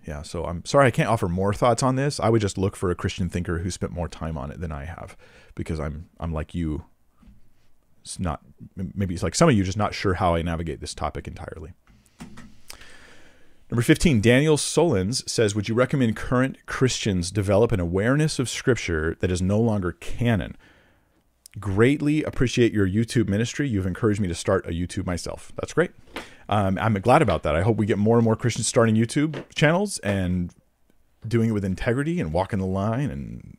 Yeah, 0.06 0.22
so 0.22 0.45
I'm 0.45 0.66
sorry 0.66 0.88
I 0.88 0.91
can't 0.91 1.10
offer 1.10 1.28
more 1.28 1.54
thoughts 1.54 1.84
on 1.84 1.95
this. 1.95 2.20
I 2.20 2.30
would 2.30 2.41
just 2.41 2.58
look 2.58 2.76
for 2.76 2.89
a 2.89 2.95
Christian 2.95 3.30
thinker 3.30 3.60
who 3.60 3.70
spent 3.70 3.91
more 3.91 4.08
time 4.08 4.38
on 4.38 4.52
it 4.52 4.60
than 4.60 4.72
I 4.72 4.86
have, 4.86 5.16
because 5.56 5.80
I'm 5.80 6.10
I'm 6.20 6.34
like 6.34 6.54
you. 6.54 6.86
It's 8.02 8.20
not 8.20 8.41
maybe 8.76 9.14
it's 9.14 9.24
like 9.24 9.36
some 9.36 9.50
of 9.50 9.56
you 9.56 9.64
just 9.64 9.78
not 9.78 9.93
sure 9.93 10.16
how 10.16 10.36
I 10.36 10.41
navigate 10.41 10.82
this 10.82 10.93
topic 10.93 11.28
entirely. 11.28 11.74
Number 13.72 13.84
15, 13.84 14.20
Daniel 14.22 14.57
Solons 14.57 15.30
says, 15.32 15.53
Would 15.53 15.70
you 15.70 15.76
recommend 15.76 16.15
current 16.15 16.65
Christians 16.65 17.30
develop 17.30 17.72
an 17.72 17.80
awareness 17.80 18.39
of 18.39 18.49
Scripture 18.49 19.15
that 19.20 19.30
is 19.30 19.43
no 19.43 19.59
longer 19.59 19.91
canon? 19.91 20.57
Greatly 21.59 22.24
appreciate 22.24 22.74
your 22.74 22.88
YouTube 22.88 23.28
ministry. 23.28 23.70
You've 23.70 23.86
encouraged 23.86 24.20
me 24.20 24.28
to 24.28 24.34
start 24.34 24.65
a 24.65 24.72
YouTube 24.72 25.05
myself. 25.05 25.51
That's 25.55 25.74
great. 25.74 25.91
Um, 26.47 26.80
I'm 26.82 26.95
glad 26.95 27.22
about 27.22 27.43
that. 27.43 27.55
I 27.55 27.61
hope 27.61 27.78
we 27.78 27.86
get 27.86 27.99
more 27.99 28.17
and 28.17 28.26
more 28.26 28.36
Christians 28.36 28.65
starting 28.65 28.95
YouTube 28.95 29.43
channels 29.53 29.99
and 29.99 30.51
doing 31.28 31.49
it 31.49 31.53
with 31.53 31.63
integrity 31.63 32.20
and 32.20 32.34
walking 32.34 32.57
the 32.57 32.65
line 32.65 33.11
and 33.11 33.57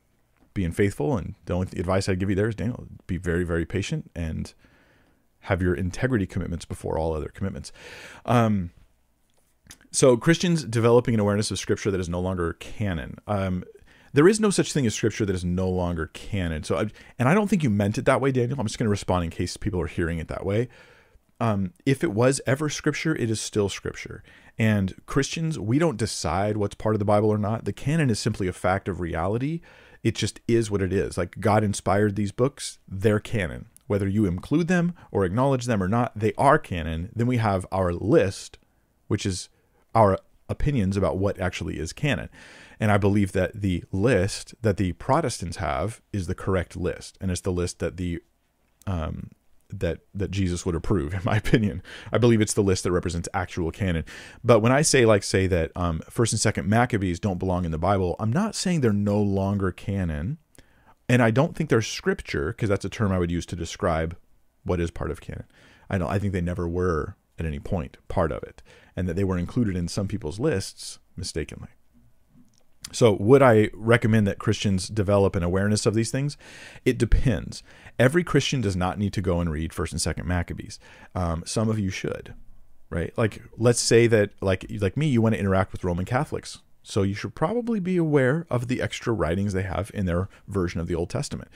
being 0.54 0.72
faithful. 0.72 1.16
And 1.16 1.36
the 1.44 1.54
only 1.54 1.68
advice 1.76 2.08
I'd 2.08 2.18
give 2.18 2.30
you 2.30 2.36
there 2.36 2.48
is, 2.48 2.56
Daniel, 2.56 2.88
be 3.06 3.16
very, 3.16 3.44
very 3.44 3.64
patient 3.64 4.11
and 4.16 4.52
have 5.42 5.62
your 5.62 5.74
integrity 5.74 6.26
commitments 6.26 6.64
before 6.64 6.98
all 6.98 7.14
other 7.14 7.28
commitments. 7.28 7.70
Um, 8.26 8.70
so 9.91 10.16
Christians 10.16 10.64
developing 10.64 11.14
an 11.14 11.20
awareness 11.20 11.51
of 11.51 11.59
Scripture 11.59 11.91
that 11.91 12.01
is 12.01 12.09
no 12.09 12.20
longer 12.20 12.55
canon. 12.55 13.18
Um, 13.26 13.64
there 14.12 14.28
is 14.28 14.41
no 14.41 14.51
such 14.51 14.72
thing 14.72 14.86
as 14.86 14.95
Scripture 14.95 15.24
that 15.24 15.34
is 15.34 15.45
no 15.45 15.68
longer 15.68 16.07
canon. 16.12 16.64
So, 16.64 16.76
I, 16.76 16.86
and 17.18 17.28
I 17.28 17.34
don't 17.34 17.49
think 17.49 17.62
you 17.62 17.70
meant 17.70 17.99
it 17.99 18.05
that 18.07 18.20
way, 18.20 18.32
Daniel. 18.32 18.59
I'm 18.59 18.66
just 18.66 18.78
going 18.78 18.86
to 18.86 18.91
respond 18.91 19.24
in 19.24 19.30
case 19.30 19.57
people 19.57 19.80
are 19.80 19.86
hearing 19.86 20.18
it 20.18 20.28
that 20.28 20.45
way. 20.45 20.68
Um, 21.41 21.72
if 21.86 22.05
it 22.05 22.12
was 22.12 22.41
ever 22.47 22.68
Scripture, 22.68 23.14
it 23.16 23.30
is 23.30 23.41
still 23.41 23.68
Scripture. 23.68 24.22
And 24.59 24.95
Christians, 25.07 25.59
we 25.59 25.78
don't 25.78 25.97
decide 25.97 26.57
what's 26.57 26.74
part 26.74 26.95
of 26.95 26.99
the 26.99 27.05
Bible 27.05 27.30
or 27.30 27.38
not. 27.38 27.64
The 27.64 27.72
canon 27.72 28.11
is 28.11 28.18
simply 28.18 28.47
a 28.47 28.53
fact 28.53 28.88
of 28.88 29.01
reality. 29.01 29.61
It 30.03 30.14
just 30.14 30.41
is 30.47 30.70
what 30.70 30.82
it 30.82 30.93
is. 30.93 31.16
Like 31.16 31.41
God 31.41 31.64
inspired 31.64 32.16
these 32.16 32.32
books, 32.32 32.78
they're 32.88 33.20
canon. 33.20 33.66
Whether 33.86 34.07
you 34.07 34.26
include 34.26 34.68
them 34.68 34.95
or 35.11 35.24
acknowledge 35.24 35.64
them 35.64 35.82
or 35.82 35.88
not, 35.88 36.18
they 36.18 36.32
are 36.36 36.59
canon. 36.59 37.11
Then 37.14 37.26
we 37.26 37.38
have 37.38 37.66
our 37.72 37.93
list, 37.93 38.59
which 39.09 39.26
is 39.26 39.49
our 39.95 40.18
opinions 40.49 40.97
about 40.97 41.18
what 41.18 41.38
actually 41.41 41.78
is 41.78 41.93
canon. 41.93 42.28
And 42.78 42.91
I 42.91 42.99
believe 42.99 43.32
that 43.32 43.61
the 43.61 43.84
list 43.93 44.55
that 44.62 44.76
the 44.76 44.93
Protestants 44.93 45.59
have 45.59 46.01
is 46.12 46.26
the 46.26 46.34
correct 46.34 46.76
list, 46.76 47.18
and 47.20 47.30
it's 47.30 47.43
the 47.43 47.53
list 47.53 47.78
that 47.78 47.97
the 47.97 48.22
um, 48.86 49.30
that 49.72 50.01
that 50.14 50.30
Jesus 50.30 50.64
would 50.66 50.74
approve, 50.74 51.14
in 51.14 51.20
my 51.24 51.36
opinion. 51.36 51.82
I 52.12 52.18
believe 52.18 52.41
it's 52.41 52.55
the 52.55 52.62
list 52.62 52.84
that 52.84 52.93
represents 52.93 53.28
actual 53.34 53.70
canon. 53.70 54.05
But 54.43 54.61
when 54.61 54.72
I 54.72 54.82
say 54.82 55.05
like 55.05 55.22
say 55.22 55.47
that 55.47 55.72
um, 55.76 56.01
First 56.09 56.32
and 56.32 56.41
Second 56.41 56.68
Maccabees 56.68 57.20
don't 57.20 57.38
belong 57.38 57.64
in 57.64 57.70
the 57.70 57.78
Bible, 57.78 58.16
I'm 58.18 58.32
not 58.32 58.55
saying 58.55 58.80
they're 58.80 58.93
no 58.93 59.20
longer 59.20 59.70
canon, 59.72 60.38
and 61.09 61.22
I 61.22 61.30
don't 61.30 61.57
think 61.57 61.70
they're 61.70 61.82
scripture 61.82 62.53
because 62.53 62.68
that's 62.68 62.84
a 62.84 62.91
term 62.91 63.12
I 63.12 63.18
would 63.18 63.30
use 63.30 63.47
to 63.47 63.57
describe 63.57 64.16
what 64.64 64.80
is 64.80 64.91
part 64.91 65.11
of 65.11 65.20
canon. 65.20 65.45
I 65.88 65.99
don't. 65.99 66.11
I 66.11 66.18
think 66.18 66.32
they 66.32 66.41
never 66.41 66.68
were 66.68 67.16
at 67.38 67.47
any 67.47 67.59
point 67.59 67.97
part 68.09 68.32
of 68.32 68.43
it, 68.43 68.62
and 68.97 69.09
that 69.09 69.14
they 69.14 69.24
were 69.24 69.38
included 69.38 69.76
in 69.76 69.88
some 69.88 70.09
people's 70.09 70.41
lists 70.41 70.99
mistakenly. 71.16 71.68
So, 72.92 73.12
would 73.12 73.42
I 73.42 73.71
recommend 73.72 74.26
that 74.26 74.38
Christians 74.38 74.88
develop 74.88 75.37
an 75.37 75.42
awareness 75.42 75.87
of 75.87 75.95
these 75.95 76.11
things? 76.11 76.37
It 76.84 76.99
depends. 76.99 77.62
Every 77.99 78.25
Christian 78.25 78.61
does 78.61 78.75
not 78.75 78.99
need 78.99 79.12
to 79.12 79.21
go 79.21 79.41
and 79.41 79.50
read 79.50 79.72
First 79.72 79.92
and 79.92 80.00
Second 80.00 80.26
Maccabees. 80.26 80.80
Um, 81.14 81.42
some 81.46 81.68
of 81.68 81.79
you 81.79 81.91
should, 81.91 82.34
right? 82.88 83.17
Like, 83.17 83.42
let's 83.57 83.80
say 83.80 84.07
that, 84.08 84.30
like, 84.41 84.67
like 84.80 84.96
me, 84.96 85.07
you 85.07 85.22
want 85.22 85.34
to 85.34 85.41
interact 85.41 85.72
with 85.72 85.84
Roman 85.84 86.04
Catholics, 86.04 86.61
so 86.83 87.03
you 87.03 87.14
should 87.14 87.34
probably 87.34 87.79
be 87.79 87.96
aware 87.96 88.46
of 88.50 88.67
the 88.67 88.83
extra 88.83 89.12
writings 89.12 89.53
they 89.53 89.62
have 89.62 89.91
in 89.95 90.07
their 90.07 90.29
version 90.49 90.80
of 90.80 90.88
the 90.88 90.95
Old 90.95 91.11
Testament. 91.11 91.50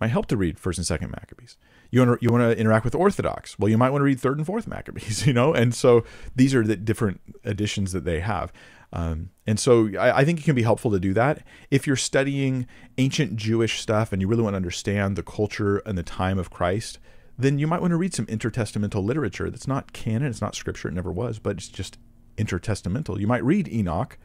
Might 0.00 0.08
help 0.08 0.26
to 0.26 0.36
read 0.36 0.58
First 0.58 0.78
and 0.78 0.86
Second 0.86 1.10
Maccabees 1.10 1.56
you 1.90 2.00
want 2.00 2.20
to 2.20 2.24
you 2.24 2.30
want 2.30 2.42
to 2.42 2.58
interact 2.58 2.84
with 2.84 2.94
Orthodox. 2.94 3.58
Well, 3.58 3.68
you 3.68 3.78
might 3.78 3.90
want 3.90 4.00
to 4.00 4.04
read 4.04 4.20
Third 4.20 4.38
and 4.38 4.46
Fourth 4.46 4.66
Maccabees, 4.66 5.26
you 5.26 5.32
know. 5.32 5.52
And 5.52 5.74
so 5.74 6.04
these 6.34 6.54
are 6.54 6.64
the 6.64 6.76
different 6.76 7.20
editions 7.44 7.92
that 7.92 8.04
they 8.04 8.20
have. 8.20 8.52
Um, 8.92 9.30
and 9.46 9.58
so 9.58 9.90
I, 9.98 10.18
I, 10.18 10.24
think 10.24 10.38
it 10.38 10.44
can 10.44 10.54
be 10.54 10.62
helpful 10.62 10.92
to 10.92 11.00
do 11.00 11.12
that 11.14 11.42
if 11.72 11.86
you're 11.86 11.96
studying 11.96 12.68
ancient 12.98 13.36
Jewish 13.36 13.80
stuff 13.80 14.12
and 14.12 14.22
you 14.22 14.28
really 14.28 14.44
want 14.44 14.54
to 14.54 14.58
understand 14.58 15.16
the 15.16 15.24
culture 15.24 15.78
and 15.78 15.98
the 15.98 16.04
time 16.04 16.38
of 16.38 16.50
Christ. 16.50 16.98
Then 17.36 17.58
you 17.58 17.66
might 17.66 17.80
want 17.80 17.90
to 17.90 17.96
read 17.96 18.14
some 18.14 18.26
intertestamental 18.26 19.04
literature 19.04 19.50
that's 19.50 19.66
not 19.66 19.92
canon, 19.92 20.28
it's 20.28 20.40
not 20.40 20.54
scripture, 20.54 20.88
it 20.88 20.94
never 20.94 21.12
was, 21.12 21.38
but 21.38 21.56
it's 21.56 21.68
just 21.68 21.98
intertestamental. 22.38 23.18
You 23.20 23.26
might 23.26 23.44
read 23.44 23.68
Enoch, 23.68 24.16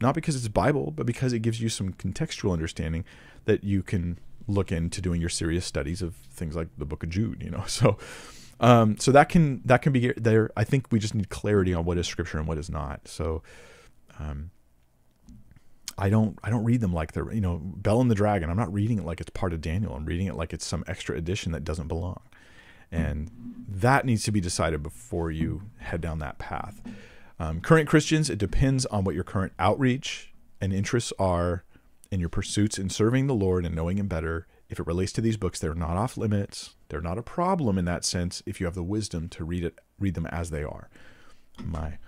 not 0.00 0.14
because 0.14 0.34
it's 0.34 0.48
Bible, 0.48 0.90
but 0.90 1.06
because 1.06 1.32
it 1.32 1.40
gives 1.40 1.60
you 1.60 1.68
some 1.68 1.92
contextual 1.92 2.52
understanding 2.52 3.04
that 3.44 3.62
you 3.62 3.82
can 3.82 4.18
look 4.46 4.72
into 4.72 5.00
doing 5.00 5.20
your 5.20 5.30
serious 5.30 5.64
studies 5.64 6.02
of 6.02 6.14
things 6.14 6.54
like 6.54 6.68
the 6.78 6.84
Book 6.84 7.02
of 7.02 7.10
Jude. 7.10 7.42
You 7.42 7.50
know, 7.50 7.64
so 7.66 7.98
um, 8.60 8.98
so 8.98 9.12
that 9.12 9.28
can 9.28 9.62
that 9.64 9.82
can 9.82 9.92
be 9.92 10.12
there. 10.16 10.50
I 10.56 10.64
think 10.64 10.86
we 10.90 10.98
just 10.98 11.14
need 11.14 11.28
clarity 11.28 11.74
on 11.74 11.84
what 11.84 11.98
is 11.98 12.06
Scripture 12.06 12.38
and 12.38 12.46
what 12.46 12.58
is 12.58 12.70
not. 12.70 13.08
So. 13.08 13.42
Um, 14.18 14.50
I 15.98 16.10
don't 16.10 16.38
I 16.44 16.50
don't 16.50 16.64
read 16.64 16.82
them 16.82 16.92
like 16.92 17.12
they're 17.12 17.32
you 17.32 17.40
know 17.40 17.58
Bell 17.62 18.02
and 18.02 18.10
the 18.10 18.14
Dragon. 18.14 18.50
I'm 18.50 18.56
not 18.56 18.72
reading 18.72 18.98
it 18.98 19.04
like 19.06 19.20
it's 19.20 19.30
part 19.30 19.54
of 19.54 19.62
Daniel. 19.62 19.94
I'm 19.94 20.04
reading 20.04 20.26
it 20.26 20.34
like 20.34 20.52
it's 20.52 20.66
some 20.66 20.84
extra 20.86 21.16
edition 21.16 21.52
that 21.52 21.64
doesn't 21.64 21.88
belong. 21.88 22.20
And 22.92 23.30
that 23.68 24.04
needs 24.04 24.22
to 24.24 24.32
be 24.32 24.40
decided 24.40 24.82
before 24.82 25.30
you 25.30 25.62
head 25.78 26.00
down 26.00 26.18
that 26.20 26.38
path. 26.38 26.82
Um, 27.38 27.60
current 27.60 27.88
Christians, 27.88 28.30
it 28.30 28.38
depends 28.38 28.86
on 28.86 29.04
what 29.04 29.14
your 29.14 29.24
current 29.24 29.52
outreach 29.58 30.32
and 30.60 30.72
interests 30.72 31.12
are 31.18 31.64
and 32.10 32.20
your 32.20 32.30
pursuits 32.30 32.78
in 32.78 32.88
serving 32.88 33.26
the 33.26 33.34
Lord 33.34 33.64
and 33.64 33.74
knowing 33.74 33.98
Him 33.98 34.08
better. 34.08 34.46
If 34.68 34.80
it 34.80 34.86
relates 34.86 35.12
to 35.12 35.20
these 35.20 35.36
books, 35.36 35.60
they're 35.60 35.74
not 35.74 35.96
off 35.96 36.16
limits. 36.16 36.74
They're 36.88 37.00
not 37.00 37.18
a 37.18 37.22
problem 37.22 37.78
in 37.78 37.84
that 37.84 38.04
sense 38.04 38.42
if 38.46 38.60
you 38.60 38.66
have 38.66 38.74
the 38.74 38.82
wisdom 38.82 39.28
to 39.30 39.44
read 39.44 39.64
it, 39.64 39.78
read 39.98 40.14
them 40.14 40.26
as 40.26 40.50
they 40.50 40.62
are. 40.62 40.88
My 41.62 41.98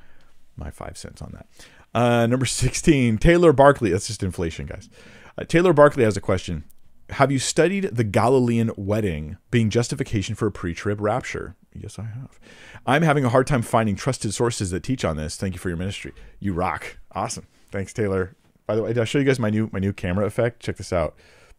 my 0.56 0.70
five 0.70 0.98
cents 0.98 1.22
on 1.22 1.32
that. 1.32 1.46
Uh, 1.94 2.26
number 2.26 2.46
16, 2.46 3.18
Taylor 3.18 3.52
Barkley. 3.52 3.90
That's 3.90 4.08
just 4.08 4.22
inflation, 4.22 4.66
guys. 4.66 4.88
Uh, 5.36 5.44
Taylor 5.44 5.72
Barkley 5.72 6.04
has 6.04 6.16
a 6.16 6.20
question. 6.20 6.64
Have 7.10 7.32
you 7.32 7.38
studied 7.38 7.84
the 7.84 8.04
Galilean 8.04 8.70
wedding 8.76 9.38
being 9.50 9.70
justification 9.70 10.34
for 10.34 10.48
a 10.48 10.52
pre 10.52 10.74
trib 10.74 11.00
rapture? 11.00 11.56
Yes, 11.72 11.98
I 11.98 12.02
have. 12.02 12.38
I'm 12.84 13.02
having 13.02 13.24
a 13.24 13.30
hard 13.30 13.46
time 13.46 13.62
finding 13.62 13.96
trusted 13.96 14.34
sources 14.34 14.70
that 14.70 14.82
teach 14.82 15.04
on 15.04 15.16
this. 15.16 15.36
Thank 15.36 15.54
you 15.54 15.60
for 15.60 15.68
your 15.68 15.78
ministry. 15.78 16.12
You 16.38 16.52
rock. 16.52 16.98
Awesome. 17.12 17.46
Thanks, 17.70 17.92
Taylor. 17.92 18.34
By 18.68 18.76
the 18.76 18.82
way, 18.82 18.92
did 18.92 18.98
I 18.98 19.04
show 19.04 19.18
you 19.18 19.24
guys 19.24 19.40
my 19.40 19.48
new 19.48 19.70
my 19.72 19.78
new 19.78 19.94
camera 19.94 20.26
effect? 20.26 20.60
Check 20.60 20.76
this 20.76 20.92
out. 20.92 21.16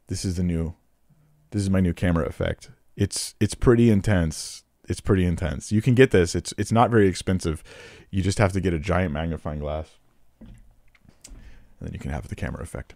This 0.08 0.24
is 0.24 0.38
the 0.38 0.44
new 0.44 0.76
this 1.50 1.64
is 1.64 1.70
my 1.70 1.80
new 1.80 1.94
camera 1.94 2.26
effect. 2.28 2.70
It's 2.96 3.34
it's 3.40 3.56
pretty 3.56 3.90
intense. 3.90 4.64
It's 4.88 5.02
pretty 5.02 5.26
intense. 5.26 5.72
You 5.72 5.82
can 5.82 5.96
get 5.96 6.12
this. 6.12 6.36
It's 6.36 6.54
it's 6.56 6.72
not 6.72 6.92
very 6.92 7.08
expensive. 7.08 7.64
You 8.12 8.22
just 8.22 8.38
have 8.38 8.52
to 8.54 8.62
get 8.62 8.76
a 8.76 8.80
giant 8.80 9.12
magnifying 9.12 9.60
glass. 9.60 9.90
And 10.40 11.88
then 11.88 11.94
you 11.94 12.00
can 12.00 12.12
have 12.12 12.28
the 12.28 12.36
camera 12.36 12.62
effect. 12.62 12.94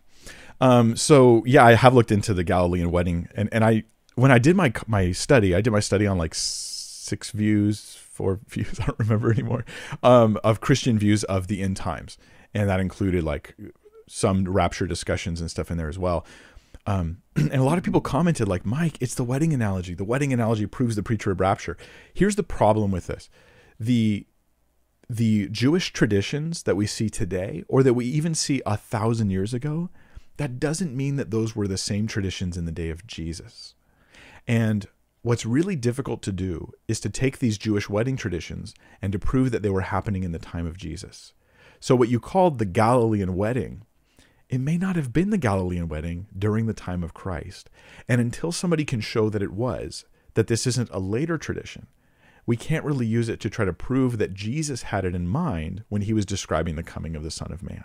Um, 0.61 0.95
so 0.95 1.41
yeah, 1.48 1.65
I 1.65 1.73
have 1.73 1.95
looked 1.95 2.11
into 2.11 2.35
the 2.35 2.44
Galilean 2.44 2.91
wedding, 2.91 3.30
and 3.35 3.49
and 3.52 3.65
I 3.65 3.84
when 4.14 4.31
I 4.31 4.38
did 4.38 4.56
my 4.56 4.72
my 4.85 5.11
study, 5.11 5.56
I 5.56 5.61
did 5.61 5.72
my 5.72 5.80
study 5.80 6.06
on 6.06 6.19
like 6.19 6.35
six 6.35 7.31
views, 7.31 7.95
four 7.95 8.41
views, 8.48 8.80
I 8.80 8.85
don't 8.85 8.99
remember 8.99 9.31
anymore, 9.31 9.65
um, 10.03 10.38
of 10.44 10.61
Christian 10.61 10.99
views 10.99 11.23
of 11.23 11.48
the 11.48 11.64
end 11.64 11.77
times, 11.77 12.19
and 12.53 12.69
that 12.69 12.80
included 12.80 13.23
like 13.23 13.56
some 14.08 14.46
rapture 14.46 14.88
discussions 14.88 15.42
and 15.42 15.50
stuff 15.50 15.72
in 15.72 15.78
there 15.78 15.90
as 15.90 16.00
well. 16.00 16.26
Um, 16.86 17.22
and 17.36 17.54
a 17.54 17.64
lot 17.64 17.78
of 17.78 17.84
people 17.84 18.02
commented 18.02 18.48
like, 18.48 18.66
Mike, 18.66 18.98
it's 19.02 19.16
the 19.16 19.24
wedding 19.24 19.54
analogy. 19.54 19.94
The 19.94 20.04
wedding 20.04 20.34
analogy 20.34 20.66
proves 20.66 20.96
the 20.96 21.04
pre-trib 21.04 21.40
rapture. 21.40 21.78
Here's 22.14 22.36
the 22.36 22.44
problem 22.44 22.92
with 22.92 23.08
this: 23.08 23.30
the 23.80 24.28
the 25.10 25.48
Jewish 25.50 25.94
traditions 25.94 26.64
that 26.64 26.76
we 26.76 26.88
see 26.88 27.10
today, 27.10 27.64
or 27.68 27.84
that 27.84 27.94
we 27.94 28.06
even 28.06 28.34
see 28.34 28.62
a 28.66 28.78
thousand 28.78 29.30
years 29.30 29.54
ago, 29.54 29.90
that 30.38 30.60
doesn't 30.60 30.96
mean 30.96 31.18
that 31.18 31.32
those 31.32 31.56
were 31.56 31.68
the 31.68 31.78
same 31.78 32.08
traditions 32.08 32.58
in 32.58 32.66
the 32.66 32.72
day 32.72 32.90
of 32.90 33.06
Jesus. 33.06 33.76
And 34.48 34.88
what's 35.22 35.46
really 35.46 35.76
difficult 35.76 36.22
to 36.24 36.32
do 36.32 36.72
is 36.88 37.00
to 37.02 37.10
take 37.10 37.40
these 37.40 37.58
Jewish 37.58 37.90
wedding 37.90 38.16
traditions 38.16 38.74
and 39.02 39.12
to 39.14 39.20
prove 39.20 39.52
that 39.52 39.62
they 39.62 39.70
were 39.70 39.82
happening 39.82 40.24
in 40.24 40.32
the 40.32 40.40
time 40.40 40.66
of 40.66 40.78
Jesus. 40.78 41.34
So, 41.80 41.96
what 41.96 42.10
you 42.10 42.20
called 42.20 42.60
the 42.60 42.66
Galilean 42.66 43.36
wedding, 43.36 43.86
it 44.54 44.62
may 44.62 44.78
not 44.78 44.96
have 44.96 45.12
been 45.12 45.32
the 45.32 45.40
Galilean 45.40 45.88
wedding 45.88 46.28
during 46.38 46.68
the 46.68 46.76
time 46.76 47.04
of 47.04 47.16
Christ. 47.16 47.72
And 48.08 48.22
until 48.22 48.52
somebody 48.52 48.86
can 48.86 49.02
show 49.02 49.28
that 49.32 49.42
it 49.42 49.52
was, 49.52 50.06
that 50.36 50.46
this 50.46 50.68
isn't 50.68 50.92
a 50.92 51.00
later 51.00 51.40
tradition, 51.40 51.88
we 52.46 52.56
can't 52.56 52.86
really 52.86 53.08
use 53.08 53.30
it 53.30 53.40
to 53.40 53.50
try 53.50 53.66
to 53.66 53.74
prove 53.74 54.20
that 54.20 54.36
Jesus 54.36 54.84
had 54.84 55.06
it 55.06 55.16
in 55.16 55.28
mind 55.28 55.84
when 55.90 56.04
he 56.04 56.14
was 56.14 56.24
describing 56.24 56.76
the 56.76 56.84
coming 56.84 57.16
of 57.16 57.24
the 57.24 57.32
Son 57.32 57.52
of 57.52 57.64
Man. 57.64 57.84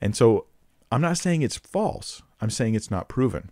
And 0.00 0.16
so 0.16 0.46
I'm 0.90 1.00
not 1.00 1.18
saying 1.18 1.42
it's 1.42 1.56
false, 1.56 2.20
I'm 2.40 2.50
saying 2.50 2.74
it's 2.74 2.90
not 2.90 3.08
proven. 3.08 3.50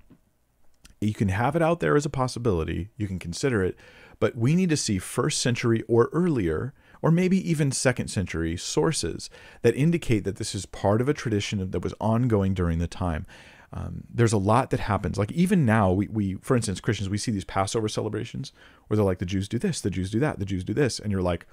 You 1.01 1.15
can 1.15 1.29
have 1.29 1.55
it 1.55 1.63
out 1.63 1.79
there 1.79 1.95
as 1.95 2.05
a 2.05 2.11
possibility, 2.11 2.89
you 2.97 3.07
can 3.07 3.21
consider 3.21 3.63
it, 3.63 3.77
but 4.19 4.35
we 4.35 4.57
need 4.57 4.71
to 4.71 4.77
see 4.77 4.99
first 4.99 5.41
century 5.41 5.85
or 5.87 6.11
earlier, 6.13 6.75
or 7.03 7.11
maybe 7.11 7.51
even 7.51 7.73
second 7.73 8.09
century 8.09 8.57
sources 8.57 9.31
that 9.63 9.75
indicate 9.75 10.25
that 10.25 10.37
this 10.37 10.55
is 10.55 10.67
part 10.67 11.01
of 11.01 11.09
a 11.09 11.15
tradition 11.15 11.71
that 11.71 11.83
was 11.83 11.95
ongoing 12.01 12.55
during 12.55 12.79
the 12.79 12.87
time. 12.87 13.27
Um, 13.73 14.05
there's 14.13 14.33
a 14.33 14.39
lot 14.39 14.71
that 14.71 14.81
happens. 14.81 15.17
Like 15.17 15.31
even 15.33 15.65
now, 15.65 15.93
we, 15.93 16.09
we, 16.09 16.35
for 16.35 16.57
instance, 16.57 16.81
Christians, 16.81 17.09
we 17.09 17.19
see 17.19 17.31
these 17.31 17.45
Passover 17.45 17.89
celebrations 17.89 18.53
where 18.89 18.97
they're 18.97 19.05
like, 19.05 19.19
the 19.19 19.27
Jews 19.27 19.49
do 19.49 19.59
this, 19.59 19.81
the 19.81 19.91
Jews 19.91 20.11
do 20.11 20.19
that, 20.21 20.39
the 20.39 20.45
Jews 20.45 20.65
do 20.65 20.75
this. 20.75 20.99
And 20.99 21.13
you're 21.13 21.23
like, 21.23 21.47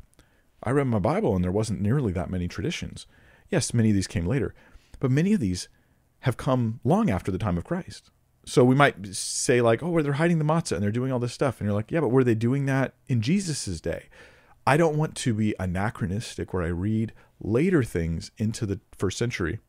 I 0.64 0.72
read 0.72 0.88
my 0.88 1.00
Bible 1.00 1.36
and 1.36 1.44
there 1.44 1.52
wasn't 1.52 1.82
nearly 1.82 2.12
that 2.14 2.32
many 2.32 2.48
traditions. 2.48 3.06
Yes, 3.50 3.74
many 3.74 3.90
of 3.90 3.96
these 3.96 4.08
came 4.08 4.26
later, 4.26 4.56
but 5.00 5.12
many 5.12 5.34
of 5.34 5.40
these 5.40 5.70
have 6.22 6.38
come 6.38 6.80
long 6.84 7.10
after 7.10 7.32
the 7.32 7.38
time 7.38 7.58
of 7.58 7.64
Christ. 7.64 8.10
So 8.46 8.64
we 8.64 8.76
might 8.76 9.14
say 9.16 9.62
like, 9.62 9.84
oh, 9.84 10.02
they're 10.02 10.14
hiding 10.14 10.40
the 10.40 10.46
matzah 10.46 10.74
and 10.74 10.84
they're 10.84 10.92
doing 10.92 11.12
all 11.12 11.20
this 11.20 11.34
stuff. 11.34 11.60
And 11.60 11.68
you're 11.68 11.76
like, 11.76 11.92
yeah, 11.92 12.00
but 12.00 12.10
were 12.10 12.24
they 12.24 12.34
doing 12.34 12.66
that 12.66 12.96
in 13.08 13.22
Jesus's 13.22 13.82
day? 13.82 14.06
I 14.68 14.76
don't 14.76 14.98
want 14.98 15.16
to 15.16 15.34
be 15.34 15.56
anachronistic 15.58 16.54
where 16.54 16.62
I 16.62 16.68
read 16.68 17.14
later 17.40 17.84
things 17.84 18.32
into 18.38 18.66
the 18.66 18.82
first 18.98 19.18
century 19.18 19.60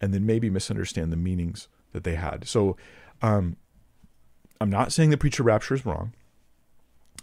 and 0.00 0.14
then 0.14 0.24
maybe 0.24 0.48
misunderstand 0.48 1.12
the 1.12 1.18
meanings 1.18 1.68
that 1.92 2.04
they 2.04 2.14
had. 2.14 2.48
So 2.48 2.78
um, 3.20 3.58
I'm 4.62 4.70
not 4.70 4.92
saying 4.92 5.10
the 5.10 5.18
pre-trib 5.18 5.46
rapture 5.46 5.74
is 5.74 5.84
wrong. 5.84 6.14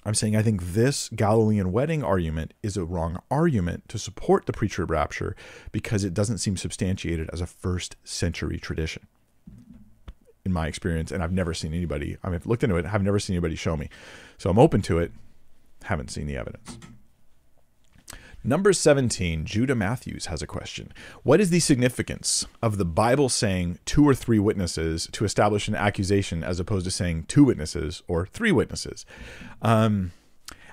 I'm 0.05 0.13
saying 0.13 0.35
I 0.35 0.43
think 0.43 0.61
this 0.61 1.09
Galilean 1.09 1.71
wedding 1.71 2.03
argument 2.03 2.53
is 2.61 2.77
a 2.77 2.85
wrong 2.85 3.19
argument 3.31 3.89
to 3.89 3.97
support 3.97 4.45
the 4.45 4.53
pre-trib 4.53 4.91
rapture 4.91 5.35
because 5.71 6.03
it 6.03 6.13
doesn't 6.13 6.37
seem 6.37 6.55
substantiated 6.55 7.31
as 7.33 7.41
a 7.41 7.47
first 7.47 7.95
century 8.03 8.59
tradition. 8.59 9.07
In 10.45 10.53
my 10.53 10.67
experience, 10.67 11.11
and 11.11 11.23
I've 11.23 11.31
never 11.31 11.55
seen 11.55 11.73
anybody, 11.73 12.17
I 12.23 12.27
mean, 12.27 12.35
I've 12.35 12.45
looked 12.45 12.63
into 12.63 12.75
it, 12.75 12.85
I've 12.85 13.01
never 13.01 13.17
seen 13.17 13.35
anybody 13.35 13.55
show 13.55 13.75
me. 13.75 13.89
So 14.37 14.51
I'm 14.51 14.59
open 14.59 14.83
to 14.83 14.99
it, 14.99 15.11
haven't 15.83 16.11
seen 16.11 16.27
the 16.27 16.37
evidence. 16.37 16.77
Number 18.43 18.73
17, 18.73 19.45
Judah 19.45 19.75
Matthews 19.75 20.25
has 20.25 20.41
a 20.41 20.47
question. 20.47 20.91
What 21.21 21.39
is 21.39 21.51
the 21.51 21.59
significance 21.59 22.47
of 22.61 22.77
the 22.77 22.85
Bible 22.85 23.29
saying 23.29 23.77
two 23.85 24.07
or 24.07 24.15
three 24.15 24.39
witnesses 24.39 25.07
to 25.11 25.25
establish 25.25 25.67
an 25.67 25.75
accusation 25.75 26.43
as 26.43 26.59
opposed 26.59 26.85
to 26.85 26.91
saying 26.91 27.25
two 27.27 27.43
witnesses 27.43 28.01
or 28.07 28.25
three 28.25 28.51
witnesses? 28.51 29.05
Um, 29.61 30.11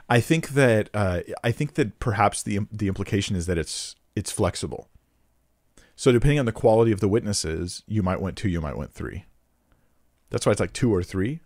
I 0.08 0.20
think 0.20 0.50
that 0.50 0.88
uh, 0.94 1.20
I 1.44 1.52
think 1.52 1.74
that 1.74 1.98
perhaps 1.98 2.42
the 2.42 2.60
the 2.72 2.88
implication 2.88 3.36
is 3.36 3.44
that 3.46 3.58
it's 3.58 3.96
it's 4.16 4.32
flexible. 4.32 4.88
So 5.94 6.10
depending 6.10 6.38
on 6.38 6.46
the 6.46 6.52
quality 6.52 6.92
of 6.92 7.00
the 7.00 7.08
witnesses, 7.08 7.82
you 7.86 8.02
might 8.02 8.20
want 8.20 8.36
two, 8.36 8.48
you 8.48 8.62
might 8.62 8.76
want 8.76 8.94
three. 8.94 9.26
That's 10.30 10.46
why 10.46 10.52
it's 10.52 10.60
like 10.60 10.72
two 10.72 10.94
or 10.94 11.02
three, 11.02 11.40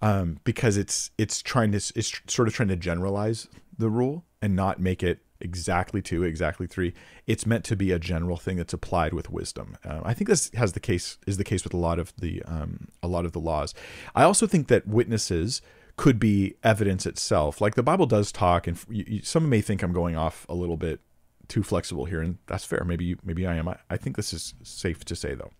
um, 0.00 0.38
because 0.44 0.76
it's 0.76 1.10
it's 1.18 1.42
trying 1.42 1.72
to 1.72 1.78
it's 1.94 2.20
sort 2.26 2.48
of 2.48 2.54
trying 2.54 2.68
to 2.68 2.76
generalize 2.76 3.48
the 3.76 3.90
rule 3.90 4.24
and 4.40 4.54
not 4.54 4.80
make 4.80 5.02
it 5.02 5.20
exactly 5.40 6.02
two, 6.02 6.24
exactly 6.24 6.66
three. 6.66 6.92
It's 7.26 7.46
meant 7.46 7.64
to 7.64 7.76
be 7.76 7.92
a 7.92 7.98
general 7.98 8.36
thing 8.36 8.56
that's 8.56 8.72
applied 8.72 9.12
with 9.12 9.30
wisdom. 9.30 9.76
Uh, 9.84 10.00
I 10.04 10.14
think 10.14 10.28
this 10.28 10.50
has 10.54 10.72
the 10.72 10.80
case 10.80 11.18
is 11.26 11.36
the 11.36 11.44
case 11.44 11.64
with 11.64 11.74
a 11.74 11.78
lot 11.78 11.98
of 11.98 12.12
the 12.16 12.42
um, 12.44 12.88
a 13.02 13.08
lot 13.08 13.24
of 13.24 13.32
the 13.32 13.40
laws. 13.40 13.74
I 14.14 14.24
also 14.24 14.46
think 14.46 14.68
that 14.68 14.86
witnesses 14.86 15.62
could 15.96 16.18
be 16.20 16.54
evidence 16.62 17.06
itself. 17.06 17.60
Like 17.60 17.74
the 17.74 17.82
Bible 17.82 18.06
does 18.06 18.30
talk, 18.30 18.66
and 18.66 18.78
you, 18.88 19.04
you, 19.06 19.22
some 19.22 19.48
may 19.48 19.60
think 19.60 19.82
I'm 19.82 19.92
going 19.92 20.16
off 20.16 20.46
a 20.48 20.54
little 20.54 20.76
bit 20.76 21.00
too 21.48 21.62
flexible 21.62 22.04
here, 22.04 22.20
and 22.20 22.38
that's 22.46 22.64
fair. 22.64 22.84
Maybe 22.84 23.04
you, 23.04 23.18
maybe 23.24 23.46
I 23.46 23.56
am. 23.56 23.68
I, 23.68 23.76
I, 23.90 23.96
think 23.96 24.16
this 24.16 24.32
is 24.32 24.54
safe 24.62 25.04
to 25.06 25.16
say 25.16 25.34
though. 25.34 25.50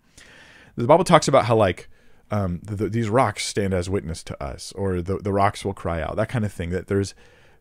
The 0.77 0.87
Bible 0.87 1.05
talks 1.05 1.29
about 1.29 1.47
how 1.47 1.57
like 1.57 1.89
um, 2.31 2.61
the, 2.63 2.77
the, 2.77 2.89
these 2.89 3.09
rocks 3.09 3.45
stand 3.45 3.73
as 3.75 3.89
witness 3.89 4.23
to 4.25 4.43
us, 4.43 4.73
or 4.73 5.01
the 5.01 5.19
the 5.19 5.33
rocks 5.33 5.65
will 5.65 5.75
cry 5.75 6.01
out. 6.01 6.17
That 6.17 6.29
kind 6.29 6.45
of 6.45 6.53
thing. 6.53 6.71
That 6.71 6.89
there's 6.89 7.15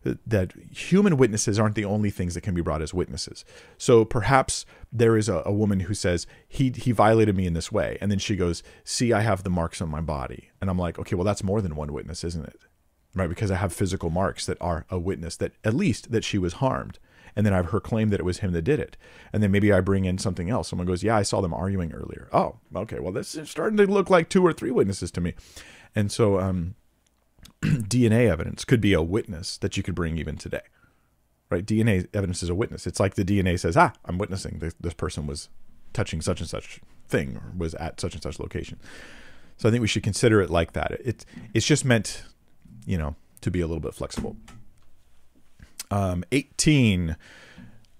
that 0.04 0.52
human 0.70 1.16
witnesses 1.16 1.58
aren't 1.58 1.74
the 1.74 1.84
only 1.84 2.10
things 2.10 2.34
that 2.34 2.42
can 2.42 2.54
be 2.54 2.60
brought 2.60 2.82
as 2.82 2.94
witnesses. 2.94 3.44
So 3.76 4.04
perhaps 4.04 4.64
there 4.92 5.16
is 5.16 5.28
a, 5.28 5.42
a, 5.44 5.52
woman 5.52 5.80
who 5.80 5.94
says 5.94 6.26
he 6.46 6.70
he 6.70 6.92
violated 6.92 7.36
me 7.36 7.46
in 7.46 7.54
this 7.54 7.72
way, 7.72 7.98
and 8.00 8.10
then 8.10 8.18
she 8.18 8.36
goes, 8.36 8.62
"See, 8.84 9.12
I 9.12 9.20
have 9.20 9.42
the 9.42 9.50
marks 9.50 9.82
on 9.82 9.90
my 9.90 10.00
body," 10.00 10.50
and 10.60 10.70
I'm 10.70 10.78
like, 10.78 10.98
"Okay, 10.98 11.16
well 11.16 11.24
that's 11.24 11.42
more 11.42 11.60
than 11.60 11.76
one 11.76 11.92
witness, 11.92 12.24
isn't 12.24 12.46
it?" 12.46 12.60
Right? 13.14 13.28
Because 13.28 13.50
I 13.50 13.56
have 13.56 13.72
physical 13.72 14.10
marks 14.10 14.46
that 14.46 14.58
are 14.60 14.86
a 14.90 14.98
witness 14.98 15.36
that 15.36 15.52
at 15.64 15.74
least 15.74 16.12
that 16.12 16.24
she 16.24 16.38
was 16.38 16.54
harmed, 16.54 16.98
and 17.38 17.46
then 17.46 17.54
I 17.54 17.56
have 17.58 17.70
her 17.70 17.78
claim 17.78 18.08
that 18.08 18.18
it 18.18 18.24
was 18.24 18.38
him 18.38 18.50
that 18.50 18.62
did 18.62 18.80
it, 18.80 18.96
and 19.32 19.40
then 19.40 19.52
maybe 19.52 19.72
I 19.72 19.80
bring 19.80 20.04
in 20.04 20.18
something 20.18 20.50
else. 20.50 20.68
Someone 20.68 20.88
goes, 20.88 21.04
"Yeah, 21.04 21.16
I 21.16 21.22
saw 21.22 21.40
them 21.40 21.54
arguing 21.54 21.92
earlier." 21.92 22.28
Oh, 22.32 22.56
okay, 22.74 22.98
well 22.98 23.12
this 23.12 23.36
is 23.36 23.48
starting 23.48 23.76
to 23.76 23.86
look 23.86 24.10
like 24.10 24.28
two 24.28 24.44
or 24.44 24.52
three 24.52 24.72
witnesses 24.72 25.12
to 25.12 25.20
me, 25.20 25.34
and 25.94 26.10
so 26.10 26.40
um 26.40 26.74
DNA 27.62 28.28
evidence 28.28 28.64
could 28.64 28.80
be 28.80 28.92
a 28.92 29.00
witness 29.00 29.56
that 29.58 29.76
you 29.76 29.84
could 29.84 29.94
bring 29.94 30.18
even 30.18 30.36
today. 30.36 30.62
Right? 31.48 31.64
DNA 31.64 32.08
evidence 32.12 32.42
is 32.42 32.48
a 32.48 32.54
witness. 32.56 32.86
It's 32.86 33.00
like 33.00 33.14
the 33.14 33.24
DNA 33.24 33.58
says, 33.58 33.76
ah, 33.76 33.92
I'm 34.04 34.18
witnessing 34.18 34.58
this, 34.58 34.74
this 34.78 34.92
person 34.92 35.26
was 35.26 35.48
touching 35.94 36.20
such 36.20 36.40
and 36.40 36.48
such 36.48 36.80
thing 37.08 37.36
or 37.36 37.52
was 37.56 37.74
at 37.76 38.00
such 38.00 38.12
and 38.14 38.22
such 38.22 38.38
location. 38.38 38.78
So 39.56 39.68
I 39.68 39.72
think 39.72 39.80
we 39.80 39.88
should 39.88 40.02
consider 40.02 40.42
it 40.42 40.50
like 40.50 40.72
that. 40.74 40.92
It, 41.04 41.24
it's 41.54 41.64
just 41.66 41.84
meant, 41.84 42.22
you 42.84 42.98
know, 42.98 43.16
to 43.40 43.50
be 43.50 43.60
a 43.60 43.66
little 43.66 43.80
bit 43.80 43.94
flexible. 43.94 44.36
Um, 45.90 46.24
18 46.32 47.16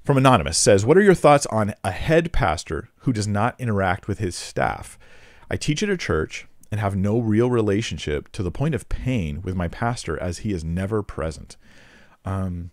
from 0.05 0.17
Anonymous 0.17 0.59
says, 0.59 0.85
What 0.87 0.97
are 0.97 1.03
your 1.03 1.15
thoughts 1.15 1.47
on 1.47 1.75
a 1.85 1.91
head 1.91 2.33
pastor 2.33 2.89
who 3.01 3.13
does 3.13 3.29
not 3.29 3.59
interact 3.59 4.09
with 4.09 4.19
his 4.19 4.37
staff? 4.37 4.99
I 5.51 5.57
teach 5.57 5.83
at 5.83 5.89
a 5.89 5.97
church 5.97 6.47
and 6.71 6.81
have 6.81 6.97
no 6.97 7.19
real 7.19 7.51
relationship 7.51 8.31
to 8.33 8.43
the 8.43 8.51
point 8.51 8.75
of 8.75 8.89
pain 8.89 9.43
with 9.43 9.55
my 9.55 9.69
pastor 9.69 10.21
as 10.21 10.39
he 10.39 10.53
is 10.53 10.65
never 10.65 11.03
present. 11.03 11.57
Um, 12.25 12.71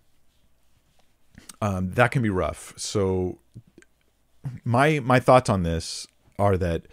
um, 1.62 1.92
that 1.92 2.10
can 2.10 2.22
be 2.22 2.30
rough. 2.30 2.74
So 2.76 3.38
my 4.64 5.00
my 5.00 5.20
thoughts 5.20 5.48
on 5.48 5.62
this 5.62 6.06
are 6.38 6.56
that 6.58 6.86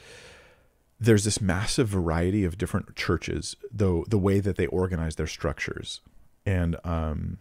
there's 0.99 1.25
this 1.25 1.41
massive 1.41 1.89
variety 1.89 2.45
of 2.45 2.57
different 2.57 2.95
churches, 2.95 3.55
though 3.71 4.05
the 4.07 4.17
way 4.17 4.39
that 4.39 4.55
they 4.55 4.67
organize 4.67 5.15
their 5.15 5.27
structures, 5.27 5.99
and 6.45 6.77
um, 6.85 7.39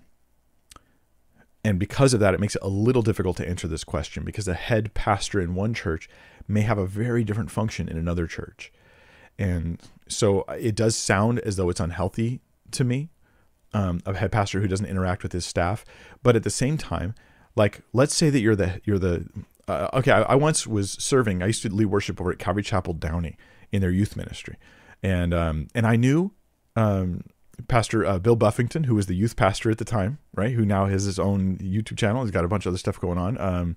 and 1.64 1.78
because 1.78 2.12
of 2.12 2.20
that, 2.20 2.34
it 2.34 2.40
makes 2.40 2.56
it 2.56 2.62
a 2.62 2.68
little 2.68 3.02
difficult 3.02 3.36
to 3.38 3.48
answer 3.48 3.68
this 3.68 3.84
question 3.84 4.24
because 4.24 4.48
a 4.48 4.54
head 4.54 4.94
pastor 4.94 5.40
in 5.40 5.54
one 5.54 5.74
church 5.74 6.08
may 6.48 6.62
have 6.62 6.78
a 6.78 6.86
very 6.86 7.24
different 7.24 7.50
function 7.50 7.88
in 7.88 7.96
another 7.96 8.26
church, 8.26 8.72
and 9.38 9.80
so 10.08 10.42
it 10.58 10.74
does 10.74 10.96
sound 10.96 11.38
as 11.40 11.56
though 11.56 11.70
it's 11.70 11.80
unhealthy 11.80 12.40
to 12.72 12.84
me, 12.84 13.10
um, 13.74 14.00
a 14.06 14.14
head 14.14 14.32
pastor 14.32 14.60
who 14.60 14.68
doesn't 14.68 14.86
interact 14.86 15.22
with 15.22 15.32
his 15.32 15.46
staff, 15.46 15.84
but 16.22 16.36
at 16.36 16.42
the 16.42 16.50
same 16.50 16.76
time, 16.76 17.14
like 17.56 17.82
let's 17.92 18.14
say 18.14 18.30
that 18.30 18.40
you're 18.40 18.56
the 18.56 18.80
you're 18.84 18.98
the 18.98 19.26
uh, 19.68 19.88
okay, 19.94 20.10
I, 20.10 20.22
I, 20.22 20.34
once 20.34 20.66
was 20.66 20.92
serving. 20.92 21.42
I 21.42 21.46
used 21.46 21.62
to 21.62 21.72
lead 21.72 21.86
worship 21.86 22.20
over 22.20 22.32
at 22.32 22.38
Calvary 22.38 22.62
Chapel 22.62 22.94
Downey 22.94 23.36
in 23.70 23.80
their 23.80 23.90
youth 23.90 24.16
ministry, 24.16 24.56
and 25.02 25.32
um, 25.32 25.68
and 25.74 25.86
I 25.86 25.96
knew 25.96 26.32
um, 26.76 27.22
Pastor 27.68 28.04
uh, 28.04 28.18
Bill 28.18 28.36
Buffington, 28.36 28.84
who 28.84 28.94
was 28.94 29.06
the 29.06 29.14
youth 29.14 29.36
pastor 29.36 29.70
at 29.70 29.78
the 29.78 29.84
time, 29.84 30.18
right? 30.34 30.52
Who 30.52 30.64
now 30.64 30.86
has 30.86 31.04
his 31.04 31.18
own 31.18 31.58
YouTube 31.58 31.96
channel. 31.96 32.22
He's 32.22 32.30
got 32.30 32.44
a 32.44 32.48
bunch 32.48 32.66
of 32.66 32.70
other 32.70 32.78
stuff 32.78 33.00
going 33.00 33.18
on. 33.18 33.38
Um, 33.40 33.76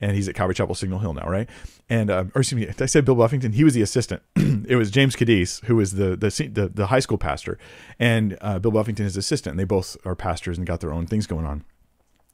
and 0.00 0.16
he's 0.16 0.28
at 0.28 0.34
Calvary 0.34 0.54
Chapel 0.54 0.74
Signal 0.74 0.98
Hill 0.98 1.14
now, 1.14 1.28
right? 1.28 1.48
And 1.88 2.10
um, 2.10 2.32
or 2.34 2.40
excuse 2.40 2.60
me, 2.60 2.74
I 2.78 2.86
said 2.86 3.04
Bill 3.04 3.14
Buffington. 3.14 3.52
He 3.52 3.62
was 3.64 3.74
the 3.74 3.82
assistant. 3.82 4.22
it 4.36 4.76
was 4.76 4.90
James 4.90 5.14
Cadiz, 5.14 5.60
who 5.66 5.76
was 5.76 5.92
the 5.92 6.16
the 6.16 6.50
the, 6.52 6.68
the 6.68 6.86
high 6.88 6.98
school 6.98 7.18
pastor, 7.18 7.56
and 7.98 8.36
uh, 8.40 8.58
Bill 8.58 8.72
Buffington 8.72 9.06
is 9.06 9.16
assistant. 9.16 9.52
And 9.52 9.60
they 9.60 9.64
both 9.64 9.96
are 10.04 10.16
pastors 10.16 10.58
and 10.58 10.66
got 10.66 10.80
their 10.80 10.92
own 10.92 11.06
things 11.06 11.26
going 11.26 11.46
on. 11.46 11.64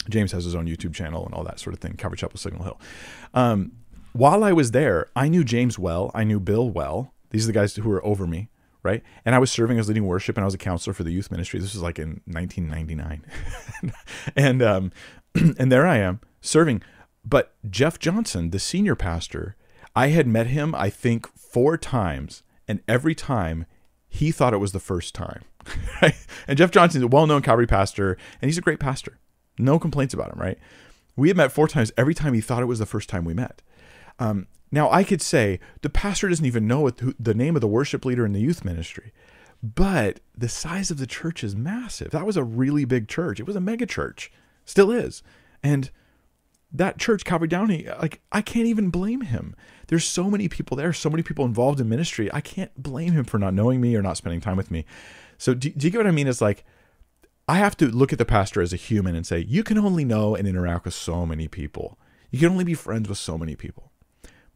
James 0.09 0.33
has 0.33 0.45
his 0.45 0.55
own 0.55 0.67
YouTube 0.67 0.95
channel 0.95 1.25
and 1.27 1.35
all 1.35 1.45
that 1.45 1.61
sort 1.61 1.75
of 1.75 1.81
thing. 1.81 1.95
Calvary 1.95 2.17
Chapel 2.17 2.39
Signal 2.39 2.65
Hill. 2.65 2.81
Um, 3.35 3.73
while 4.13 4.43
I 4.43 4.53
was 4.53 4.71
there, 4.71 5.09
I 5.15 5.29
knew 5.29 5.45
James 5.45 5.79
well. 5.79 6.11
I 6.15 6.25
knew 6.25 6.41
Bill 6.41 6.69
well. 6.71 7.13
These 7.31 7.45
are 7.45 7.49
the 7.49 7.53
guys 7.53 7.75
who 7.77 7.89
were 7.89 8.05
over 8.05 8.27
me, 8.27 8.49
right? 8.83 9.03
And 9.25 9.35
I 9.35 9.39
was 9.39 9.51
serving 9.51 9.79
as 9.79 9.89
leading 9.89 10.07
worship, 10.07 10.37
and 10.37 10.45
I 10.45 10.47
was 10.47 10.55
a 10.55 10.59
counselor 10.59 10.95
for 10.95 11.05
the 11.05 11.13
youth 11.13 11.31
ministry. 11.31 11.61
This 11.61 11.75
was 11.75 11.83
like 11.83 11.99
in 11.99 12.21
1999, 12.27 13.93
and 14.37 14.63
um, 14.63 14.93
and 15.35 15.71
there 15.73 15.87
I 15.87 15.99
am 15.99 16.21
serving. 16.41 16.83
But 17.25 17.55
Jeff 17.69 17.99
Johnson, 17.99 18.51
the 18.51 18.59
senior 18.59 18.95
pastor, 18.95 19.57
I 19.95 20.09
had 20.09 20.27
met 20.27 20.47
him, 20.47 20.75
I 20.75 20.91
think, 20.91 21.27
four 21.37 21.77
times, 21.77 22.43
and 22.67 22.81
every 22.89 23.15
time 23.15 23.67
he 24.09 24.31
thought 24.31 24.55
it 24.55 24.59
was 24.59 24.73
the 24.73 24.81
first 24.81 25.15
time. 25.15 25.43
and 26.47 26.57
Jeff 26.57 26.71
Johnson 26.71 27.01
is 27.01 27.05
a 27.05 27.09
well-known 27.09 27.43
Calvary 27.43 27.67
pastor, 27.67 28.17
and 28.41 28.49
he's 28.49 28.59
a 28.59 28.63
great 28.63 28.81
pastor. 28.81 29.19
No 29.59 29.79
complaints 29.79 30.15
about 30.15 30.33
him, 30.33 30.41
right? 30.41 30.59
We 31.17 31.29
had 31.29 31.37
met 31.37 31.53
four 31.53 31.69
times. 31.69 31.93
Every 31.97 32.15
time 32.15 32.33
he 32.33 32.41
thought 32.41 32.63
it 32.63 32.67
was 32.67 32.79
the 32.79 32.87
first 32.87 33.09
time 33.09 33.25
we 33.25 33.35
met. 33.35 33.61
Um, 34.19 34.47
now, 34.71 34.91
I 34.91 35.03
could 35.03 35.23
say 35.23 35.61
the 35.83 35.91
pastor 35.91 36.29
doesn't 36.29 36.45
even 36.45 36.67
know 36.67 36.91
the 36.91 37.35
name 37.35 37.55
of 37.55 37.61
the 37.61 37.69
worship 37.69 38.05
leader 38.05 38.27
in 38.27 38.33
the 38.33 38.41
youth 38.41 38.65
ministry, 38.65 39.13
but 39.63 40.21
the 40.37 40.49
size 40.49 40.91
of 40.91 40.99
the 40.99 41.07
church 41.07 41.43
is 41.43 41.57
massive. 41.57 42.11
That 42.11 42.27
was 42.27 42.37
a 42.37 42.45
really 42.45 42.85
big 42.85 43.09
church. 43.09 43.41
It 43.41 43.47
was 43.47 43.57
a 43.57 43.61
mega 43.61 43.87
church, 43.87 44.31
still 44.65 44.91
is. 44.91 45.23
And 45.63 45.91
that 46.71 46.99
church, 46.99 47.25
Calvary 47.25 47.49
Downey, 47.49 47.87
like, 47.99 48.21
I 48.31 48.43
can't 48.43 48.67
even 48.67 48.91
blame 48.91 49.23
him. 49.23 49.57
There's 49.87 50.05
so 50.05 50.31
many 50.31 50.49
people 50.49 50.77
there, 50.77 50.93
so 50.93 51.09
many 51.09 51.23
people 51.23 51.47
involved 51.47 51.81
in 51.81 51.89
ministry. 51.89 52.31
I 52.33 52.43
can't 52.43 52.81
blame 52.81 53.13
him 53.15 53.25
for 53.25 53.39
not 53.39 53.55
knowing 53.55 53.81
me 53.81 53.97
or 53.97 54.03
not 54.03 54.19
spending 54.19 54.41
time 54.41 54.59
with 54.59 54.71
me. 54.71 54.85
So, 55.39 55.55
do, 55.55 55.71
do 55.71 55.87
you 55.87 55.91
get 55.91 55.99
what 55.99 56.07
I 56.07 56.11
mean? 56.11 56.29
It's 56.29 56.43
like, 56.43 56.65
I 57.49 57.55
have 57.55 57.77
to 57.79 57.87
look 57.87 58.13
at 58.13 58.19
the 58.19 58.27
pastor 58.27 58.61
as 58.61 58.75
a 58.75 58.77
human 58.77 59.17
and 59.17 59.27
say, 59.27 59.39
you 59.39 59.65
can 59.65 59.79
only 59.79 60.05
know 60.05 60.35
and 60.35 60.47
interact 60.47 60.85
with 60.85 60.93
so 60.93 61.25
many 61.25 61.49
people. 61.49 61.99
You 62.31 62.41
can 62.41 62.51
only 62.51 62.65
be 62.65 62.75
friends 62.75 63.09
with 63.09 63.17
so 63.17 63.39
many 63.39 63.57
people. 63.57 63.88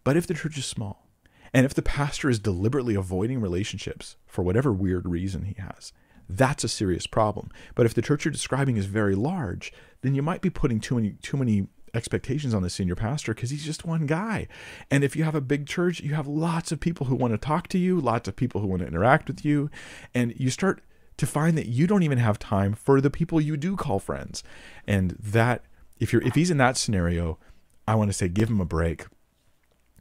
But 0.05 0.17
if 0.17 0.27
the 0.27 0.35
church 0.35 0.59
is 0.59 0.67
small, 0.67 1.09
and 1.55 1.67
if 1.67 1.75
the 1.75 1.83
pastor 1.83 2.31
is 2.31 2.39
deliberately 2.39 2.95
avoiding 2.95 3.41
relationships 3.41 4.17
for 4.27 4.43
whatever 4.43 4.73
weird 4.73 5.07
reason 5.09 5.45
he 5.45 5.57
has, 5.61 5.93
that's 6.29 6.65
a 6.65 6.69
serious 6.69 7.07
problem. 7.07 7.51
But 7.75 7.87
if 7.87 7.95
the 7.95 8.03
church 8.03 8.25
you're 8.25 8.33
describing 8.33 8.77
is 8.77 8.87
very 8.87 9.15
large, 9.15 9.73
then 10.01 10.15
you 10.15 10.23
might 10.23 10.41
be 10.41 10.51
putting 10.51 10.81
too 10.81 10.95
many 10.95 11.11
too 11.23 11.37
many 11.37 11.67
expectations 11.95 12.55
on 12.55 12.63
the 12.63 12.71
senior 12.71 12.95
pastor 12.95 13.35
because 13.35 13.51
he's 13.51 13.65
just 13.65 13.85
one 13.85 14.07
guy. 14.07 14.49
And 14.91 15.05
if 15.05 15.15
you 15.15 15.25
have 15.25 15.35
a 15.35 15.41
big 15.41 15.67
church, 15.67 16.01
you 16.01 16.15
have 16.15 16.27
lots 16.27 16.73
of 16.73 16.81
people 16.81 17.07
who 17.07 17.15
want 17.15 17.35
to 17.35 17.39
talk 17.39 17.69
to 17.69 17.79
you, 17.79 18.01
lots 18.01 18.29
of 18.29 18.37
people 18.37 18.61
who 18.61 18.67
want 18.67 18.81
to 18.81 18.89
interact 18.89 19.29
with 19.29 19.45
you, 19.45 19.71
and 20.15 20.33
you 20.39 20.51
start 20.51 20.81
to 21.19 21.27
find 21.27 21.59
that 21.59 21.67
you 21.67 21.87
don't 21.87 22.03
even 22.03 22.19
have 22.19 22.39
time 22.39 22.73
for 22.73 23.01
the 23.01 23.11
people 23.11 23.41
you 23.41 23.57
do 23.57 23.77
call 23.77 23.99
friends. 23.99 24.43
And 24.87 25.17
that 25.21 25.65
if 26.01 26.13
you're 26.13 26.23
if 26.23 26.35
he's 26.35 26.51
in 26.51 26.57
that 26.59 26.77
scenario, 26.77 27.39
I 27.87 27.95
want 27.95 28.09
to 28.09 28.15
say 28.15 28.29
give 28.29 28.49
him 28.49 28.61
a 28.61 28.65
break. 28.65 29.07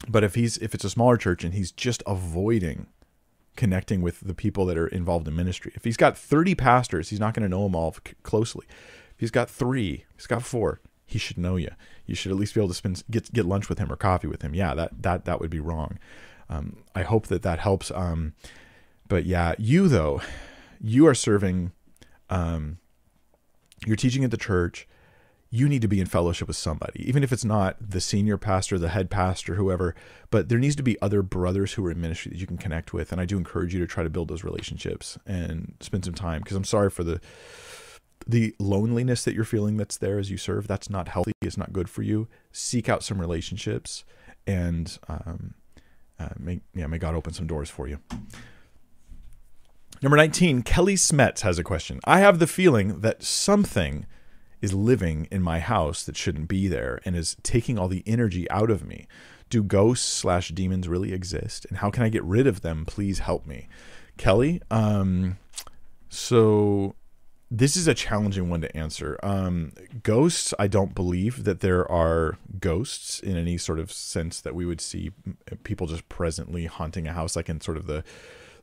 But 0.07 0.23
if 0.23 0.35
he's 0.35 0.57
if 0.57 0.73
it's 0.73 0.83
a 0.83 0.89
smaller 0.89 1.17
church 1.17 1.43
and 1.43 1.53
he's 1.53 1.71
just 1.71 2.03
avoiding 2.05 2.87
connecting 3.55 4.01
with 4.01 4.21
the 4.21 4.33
people 4.33 4.65
that 4.65 4.77
are 4.77 4.87
involved 4.87 5.27
in 5.27 5.35
ministry. 5.35 5.71
If 5.75 5.83
he's 5.83 5.97
got 5.97 6.17
30 6.17 6.55
pastors, 6.55 7.09
he's 7.09 7.19
not 7.19 7.33
going 7.33 7.43
to 7.43 7.49
know 7.49 7.63
them 7.63 7.75
all 7.75 7.95
closely. 8.23 8.65
If 9.13 9.19
he's 9.19 9.31
got 9.31 9.49
3, 9.49 10.05
he's 10.15 10.27
got 10.27 10.43
4, 10.43 10.79
he 11.05 11.19
should 11.19 11.37
know 11.37 11.57
you. 11.57 11.69
You 12.05 12.15
should 12.15 12.31
at 12.31 12.37
least 12.37 12.55
be 12.55 12.61
able 12.61 12.69
to 12.69 12.73
spend 12.73 13.03
get 13.11 13.31
get 13.33 13.45
lunch 13.45 13.69
with 13.69 13.77
him 13.77 13.91
or 13.91 13.95
coffee 13.95 14.27
with 14.27 14.41
him. 14.41 14.55
Yeah, 14.55 14.73
that 14.73 15.01
that 15.03 15.25
that 15.25 15.39
would 15.39 15.49
be 15.49 15.59
wrong. 15.59 15.99
Um, 16.49 16.77
I 16.95 17.03
hope 17.03 17.27
that 17.27 17.41
that 17.43 17.59
helps. 17.59 17.91
Um, 17.91 18.33
but 19.07 19.25
yeah, 19.25 19.53
you 19.57 19.87
though, 19.87 20.21
you 20.79 21.05
are 21.07 21.13
serving, 21.13 21.71
um, 22.29 22.79
you're 23.85 23.95
teaching 23.95 24.23
at 24.23 24.31
the 24.31 24.37
church. 24.37 24.87
You 25.53 25.67
need 25.67 25.81
to 25.81 25.87
be 25.89 25.99
in 25.99 26.07
fellowship 26.07 26.47
with 26.47 26.55
somebody, 26.55 27.05
even 27.07 27.23
if 27.23 27.33
it's 27.33 27.43
not 27.43 27.75
the 27.79 27.99
senior 27.99 28.37
pastor, 28.37 28.79
the 28.79 28.89
head 28.89 29.09
pastor, 29.09 29.55
whoever. 29.55 29.93
But 30.29 30.47
there 30.47 30.57
needs 30.57 30.77
to 30.77 30.83
be 30.83 30.99
other 31.01 31.21
brothers 31.21 31.73
who 31.73 31.85
are 31.85 31.91
in 31.91 31.99
ministry 31.99 32.31
that 32.31 32.39
you 32.39 32.47
can 32.47 32.57
connect 32.57 32.93
with, 32.93 33.11
and 33.11 33.19
I 33.19 33.25
do 33.25 33.37
encourage 33.37 33.73
you 33.73 33.81
to 33.81 33.87
try 33.87 34.03
to 34.03 34.09
build 34.09 34.29
those 34.29 34.45
relationships 34.45 35.17
and 35.25 35.75
spend 35.81 36.05
some 36.05 36.13
time. 36.13 36.41
Because 36.41 36.55
I'm 36.55 36.63
sorry 36.63 36.89
for 36.89 37.03
the 37.03 37.19
the 38.25 38.55
loneliness 38.59 39.25
that 39.25 39.33
you're 39.33 39.43
feeling 39.43 39.77
that's 39.77 39.97
there 39.97 40.19
as 40.19 40.31
you 40.31 40.37
serve. 40.37 40.67
That's 40.67 40.89
not 40.89 41.09
healthy. 41.09 41.33
It's 41.41 41.57
not 41.57 41.73
good 41.73 41.89
for 41.89 42.01
you. 42.01 42.27
Seek 42.51 42.87
out 42.87 43.03
some 43.03 43.19
relationships, 43.19 44.05
and 44.47 44.97
um, 45.09 45.55
uh, 46.17 46.29
may 46.39 46.61
yeah, 46.73 46.87
may 46.87 46.97
God 46.97 47.13
open 47.15 47.33
some 47.33 47.47
doors 47.47 47.69
for 47.69 47.87
you. 47.87 47.99
Number 50.01 50.17
19, 50.17 50.63
Kelly 50.63 50.95
Smets 50.95 51.41
has 51.41 51.59
a 51.59 51.63
question. 51.63 51.99
I 52.05 52.19
have 52.19 52.39
the 52.39 52.47
feeling 52.47 53.01
that 53.01 53.21
something 53.21 54.07
is 54.61 54.73
living 54.73 55.27
in 55.31 55.41
my 55.41 55.59
house 55.59 56.03
that 56.03 56.15
shouldn't 56.15 56.47
be 56.47 56.67
there 56.67 56.99
and 57.05 57.15
is 57.15 57.35
taking 57.43 57.79
all 57.79 57.87
the 57.87 58.03
energy 58.05 58.49
out 58.51 58.69
of 58.69 58.85
me. 58.85 59.07
Do 59.49 59.63
ghosts 59.63 60.07
slash 60.07 60.49
demons 60.49 60.87
really 60.87 61.13
exist? 61.13 61.65
And 61.69 61.79
how 61.79 61.89
can 61.89 62.03
I 62.03 62.09
get 62.09 62.23
rid 62.23 62.47
of 62.47 62.61
them? 62.61 62.85
Please 62.85 63.19
help 63.19 63.45
me. 63.45 63.67
Kelly, 64.17 64.61
um, 64.69 65.37
so 66.09 66.95
this 67.49 67.75
is 67.75 67.85
a 67.85 67.93
challenging 67.93 68.49
one 68.49 68.61
to 68.61 68.77
answer. 68.77 69.19
Um, 69.21 69.73
ghosts, 70.03 70.53
I 70.57 70.67
don't 70.67 70.95
believe 70.95 71.43
that 71.43 71.59
there 71.59 71.89
are 71.91 72.37
ghosts 72.61 73.19
in 73.19 73.35
any 73.35 73.57
sort 73.57 73.77
of 73.77 73.91
sense 73.91 74.39
that 74.39 74.55
we 74.55 74.65
would 74.65 74.79
see 74.79 75.11
people 75.63 75.87
just 75.87 76.07
presently 76.07 76.65
haunting 76.65 77.07
a 77.07 77.13
house, 77.13 77.35
like 77.35 77.49
in 77.49 77.59
sort 77.59 77.75
of 77.75 77.87
the 77.87 78.05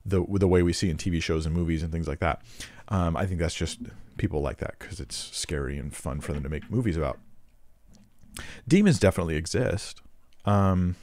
the 0.06 0.24
the 0.24 0.48
way 0.48 0.62
we 0.62 0.72
see 0.72 0.88
in 0.88 0.96
TV 0.96 1.22
shows 1.22 1.44
and 1.44 1.54
movies 1.54 1.82
and 1.82 1.92
things 1.92 2.08
like 2.08 2.20
that. 2.20 2.40
Um, 2.88 3.14
I 3.14 3.26
think 3.26 3.40
that's 3.40 3.54
just 3.54 3.78
people 4.18 4.40
like 4.42 4.58
that 4.58 4.78
because 4.78 5.00
it's 5.00 5.16
scary 5.16 5.78
and 5.78 5.94
fun 5.94 6.20
for 6.20 6.32
them 6.32 6.42
to 6.42 6.48
make 6.48 6.70
movies 6.70 6.96
about. 6.96 7.18
Demons 8.66 8.98
definitely 8.98 9.36
exist. 9.36 10.02
Um, 10.44 10.96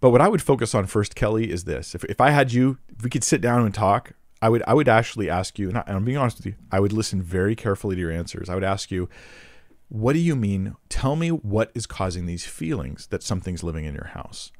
but 0.00 0.10
what 0.10 0.20
I 0.20 0.28
would 0.28 0.42
focus 0.42 0.74
on 0.74 0.86
first, 0.86 1.14
Kelly, 1.14 1.50
is 1.50 1.64
this: 1.64 1.94
if 1.94 2.04
if 2.04 2.20
I 2.20 2.30
had 2.30 2.52
you, 2.52 2.78
if 2.88 3.04
we 3.04 3.10
could 3.10 3.24
sit 3.24 3.40
down 3.40 3.64
and 3.64 3.74
talk, 3.74 4.12
I 4.42 4.48
would 4.48 4.62
I 4.66 4.74
would 4.74 4.88
actually 4.88 5.28
ask 5.28 5.58
you, 5.58 5.68
and, 5.68 5.78
I, 5.78 5.84
and 5.86 5.96
I'm 5.96 6.04
being 6.04 6.16
honest 6.16 6.38
with 6.38 6.46
you, 6.46 6.54
I 6.72 6.80
would 6.80 6.92
listen 6.92 7.22
very 7.22 7.54
carefully 7.54 7.96
to 7.96 8.00
your 8.00 8.10
answers. 8.10 8.48
I 8.48 8.54
would 8.54 8.64
ask 8.64 8.90
you, 8.90 9.08
what 9.88 10.14
do 10.14 10.18
you 10.18 10.36
mean? 10.36 10.76
Tell 10.88 11.16
me 11.16 11.28
what 11.28 11.70
is 11.74 11.86
causing 11.86 12.26
these 12.26 12.46
feelings 12.46 13.06
that 13.08 13.22
something's 13.22 13.62
living 13.62 13.84
in 13.84 13.94
your 13.94 14.08
house. 14.08 14.50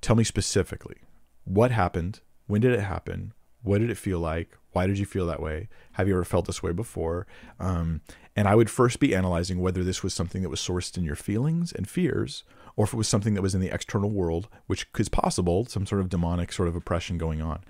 Tell 0.00 0.16
me 0.16 0.24
specifically. 0.24 0.96
What 1.44 1.70
happened? 1.70 2.20
When 2.46 2.60
did 2.60 2.72
it 2.72 2.80
happen? 2.80 3.32
What 3.62 3.78
did 3.78 3.90
it 3.90 3.96
feel 3.96 4.18
like? 4.18 4.56
Why 4.72 4.86
did 4.86 4.98
you 4.98 5.06
feel 5.06 5.26
that 5.26 5.42
way? 5.42 5.68
Have 5.92 6.08
you 6.08 6.14
ever 6.14 6.24
felt 6.24 6.46
this 6.46 6.62
way 6.62 6.72
before? 6.72 7.26
Um, 7.58 8.00
and 8.36 8.46
I 8.46 8.54
would 8.54 8.70
first 8.70 9.00
be 9.00 9.14
analyzing 9.14 9.60
whether 9.60 9.82
this 9.82 10.02
was 10.02 10.14
something 10.14 10.42
that 10.42 10.48
was 10.48 10.60
sourced 10.60 10.96
in 10.96 11.04
your 11.04 11.16
feelings 11.16 11.72
and 11.72 11.88
fears, 11.88 12.44
or 12.76 12.84
if 12.84 12.94
it 12.94 12.96
was 12.96 13.08
something 13.08 13.34
that 13.34 13.42
was 13.42 13.54
in 13.54 13.60
the 13.60 13.74
external 13.74 14.10
world, 14.10 14.48
which 14.66 14.86
is 14.98 15.08
possible, 15.08 15.66
some 15.66 15.86
sort 15.86 16.00
of 16.00 16.08
demonic 16.08 16.52
sort 16.52 16.68
of 16.68 16.76
oppression 16.76 17.18
going 17.18 17.42
on. 17.42 17.60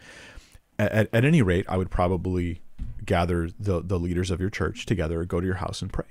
At, 0.79 1.09
at 1.13 1.25
any 1.25 1.43
rate, 1.43 1.65
I 1.69 1.77
would 1.77 1.91
probably 1.91 2.63
gather 3.05 3.49
the, 3.59 3.83
the 3.83 3.99
leaders 3.99 4.31
of 4.31 4.41
your 4.41 4.51
church 4.51 4.87
together, 4.87 5.25
go 5.25 5.41
to 5.41 5.47
your 5.47 5.57
house 5.57 5.83
and 5.83 5.93
pray, 5.93 6.07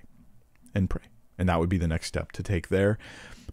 and 0.74 0.90
pray, 0.90 1.04
and 1.38 1.48
that 1.48 1.60
would 1.60 1.70
be 1.70 1.78
the 1.78 1.88
next 1.88 2.08
step 2.08 2.32
to 2.34 2.44
take 2.44 2.70
there. 2.70 2.98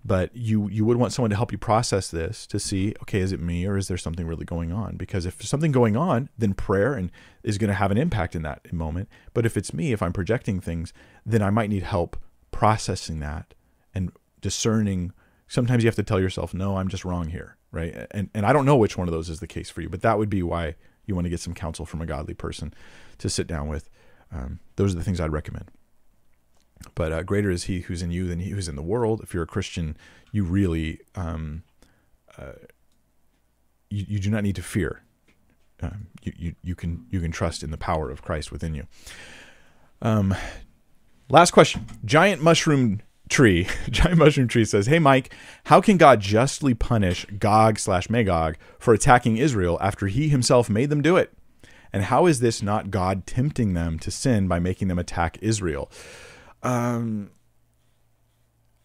But 0.06 0.30
you 0.36 0.68
you 0.68 0.84
would 0.84 0.98
want 0.98 1.12
someone 1.12 1.30
to 1.30 1.36
help 1.36 1.50
you 1.50 1.58
process 1.58 2.08
this 2.12 2.46
to 2.48 2.60
see, 2.60 2.94
okay, 3.02 3.18
is 3.18 3.32
it 3.32 3.40
me 3.40 3.66
or 3.66 3.76
is 3.76 3.88
there 3.88 3.96
something 3.96 4.24
really 4.24 4.44
going 4.44 4.70
on? 4.70 4.96
Because 4.96 5.26
if 5.26 5.36
there's 5.36 5.48
something 5.48 5.72
going 5.72 5.96
on, 5.96 6.28
then 6.38 6.54
prayer 6.54 6.94
and 6.94 7.10
is 7.42 7.58
going 7.58 7.68
to 7.68 7.74
have 7.74 7.90
an 7.90 7.98
impact 7.98 8.36
in 8.36 8.42
that 8.42 8.72
moment. 8.72 9.08
But 9.34 9.44
if 9.44 9.56
it's 9.56 9.74
me, 9.74 9.92
if 9.92 10.02
I'm 10.02 10.12
projecting 10.12 10.60
things, 10.60 10.92
then 11.24 11.42
I 11.42 11.50
might 11.50 11.70
need 11.70 11.82
help 11.82 12.16
processing 12.52 13.18
that 13.18 13.54
and 13.94 14.12
discerning. 14.40 15.12
Sometimes 15.48 15.82
you 15.82 15.88
have 15.88 15.96
to 15.96 16.04
tell 16.04 16.20
yourself, 16.20 16.54
no, 16.54 16.76
I'm 16.76 16.88
just 16.88 17.04
wrong 17.04 17.30
here, 17.30 17.56
right? 17.72 18.06
And 18.12 18.30
and 18.32 18.46
I 18.46 18.52
don't 18.52 18.64
know 18.64 18.76
which 18.76 18.96
one 18.96 19.08
of 19.08 19.12
those 19.12 19.28
is 19.28 19.40
the 19.40 19.48
case 19.48 19.70
for 19.70 19.80
you, 19.80 19.88
but 19.88 20.02
that 20.02 20.18
would 20.18 20.30
be 20.30 20.42
why 20.44 20.76
you 21.04 21.16
want 21.16 21.24
to 21.24 21.30
get 21.30 21.40
some 21.40 21.54
counsel 21.54 21.84
from 21.84 22.00
a 22.00 22.06
godly 22.06 22.34
person 22.34 22.72
to 23.18 23.28
sit 23.28 23.48
down 23.48 23.66
with. 23.66 23.90
Um, 24.32 24.60
those 24.76 24.92
are 24.92 24.98
the 24.98 25.04
things 25.04 25.20
I'd 25.20 25.32
recommend. 25.32 25.72
But 26.94 27.12
uh, 27.12 27.22
greater 27.22 27.50
is 27.50 27.64
He 27.64 27.80
who's 27.80 28.02
in 28.02 28.10
you 28.10 28.26
than 28.26 28.38
He 28.38 28.50
who's 28.50 28.68
in 28.68 28.76
the 28.76 28.82
world. 28.82 29.20
If 29.22 29.34
you're 29.34 29.42
a 29.42 29.46
Christian, 29.46 29.96
you 30.32 30.44
really 30.44 31.00
um, 31.14 31.62
uh, 32.38 32.52
you, 33.90 34.04
you 34.08 34.18
do 34.18 34.30
not 34.30 34.42
need 34.42 34.56
to 34.56 34.62
fear. 34.62 35.02
Um, 35.82 36.08
you, 36.22 36.32
you 36.36 36.54
you 36.62 36.74
can 36.74 37.06
you 37.10 37.20
can 37.20 37.30
trust 37.30 37.62
in 37.62 37.70
the 37.70 37.76
power 37.76 38.10
of 38.10 38.22
Christ 38.22 38.50
within 38.50 38.74
you. 38.74 38.86
Um, 40.02 40.34
last 41.28 41.50
question: 41.50 41.86
Giant 42.04 42.42
mushroom 42.42 43.02
tree, 43.28 43.68
giant 43.90 44.18
mushroom 44.18 44.48
tree 44.48 44.64
says, 44.64 44.86
"Hey 44.86 44.98
Mike, 44.98 45.34
how 45.64 45.80
can 45.80 45.96
God 45.96 46.20
justly 46.20 46.74
punish 46.74 47.26
Gog 47.38 47.78
slash 47.78 48.08
Magog 48.08 48.56
for 48.78 48.94
attacking 48.94 49.36
Israel 49.36 49.78
after 49.80 50.06
He 50.06 50.28
Himself 50.28 50.70
made 50.70 50.90
them 50.90 51.02
do 51.02 51.16
it? 51.16 51.32
And 51.92 52.04
how 52.04 52.26
is 52.26 52.40
this 52.40 52.62
not 52.62 52.90
God 52.90 53.26
tempting 53.26 53.74
them 53.74 53.98
to 54.00 54.10
sin 54.10 54.48
by 54.48 54.58
making 54.58 54.88
them 54.88 54.98
attack 54.98 55.38
Israel?" 55.40 55.90
Um, 56.66 57.30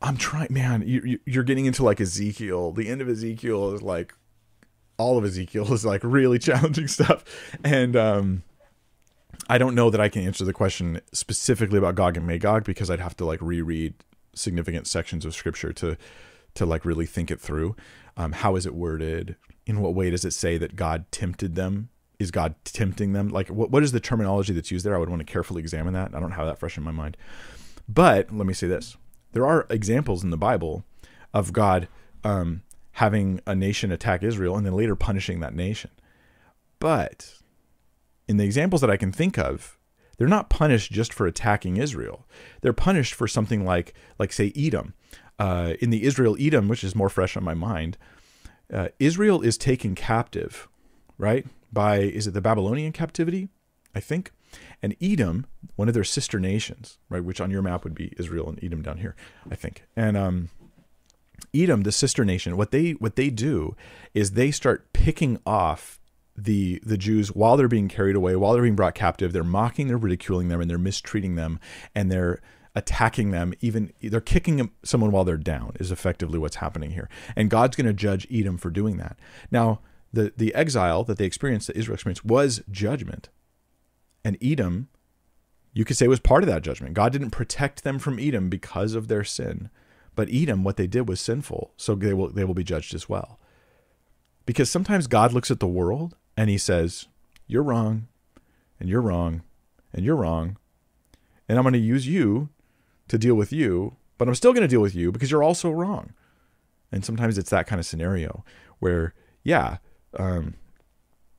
I'm 0.02 0.16
trying, 0.18 0.54
man. 0.54 0.84
You, 0.86 1.20
you're 1.26 1.44
getting 1.44 1.66
into 1.66 1.84
like 1.84 2.00
Ezekiel. 2.00 2.72
The 2.72 2.88
end 2.88 3.02
of 3.02 3.10
Ezekiel 3.10 3.74
is 3.74 3.82
like 3.82 4.14
all 4.98 5.18
of 5.18 5.26
Ezekiel 5.26 5.74
is 5.74 5.84
like 5.84 6.02
really 6.04 6.40
challenging 6.48 6.88
stuff, 6.88 7.26
and 7.64 7.96
um, 7.96 8.44
I 9.50 9.58
don't 9.58 9.76
know 9.76 9.90
that 9.90 10.00
I 10.00 10.10
can 10.10 10.22
answer 10.24 10.46
the 10.46 10.54
question 10.54 11.02
specifically 11.12 11.80
about 11.80 11.96
Gog 11.96 12.18
and 12.18 12.28
Magog 12.28 12.64
because 12.64 12.90
I'd 12.90 13.00
have 13.00 13.18
to 13.18 13.26
like 13.26 13.42
reread 13.42 13.96
significant 14.36 14.88
sections 14.88 15.26
of 15.26 15.34
scripture 15.34 15.74
to 15.74 15.98
to 16.54 16.66
like 16.66 16.86
really 16.86 17.08
think 17.08 17.32
it 17.32 17.40
through. 17.40 17.76
Um, 18.16 18.34
how 18.34 18.56
is 18.56 18.66
it 18.66 18.76
worded? 18.76 19.36
In 19.66 19.80
what 19.80 19.96
way 19.96 20.10
does 20.10 20.26
it 20.26 20.34
say 20.34 20.58
that 20.58 20.76
God 20.76 21.06
tempted 21.12 21.56
them? 21.56 21.90
Is 22.20 22.30
God 22.30 22.54
tempting 22.64 23.14
them? 23.14 23.30
Like, 23.30 23.48
what, 23.48 23.72
what 23.72 23.84
is 23.84 23.94
the 23.94 24.00
terminology 24.00 24.54
that's 24.54 24.70
used 24.70 24.86
there? 24.86 24.96
I 24.96 25.00
would 25.00 25.10
want 25.10 25.26
to 25.26 25.32
carefully 25.32 25.62
examine 25.62 25.94
that. 25.94 26.14
I 26.14 26.20
don't 26.20 26.32
have 26.32 26.46
that 26.46 26.60
fresh 26.60 26.78
in 26.78 26.84
my 26.84 26.92
mind. 26.92 27.18
But 27.94 28.34
let 28.34 28.48
me 28.48 28.54
say 28.54 28.68
this 28.68 28.96
there 29.34 29.46
are 29.46 29.66
examples 29.70 30.24
in 30.24 30.30
the 30.30 30.38
Bible 30.38 30.86
of 31.34 31.54
God 31.54 31.88
um, 32.24 32.64
having 32.94 33.42
a 33.46 33.56
nation 33.56 33.92
attack 33.92 34.24
Israel 34.24 34.56
and 34.56 34.66
then 34.66 34.74
later 34.74 34.96
punishing 34.96 35.40
that 35.40 35.56
nation. 35.56 35.92
But 36.80 37.34
in 38.28 38.38
the 38.38 38.46
examples 38.46 38.82
that 38.82 38.90
I 38.90 38.98
can 38.98 39.12
think 39.12 39.38
of, 39.38 39.78
they're 40.18 40.28
not 40.28 40.50
punished 40.50 40.92
just 40.92 41.14
for 41.14 41.26
attacking 41.26 41.78
Israel. 41.78 42.28
They're 42.62 42.74
punished 42.74 43.14
for 43.14 43.28
something 43.28 43.66
like, 43.66 43.94
like 44.20 44.32
say, 44.32 44.54
Edom. 44.56 44.94
Uh, 45.40 45.74
in 45.80 45.90
the 45.90 46.04
Israel 46.04 46.38
Edom, 46.40 46.68
which 46.68 46.84
is 46.84 46.96
more 46.96 47.10
fresh 47.10 47.36
on 47.36 47.44
my 47.44 47.56
mind, 47.56 47.98
uh, 48.72 48.90
Israel 49.00 49.42
is 49.42 49.58
taken 49.58 49.96
captive, 49.96 50.70
right? 51.18 51.46
By, 51.74 52.00
is 52.00 52.28
it 52.28 52.34
the 52.34 52.42
Babylonian 52.42 52.92
captivity? 52.92 53.50
I 53.96 54.00
think. 54.00 54.32
And 54.82 54.96
Edom, 55.02 55.46
one 55.76 55.88
of 55.88 55.94
their 55.94 56.04
sister 56.04 56.40
nations, 56.40 56.98
right, 57.10 57.24
which 57.24 57.40
on 57.40 57.52
your 57.52 57.62
map 57.62 57.84
would 57.84 57.96
be 57.96 58.14
Israel 58.18 58.50
and 58.50 58.64
Edom 58.64 58.82
down 58.82 58.98
here, 58.98 59.16
I 59.50 59.56
think. 59.56 59.84
And 59.96 60.18
um, 60.18 60.50
Edom, 61.54 61.84
the 61.84 61.92
sister 61.92 62.26
nation, 62.26 62.58
what 62.58 62.72
they 62.72 62.92
what 62.92 63.16
they 63.16 63.30
do 63.30 63.76
is 64.14 64.32
they 64.32 64.52
start 64.52 64.92
picking 64.94 65.40
off 65.46 66.00
the 66.36 66.82
the 66.84 66.98
Jews 66.98 67.30
while 67.30 67.58
they're 67.58 67.68
being 67.68 67.90
carried 67.90 68.16
away, 68.16 68.36
while 68.36 68.54
they're 68.54 68.62
being 68.62 68.76
brought 68.76 68.96
captive. 68.96 69.34
They're 69.34 69.44
mocking, 69.44 69.88
they're 69.88 69.98
ridiculing 69.98 70.48
them, 70.48 70.62
and 70.62 70.70
they're 70.70 70.78
mistreating 70.78 71.36
them, 71.36 71.60
and 71.94 72.12
they're 72.12 72.42
attacking 72.74 73.32
them. 73.32 73.54
Even 73.60 73.92
they're 74.02 74.22
kicking 74.22 74.72
someone 74.84 75.12
while 75.12 75.24
they're 75.24 75.38
down 75.38 75.74
is 75.80 75.92
effectively 75.92 76.40
what's 76.40 76.58
happening 76.58 76.92
here. 76.92 77.10
And 77.36 77.50
God's 77.50 77.76
going 77.76 77.88
to 77.88 77.94
judge 77.94 78.28
Edom 78.32 78.58
for 78.58 78.70
doing 78.70 78.98
that. 78.98 79.18
Now, 79.52 79.82
the 80.14 80.34
the 80.36 80.54
exile 80.56 81.04
that 81.04 81.18
they 81.18 81.26
experienced, 81.26 81.68
that 81.68 81.78
Israel 81.78 81.96
experienced, 81.96 82.26
was 82.26 82.62
judgment. 82.72 83.30
And 84.24 84.38
Edom, 84.42 84.90
you 85.74 85.86
could 85.86 85.98
say, 85.98 86.08
was 86.08 86.20
part 86.20 86.44
of 86.44 86.50
that 86.50 86.64
judgment. 86.64 86.94
God 86.94 87.12
didn't 87.12 87.32
protect 87.32 87.84
them 87.84 88.00
from 88.00 88.20
Edom 88.20 88.50
because 88.50 88.94
of 88.94 89.08
their 89.08 89.24
sin. 89.24 89.70
But 90.16 90.30
Edom, 90.32 90.64
what 90.64 90.78
they 90.78 90.88
did 90.88 91.08
was 91.08 91.22
sinful, 91.22 91.72
so 91.78 91.96
they 91.96 92.14
will 92.14 92.30
they 92.30 92.44
will 92.44 92.54
be 92.54 92.64
judged 92.64 92.94
as 92.94 93.08
well. 93.08 93.40
Because 94.46 94.70
sometimes 94.70 95.08
God 95.08 95.32
looks 95.32 95.52
at 95.52 95.60
the 95.60 95.68
world 95.68 96.16
and 96.36 96.50
he 96.50 96.58
says, 96.58 97.08
You're 97.48 97.64
wrong, 97.64 98.08
and 98.80 98.90
you're 98.90 99.02
wrong, 99.02 99.44
and 99.94 100.04
you're 100.04 100.16
wrong. 100.16 100.58
And 101.48 101.58
I'm 101.58 101.64
going 101.64 101.74
to 101.74 101.80
use 101.80 102.08
you 102.08 102.50
to 103.08 103.18
deal 103.18 103.36
with 103.36 103.54
you, 103.54 103.96
but 104.18 104.28
I'm 104.28 104.36
still 104.36 104.54
going 104.54 104.62
to 104.62 104.68
deal 104.68 104.82
with 104.82 104.96
you 104.96 105.12
because 105.12 105.32
you're 105.32 105.44
also 105.44 105.72
wrong. 105.72 106.14
And 106.92 107.06
sometimes 107.06 107.38
it's 107.38 107.50
that 107.50 107.68
kind 107.68 107.80
of 107.80 107.86
scenario 107.86 108.44
where, 108.80 109.14
yeah, 109.44 109.78
um, 110.18 110.56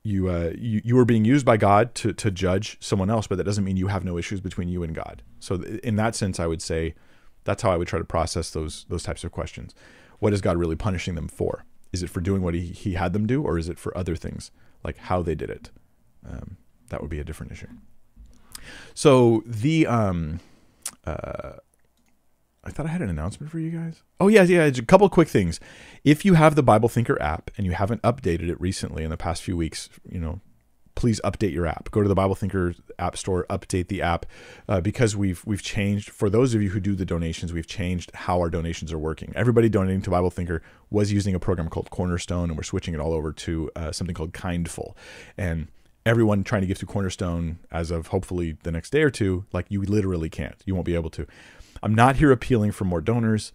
you 0.05 0.29
uh, 0.29 0.53
you 0.59 0.81
you 0.85 0.99
are 0.99 1.05
being 1.05 1.25
used 1.25 1.47
by 1.47 1.57
God 1.57 1.95
to 1.97 2.13
to 2.13 2.31
judge 2.31 2.77
someone 2.81 3.11
else, 3.11 3.27
but 3.27 3.39
that 3.39 3.45
doesn't 3.45 3.65
mean 3.65 3.77
you 3.77 3.89
have 3.89 4.05
no 4.05 4.19
issues 4.19 4.41
between 4.41 4.69
you 4.69 4.83
and 4.83 4.95
God. 4.95 5.23
So 5.39 5.63
in 5.83 5.97
that 5.97 6.15
sense, 6.15 6.41
I 6.41 6.47
would 6.47 6.63
say 6.63 6.95
that's 7.45 7.63
how 7.63 7.71
I 7.71 7.77
would 7.77 7.89
try 7.89 7.99
to 7.99 8.05
process 8.05 8.51
those 8.51 8.85
those 8.89 9.03
types 9.03 9.25
of 9.25 9.33
questions. 9.33 9.75
What 10.19 10.33
is 10.33 10.41
God 10.41 10.57
really 10.57 10.77
punishing 10.77 11.15
them 11.15 11.29
for? 11.29 11.65
Is 11.93 12.03
it 12.03 12.11
for 12.11 12.21
doing 12.21 12.43
what 12.43 12.55
he, 12.55 12.67
he 12.67 12.95
had 12.95 13.13
them 13.13 13.27
do, 13.27 13.43
or 13.43 13.59
is 13.59 13.69
it 13.69 13.79
for 13.79 13.97
other 13.97 14.17
things 14.17 14.51
like 14.83 14.97
how 14.97 15.23
they 15.23 15.35
did 15.35 15.51
it? 15.51 15.71
Um, 16.29 16.57
that 16.89 17.01
would 17.01 17.11
be 17.11 17.21
a 17.21 17.25
different 17.25 17.53
issue. 17.53 17.69
So 18.95 19.43
the 19.47 19.87
um, 19.87 20.41
uh, 21.05 21.55
I 22.65 22.71
thought 22.71 22.87
I 22.87 22.91
had 22.91 23.03
an 23.03 23.11
announcement 23.11 23.51
for 23.51 23.59
you 23.59 23.71
guys. 23.71 24.03
Oh 24.21 24.29
yeah, 24.29 24.43
yeah, 24.43 24.65
a 24.65 24.83
couple 24.83 25.09
quick 25.09 25.29
things. 25.29 25.59
If 26.05 26.25
you 26.25 26.35
have 26.35 26.55
the 26.55 26.63
Bible 26.63 26.89
Thinker 26.89 27.21
app 27.21 27.51
and 27.57 27.67
you 27.67 27.73
haven't 27.73 28.03
updated 28.03 28.49
it 28.49 28.61
recently 28.61 29.03
in 29.03 29.11
the 29.11 29.17
past 29.17 29.43
few 29.43 29.57
weeks, 29.57 29.89
you 30.09 30.21
know, 30.21 30.41
please 30.95 31.21
update 31.25 31.53
your 31.53 31.67
app. 31.67 31.91
Go 31.91 32.03
to 32.03 32.09
the 32.09 32.15
Bible 32.15 32.37
Thinker 32.37 32.75
app 32.99 33.17
store, 33.17 33.47
update 33.51 33.89
the 33.89 34.01
app 34.01 34.27
uh, 34.69 34.81
because 34.81 35.17
we've 35.17 35.45
we've 35.45 35.63
changed. 35.63 36.11
For 36.11 36.31
those 36.31 36.55
of 36.55 36.63
you 36.63 36.71
who 36.71 36.79
do 36.79 36.95
the 36.95 37.05
donations, 37.05 37.53
we've 37.53 37.67
changed 37.67 38.13
how 38.15 38.39
our 38.39 38.51
donations 38.51 38.93
are 38.93 38.99
working. 38.99 39.33
Everybody 39.35 39.69
donating 39.69 40.03
to 40.03 40.11
Bible 40.11 40.31
Thinker 40.31 40.63
was 40.91 41.13
using 41.13 41.35
a 41.35 41.41
program 41.41 41.69
called 41.69 41.91
Cornerstone, 41.91 42.49
and 42.51 42.57
we're 42.57 42.63
switching 42.63 42.95
it 42.95 43.01
all 43.01 43.13
over 43.13 43.33
to 43.33 43.71
uh, 43.75 43.91
something 43.91 44.15
called 44.15 44.33
Kindful, 44.33 44.95
and 45.37 45.67
everyone 46.07 46.45
trying 46.45 46.63
to 46.63 46.67
give 46.67 46.79
to 46.79 46.87
Cornerstone 46.87 47.59
as 47.71 47.91
of 47.91 48.09
hopefully 48.09 48.57
the 48.63 48.73
next 48.73 48.91
day 48.91 49.03
or 49.03 49.11
two, 49.11 49.45
like 49.53 49.67
you 49.69 49.83
literally 49.83 50.29
can't. 50.29 50.57
You 50.65 50.75
won't 50.75 50.87
be 50.87 50.95
able 50.95 51.11
to. 51.11 51.27
I'm 51.83 51.95
not 51.95 52.17
here 52.17 52.31
appealing 52.31 52.73
for 52.73 52.85
more 52.85 53.01
donors. 53.01 53.53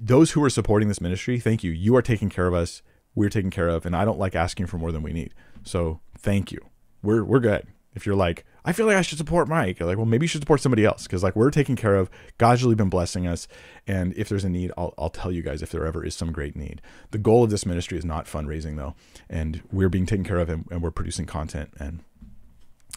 Those 0.00 0.32
who 0.32 0.42
are 0.42 0.50
supporting 0.50 0.88
this 0.88 1.00
ministry, 1.00 1.38
thank 1.38 1.62
you. 1.62 1.70
You 1.70 1.94
are 1.96 2.02
taking 2.02 2.30
care 2.30 2.46
of 2.46 2.54
us. 2.54 2.82
We're 3.14 3.28
taken 3.28 3.50
care 3.50 3.68
of, 3.68 3.84
and 3.84 3.96
I 3.96 4.04
don't 4.04 4.18
like 4.18 4.34
asking 4.34 4.66
for 4.66 4.78
more 4.78 4.92
than 4.92 5.02
we 5.02 5.12
need. 5.12 5.34
So 5.64 6.00
thank 6.16 6.52
you. 6.52 6.60
We're 7.02 7.24
we're 7.24 7.40
good. 7.40 7.66
If 7.94 8.06
you're 8.06 8.16
like, 8.16 8.44
I 8.64 8.72
feel 8.72 8.86
like 8.86 8.96
I 8.96 9.02
should 9.02 9.18
support 9.18 9.48
Mike, 9.48 9.80
you're 9.80 9.88
like, 9.88 9.96
well, 9.96 10.06
maybe 10.06 10.24
you 10.24 10.28
should 10.28 10.42
support 10.42 10.60
somebody 10.60 10.84
else 10.84 11.04
because 11.04 11.22
like 11.22 11.34
we're 11.34 11.50
taken 11.50 11.74
care 11.74 11.96
of. 11.96 12.10
God's 12.36 12.62
really 12.62 12.74
been 12.74 12.90
blessing 12.90 13.26
us, 13.26 13.48
and 13.86 14.14
if 14.16 14.28
there's 14.28 14.44
a 14.44 14.48
need, 14.48 14.72
I'll 14.76 14.94
I'll 14.98 15.10
tell 15.10 15.32
you 15.32 15.42
guys 15.42 15.62
if 15.62 15.70
there 15.70 15.86
ever 15.86 16.04
is 16.04 16.14
some 16.14 16.30
great 16.30 16.54
need. 16.54 16.80
The 17.10 17.18
goal 17.18 17.44
of 17.44 17.50
this 17.50 17.66
ministry 17.66 17.98
is 17.98 18.04
not 18.04 18.26
fundraising 18.26 18.76
though, 18.76 18.94
and 19.28 19.62
we're 19.72 19.88
being 19.88 20.06
taken 20.06 20.24
care 20.24 20.38
of, 20.38 20.48
and, 20.48 20.66
and 20.70 20.82
we're 20.82 20.90
producing 20.90 21.26
content, 21.26 21.70
and 21.80 22.00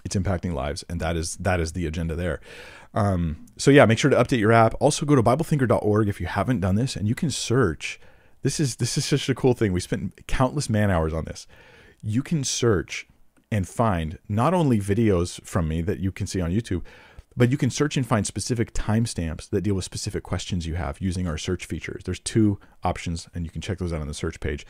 it's 0.03 0.15
impacting 0.15 0.53
lives, 0.53 0.83
and 0.89 0.99
that 0.99 1.15
is 1.15 1.35
that 1.37 1.59
is 1.59 1.73
the 1.73 1.85
agenda 1.85 2.15
there. 2.15 2.39
Um, 2.93 3.45
so 3.57 3.71
yeah, 3.71 3.85
make 3.85 3.99
sure 3.99 4.11
to 4.11 4.17
update 4.17 4.39
your 4.39 4.51
app. 4.51 4.75
Also 4.79 5.05
go 5.05 5.15
to 5.15 5.23
BibleThinker.org 5.23 6.07
if 6.07 6.19
you 6.19 6.27
haven't 6.27 6.59
done 6.59 6.75
this, 6.75 6.95
and 6.95 7.07
you 7.07 7.15
can 7.15 7.29
search. 7.29 7.99
This 8.41 8.59
is 8.59 8.77
this 8.77 8.97
is 8.97 9.05
such 9.05 9.29
a 9.29 9.35
cool 9.35 9.53
thing. 9.53 9.73
We 9.73 9.79
spent 9.79 10.27
countless 10.27 10.69
man 10.69 10.89
hours 10.89 11.13
on 11.13 11.25
this. 11.25 11.47
You 12.01 12.23
can 12.23 12.43
search 12.43 13.07
and 13.51 13.67
find 13.67 14.17
not 14.27 14.53
only 14.53 14.79
videos 14.79 15.43
from 15.45 15.67
me 15.67 15.81
that 15.81 15.99
you 15.99 16.11
can 16.11 16.25
see 16.25 16.41
on 16.41 16.51
YouTube, 16.51 16.83
but 17.35 17.49
you 17.49 17.57
can 17.57 17.69
search 17.69 17.97
and 17.97 18.05
find 18.05 18.25
specific 18.25 18.73
timestamps 18.73 19.49
that 19.49 19.61
deal 19.61 19.75
with 19.75 19.85
specific 19.85 20.23
questions 20.23 20.65
you 20.65 20.75
have 20.75 20.99
using 20.99 21.27
our 21.27 21.37
search 21.37 21.65
features. 21.65 22.03
There's 22.03 22.19
two 22.19 22.59
options, 22.83 23.29
and 23.33 23.45
you 23.45 23.51
can 23.51 23.61
check 23.61 23.77
those 23.77 23.93
out 23.93 24.01
on 24.01 24.07
the 24.07 24.13
search 24.13 24.39
page 24.39 24.65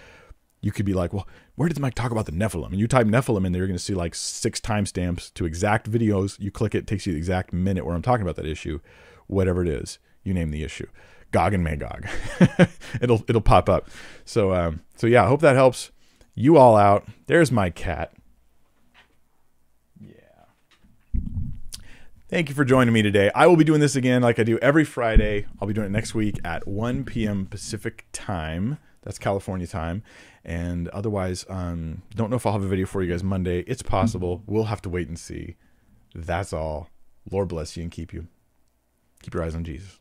you 0.61 0.71
could 0.71 0.85
be 0.85 0.93
like, 0.93 1.11
well, 1.11 1.27
where 1.55 1.67
did 1.67 1.79
Mike 1.79 1.95
talk 1.95 2.11
about 2.11 2.27
the 2.27 2.31
Nephilim? 2.31 2.67
And 2.67 2.79
you 2.79 2.87
type 2.87 3.07
Nephilim 3.07 3.45
in 3.45 3.51
there, 3.51 3.61
you're 3.61 3.67
going 3.67 3.77
to 3.77 3.83
see 3.83 3.95
like 3.95 4.15
six 4.15 4.59
timestamps 4.59 5.33
to 5.33 5.45
exact 5.45 5.91
videos. 5.91 6.39
You 6.39 6.51
click 6.51 6.75
it, 6.75 6.79
it 6.79 6.87
takes 6.87 7.05
you 7.05 7.13
the 7.13 7.17
exact 7.17 7.51
minute 7.51 7.85
where 7.85 7.95
I'm 7.95 8.01
talking 8.01 8.21
about 8.21 8.35
that 8.35 8.45
issue, 8.45 8.79
whatever 9.27 9.63
it 9.63 9.67
is. 9.67 9.99
You 10.23 10.35
name 10.35 10.51
the 10.51 10.63
issue, 10.63 10.85
Gog 11.31 11.55
and 11.55 11.63
Magog. 11.63 12.07
it'll 13.01 13.23
it'll 13.27 13.41
pop 13.41 13.67
up. 13.69 13.89
So 14.23 14.53
um, 14.53 14.81
so 14.95 15.07
yeah, 15.07 15.23
I 15.23 15.27
hope 15.27 15.41
that 15.41 15.55
helps 15.55 15.89
you 16.35 16.57
all 16.57 16.75
out. 16.77 17.07
There's 17.25 17.51
my 17.51 17.71
cat. 17.71 18.13
Yeah. 19.99 20.45
Thank 22.29 22.49
you 22.49 22.55
for 22.55 22.63
joining 22.63 22.93
me 22.93 23.01
today. 23.01 23.31
I 23.33 23.47
will 23.47 23.55
be 23.57 23.63
doing 23.63 23.79
this 23.79 23.95
again 23.95 24.21
like 24.21 24.37
I 24.37 24.43
do 24.43 24.59
every 24.59 24.85
Friday. 24.85 25.47
I'll 25.59 25.67
be 25.67 25.73
doing 25.73 25.87
it 25.87 25.91
next 25.91 26.13
week 26.13 26.37
at 26.43 26.67
1 26.67 27.03
p.m. 27.05 27.47
Pacific 27.47 28.05
time. 28.13 28.77
That's 29.03 29.17
California 29.17 29.67
time. 29.67 30.03
And 30.43 30.87
otherwise, 30.89 31.45
um, 31.49 32.03
don't 32.15 32.29
know 32.29 32.35
if 32.35 32.45
I'll 32.45 32.53
have 32.53 32.63
a 32.63 32.67
video 32.67 32.85
for 32.85 33.01
you 33.01 33.11
guys 33.11 33.23
Monday. 33.23 33.61
It's 33.61 33.81
possible. 33.81 34.43
We'll 34.45 34.65
have 34.65 34.81
to 34.83 34.89
wait 34.89 35.07
and 35.07 35.17
see. 35.17 35.55
That's 36.13 36.53
all. 36.53 36.89
Lord 37.29 37.47
bless 37.47 37.77
you 37.77 37.83
and 37.83 37.91
keep 37.91 38.13
you. 38.13 38.27
Keep 39.23 39.33
your 39.33 39.43
eyes 39.43 39.55
on 39.55 39.63
Jesus. 39.63 40.00